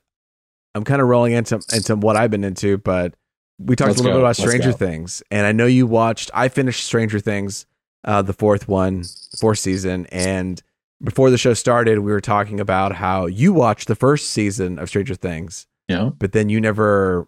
I'm 0.76 0.84
kind 0.84 1.02
of 1.02 1.08
rolling 1.08 1.32
into 1.34 1.62
into 1.74 1.96
what 1.96 2.18
I've 2.18 2.30
been 2.32 2.44
into, 2.44 2.78
but 2.78 3.16
we 3.60 3.76
talked 3.76 3.90
Let's 3.90 4.00
a 4.00 4.04
little 4.04 4.20
go. 4.20 4.20
bit 4.20 4.24
about 4.26 4.36
Stranger. 4.36 4.72
Things, 4.72 5.24
and 5.32 5.46
I 5.46 5.52
know 5.52 5.66
you 5.66 5.88
watched. 5.88 6.32
I 6.34 6.48
finished 6.50 6.84
Stranger 6.86 7.20
Things, 7.20 7.66
uh, 8.04 8.22
the 8.22 8.34
fourth 8.34 8.68
one, 8.68 9.04
fourth 9.40 9.60
season, 9.60 10.08
and 10.08 10.62
before 11.04 11.30
the 11.30 11.38
show 11.38 11.54
started, 11.54 12.00
we 12.00 12.12
were 12.12 12.22
talking 12.22 12.60
about 12.60 12.96
how 12.96 13.26
you 13.26 13.54
watched 13.54 13.88
the 13.88 13.96
first 13.96 14.32
season 14.32 14.80
of 14.80 14.90
Stranger 14.90 15.16
Things, 15.16 15.68
know, 15.90 16.16
but 16.18 16.32
then 16.32 16.50
you 16.50 16.60
never 16.60 17.28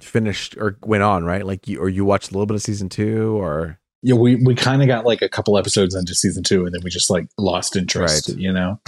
finished 0.00 0.56
or 0.56 0.78
went 0.82 1.02
on, 1.02 1.24
right? 1.24 1.44
Like 1.44 1.66
you 1.66 1.80
or 1.80 1.88
you 1.88 2.04
watched 2.04 2.30
a 2.30 2.34
little 2.34 2.46
bit 2.46 2.54
of 2.54 2.62
season 2.62 2.88
two, 2.88 3.40
or 3.40 3.78
yeah, 4.02 4.14
we 4.14 4.36
we 4.36 4.54
kind 4.54 4.82
of 4.82 4.88
got 4.88 5.04
like 5.04 5.22
a 5.22 5.28
couple 5.28 5.58
episodes 5.58 5.94
into 5.94 6.14
season 6.14 6.42
two, 6.42 6.64
and 6.64 6.74
then 6.74 6.82
we 6.84 6.90
just 6.90 7.10
like 7.10 7.28
lost 7.36 7.76
interest. 7.76 8.28
Right. 8.28 8.38
You 8.38 8.52
know, 8.52 8.80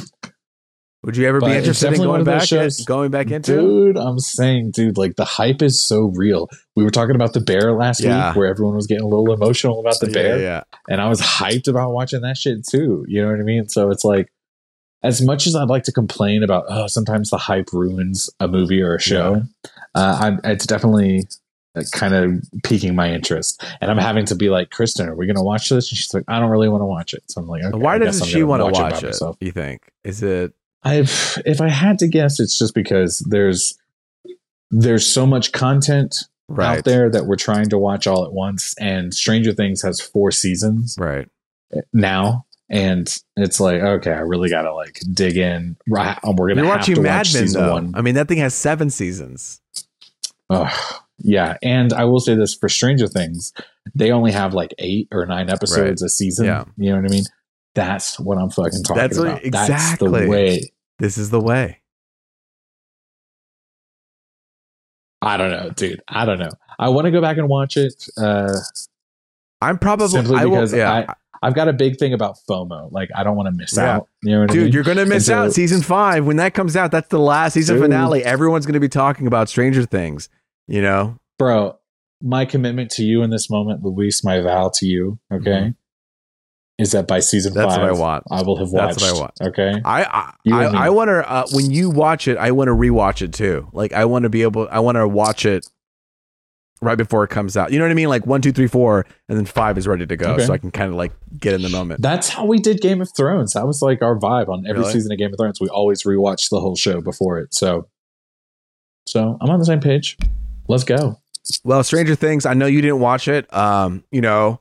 would 1.03 1.17
you 1.17 1.27
ever 1.27 1.41
But 1.41 1.47
be 1.49 1.57
interested 1.57 1.93
in 1.95 2.03
going 2.03 2.25
back? 2.25 2.43
shows- 2.43 2.85
going 2.85 3.11
back 3.11 3.31
into? 3.31 3.53
dude, 3.61 3.97
I'm 3.97 4.19
saying, 4.19 4.73
dude, 4.73 4.99
like 4.99 5.17
the 5.17 5.25
hype 5.25 5.63
is 5.63 5.81
so 5.81 6.13
real. 6.15 6.49
We 6.77 6.85
were 6.85 6.91
talking 6.91 7.15
about 7.15 7.33
the 7.33 7.41
bear 7.41 7.73
last 7.73 8.01
Yeah. 8.01 8.29
week, 8.31 8.37
where 8.37 8.49
everyone 8.49 8.77
was 8.77 8.87
getting 8.87 9.05
a 9.05 9.09
little 9.09 9.33
emotional 9.33 9.81
about 9.81 9.99
the 10.01 10.07
Yeah, 10.09 10.13
bear, 10.13 10.41
yeah. 10.41 10.63
and 10.89 11.01
I 11.01 11.09
was 11.09 11.21
hyped 11.21 11.69
about 11.69 11.93
watching 11.93 12.21
that 12.23 12.37
shit 12.37 12.67
too. 12.67 13.05
You 13.09 13.23
know 13.23 13.31
what 13.31 13.41
I 13.41 13.45
mean? 13.45 13.69
So 13.69 13.91
it's 13.91 14.05
like, 14.05 14.31
as 15.03 15.23
much 15.23 15.47
as 15.47 15.57
I'd 15.57 15.69
like 15.71 15.85
to 15.85 15.93
complain 15.93 16.43
about, 16.43 16.65
oh, 16.69 16.87
sometimes 16.87 17.31
the 17.31 17.39
hype 17.39 17.73
ruins 17.73 18.29
a 18.39 18.47
movie 18.47 18.83
or 18.83 18.95
a 18.97 19.01
show, 19.01 19.43
uh, 19.95 20.33
it's 20.45 20.67
definitely 20.67 21.27
kind 21.93 22.13
of 22.15 22.43
piquing 22.65 22.95
my 22.95 23.11
interest. 23.11 23.65
And 23.81 23.91
I'm 23.91 23.97
having 23.97 24.27
to 24.27 24.35
be 24.35 24.51
like, 24.51 24.69
Kristen, 24.71 25.09
are 25.09 25.15
we 25.15 25.25
going 25.25 25.37
to 25.37 25.43
watch 25.43 25.71
this? 25.71 25.91
And 25.91 25.97
she's 25.97 26.13
like, 26.13 26.25
I 26.29 26.39
don't 26.39 26.51
really 26.51 26.69
want 26.69 26.83
to 26.83 26.87
watch 26.87 27.15
it. 27.15 27.23
So 27.29 27.41
I'm 27.41 27.47
like, 27.49 27.63
okay, 27.65 27.79
Why 27.79 27.97
doesn't 27.97 28.27
she 28.27 28.43
want 28.43 28.61
to 28.61 28.67
watch 28.67 29.03
it? 29.03 29.07
myself. 29.07 29.37
You 29.41 29.53
think? 29.53 29.91
Is 30.05 30.23
it 30.23 30.53
I've, 30.83 31.39
if 31.45 31.61
I 31.61 31.69
had 31.69 31.99
to 32.01 32.09
guess, 32.09 32.41
it's 32.41 32.59
just 32.59 32.75
because 32.75 33.19
there's 33.29 33.77
there's 34.71 35.07
so 35.07 35.27
much 35.27 35.53
content 35.53 36.17
right? 36.49 36.79
out 36.79 36.85
there 36.85 37.11
that 37.11 37.27
we're 37.27 37.37
trying 37.37 37.69
to 37.71 37.79
watch 37.79 38.07
all 38.07 38.25
at 38.25 38.33
once, 38.33 38.75
and 38.81 39.13
Stranger 39.13 39.53
Things 39.53 39.83
has 39.83 40.01
four 40.01 40.31
seasons 40.31 40.97
Right. 40.99 41.29
now, 41.93 42.47
and 42.69 43.13
it's 43.37 43.61
like, 43.61 43.81
okay, 43.83 44.13
I 44.13 44.21
really 44.21 44.49
got 44.49 44.63
to 44.63 44.73
like 44.73 45.01
dig 45.13 45.37
in. 45.37 45.77
Right, 45.89 46.19
oh, 46.25 46.35
we're 46.37 46.49
gonna 46.49 46.63
You're 46.63 46.71
have 46.71 46.81
watching 46.81 46.95
to 46.97 47.01
Mad 47.03 47.19
watch 47.19 47.35
Men 47.35 47.43
season 47.43 47.63
though. 47.63 47.73
one. 47.73 47.93
I 47.95 48.01
mean, 48.03 48.15
that 48.15 48.29
thing 48.29 48.39
has 48.39 48.55
seven 48.55 48.91
seasons. 48.91 49.61
Ugh, 50.49 50.73
yeah, 51.19 51.57
and 51.63 51.93
I 51.93 52.05
will 52.05 52.21
say 52.21 52.35
this 52.35 52.55
for 52.55 52.69
Stranger 52.69 53.07
Things, 53.07 53.53
they 53.95 54.11
only 54.13 54.33
have 54.33 54.55
like 54.55 54.73
eight 54.79 55.09
or 55.13 55.27
nine 55.27 55.51
episodes 55.51 56.01
a 56.03 56.09
season. 56.09 56.47
Yeah. 56.47 56.65
You 56.77 56.91
know 56.91 56.97
what 57.03 57.11
I 57.11 57.15
mean? 57.15 57.25
That's 57.75 58.19
what 58.19 58.37
I'm 58.39 58.51
fucking 58.51 58.83
talking 58.83 58.97
That's 59.01 59.19
what- 59.19 59.27
about. 59.29 59.43
That's 59.53 59.69
exactly. 59.71 60.21
the 60.23 60.29
way. 60.29 60.73
This 60.99 61.17
is 61.19 61.31
the 61.31 61.41
way. 61.41 61.79
I 65.23 65.37
don't 65.37 65.51
know, 65.51 65.71
dude. 65.71 66.03
I 66.09 66.25
don't 66.25 66.39
know. 66.39 66.51
I 66.79 66.89
want 66.89 67.05
to 67.05 67.11
go 67.11 67.21
back 67.21 67.37
and 67.37 67.49
watch 67.49 67.77
it. 67.77 68.07
Uh, 68.17 68.55
I'm 69.61 69.79
probably 69.79 70.09
Simply 70.09 70.37
I 70.37 70.47
will, 70.47 70.53
because 70.57 70.73
yeah, 70.73 71.13
I've 71.43 71.55
got 71.55 71.69
a 71.69 71.75
big 71.75 71.99
thing 71.99 72.15
about 72.15 72.37
FOMO. 72.49 72.91
Like, 72.91 73.11
I 73.15 73.23
don't 73.23 73.37
want 73.37 73.47
to 73.49 73.53
miss 73.57 73.77
Yeah. 73.77 73.97
out. 73.97 74.09
You 74.23 74.33
know 74.33 74.41
what 74.43 74.51
I 74.51 74.55
dude, 74.55 74.65
mean? 74.65 74.73
you're 74.73 74.83
gonna 74.83 75.05
miss 75.05 75.27
so- 75.27 75.35
out. 75.45 75.53
Season 75.53 75.83
five 75.83 76.25
when 76.25 76.37
that 76.37 76.55
comes 76.55 76.75
out, 76.77 76.91
that's 76.91 77.09
the 77.09 77.19
last 77.19 77.53
season 77.55 77.77
Dude. 77.77 77.85
finale. 77.85 78.25
Everyone's 78.25 78.65
gonna 78.67 78.81
be 78.81 78.89
talking 78.89 79.27
about 79.27 79.49
Stranger 79.51 79.85
Things. 79.85 80.29
You 80.67 80.81
know, 80.83 81.17
Bro, 81.39 81.77
my 82.23 82.45
commitment 82.47 82.91
to 82.93 83.05
you 83.05 83.23
in 83.23 83.31
this 83.31 83.51
moment, 83.51 83.83
Luis, 83.83 84.23
my 84.25 84.41
vow 84.41 84.71
to 84.77 84.87
you, 84.87 85.19
okay, 85.33 85.51
Mhm. 85.51 85.75
Is 86.81 86.93
that 86.93 87.07
by 87.07 87.21
season 87.21 87.53
that's 87.55 87.75
five, 87.75 87.83
what 87.83 87.91
I 87.91 87.93
want. 87.99 88.25
I 88.31 88.43
will 88.43 88.57
have 88.57 88.71
watched. 88.71 88.99
That's 89.01 89.13
what 89.13 89.17
I 89.17 89.21
want. 89.21 89.33
Okay. 89.41 89.81
I 89.85 90.05
I 90.05 90.33
I. 90.53 90.87
I 90.87 90.91
want 90.91 91.09
to 91.09 91.31
uh, 91.31 91.47
when 91.53 91.71
you 91.71 91.91
watch 91.91 92.27
it, 92.27 92.39
I 92.39 92.51
want 92.53 92.69
to 92.69 92.75
rewatch 92.75 93.23
it 93.23 93.33
too. 93.33 93.69
Like 93.73 93.93
I 93.93 94.05
want 94.07 94.23
to 94.25 94.29
be 94.31 94.43
able, 94.43 94.67
I 94.71 94.81
want 94.81 94.97
to 94.97 95.07
watch 95.07 95.45
it 95.45 95.67
right 96.83 96.97
before 96.97 97.23
it 97.25 97.29
comes 97.29 97.57
out. 97.59 97.73
You 97.73 97.79
know 97.79 97.85
what 97.85 97.91
I 97.91 97.95
mean? 97.95 98.09
Like 98.09 98.27
one, 98.27 98.41
two, 98.41 98.53
three, 98.53 98.67
four, 98.67 99.05
and 99.29 99.37
then 99.37 99.45
five 99.45 99.77
is 99.77 99.87
ready 99.87 100.07
to 100.07 100.17
go, 100.17 100.33
Okay. 100.33 100.47
so 100.47 100.53
I 100.55 100.59
can 100.59 100.71
kind 100.71 100.89
of 100.89 100.95
like 100.97 101.13
get 101.39 101.53
in 101.53 101.61
the 101.61 101.69
moment. 101.69 102.01
That's 102.01 102.31
how 102.31 102.47
we 102.47 102.59
did 102.59 102.81
Game 102.81 103.03
of 103.03 103.11
Thrones. 103.15 103.53
That 103.53 103.67
was 103.67 103.83
like 103.83 104.01
our 104.01 104.19
vibe 104.19 104.49
on 104.49 104.65
every 104.67 104.81
Really? 104.81 104.93
season 104.95 105.13
of 105.13 105.19
Game 105.19 105.31
of 105.33 105.39
Thrones. 105.39 105.61
We 105.61 105.69
always 105.69 106.05
rewatch 106.05 106.49
the 106.49 106.59
whole 106.61 106.77
show 106.77 107.03
before 107.03 107.39
it. 107.39 107.53
So, 107.55 107.89
so 109.07 109.37
I'm 109.41 109.51
on 109.51 109.59
the 109.59 109.67
same 109.67 109.81
page. 109.81 110.17
Let's 110.69 110.85
go. 110.85 111.21
Well, 111.65 111.83
Stranger 111.83 112.15
Things, 112.15 112.47
I 112.47 112.55
know 112.55 112.67
you 112.67 112.81
didn't 112.81 113.01
watch 113.01 113.27
it. 113.29 113.53
Um, 113.53 114.05
you 114.11 114.21
know, 114.21 114.60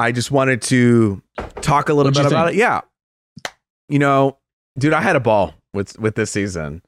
I 0.00 0.12
just 0.12 0.30
wanted 0.30 0.62
to 0.62 1.22
talk 1.60 1.90
a 1.90 1.94
little 1.94 2.10
What'd 2.10 2.22
bit 2.24 2.32
about 2.32 2.46
think? 2.48 2.56
it. 2.56 2.60
Yeah. 2.60 2.80
You 3.90 3.98
know, 3.98 4.38
dude, 4.78 4.94
I 4.94 5.02
had 5.02 5.14
a 5.14 5.20
ball 5.20 5.52
with 5.74 5.98
with 5.98 6.14
this 6.14 6.30
season. 6.30 6.82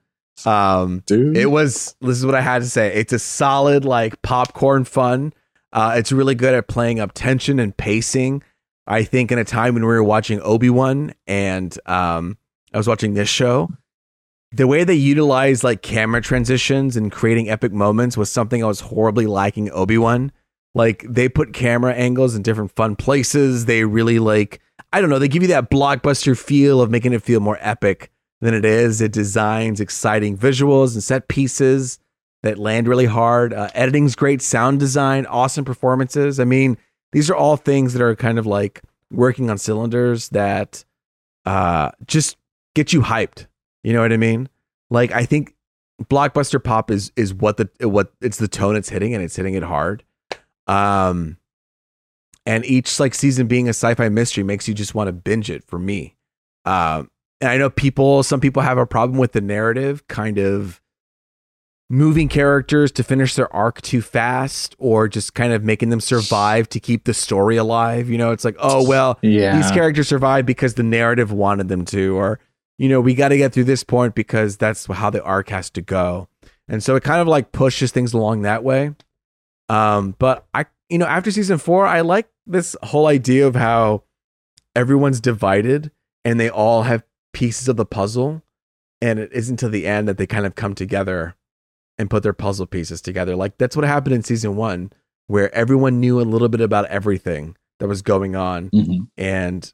Um, 0.47 1.03
Dude. 1.07 1.37
it 1.37 1.47
was 1.51 1.95
this 2.01 2.17
is 2.17 2.25
what 2.25 2.35
I 2.35 2.41
had 2.41 2.63
to 2.63 2.69
say. 2.69 2.93
It's 2.95 3.13
a 3.13 3.19
solid 3.19 3.85
like 3.85 4.21
popcorn 4.23 4.85
fun. 4.85 5.35
Uh, 5.73 5.95
it's 5.97 6.11
really 6.11 6.35
good 6.35 6.55
at 6.55 6.69
playing 6.69 7.01
up 7.01 7.13
tension 7.13 7.59
and 7.59 7.77
pacing. 7.77 8.43
I 8.87 9.05
think 9.05 9.31
in 9.31 9.39
a 9.39 9.45
time 9.45 9.75
when 9.75 9.83
we 9.83 9.89
were 9.89 10.03
watching 10.03 10.41
Obi 10.41 10.71
Wan 10.71 11.13
and 11.27 11.77
um, 11.87 12.39
I 12.73 12.79
was 12.79 12.89
watching 12.89 13.15
this 13.15 13.29
show, 13.29 13.71
the 14.53 14.67
way 14.67 14.85
they 14.85 14.95
utilize 14.95 15.63
like 15.63 15.83
camera 15.83 16.21
transitions 16.23 16.97
and 16.97 17.13
creating 17.13 17.49
epic 17.51 17.73
moments 17.73 18.17
was 18.17 18.31
something 18.31 18.65
I 18.65 18.67
was 18.67 18.81
horribly 18.81 19.27
lacking 19.27 19.71
Obi 19.71 19.99
Wan. 19.99 20.33
Like 20.75 21.05
they 21.09 21.29
put 21.29 21.53
camera 21.53 21.93
angles 21.95 22.35
in 22.35 22.43
different 22.43 22.73
fun 22.73 22.97
places. 22.97 23.67
They 23.67 23.85
really 23.85 24.19
like 24.19 24.61
I 24.93 25.01
don't 25.01 25.11
know. 25.11 25.19
They 25.19 25.29
give 25.29 25.43
you 25.43 25.49
that 25.49 25.71
blockbuster 25.71 26.39
feel 26.39 26.81
of 26.81 26.91
making 26.91 27.13
it 27.13 27.23
feel 27.23 27.41
more 27.41 27.59
epic 27.61 28.11
than 28.41 28.55
it 28.55 28.65
is. 28.65 29.01
It 29.01 29.13
designs 29.13 29.81
exciting 29.81 30.37
visuals 30.37 30.95
and 30.95 31.03
set 31.03 31.29
pieces 31.29 31.99
that 32.43 32.59
land 32.59 32.89
really 32.89 33.07
hard. 33.07 33.55
Uh, 33.55 33.71
editing's 33.75 34.15
great, 34.15 34.43
sound 34.43 34.81
design, 34.81 35.27
awesome 35.27 35.65
performances. 35.65 36.41
I 36.41 36.45
mean, 36.45 36.77
these 37.13 37.31
are 37.31 37.37
all 37.37 37.57
things 37.57 37.93
that 37.93 38.03
are 38.03 38.17
kind 38.17 38.39
of 38.39 38.47
like 38.47 38.83
working 39.11 39.49
on 39.51 39.59
cylinders 39.59 40.31
that 40.31 40.85
uh, 41.45 41.91
just 42.07 42.37
get 42.75 42.93
you 42.93 43.03
hyped. 43.03 43.47
You 43.83 43.93
know 43.93 44.01
what 44.01 44.13
I 44.13 44.17
mean? 44.17 44.49
Like 44.91 45.13
I 45.13 45.25
think 45.25 45.55
blockbuster 46.05 46.63
pop 46.63 46.91
is 46.91 47.13
is 47.17 47.33
what 47.33 47.57
the 47.57 47.89
what 47.89 48.13
it's 48.21 48.39
the 48.39 48.49
tone 48.49 48.77
it's 48.77 48.89
hitting 48.89 49.15
and 49.15 49.23
it's 49.23 49.37
hitting 49.37 49.55
it 49.55 49.63
hard. 49.63 50.03
Um, 50.67 51.39
and 52.45 52.65
each 52.65 52.99
like 52.99 53.15
season 53.15 53.47
being 53.47 53.67
a 53.69 53.71
sci-fi 53.71 54.09
mystery 54.09 54.45
makes 54.45 54.67
you 54.67 54.75
just 54.75 54.95
want 54.95 55.09
to 55.09 55.13
binge 55.13 55.51
it 55.51 55.65
for 55.65 55.79
me. 55.79 56.17
Um, 56.65 57.11
and 57.41 57.51
I 57.51 57.57
know 57.57 57.71
people, 57.71 58.23
some 58.23 58.41
people 58.41 58.63
have 58.63 58.79
a 58.79 58.87
problem 58.87 59.19
with 59.19 59.33
the 59.33 59.41
narrative, 59.41 60.07
kind 60.09 60.39
of 60.39 60.81
moving 61.91 62.29
characters 62.29 62.91
to 62.93 63.05
finish 63.05 63.35
their 63.35 63.55
arc 63.55 63.83
too 63.83 64.01
fast, 64.01 64.75
or 64.79 65.09
just 65.09 65.35
kind 65.35 65.53
of 65.53 65.63
making 65.63 65.91
them 65.91 66.01
survive 66.01 66.69
to 66.71 66.81
keep 66.81 67.05
the 67.05 67.15
story 67.15 67.57
alive. 67.57 68.09
You 68.09 68.19
know, 68.19 68.31
it's 68.33 68.45
like, 68.45 68.57
oh 68.59 68.87
well, 68.89 69.19
yeah. 69.23 69.57
these 69.57 69.71
characters 69.71 70.09
survived 70.09 70.47
because 70.47 70.75
the 70.75 70.83
narrative 70.83 71.33
wanted 71.33 71.69
them 71.69 71.85
to, 71.87 72.17
or 72.17 72.41
you 72.79 72.89
know, 72.89 73.01
we 73.01 73.15
got 73.15 73.29
to 73.29 73.37
get 73.37 73.53
through 73.53 73.65
this 73.65 73.85
point 73.85 74.15
because 74.15 74.57
that's 74.57 74.87
how 74.87 75.11
the 75.11 75.23
arc 75.23 75.51
has 75.51 75.71
to 75.71 75.83
go. 75.83 76.29
And 76.67 76.83
so 76.83 76.97
it 76.97 77.03
kind 77.03 77.21
of 77.21 77.29
like 77.29 77.53
pushes 77.53 77.93
things 77.93 78.15
along 78.15 78.43
that 78.43 78.65
way. 78.65 78.93
Um, 79.73 80.15
but 80.19 80.47
I, 80.53 80.67
you 80.89 80.99
know, 80.99 81.07
after 81.07 81.31
season 81.31 81.59
four, 81.59 81.87
I 81.87 82.01
like 82.03 82.29
this 82.47 82.77
whole 82.83 83.07
idea 83.07 83.47
of 83.47 83.55
how 83.55 84.03
everyone's 84.77 85.21
divided 85.21 85.91
and 86.25 86.39
they 86.39 86.51
all 86.51 86.83
have 86.83 87.03
pieces 87.33 87.69
of 87.69 87.77
the 87.77 87.87
puzzle, 87.87 88.43
and 89.01 89.19
it 89.19 89.33
isn't 89.33 89.57
till 89.57 89.71
the 89.71 89.87
end 89.87 90.07
that 90.09 90.19
they 90.19 90.27
kind 90.27 90.47
of 90.47 90.55
come 90.55 90.75
together 90.75 91.35
and 91.99 92.11
put 92.11 92.23
their 92.23 92.33
puzzle 92.33 92.67
pieces 92.67 93.01
together. 93.01 93.35
Like 93.37 93.59
that's 93.59 93.75
what 93.77 93.85
happened 93.87 94.15
in 94.15 94.23
season 94.23 94.55
one, 94.57 94.93
where 95.27 95.53
everyone 95.55 96.01
knew 96.01 96.21
a 96.21 96.23
little 96.23 96.49
bit 96.49 96.61
about 96.61 96.87
everything 96.87 97.57
that 97.81 97.89
was 97.89 98.03
going 98.03 98.37
on 98.37 98.71
Mhm. 98.71 99.09
and 99.17 99.73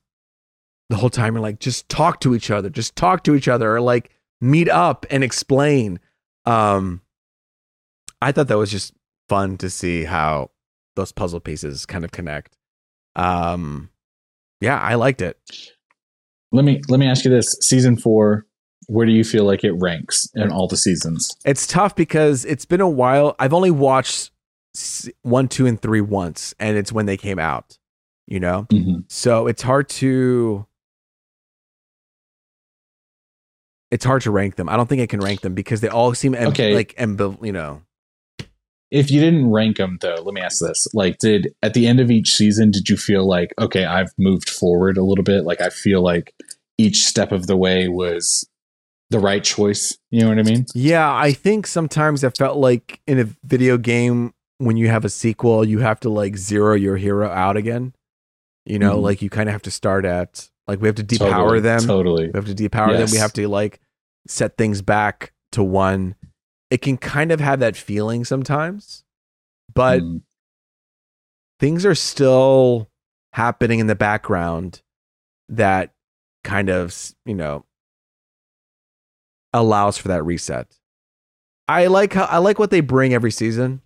the 0.88 0.96
whole 0.96 1.11
time 1.11 1.34
you're 1.34 1.42
like 1.42 1.59
just 1.61 1.86
talk 1.90 2.20
to 2.20 2.34
each 2.34 2.51
other 2.51 2.70
just 2.70 2.96
talk 2.96 3.22
to 3.24 3.34
each 3.34 3.49
other 3.49 3.74
or 3.76 3.80
like 3.82 4.11
meet 4.40 4.70
up 4.70 5.05
and 5.11 5.22
explain 5.22 6.01
um 6.46 7.03
i 8.22 8.32
thought 8.32 8.49
that 8.49 8.57
was 8.57 8.70
just 8.70 8.94
fun 9.29 9.57
to 9.59 9.68
see 9.70 10.05
how 10.05 10.51
those 10.97 11.12
puzzle 11.12 11.41
pieces 11.41 11.87
kind 11.87 12.05
of 12.05 12.11
connect 12.11 12.57
um 13.16 13.91
yeah 14.61 14.81
i 14.81 14.95
liked 14.95 15.20
it 15.22 15.39
Let 16.53 16.64
me 16.64 16.81
let 16.89 16.99
me 16.99 17.07
ask 17.07 17.24
you 17.24 17.31
this: 17.31 17.55
season 17.61 17.97
four, 17.97 18.47
where 18.87 19.05
do 19.07 19.12
you 19.12 19.22
feel 19.24 19.45
like 19.45 19.64
it 19.64 19.72
ranks 19.72 20.29
in 20.35 20.51
all 20.51 20.66
the 20.66 20.76
seasons? 20.76 21.31
it's 21.45 21.66
tough 21.66 21.95
because 21.95 22.45
it's 22.45 22.64
been 22.64 22.81
a 22.81 22.89
while 22.89 23.35
i've 23.39 23.53
only 23.53 23.70
watched 23.70 24.31
one 25.22 25.49
two 25.49 25.66
and 25.66 25.81
three 25.83 26.01
once 26.01 26.55
and 26.59 26.76
it's 26.76 26.93
when 26.93 27.07
they 27.07 27.16
came 27.16 27.39
out 27.39 27.79
you 28.26 28.39
know 28.41 28.66
Mhm. 28.70 29.05
So 29.09 29.47
it's 29.47 29.62
hard 29.62 29.89
to 30.01 30.66
it's 33.91 34.05
hard 34.05 34.20
to 34.22 34.31
rank 34.31 34.57
them. 34.57 34.68
I 34.68 34.76
don't 34.76 34.87
think 34.87 35.01
I 35.01 35.07
can 35.07 35.20
rank 35.20 35.41
them 35.41 35.55
because 35.55 35.81
they 35.81 35.89
all 35.89 36.12
seem 36.14 36.35
em- 36.35 36.49
Okay. 36.49 36.74
like 36.74 36.95
embil- 36.99 37.43
you 37.45 37.53
know. 37.53 37.81
If 38.91 39.11
you 39.11 39.20
didn't 39.20 39.51
rank 39.51 39.76
them 39.76 39.99
though, 40.01 40.16
let 40.22 40.34
me 40.34 40.41
ask 40.41 40.61
this. 40.61 40.86
Like 40.95 41.18
did 41.18 41.55
at 41.62 41.74
the 41.74 41.86
end 41.86 42.01
of 42.01 42.11
each 42.11 42.30
season 42.34 42.70
did 42.70 42.89
you 42.89 42.97
feel 42.97 43.26
like 43.26 43.53
okay, 43.59 43.84
I've 43.84 44.11
moved 44.18 44.49
forward 44.49 44.97
a 44.97 45.03
little 45.05 45.24
bit? 45.24 45.45
Like 45.45 45.61
I 45.61 45.68
feel 45.70 46.03
like 46.03 46.34
each 46.78 47.05
step 47.05 47.32
of 47.32 47.47
the 47.47 47.57
way 47.57 47.89
was 47.89 48.49
the 49.11 49.18
right 49.18 49.43
choice. 49.43 49.97
You 50.11 50.20
know 50.22 50.28
what 50.28 50.39
I 50.39 50.43
mean? 50.43 50.66
Yeah, 50.74 51.12
I 51.14 51.32
think 51.32 51.66
sometimes 51.66 52.22
I 52.24 52.30
felt 52.30 52.57
like 52.59 53.01
in 53.07 53.18
a 53.18 53.28
video 53.45 53.76
game 53.78 54.32
when 54.59 54.76
you 54.76 54.89
have 54.89 55.05
a 55.05 55.09
sequel, 55.09 55.64
you 55.64 55.78
have 55.80 56.01
to 56.01 56.09
like 56.09 56.36
zero 56.36 56.74
your 56.74 56.97
hero 56.97 57.28
out 57.30 57.57
again. 57.57 57.95
You 58.66 58.78
know, 58.78 58.99
Mhm. 58.99 59.03
like 59.03 59.22
you 59.22 59.30
kind 59.30 59.49
of 59.49 59.53
have 59.53 59.62
to 59.62 59.70
start 59.70 60.05
at 60.05 60.49
like 60.66 60.80
we 60.80 60.89
have 60.89 60.97
to 60.97 61.05
depower 61.05 61.30
Totally, 61.30 61.61
them. 61.61 61.80
Totally. 61.80 62.26
We 62.26 62.32
have 62.34 62.45
to 62.47 62.55
depower 62.55 62.97
them. 62.99 63.09
We 63.11 63.16
have 63.18 63.32
to 63.34 63.49
like 63.49 63.80
set 64.26 64.59
things 64.59 64.82
back 64.82 65.32
to 65.53 65.62
one. 65.62 66.14
It 66.71 66.83
can 66.83 66.97
kind 66.99 67.33
of 67.33 67.41
have 67.41 67.61
that 67.61 67.77
feeling 67.77 68.25
sometimes, 68.25 69.05
but 69.75 70.01
Mm, 70.01 70.23
things 71.61 71.85
are 71.87 71.95
still 71.95 72.91
happening 73.33 73.79
in 73.79 73.87
the 73.87 73.95
background 73.95 74.83
that 75.49 75.95
kind 76.45 76.69
of, 76.69 76.95
you 77.25 77.35
know, 77.35 77.64
allows 79.53 79.99
for 79.99 80.09
that 80.09 80.25
reset. 80.25 80.79
I 81.66 81.87
like 81.87 82.12
how 82.14 82.25
I 82.25 82.39
like 82.39 82.59
what 82.59 82.71
they 82.71 82.81
bring 82.81 83.12
every 83.14 83.31
season. 83.31 83.83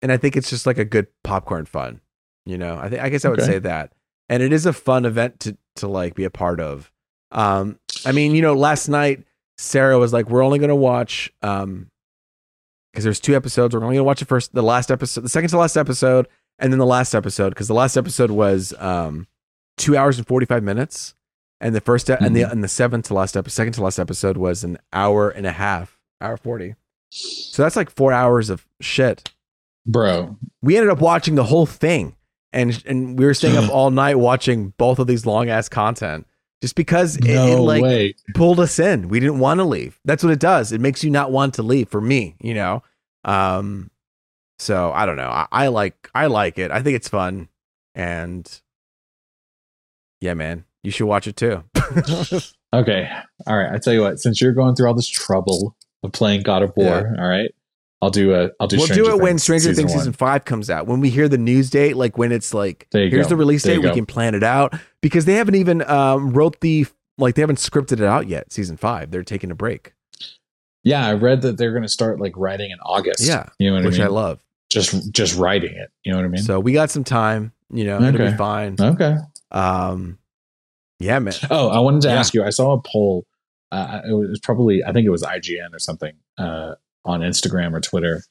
And 0.00 0.12
I 0.12 0.16
think 0.16 0.36
it's 0.36 0.50
just 0.50 0.66
like 0.66 0.78
a 0.78 0.84
good 0.84 1.08
popcorn 1.24 1.66
fun. 1.66 2.00
You 2.46 2.56
know, 2.58 2.76
I 2.78 2.88
think 2.88 3.02
I 3.02 3.08
guess 3.08 3.24
I 3.24 3.28
would 3.28 3.40
Okay. 3.40 3.46
say 3.46 3.58
that. 3.60 3.92
And 4.28 4.42
it 4.42 4.52
is 4.52 4.66
a 4.66 4.72
fun 4.72 5.04
event 5.04 5.40
to 5.40 5.56
to 5.76 5.88
like 5.88 6.14
be 6.14 6.24
a 6.24 6.30
part 6.30 6.60
of. 6.60 6.90
Um 7.30 7.78
I 8.04 8.12
mean, 8.12 8.34
you 8.34 8.42
know, 8.42 8.54
last 8.54 8.88
night 8.88 9.24
Sarah 9.58 9.98
was 9.98 10.12
like, 10.12 10.30
we're 10.30 10.42
only 10.44 10.58
gonna 10.58 10.76
watch 10.76 11.30
um 11.42 11.88
because 12.92 13.04
there's 13.04 13.20
two 13.20 13.36
episodes. 13.36 13.74
We're 13.74 13.82
only 13.84 13.96
gonna 13.96 14.04
watch 14.04 14.20
the 14.20 14.26
first 14.26 14.54
the 14.54 14.62
last 14.62 14.90
episode, 14.90 15.22
the 15.22 15.28
second 15.28 15.50
to 15.50 15.58
last 15.58 15.76
episode, 15.76 16.26
and 16.58 16.72
then 16.72 16.78
the 16.78 16.86
last 16.86 17.14
episode, 17.14 17.50
because 17.50 17.68
the 17.68 17.74
last 17.74 17.96
episode 17.96 18.30
was 18.30 18.72
um 18.78 19.26
two 19.76 19.96
hours 19.96 20.18
and 20.18 20.26
forty 20.26 20.46
five 20.46 20.62
minutes. 20.62 21.14
And 21.60 21.74
the 21.74 21.80
first 21.80 22.08
e- 22.08 22.14
and 22.20 22.36
the 22.36 22.42
and 22.48 22.62
the 22.62 22.68
seventh 22.68 23.06
to 23.08 23.14
last 23.14 23.36
episode, 23.36 23.54
second 23.54 23.72
to 23.74 23.82
last 23.82 23.98
episode 23.98 24.36
was 24.36 24.62
an 24.62 24.78
hour 24.92 25.28
and 25.28 25.44
a 25.44 25.50
half, 25.52 25.98
hour 26.20 26.36
forty. 26.36 26.76
So 27.10 27.62
that's 27.62 27.74
like 27.74 27.90
four 27.90 28.12
hours 28.12 28.48
of 28.50 28.64
shit. 28.80 29.32
Bro, 29.86 30.36
We 30.62 30.76
ended 30.76 30.90
up 30.90 31.00
watching 31.00 31.34
the 31.34 31.44
whole 31.44 31.66
thing, 31.66 32.14
and 32.52 32.80
and 32.86 33.18
we 33.18 33.24
were 33.24 33.34
staying 33.34 33.56
up 33.56 33.68
all 33.72 33.90
night 33.90 34.18
watching 34.18 34.72
both 34.78 34.98
of 35.00 35.06
these 35.08 35.26
long 35.26 35.48
ass 35.48 35.68
content, 35.68 36.26
just 36.60 36.74
because 36.74 37.16
it, 37.16 37.26
it 37.28 37.58
like 37.58 37.82
way. 37.82 38.14
pulled 38.34 38.60
us 38.60 38.78
in. 38.78 39.08
We 39.08 39.20
didn't 39.20 39.38
want 39.38 39.58
to 39.58 39.64
leave. 39.64 39.98
That's 40.04 40.22
what 40.22 40.32
it 40.32 40.40
does. 40.40 40.72
It 40.72 40.80
makes 40.80 41.04
you 41.04 41.10
not 41.10 41.30
want 41.30 41.54
to 41.54 41.62
leave. 41.62 41.88
For 41.88 42.00
me, 42.00 42.36
you 42.40 42.54
know. 42.54 42.82
Um, 43.24 43.90
so 44.58 44.92
I 44.92 45.06
don't 45.06 45.16
know. 45.16 45.28
I, 45.28 45.46
I 45.52 45.68
like 45.68 46.10
I 46.14 46.26
like 46.26 46.58
it. 46.58 46.70
I 46.70 46.82
think 46.82 46.96
it's 46.96 47.08
fun, 47.08 47.48
and 47.94 48.60
yeah, 50.20 50.34
man, 50.34 50.64
you 50.82 50.90
should 50.90 51.06
watch 51.06 51.26
it 51.26 51.36
too. 51.36 51.64
Okay. 52.70 53.08
All 53.46 53.56
right. 53.56 53.72
I 53.72 53.78
tell 53.78 53.94
you 53.94 54.02
what, 54.02 54.18
since 54.20 54.42
you're 54.42 54.52
going 54.52 54.74
through 54.74 54.88
all 54.88 54.94
this 54.94 55.08
trouble 55.08 55.74
of 56.02 56.12
playing 56.12 56.42
God 56.42 56.62
of 56.62 56.70
War, 56.76 56.86
Yeah. 56.86 57.22
all 57.22 57.26
right, 57.26 57.50
I'll 58.00 58.10
do 58.10 58.32
a 58.34 58.50
I'll 58.60 58.68
do 58.68 58.76
we'll 58.76 58.86
Stranger 58.86 59.02
do 59.04 59.10
it 59.10 59.20
when 59.20 59.32
Things 59.32 59.42
Stranger 59.42 59.74
Things 59.74 59.90
one. 59.90 59.98
season 59.98 60.12
five 60.12 60.44
comes 60.44 60.70
out. 60.70 60.86
When 60.86 61.00
we 61.00 61.10
hear 61.10 61.28
the 61.28 61.38
news 61.38 61.68
date, 61.70 61.96
like 61.96 62.16
when 62.16 62.30
it's 62.30 62.54
like 62.54 62.86
here's 62.92 63.24
go. 63.26 63.30
the 63.30 63.36
release 63.36 63.64
There 63.64 63.74
date, 63.74 63.78
we 63.80 63.88
go. 63.88 63.94
can 63.94 64.06
plan 64.06 64.34
it 64.36 64.42
out 64.44 64.74
because 65.00 65.24
they 65.24 65.34
haven't 65.34 65.56
even 65.56 65.82
um, 65.90 66.32
wrote 66.32 66.60
the 66.60 66.86
like 67.18 67.34
they 67.34 67.42
haven't 67.42 67.56
scripted 67.58 67.94
it 67.94 68.02
out 68.02 68.28
yet. 68.28 68.52
Season 68.52 68.76
five, 68.76 69.10
they're 69.10 69.24
taking 69.24 69.50
a 69.50 69.54
break. 69.56 69.94
Yeah, 70.84 71.04
I 71.06 71.14
read 71.14 71.42
that 71.42 71.56
they're 71.58 71.72
going 71.72 71.82
to 71.82 71.88
start 71.88 72.20
like 72.20 72.34
writing 72.36 72.70
in 72.70 72.78
August. 72.80 73.26
Yeah, 73.26 73.48
you 73.58 73.68
know 73.68 73.74
what 73.76 73.84
which 73.84 73.94
I 73.94 73.98
mean? 73.98 74.00
Which 74.02 74.06
I 74.06 74.12
love. 74.12 74.38
just 74.70 75.10
just 75.12 75.36
writing 75.36 75.74
it. 75.74 75.90
You 76.04 76.12
know 76.12 76.18
what 76.18 76.24
I 76.24 76.28
mean? 76.28 76.42
So 76.42 76.60
we 76.60 76.72
got 76.72 76.90
some 76.90 77.02
time. 77.04 77.52
You 77.70 77.84
know, 77.84 78.00
it'll 78.00 78.30
be 78.30 78.36
fine. 78.36 78.76
okay. 78.80 79.16
Um, 79.50 80.18
yeah, 81.00 81.18
man. 81.18 81.34
Oh, 81.50 81.68
I 81.68 81.80
wanted 81.80 82.02
to 82.02 82.08
Yeah. 82.08 82.18
ask 82.20 82.32
you. 82.32 82.44
I 82.44 82.50
saw 82.50 82.72
a 82.74 82.80
poll. 82.80 83.26
Uh, 83.72 84.00
it 84.08 84.12
was 84.12 84.40
probably 84.42 84.82
I 84.84 84.92
think 84.92 85.04
it 85.04 85.10
was 85.10 85.22
IGN 85.24 85.74
or 85.74 85.78
something 85.78 86.12
uh, 86.38 86.74
on 87.08 87.20
Instagram 87.20 87.72
or 87.74 87.80
Twitter 87.80 88.22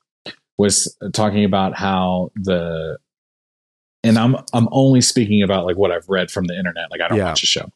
was 0.58 0.96
talking 1.14 1.44
about 1.44 1.76
how 1.76 2.32
the 2.36 2.98
and 4.04 4.18
I'm 4.18 4.36
I'm 4.54 4.68
only 4.72 5.02
speaking 5.02 5.42
about 5.44 5.66
like 5.66 5.76
what 5.78 5.92
I've 5.92 6.08
read 6.08 6.32
from 6.32 6.46
the 6.46 6.58
internet. 6.58 6.90
Like 6.92 7.02
I 7.02 7.08
don't 7.10 7.18
Yeah. 7.18 7.26
watch 7.26 7.42
the 7.42 7.48
show. 7.48 7.70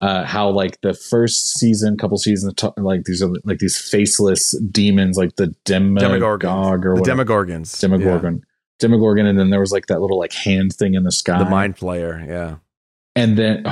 Uh, 0.00 0.24
how 0.24 0.48
like 0.48 0.80
the 0.80 0.94
first 0.94 1.54
season, 1.58 1.96
couple 1.96 2.16
seasons, 2.18 2.54
like 2.76 3.02
these 3.04 3.20
are 3.22 3.30
like 3.44 3.58
these 3.58 3.76
faceless 3.76 4.56
demons, 4.70 5.16
like 5.16 5.34
the 5.36 5.48
Demogorgon 5.64 6.40
Demogorgons. 6.40 6.84
or 6.84 6.94
The 6.94 7.00
whatever. 7.00 7.24
Demogorgons. 7.24 7.80
Demogorgon, 7.80 8.42
Demogorgon, 8.78 9.26
and 9.26 9.38
then 9.38 9.50
there 9.50 9.58
was 9.60 9.72
like 9.72 9.86
that 9.86 10.00
little 10.00 10.18
like 10.18 10.32
hand 10.32 10.72
thing 10.72 10.94
in 10.94 11.02
the 11.02 11.10
sky. 11.10 11.38
The 11.42 11.50
Mind 11.50 11.76
Flayer. 11.76 12.24
Yeah. 12.28 12.56
and 13.16 13.36
then 13.36 13.64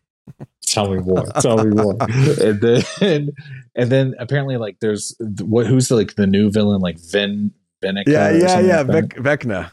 tell 0.66 0.90
me 0.92 1.00
more 1.00 1.24
tell 1.40 1.64
me 1.64 1.70
more 1.74 1.96
and 2.00 2.60
then 2.60 3.30
and 3.74 3.90
then 3.90 4.14
apparently 4.18 4.56
like 4.56 4.76
there's 4.80 5.14
what 5.40 5.66
who's 5.66 5.88
the, 5.88 5.96
like 5.96 6.14
the 6.16 6.26
new 6.26 6.50
villain 6.50 6.80
like 6.80 6.98
Ven 7.10 7.52
Venica 7.82 8.10
Yeah. 8.10 8.30
Yeah. 8.32 8.60
Yeah. 8.60 8.80
like? 8.82 9.14
Vec- 9.16 9.40
Vecna. 9.40 9.72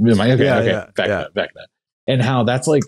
Am 0.00 0.20
I- 0.20 0.30
okay 0.32 0.44
Yeah, 0.44 0.58
okay 0.58 0.66
yeah, 0.68 0.86
Vecna 0.96 1.06
yeah. 1.08 1.24
Vecna 1.42 1.64
and 2.08 2.22
how 2.22 2.44
that's 2.44 2.66
like 2.66 2.82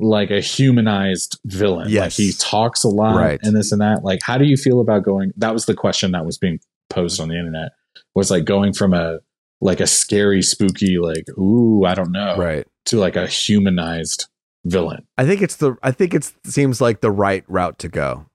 like 0.00 0.30
a 0.30 0.40
humanized 0.40 1.38
villain 1.44 1.92
like 1.92 2.12
he 2.12 2.32
talks 2.38 2.84
a 2.84 2.88
lot 2.88 3.16
Right. 3.16 3.40
and 3.42 3.56
this 3.56 3.72
and 3.72 3.80
that 3.80 4.04
like 4.04 4.20
how 4.22 4.38
do 4.38 4.44
you 4.44 4.56
feel 4.56 4.80
about 4.80 5.02
going 5.02 5.32
that 5.36 5.52
was 5.52 5.66
the 5.66 5.74
question 5.74 6.12
that 6.12 6.24
was 6.24 6.38
being 6.38 6.60
posed 6.88 7.20
on 7.20 7.28
the 7.28 7.34
internet 7.36 7.72
was 8.14 8.30
like 8.30 8.44
going 8.44 8.72
from 8.72 8.94
a 8.94 9.18
like 9.60 9.80
a 9.80 9.86
scary 9.88 10.40
spooky 10.40 10.98
like 10.98 11.24
ooh 11.36 11.84
I 11.84 11.94
don't 11.94 12.12
know 12.12 12.36
Right. 12.38 12.66
to 12.86 12.98
like 12.98 13.16
a 13.16 13.26
humanized 13.26 14.26
villain 14.64 15.04
I 15.18 15.26
think 15.26 15.42
it's 15.42 15.56
the 15.56 15.76
I 15.82 15.90
think 15.90 16.14
it 16.14 16.32
seems 16.44 16.80
like 16.80 17.00
the 17.00 17.10
right 17.10 17.44
route 17.48 17.78
to 17.80 17.88
go. 17.88 18.26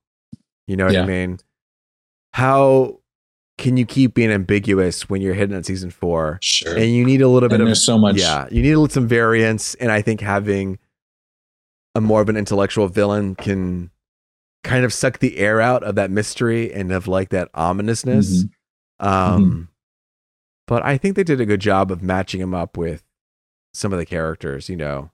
You 0.68 0.78
know 0.78 0.86
what 0.86 0.94
Yeah. 0.94 1.04
I 1.04 1.06
mean? 1.06 1.40
How 2.34 3.00
can 3.58 3.78
you 3.78 3.86
keep 3.86 4.14
being 4.16 4.32
ambiguous 4.32 5.10
when 5.10 5.22
you're 5.22 5.34
hitting 5.36 5.56
at 5.56 5.66
season 5.66 5.92
four? 5.92 6.40
sure 6.42 6.76
And 6.76 6.92
you 6.92 7.06
need 7.06 7.22
a 7.22 7.28
little 7.28 7.50
bit 7.50 7.62
and 7.62 7.70
of 7.70 7.78
so 7.78 7.98
much 7.98 8.16
yeah, 8.18 8.48
you 8.50 8.62
need 8.62 8.72
a 8.72 8.80
little- 8.80 8.90
some 8.94 9.08
variance, 9.08 9.76
and 9.76 9.92
I 9.92 10.02
think 10.02 10.22
having 10.22 10.80
a 11.96 12.02
more 12.02 12.22
of 12.22 12.30
an 12.30 12.38
intellectual 12.38 12.88
villain 12.88 13.36
can 13.36 13.92
kind 14.64 14.84
of 14.86 14.92
suck 14.94 15.20
the 15.20 15.38
air 15.38 15.62
out 15.62 15.84
of 15.84 15.96
that 15.96 16.10
mystery 16.10 16.74
and 16.74 16.92
of 16.92 17.08
like 17.08 17.30
that 17.30 17.50
ominousness. 17.54 18.46
Mm-hmm. 18.46 19.08
Um, 19.08 19.70
but 20.66 20.84
I 20.84 20.98
think 20.98 21.16
they 21.16 21.24
did 21.24 21.40
a 21.42 21.46
good 21.46 21.60
job 21.62 21.92
of 21.92 22.02
matching 22.02 22.40
him 22.42 22.56
up 22.56 22.78
with 22.78 23.04
some 23.74 23.92
of 23.94 24.00
the 24.00 24.06
characters. 24.06 24.70
You 24.70 24.78
know, 24.78 25.12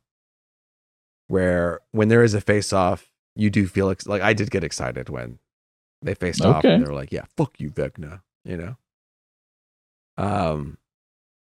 where 1.28 1.80
when 1.92 2.08
there 2.08 2.24
is 2.24 2.34
a 2.34 2.42
face 2.42 2.72
off, 2.72 3.12
you 3.36 3.50
do 3.50 3.68
feel 3.68 3.90
ex- 3.90 4.08
like 4.08 4.22
I 4.22 4.34
did 4.34 4.52
get 4.52 4.64
excited 4.64 5.10
when 5.10 5.40
they 6.02 6.14
faced 6.16 6.42
off. 6.44 6.64
And 6.64 6.84
they 6.84 6.88
were 6.88 6.96
like, 6.96 7.12
"Yeah, 7.12 7.26
fuck 7.38 7.60
you, 7.60 7.70
Vecna." 7.72 8.22
You 8.46 8.58
know. 8.58 8.76
Um. 10.18 10.78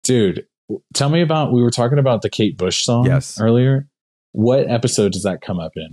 dude 0.05 0.47
tell 0.95 1.09
me 1.11 1.21
about 1.21 1.53
we 1.53 1.63
were 1.63 1.71
talking 1.71 1.99
about 1.99 2.23
the 2.23 2.31
kate 2.31 2.57
bush 2.57 2.85
song 2.85 3.05
Yes. 3.05 3.39
earlier 3.41 3.87
what 4.33 4.69
episode 4.71 5.13
does 5.13 5.23
that 5.25 5.41
come 5.43 5.61
up 5.61 5.73
in 5.77 5.93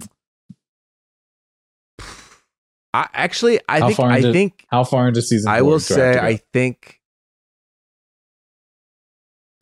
I 2.93 3.07
actually, 3.13 3.59
I 3.69 3.79
How 3.81 3.87
think, 3.89 3.99
I 3.99 4.17
into- 4.17 4.33
think, 4.33 4.65
how 4.69 4.83
far 4.83 5.07
into 5.07 5.21
season 5.21 5.51
I 5.51 5.61
will 5.61 5.79
say. 5.79 6.17
I 6.17 6.37
think 6.53 7.01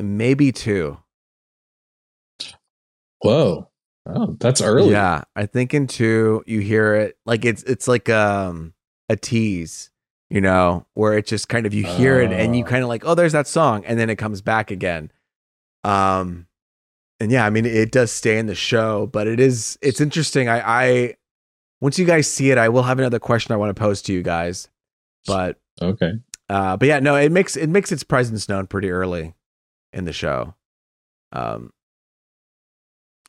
maybe 0.02 0.52
two. 0.52 0.98
whoa 3.22 3.68
oh 4.06 4.38
that's 4.40 4.62
early 4.62 4.92
Yeah, 4.92 5.24
I 5.36 5.46
think 5.48 5.74
in 5.74 5.88
two 5.88 6.44
you 6.46 6.60
hear 6.60 6.94
it 6.96 7.18
like 7.26 7.44
it's 7.46 7.64
it's 7.64 7.88
like 7.88 8.08
um 8.10 8.74
a 9.10 9.16
tease, 9.16 9.90
you 10.30 10.42
know, 10.42 10.86
where 10.94 11.18
it 11.18 11.26
just 11.28 11.50
kind 11.50 11.66
of 11.66 11.74
you 11.74 11.84
hear 11.84 12.20
it 12.20 12.32
and 12.32 12.56
you 12.56 12.64
Oh. 12.66 12.68
kind 12.68 12.84
of 12.84 12.90
like, 12.90 13.06
oh, 13.06 13.16
there's 13.16 13.32
that 13.34 13.48
song, 13.48 13.86
and 13.86 14.00
then 14.00 14.10
it 14.10 14.18
comes 14.18 14.42
back 14.42 14.72
again. 14.72 15.12
Um, 15.84 16.48
and 17.20 17.32
yeah, 17.32 17.46
I 17.46 17.50
mean, 17.50 17.66
it 17.66 17.92
does 17.92 18.12
stay 18.12 18.38
in 18.38 18.46
the 18.48 18.56
show, 18.56 19.08
but 19.08 19.28
it 19.28 19.40
is 19.40 19.78
it's 19.82 20.02
interesting. 20.02 20.50
I 20.50 20.60
I 20.84 21.16
once 21.82 21.98
you 21.98 22.06
guys 22.06 22.30
see 22.30 22.52
it, 22.52 22.58
I 22.58 22.70
will 22.70 22.84
have 22.84 23.00
another 23.00 23.20
question 23.20 23.54
I 23.54 23.58
want 23.58 23.76
to 23.76 23.80
pose 23.80 24.02
to 24.04 24.14
you 24.14 24.22
guys, 24.24 24.68
but 25.26 25.58
okay 25.82 26.14
uh, 26.50 26.78
but 26.78 26.88
yeah, 26.88 27.00
no, 27.00 27.16
it 27.16 27.32
makes 27.32 27.56
it 27.58 27.68
makes 27.70 27.92
its 27.92 28.04
presence 28.04 28.48
known 28.50 28.68
pretty 28.68 28.90
early 28.90 29.34
in 29.94 30.06
the 30.06 30.14
show. 30.14 30.56
Um, 31.34 31.72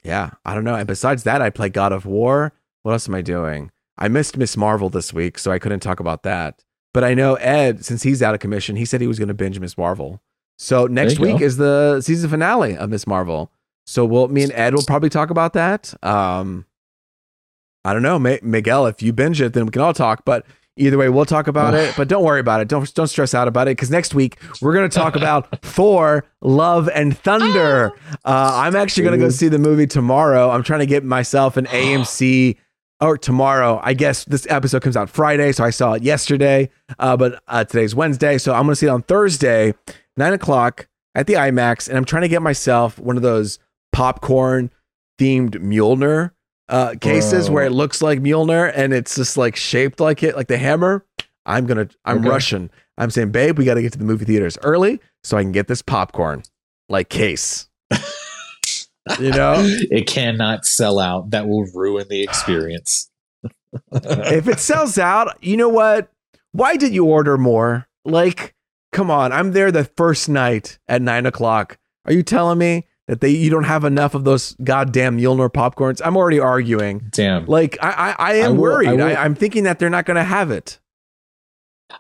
yeah, 0.05 0.31
I 0.45 0.55
don't 0.55 0.65
know. 0.65 0.75
And 0.77 0.87
besides 0.87 1.25
that, 1.25 1.43
I 1.43 1.51
play 1.51 1.69
God 1.69 1.93
of 1.93 2.07
War. 2.07 2.53
What 2.83 2.93
else 2.93 3.09
am 3.09 3.15
I 3.15 3.23
doing? 3.23 3.71
I 3.99 4.09
missed 4.09 4.37
Miss 4.37 4.57
Marvel 4.57 4.89
this 4.89 5.13
week, 5.13 5.39
so 5.39 5.51
I 5.51 5.59
couldn't 5.59 5.81
talk 5.81 6.01
about 6.01 6.23
that. 6.23 6.65
But 6.95 7.05
I 7.05 7.15
know 7.15 7.35
Ed, 7.35 7.85
since 7.85 8.03
he's 8.03 8.23
out 8.23 8.35
of 8.35 8.41
commission, 8.41 8.77
he 8.77 8.85
said 8.85 9.01
he 9.01 9.07
was 9.07 9.19
going 9.19 9.29
to 9.29 9.35
binge 9.35 9.59
Miss 9.61 9.77
Marvel. 9.77 10.23
So 10.57 10.87
next 10.87 11.19
week 11.19 11.39
go. 11.39 11.45
is 11.45 11.57
the 11.57 12.01
season 12.01 12.31
finale 12.31 12.77
of 12.77 12.91
Miss 12.91 13.07
Marvel. 13.07 13.53
So 13.87 14.05
we'll 14.05 14.29
me 14.29 14.43
and 14.43 14.53
Ed 14.53 14.75
will 14.75 14.83
probably 14.83 15.09
talk 15.09 15.31
about 15.31 15.53
that. 15.53 15.95
Um, 16.05 16.67
I 17.85 17.93
don't 17.93 18.03
know, 18.03 18.19
Ma- 18.19 18.37
Miguel. 18.43 18.87
If 18.87 19.03
you 19.03 19.13
binge 19.13 19.41
it, 19.41 19.53
then 19.53 19.67
we 19.67 19.71
can 19.71 19.83
all 19.83 19.95
talk. 19.95 20.25
But 20.25 20.45
Either 20.79 20.97
way, 20.97 21.09
we'll 21.09 21.25
talk 21.25 21.49
about 21.49 21.75
it, 21.75 21.93
but 21.97 22.09
don't 22.09 22.23
worry 22.23 22.41
about 22.41 22.61
it. 22.61 22.69
Don't 22.69 22.93
don't 22.95 23.09
stress 23.09 23.35
out 23.35 23.49
about 23.49 23.69
it 23.69 23.73
because 23.73 23.91
next 23.91 24.15
week 24.15 24.39
we're 24.63 24.73
going 24.73 24.89
to 24.89 24.97
talk 24.97 25.17
about 25.17 25.61
Thor: 25.61 26.25
Love 26.41 26.89
and 26.95 27.19
Thunder. 27.19 27.93
Uh, 28.25 28.53
I'm 28.55 28.77
actually 28.77 29.05
going 29.05 29.19
to 29.19 29.25
go 29.25 29.31
see 29.31 29.49
the 29.49 29.59
movie 29.59 29.87
tomorrow. 29.87 30.51
I'm 30.51 30.63
trying 30.63 30.81
to 30.81 30.87
get 30.87 31.05
myself 31.05 31.57
an 31.57 31.67
AMC 31.67 32.57
or 33.01 33.17
tomorrow. 33.19 33.81
I 33.83 33.95
guess 33.95 34.25
this 34.25 34.47
episode 34.51 34.83
comes 34.83 34.97
out 34.97 35.09
Friday, 35.11 35.53
so 35.53 35.65
I 35.65 35.71
saw 35.71 35.93
it 35.95 36.03
yesterday. 36.03 36.71
Uh, 36.99 37.17
but 37.17 37.43
uh, 37.49 37.65
today's 37.65 37.95
Wednesday, 37.95 38.39
so 38.39 38.53
I'm 38.55 38.63
going 38.65 38.73
to 38.73 38.77
see 38.77 38.87
it 38.87 38.91
on 38.91 39.03
Thursday, 39.03 39.75
nine 40.17 40.33
o'clock 40.33 40.89
at 41.15 41.27
the 41.27 41.35
IMAX, 41.35 41.89
and 41.89 41.97
I'm 41.97 42.05
trying 42.05 42.23
to 42.23 42.29
get 42.29 42.43
myself 42.43 42.99
one 42.99 43.17
of 43.17 43.23
those 43.23 43.59
popcorn 43.93 44.71
themed 45.19 45.57
Mjolnir 45.57 46.33
uh, 46.69 46.95
cases 47.01 47.47
Bro. 47.47 47.55
where 47.55 47.65
it 47.65 47.73
looks 47.73 48.03
like 48.03 48.21
Mjolnir 48.21 48.71
and 48.75 48.93
it's 48.93 49.17
just 49.17 49.37
like 49.37 49.57
shaped 49.57 50.01
like 50.01 50.23
it, 50.23 50.37
like 50.37 50.49
the 50.49 50.59
hammer. 50.59 51.05
I'm 51.47 51.67
gonna, 51.67 51.89
I'm 52.05 52.19
Okay. 52.19 52.29
rushing. 52.29 52.71
I'm 52.99 53.11
saying, 53.11 53.31
babe, 53.31 53.57
we 53.59 53.65
got 53.65 53.75
to 53.75 53.83
get 53.83 53.93
to 53.93 53.99
the 53.99 54.05
movie 54.05 54.25
theaters 54.27 54.59
early 54.63 55.01
so 55.25 55.37
I 55.39 55.43
can 55.43 55.53
get 55.53 55.67
this 55.67 55.83
popcorn 55.83 56.43
like 56.89 57.09
case. 57.09 57.69
you 59.21 59.31
know, 59.31 59.55
it 59.91 60.07
cannot 60.07 60.65
sell 60.65 60.99
out. 60.99 61.31
That 61.31 61.49
will 61.49 61.65
ruin 61.75 62.07
the 62.09 62.23
experience. 62.23 63.11
if 63.93 64.49
it 64.49 64.59
sells 64.59 64.99
out, 64.99 65.37
you 65.43 65.57
know 65.57 65.69
what? 65.69 66.11
Why 66.53 66.77
did 66.77 66.95
you 66.95 67.05
order 67.05 67.37
more? 67.37 67.87
Like, 68.05 68.55
come 68.93 69.11
on, 69.11 69.33
I'm 69.33 69.53
there 69.53 69.71
the 69.71 69.85
first 69.85 70.29
night 70.29 70.79
at 70.89 71.03
nine 71.03 71.27
o'clock. 71.27 71.79
Are 72.07 72.13
you 72.13 72.23
telling 72.23 72.59
me 72.59 72.87
that 73.07 73.21
they 73.21 73.29
you 73.29 73.51
don't 73.51 73.65
have 73.65 73.85
enough 73.85 74.15
of 74.15 74.25
those 74.25 74.57
goddamn 74.65 75.19
Mjolnir 75.19 75.51
popcorns? 75.51 76.01
I'm 76.05 76.17
already 76.17 76.41
arguing. 76.41 77.09
Damn. 77.13 77.47
Like, 77.47 77.77
I 77.83 77.91
I, 78.19 78.31
I 78.31 78.35
am 78.37 78.45
I 78.45 78.49
will- 78.51 78.57
worried. 78.63 79.01
I 79.01 79.13
I, 79.13 79.25
I'm 79.25 79.35
thinking 79.35 79.65
that 79.65 79.79
they're 79.79 79.91
not 79.91 80.07
going 80.07 80.17
to 80.17 80.25
have 80.25 80.51
it. 80.51 80.79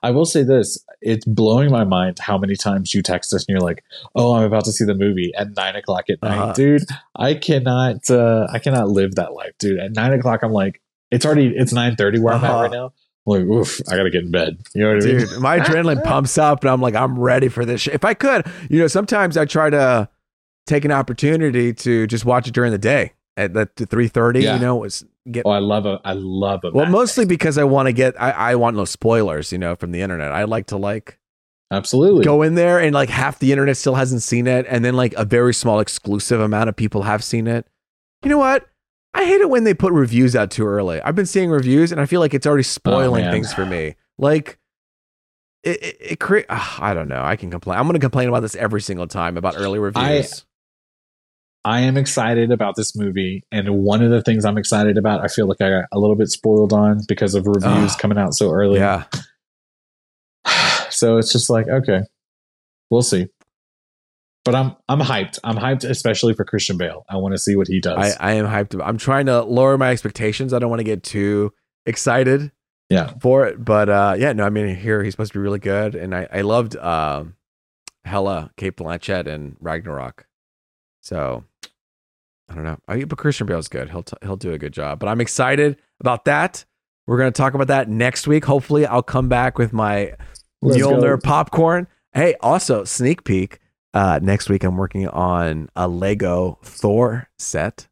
I 0.02 0.10
will 0.10 0.24
say 0.24 0.42
this: 0.42 0.82
it's 1.00 1.24
blowing 1.24 1.70
my 1.70 1.84
mind 1.84 2.18
how 2.18 2.36
many 2.38 2.56
times 2.56 2.94
you 2.94 3.02
text 3.02 3.32
us 3.34 3.44
and 3.46 3.48
you're 3.54 3.60
like, 3.60 3.82
"Oh, 4.14 4.34
I'm 4.34 4.44
about 4.44 4.64
to 4.66 4.72
see 4.72 4.84
the 4.84 4.94
movie 4.94 5.32
at 5.36 5.54
nine 5.56 5.76
o'clock 5.76 6.04
at 6.10 6.22
night, 6.22 6.38
Uh-huh. 6.38 6.52
dude." 6.52 6.82
I 7.16 7.34
cannot, 7.34 8.08
uh, 8.10 8.46
I 8.52 8.58
cannot 8.58 8.88
live 8.88 9.14
that 9.16 9.32
life, 9.32 9.52
dude. 9.58 9.78
At 9.80 9.92
nine 9.92 10.12
o'clock, 10.12 10.42
I'm 10.42 10.52
like, 10.52 10.80
it's 11.10 11.24
already, 11.26 11.48
it's 11.56 11.72
nine 11.72 11.96
thirty 11.96 12.18
where 12.18 12.34
I'm 12.34 12.44
Uh-huh. 12.44 12.58
at 12.58 12.62
right 12.62 12.70
now. 12.70 12.92
I'm 13.26 13.32
like, 13.34 13.42
oof, 13.42 13.80
I 13.90 13.96
gotta 13.96 14.10
get 14.10 14.24
in 14.24 14.30
bed. 14.30 14.58
You 14.74 14.82
know 14.84 14.94
what 14.94 15.02
I 15.02 15.06
mean? 15.06 15.18
Dude, 15.18 15.38
my 15.38 15.58
adrenaline 15.58 16.02
pumps 16.04 16.38
up 16.38 16.62
and 16.64 16.70
I'm 16.70 16.80
like, 16.80 16.94
I'm 16.94 17.18
ready 17.18 17.48
for 17.48 17.64
this 17.66 17.82
shit. 17.82 17.94
If 17.94 18.04
I 18.04 18.14
could, 18.14 18.46
you 18.70 18.78
know, 18.78 18.86
sometimes 18.86 19.36
I 19.36 19.44
try 19.44 19.68
to 19.70 20.08
take 20.66 20.84
an 20.86 20.92
opportunity 20.92 21.72
to 21.74 22.06
just 22.06 22.24
watch 22.24 22.46
it 22.48 22.54
during 22.54 22.72
the 22.72 22.78
day 22.78 23.12
at 23.38 23.54
the 23.54 23.66
3.30, 23.86 24.42
Yeah. 24.42 24.54
you 24.54 24.60
know, 24.60 24.76
was 24.76 25.04
get 25.30 25.44
Oh, 25.46 25.50
I 25.50 25.58
love 25.60 25.86
a, 25.86 26.00
I 26.04 26.12
love 26.14 26.60
a. 26.64 26.70
well, 26.70 26.86
mostly 26.86 27.24
because 27.24 27.56
I 27.58 27.64
want 27.64 27.86
to 27.86 27.92
get, 27.92 28.20
I, 28.20 28.30
I 28.30 28.54
want 28.56 28.76
no 28.76 28.84
spoilers, 28.84 29.52
you 29.52 29.58
know, 29.58 29.74
from 29.76 29.92
the 29.92 30.00
internet. 30.00 30.32
I 30.32 30.44
like 30.44 30.66
to 30.66 30.76
like 30.76 31.18
absolutely. 31.70 32.24
go 32.24 32.42
in 32.42 32.54
there 32.54 32.78
and 32.80 32.92
like 32.94 33.08
half 33.08 33.38
the 33.38 33.52
internet 33.52 33.76
still 33.76 33.94
hasn't 33.94 34.22
seen 34.22 34.46
it. 34.46 34.66
And 34.68 34.84
then 34.84 34.94
like 34.94 35.14
a 35.14 35.24
very 35.24 35.54
small 35.54 35.80
exclusive 35.80 36.40
amount 36.40 36.68
of 36.68 36.76
people 36.76 37.02
have 37.02 37.22
seen 37.22 37.46
it. 37.46 37.66
You 38.22 38.30
know 38.30 38.38
what? 38.38 38.66
I 39.14 39.24
hate 39.24 39.40
it 39.40 39.48
when 39.50 39.64
they 39.64 39.74
put 39.74 39.92
reviews 39.92 40.36
out 40.36 40.50
too 40.50 40.66
early. 40.66 41.00
I've 41.00 41.14
been 41.14 41.26
seeing 41.26 41.50
reviews 41.50 41.92
and 41.92 42.00
I 42.00 42.06
feel 42.06 42.20
like 42.20 42.34
it's 42.34 42.46
already 42.46 42.62
spoiling 42.62 43.24
man. 43.24 43.32
things 43.32 43.52
for 43.52 43.64
me. 43.64 43.94
Like, 44.18 44.58
it, 45.64 45.82
it, 45.82 45.96
it 46.00 46.20
cre- 46.20 46.46
ah, 46.48 46.78
I 46.80 46.94
don't 46.94 47.08
know. 47.08 47.22
I 47.22 47.36
can 47.36 47.50
complain. 47.50 47.78
I'm 47.78 47.84
going 47.84 47.94
to 47.94 48.00
complain 48.00 48.28
about 48.28 48.40
this 48.40 48.54
every 48.56 48.80
single 48.80 49.06
time 49.06 49.36
about 49.36 49.54
early 49.56 49.78
reviews. 49.78 50.04
I 50.04 50.22
am 51.80 51.96
excited 51.96 52.50
about 52.50 52.76
this 52.76 52.96
movie, 52.96 53.44
and 53.52 53.68
one 53.68 54.02
of 54.02 54.10
the 54.10 54.22
things 54.22 54.44
I'm 54.44 54.58
excited 54.58 54.98
about, 54.98 55.22
I 55.22 55.28
feel 55.28 55.46
like 55.46 55.60
I 55.60 55.70
got 55.70 55.84
a 55.92 55.98
little 55.98 56.16
bit 56.16 56.28
spoiled 56.28 56.72
on 56.72 57.00
because 57.06 57.34
of 57.34 57.46
reviews 57.46 57.92
Ugh. 57.92 57.98
coming 57.98 58.18
out 58.18 58.34
so 58.34 58.50
early. 58.50 58.78
yeah. 58.78 59.04
so 60.90 61.18
it's 61.18 61.32
just 61.32 61.50
like 61.50 61.68
okay 61.68 62.00
we'll 62.90 63.02
see 63.02 63.26
but 64.44 64.54
i'm 64.54 64.74
i'm 64.88 65.00
hyped 65.00 65.38
i'm 65.44 65.56
hyped 65.56 65.84
especially 65.84 66.32
for 66.32 66.44
christian 66.44 66.78
bale 66.78 67.04
i 67.10 67.16
want 67.16 67.34
to 67.34 67.38
see 67.38 67.54
what 67.54 67.68
he 67.68 67.76
I, 67.76 67.80
does 67.80 68.16
I 68.18 68.32
am 68.32 68.46
hyped. 68.46 68.80
I'm 68.82 68.96
trying 68.96 69.26
to 69.26 69.42
lower 69.42 69.76
my 69.76 69.90
expectations. 69.90 70.54
I 70.54 70.58
don't 70.58 70.70
want 70.70 70.80
to 70.80 70.84
get 70.84 71.02
too 71.02 71.52
excited 71.84 72.50
yeah 72.88 73.12
for 73.20 73.46
it. 73.46 73.62
But 73.62 73.88
uh, 73.88 74.14
yeah, 74.18 74.32
no, 74.32 74.44
I 74.44 74.50
mean, 74.50 74.74
here 74.74 75.02
he's 75.02 75.12
supposed 75.12 75.32
to 75.32 75.38
be 75.38 75.42
really 75.42 75.58
good. 75.58 75.94
And 75.94 76.14
I, 76.14 76.28
I 76.32 76.40
loved 76.40 76.76
um 76.76 77.34
Hela, 78.04 78.50
Cate 78.56 78.76
Blanchett, 78.76 79.26
and 79.26 79.56
Ragnarok. 79.60 80.26
So 81.08 81.42
I 82.50 82.54
don't 82.54 82.64
know. 82.64 82.78
I, 82.86 83.04
but 83.04 83.16
Christian 83.16 83.46
Bale's 83.46 83.68
good. 83.68 83.88
He'll, 83.88 84.02
t- 84.02 84.16
he'll 84.20 84.36
do 84.36 84.52
a 84.52 84.58
good 84.58 84.74
job. 84.74 84.98
But 84.98 85.08
I'm 85.08 85.22
excited 85.22 85.78
about 86.00 86.26
that. 86.26 86.66
We're 87.06 87.16
going 87.16 87.32
to 87.32 87.36
talk 87.36 87.54
about 87.54 87.68
that 87.68 87.88
next 87.88 88.26
week. 88.26 88.44
Hopefully, 88.44 88.84
I'll 88.84 89.02
come 89.02 89.30
back 89.30 89.56
with 89.56 89.72
my 89.72 90.12
Let's 90.60 90.76
go. 90.82 91.16
Popcorn. 91.16 91.86
Hey, 92.12 92.34
also, 92.42 92.84
sneak 92.84 93.24
peek. 93.24 93.58
Uh, 93.94 94.20
next 94.22 94.50
week, 94.50 94.64
I'm 94.64 94.76
working 94.76 95.08
on 95.08 95.70
a 95.74 95.88
Lego 95.88 96.58
Thor 96.62 97.30
set. 97.38 97.88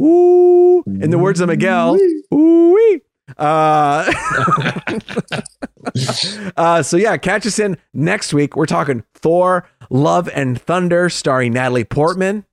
Ooh. 0.00 0.82
In 0.86 1.10
the 1.10 1.18
words 1.18 1.40
of 1.40 1.48
Miguel, 1.48 1.98
ooh 2.32 3.00
Uh, 3.36 4.10
uh, 6.56 6.82
so 6.82 6.96
yeah, 6.96 7.18
catch 7.18 7.46
us 7.46 7.58
in 7.58 7.76
next 7.92 8.32
week. 8.32 8.56
We're 8.56 8.64
talking 8.64 9.04
Thor, 9.14 9.68
Love 9.90 10.30
and 10.34 10.60
Thunder, 10.60 11.10
starring 11.10 11.52
Natalie 11.52 11.84
Portman, 11.84 12.46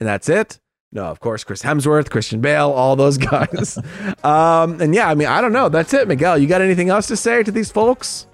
and 0.00 0.08
that's 0.08 0.28
it. 0.28 0.58
No, 0.92 1.04
of 1.04 1.20
course, 1.20 1.44
Chris 1.44 1.62
Hemsworth, 1.62 2.08
Christian 2.10 2.40
Bale, 2.40 2.70
all 2.70 2.96
those 2.96 3.18
guys. 3.32 3.76
um, 4.24 4.80
and 4.80 4.94
yeah, 4.94 5.08
I 5.08 5.14
mean, 5.14 5.28
I 5.28 5.40
don't 5.40 5.52
know. 5.52 5.68
That's 5.68 5.92
it, 5.92 6.08
Miguel. 6.08 6.38
You 6.38 6.46
got 6.46 6.60
anything 6.62 6.88
else 6.90 7.06
to 7.08 7.16
say 7.16 7.42
to 7.42 7.50
these 7.50 7.70
folks? 7.70 8.26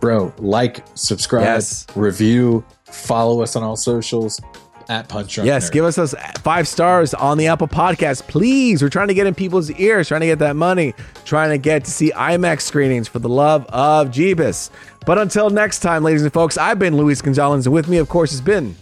bro 0.00 0.32
like 0.38 0.84
subscribe 0.94 1.42
Yes. 1.42 1.84
review 1.96 2.64
follow 2.84 3.42
us 3.42 3.56
on 3.56 3.64
all 3.64 3.74
socials 3.76 4.40
at 4.88 5.08
punch 5.08 5.34
Drunk 5.34 5.46
Yes, 5.48 5.68
Nerd. 5.68 5.72
give 5.72 5.84
us 5.86 5.96
those 5.96 6.14
five 6.42 6.68
stars 6.68 7.12
on 7.14 7.36
the 7.36 7.48
Apple 7.48 7.66
Podcast, 7.66 8.28
please. 8.28 8.80
We're 8.80 8.88
trying 8.90 9.08
to 9.08 9.14
get 9.14 9.26
in 9.26 9.34
people's 9.34 9.70
ears, 9.72 10.06
trying 10.08 10.20
to 10.20 10.26
get 10.28 10.38
that 10.38 10.54
money, 10.56 10.94
trying 11.24 11.50
to 11.50 11.58
get 11.58 11.84
to 11.84 11.90
see 11.90 12.12
IMAX 12.12 12.60
screenings 12.62 13.08
for 13.08 13.18
the 13.18 13.28
love 13.28 13.66
of 13.70 14.08
Jeebus. 14.10 14.70
But 15.04 15.18
until 15.18 15.50
next 15.50 15.80
time, 15.80 16.04
ladies 16.04 16.22
and 16.22 16.32
folks, 16.32 16.56
I've 16.56 16.78
been 16.78 16.96
Luis 16.96 17.20
Gonzalez, 17.20 17.66
and 17.66 17.74
with 17.74 17.88
me, 17.88 17.96
of 17.98 18.08
course, 18.08 18.30
has 18.30 18.40
been. 18.40 18.76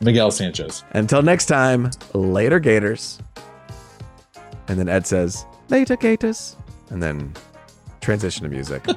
Miguel 0.00 0.30
sanchez 0.30 0.84
Until 0.92 1.22
next 1.22 1.46
time, 1.46 1.90
later, 2.14 2.58
Gators. 2.58 3.18
And 4.68 4.78
then 4.78 4.88
Ed 4.88 5.06
says, 5.06 5.44
later, 5.68 5.96
Gators. 5.96 6.56
And 6.90 7.02
then 7.02 7.34
transition 8.00 8.44
to 8.44 8.48
music. 8.48 8.86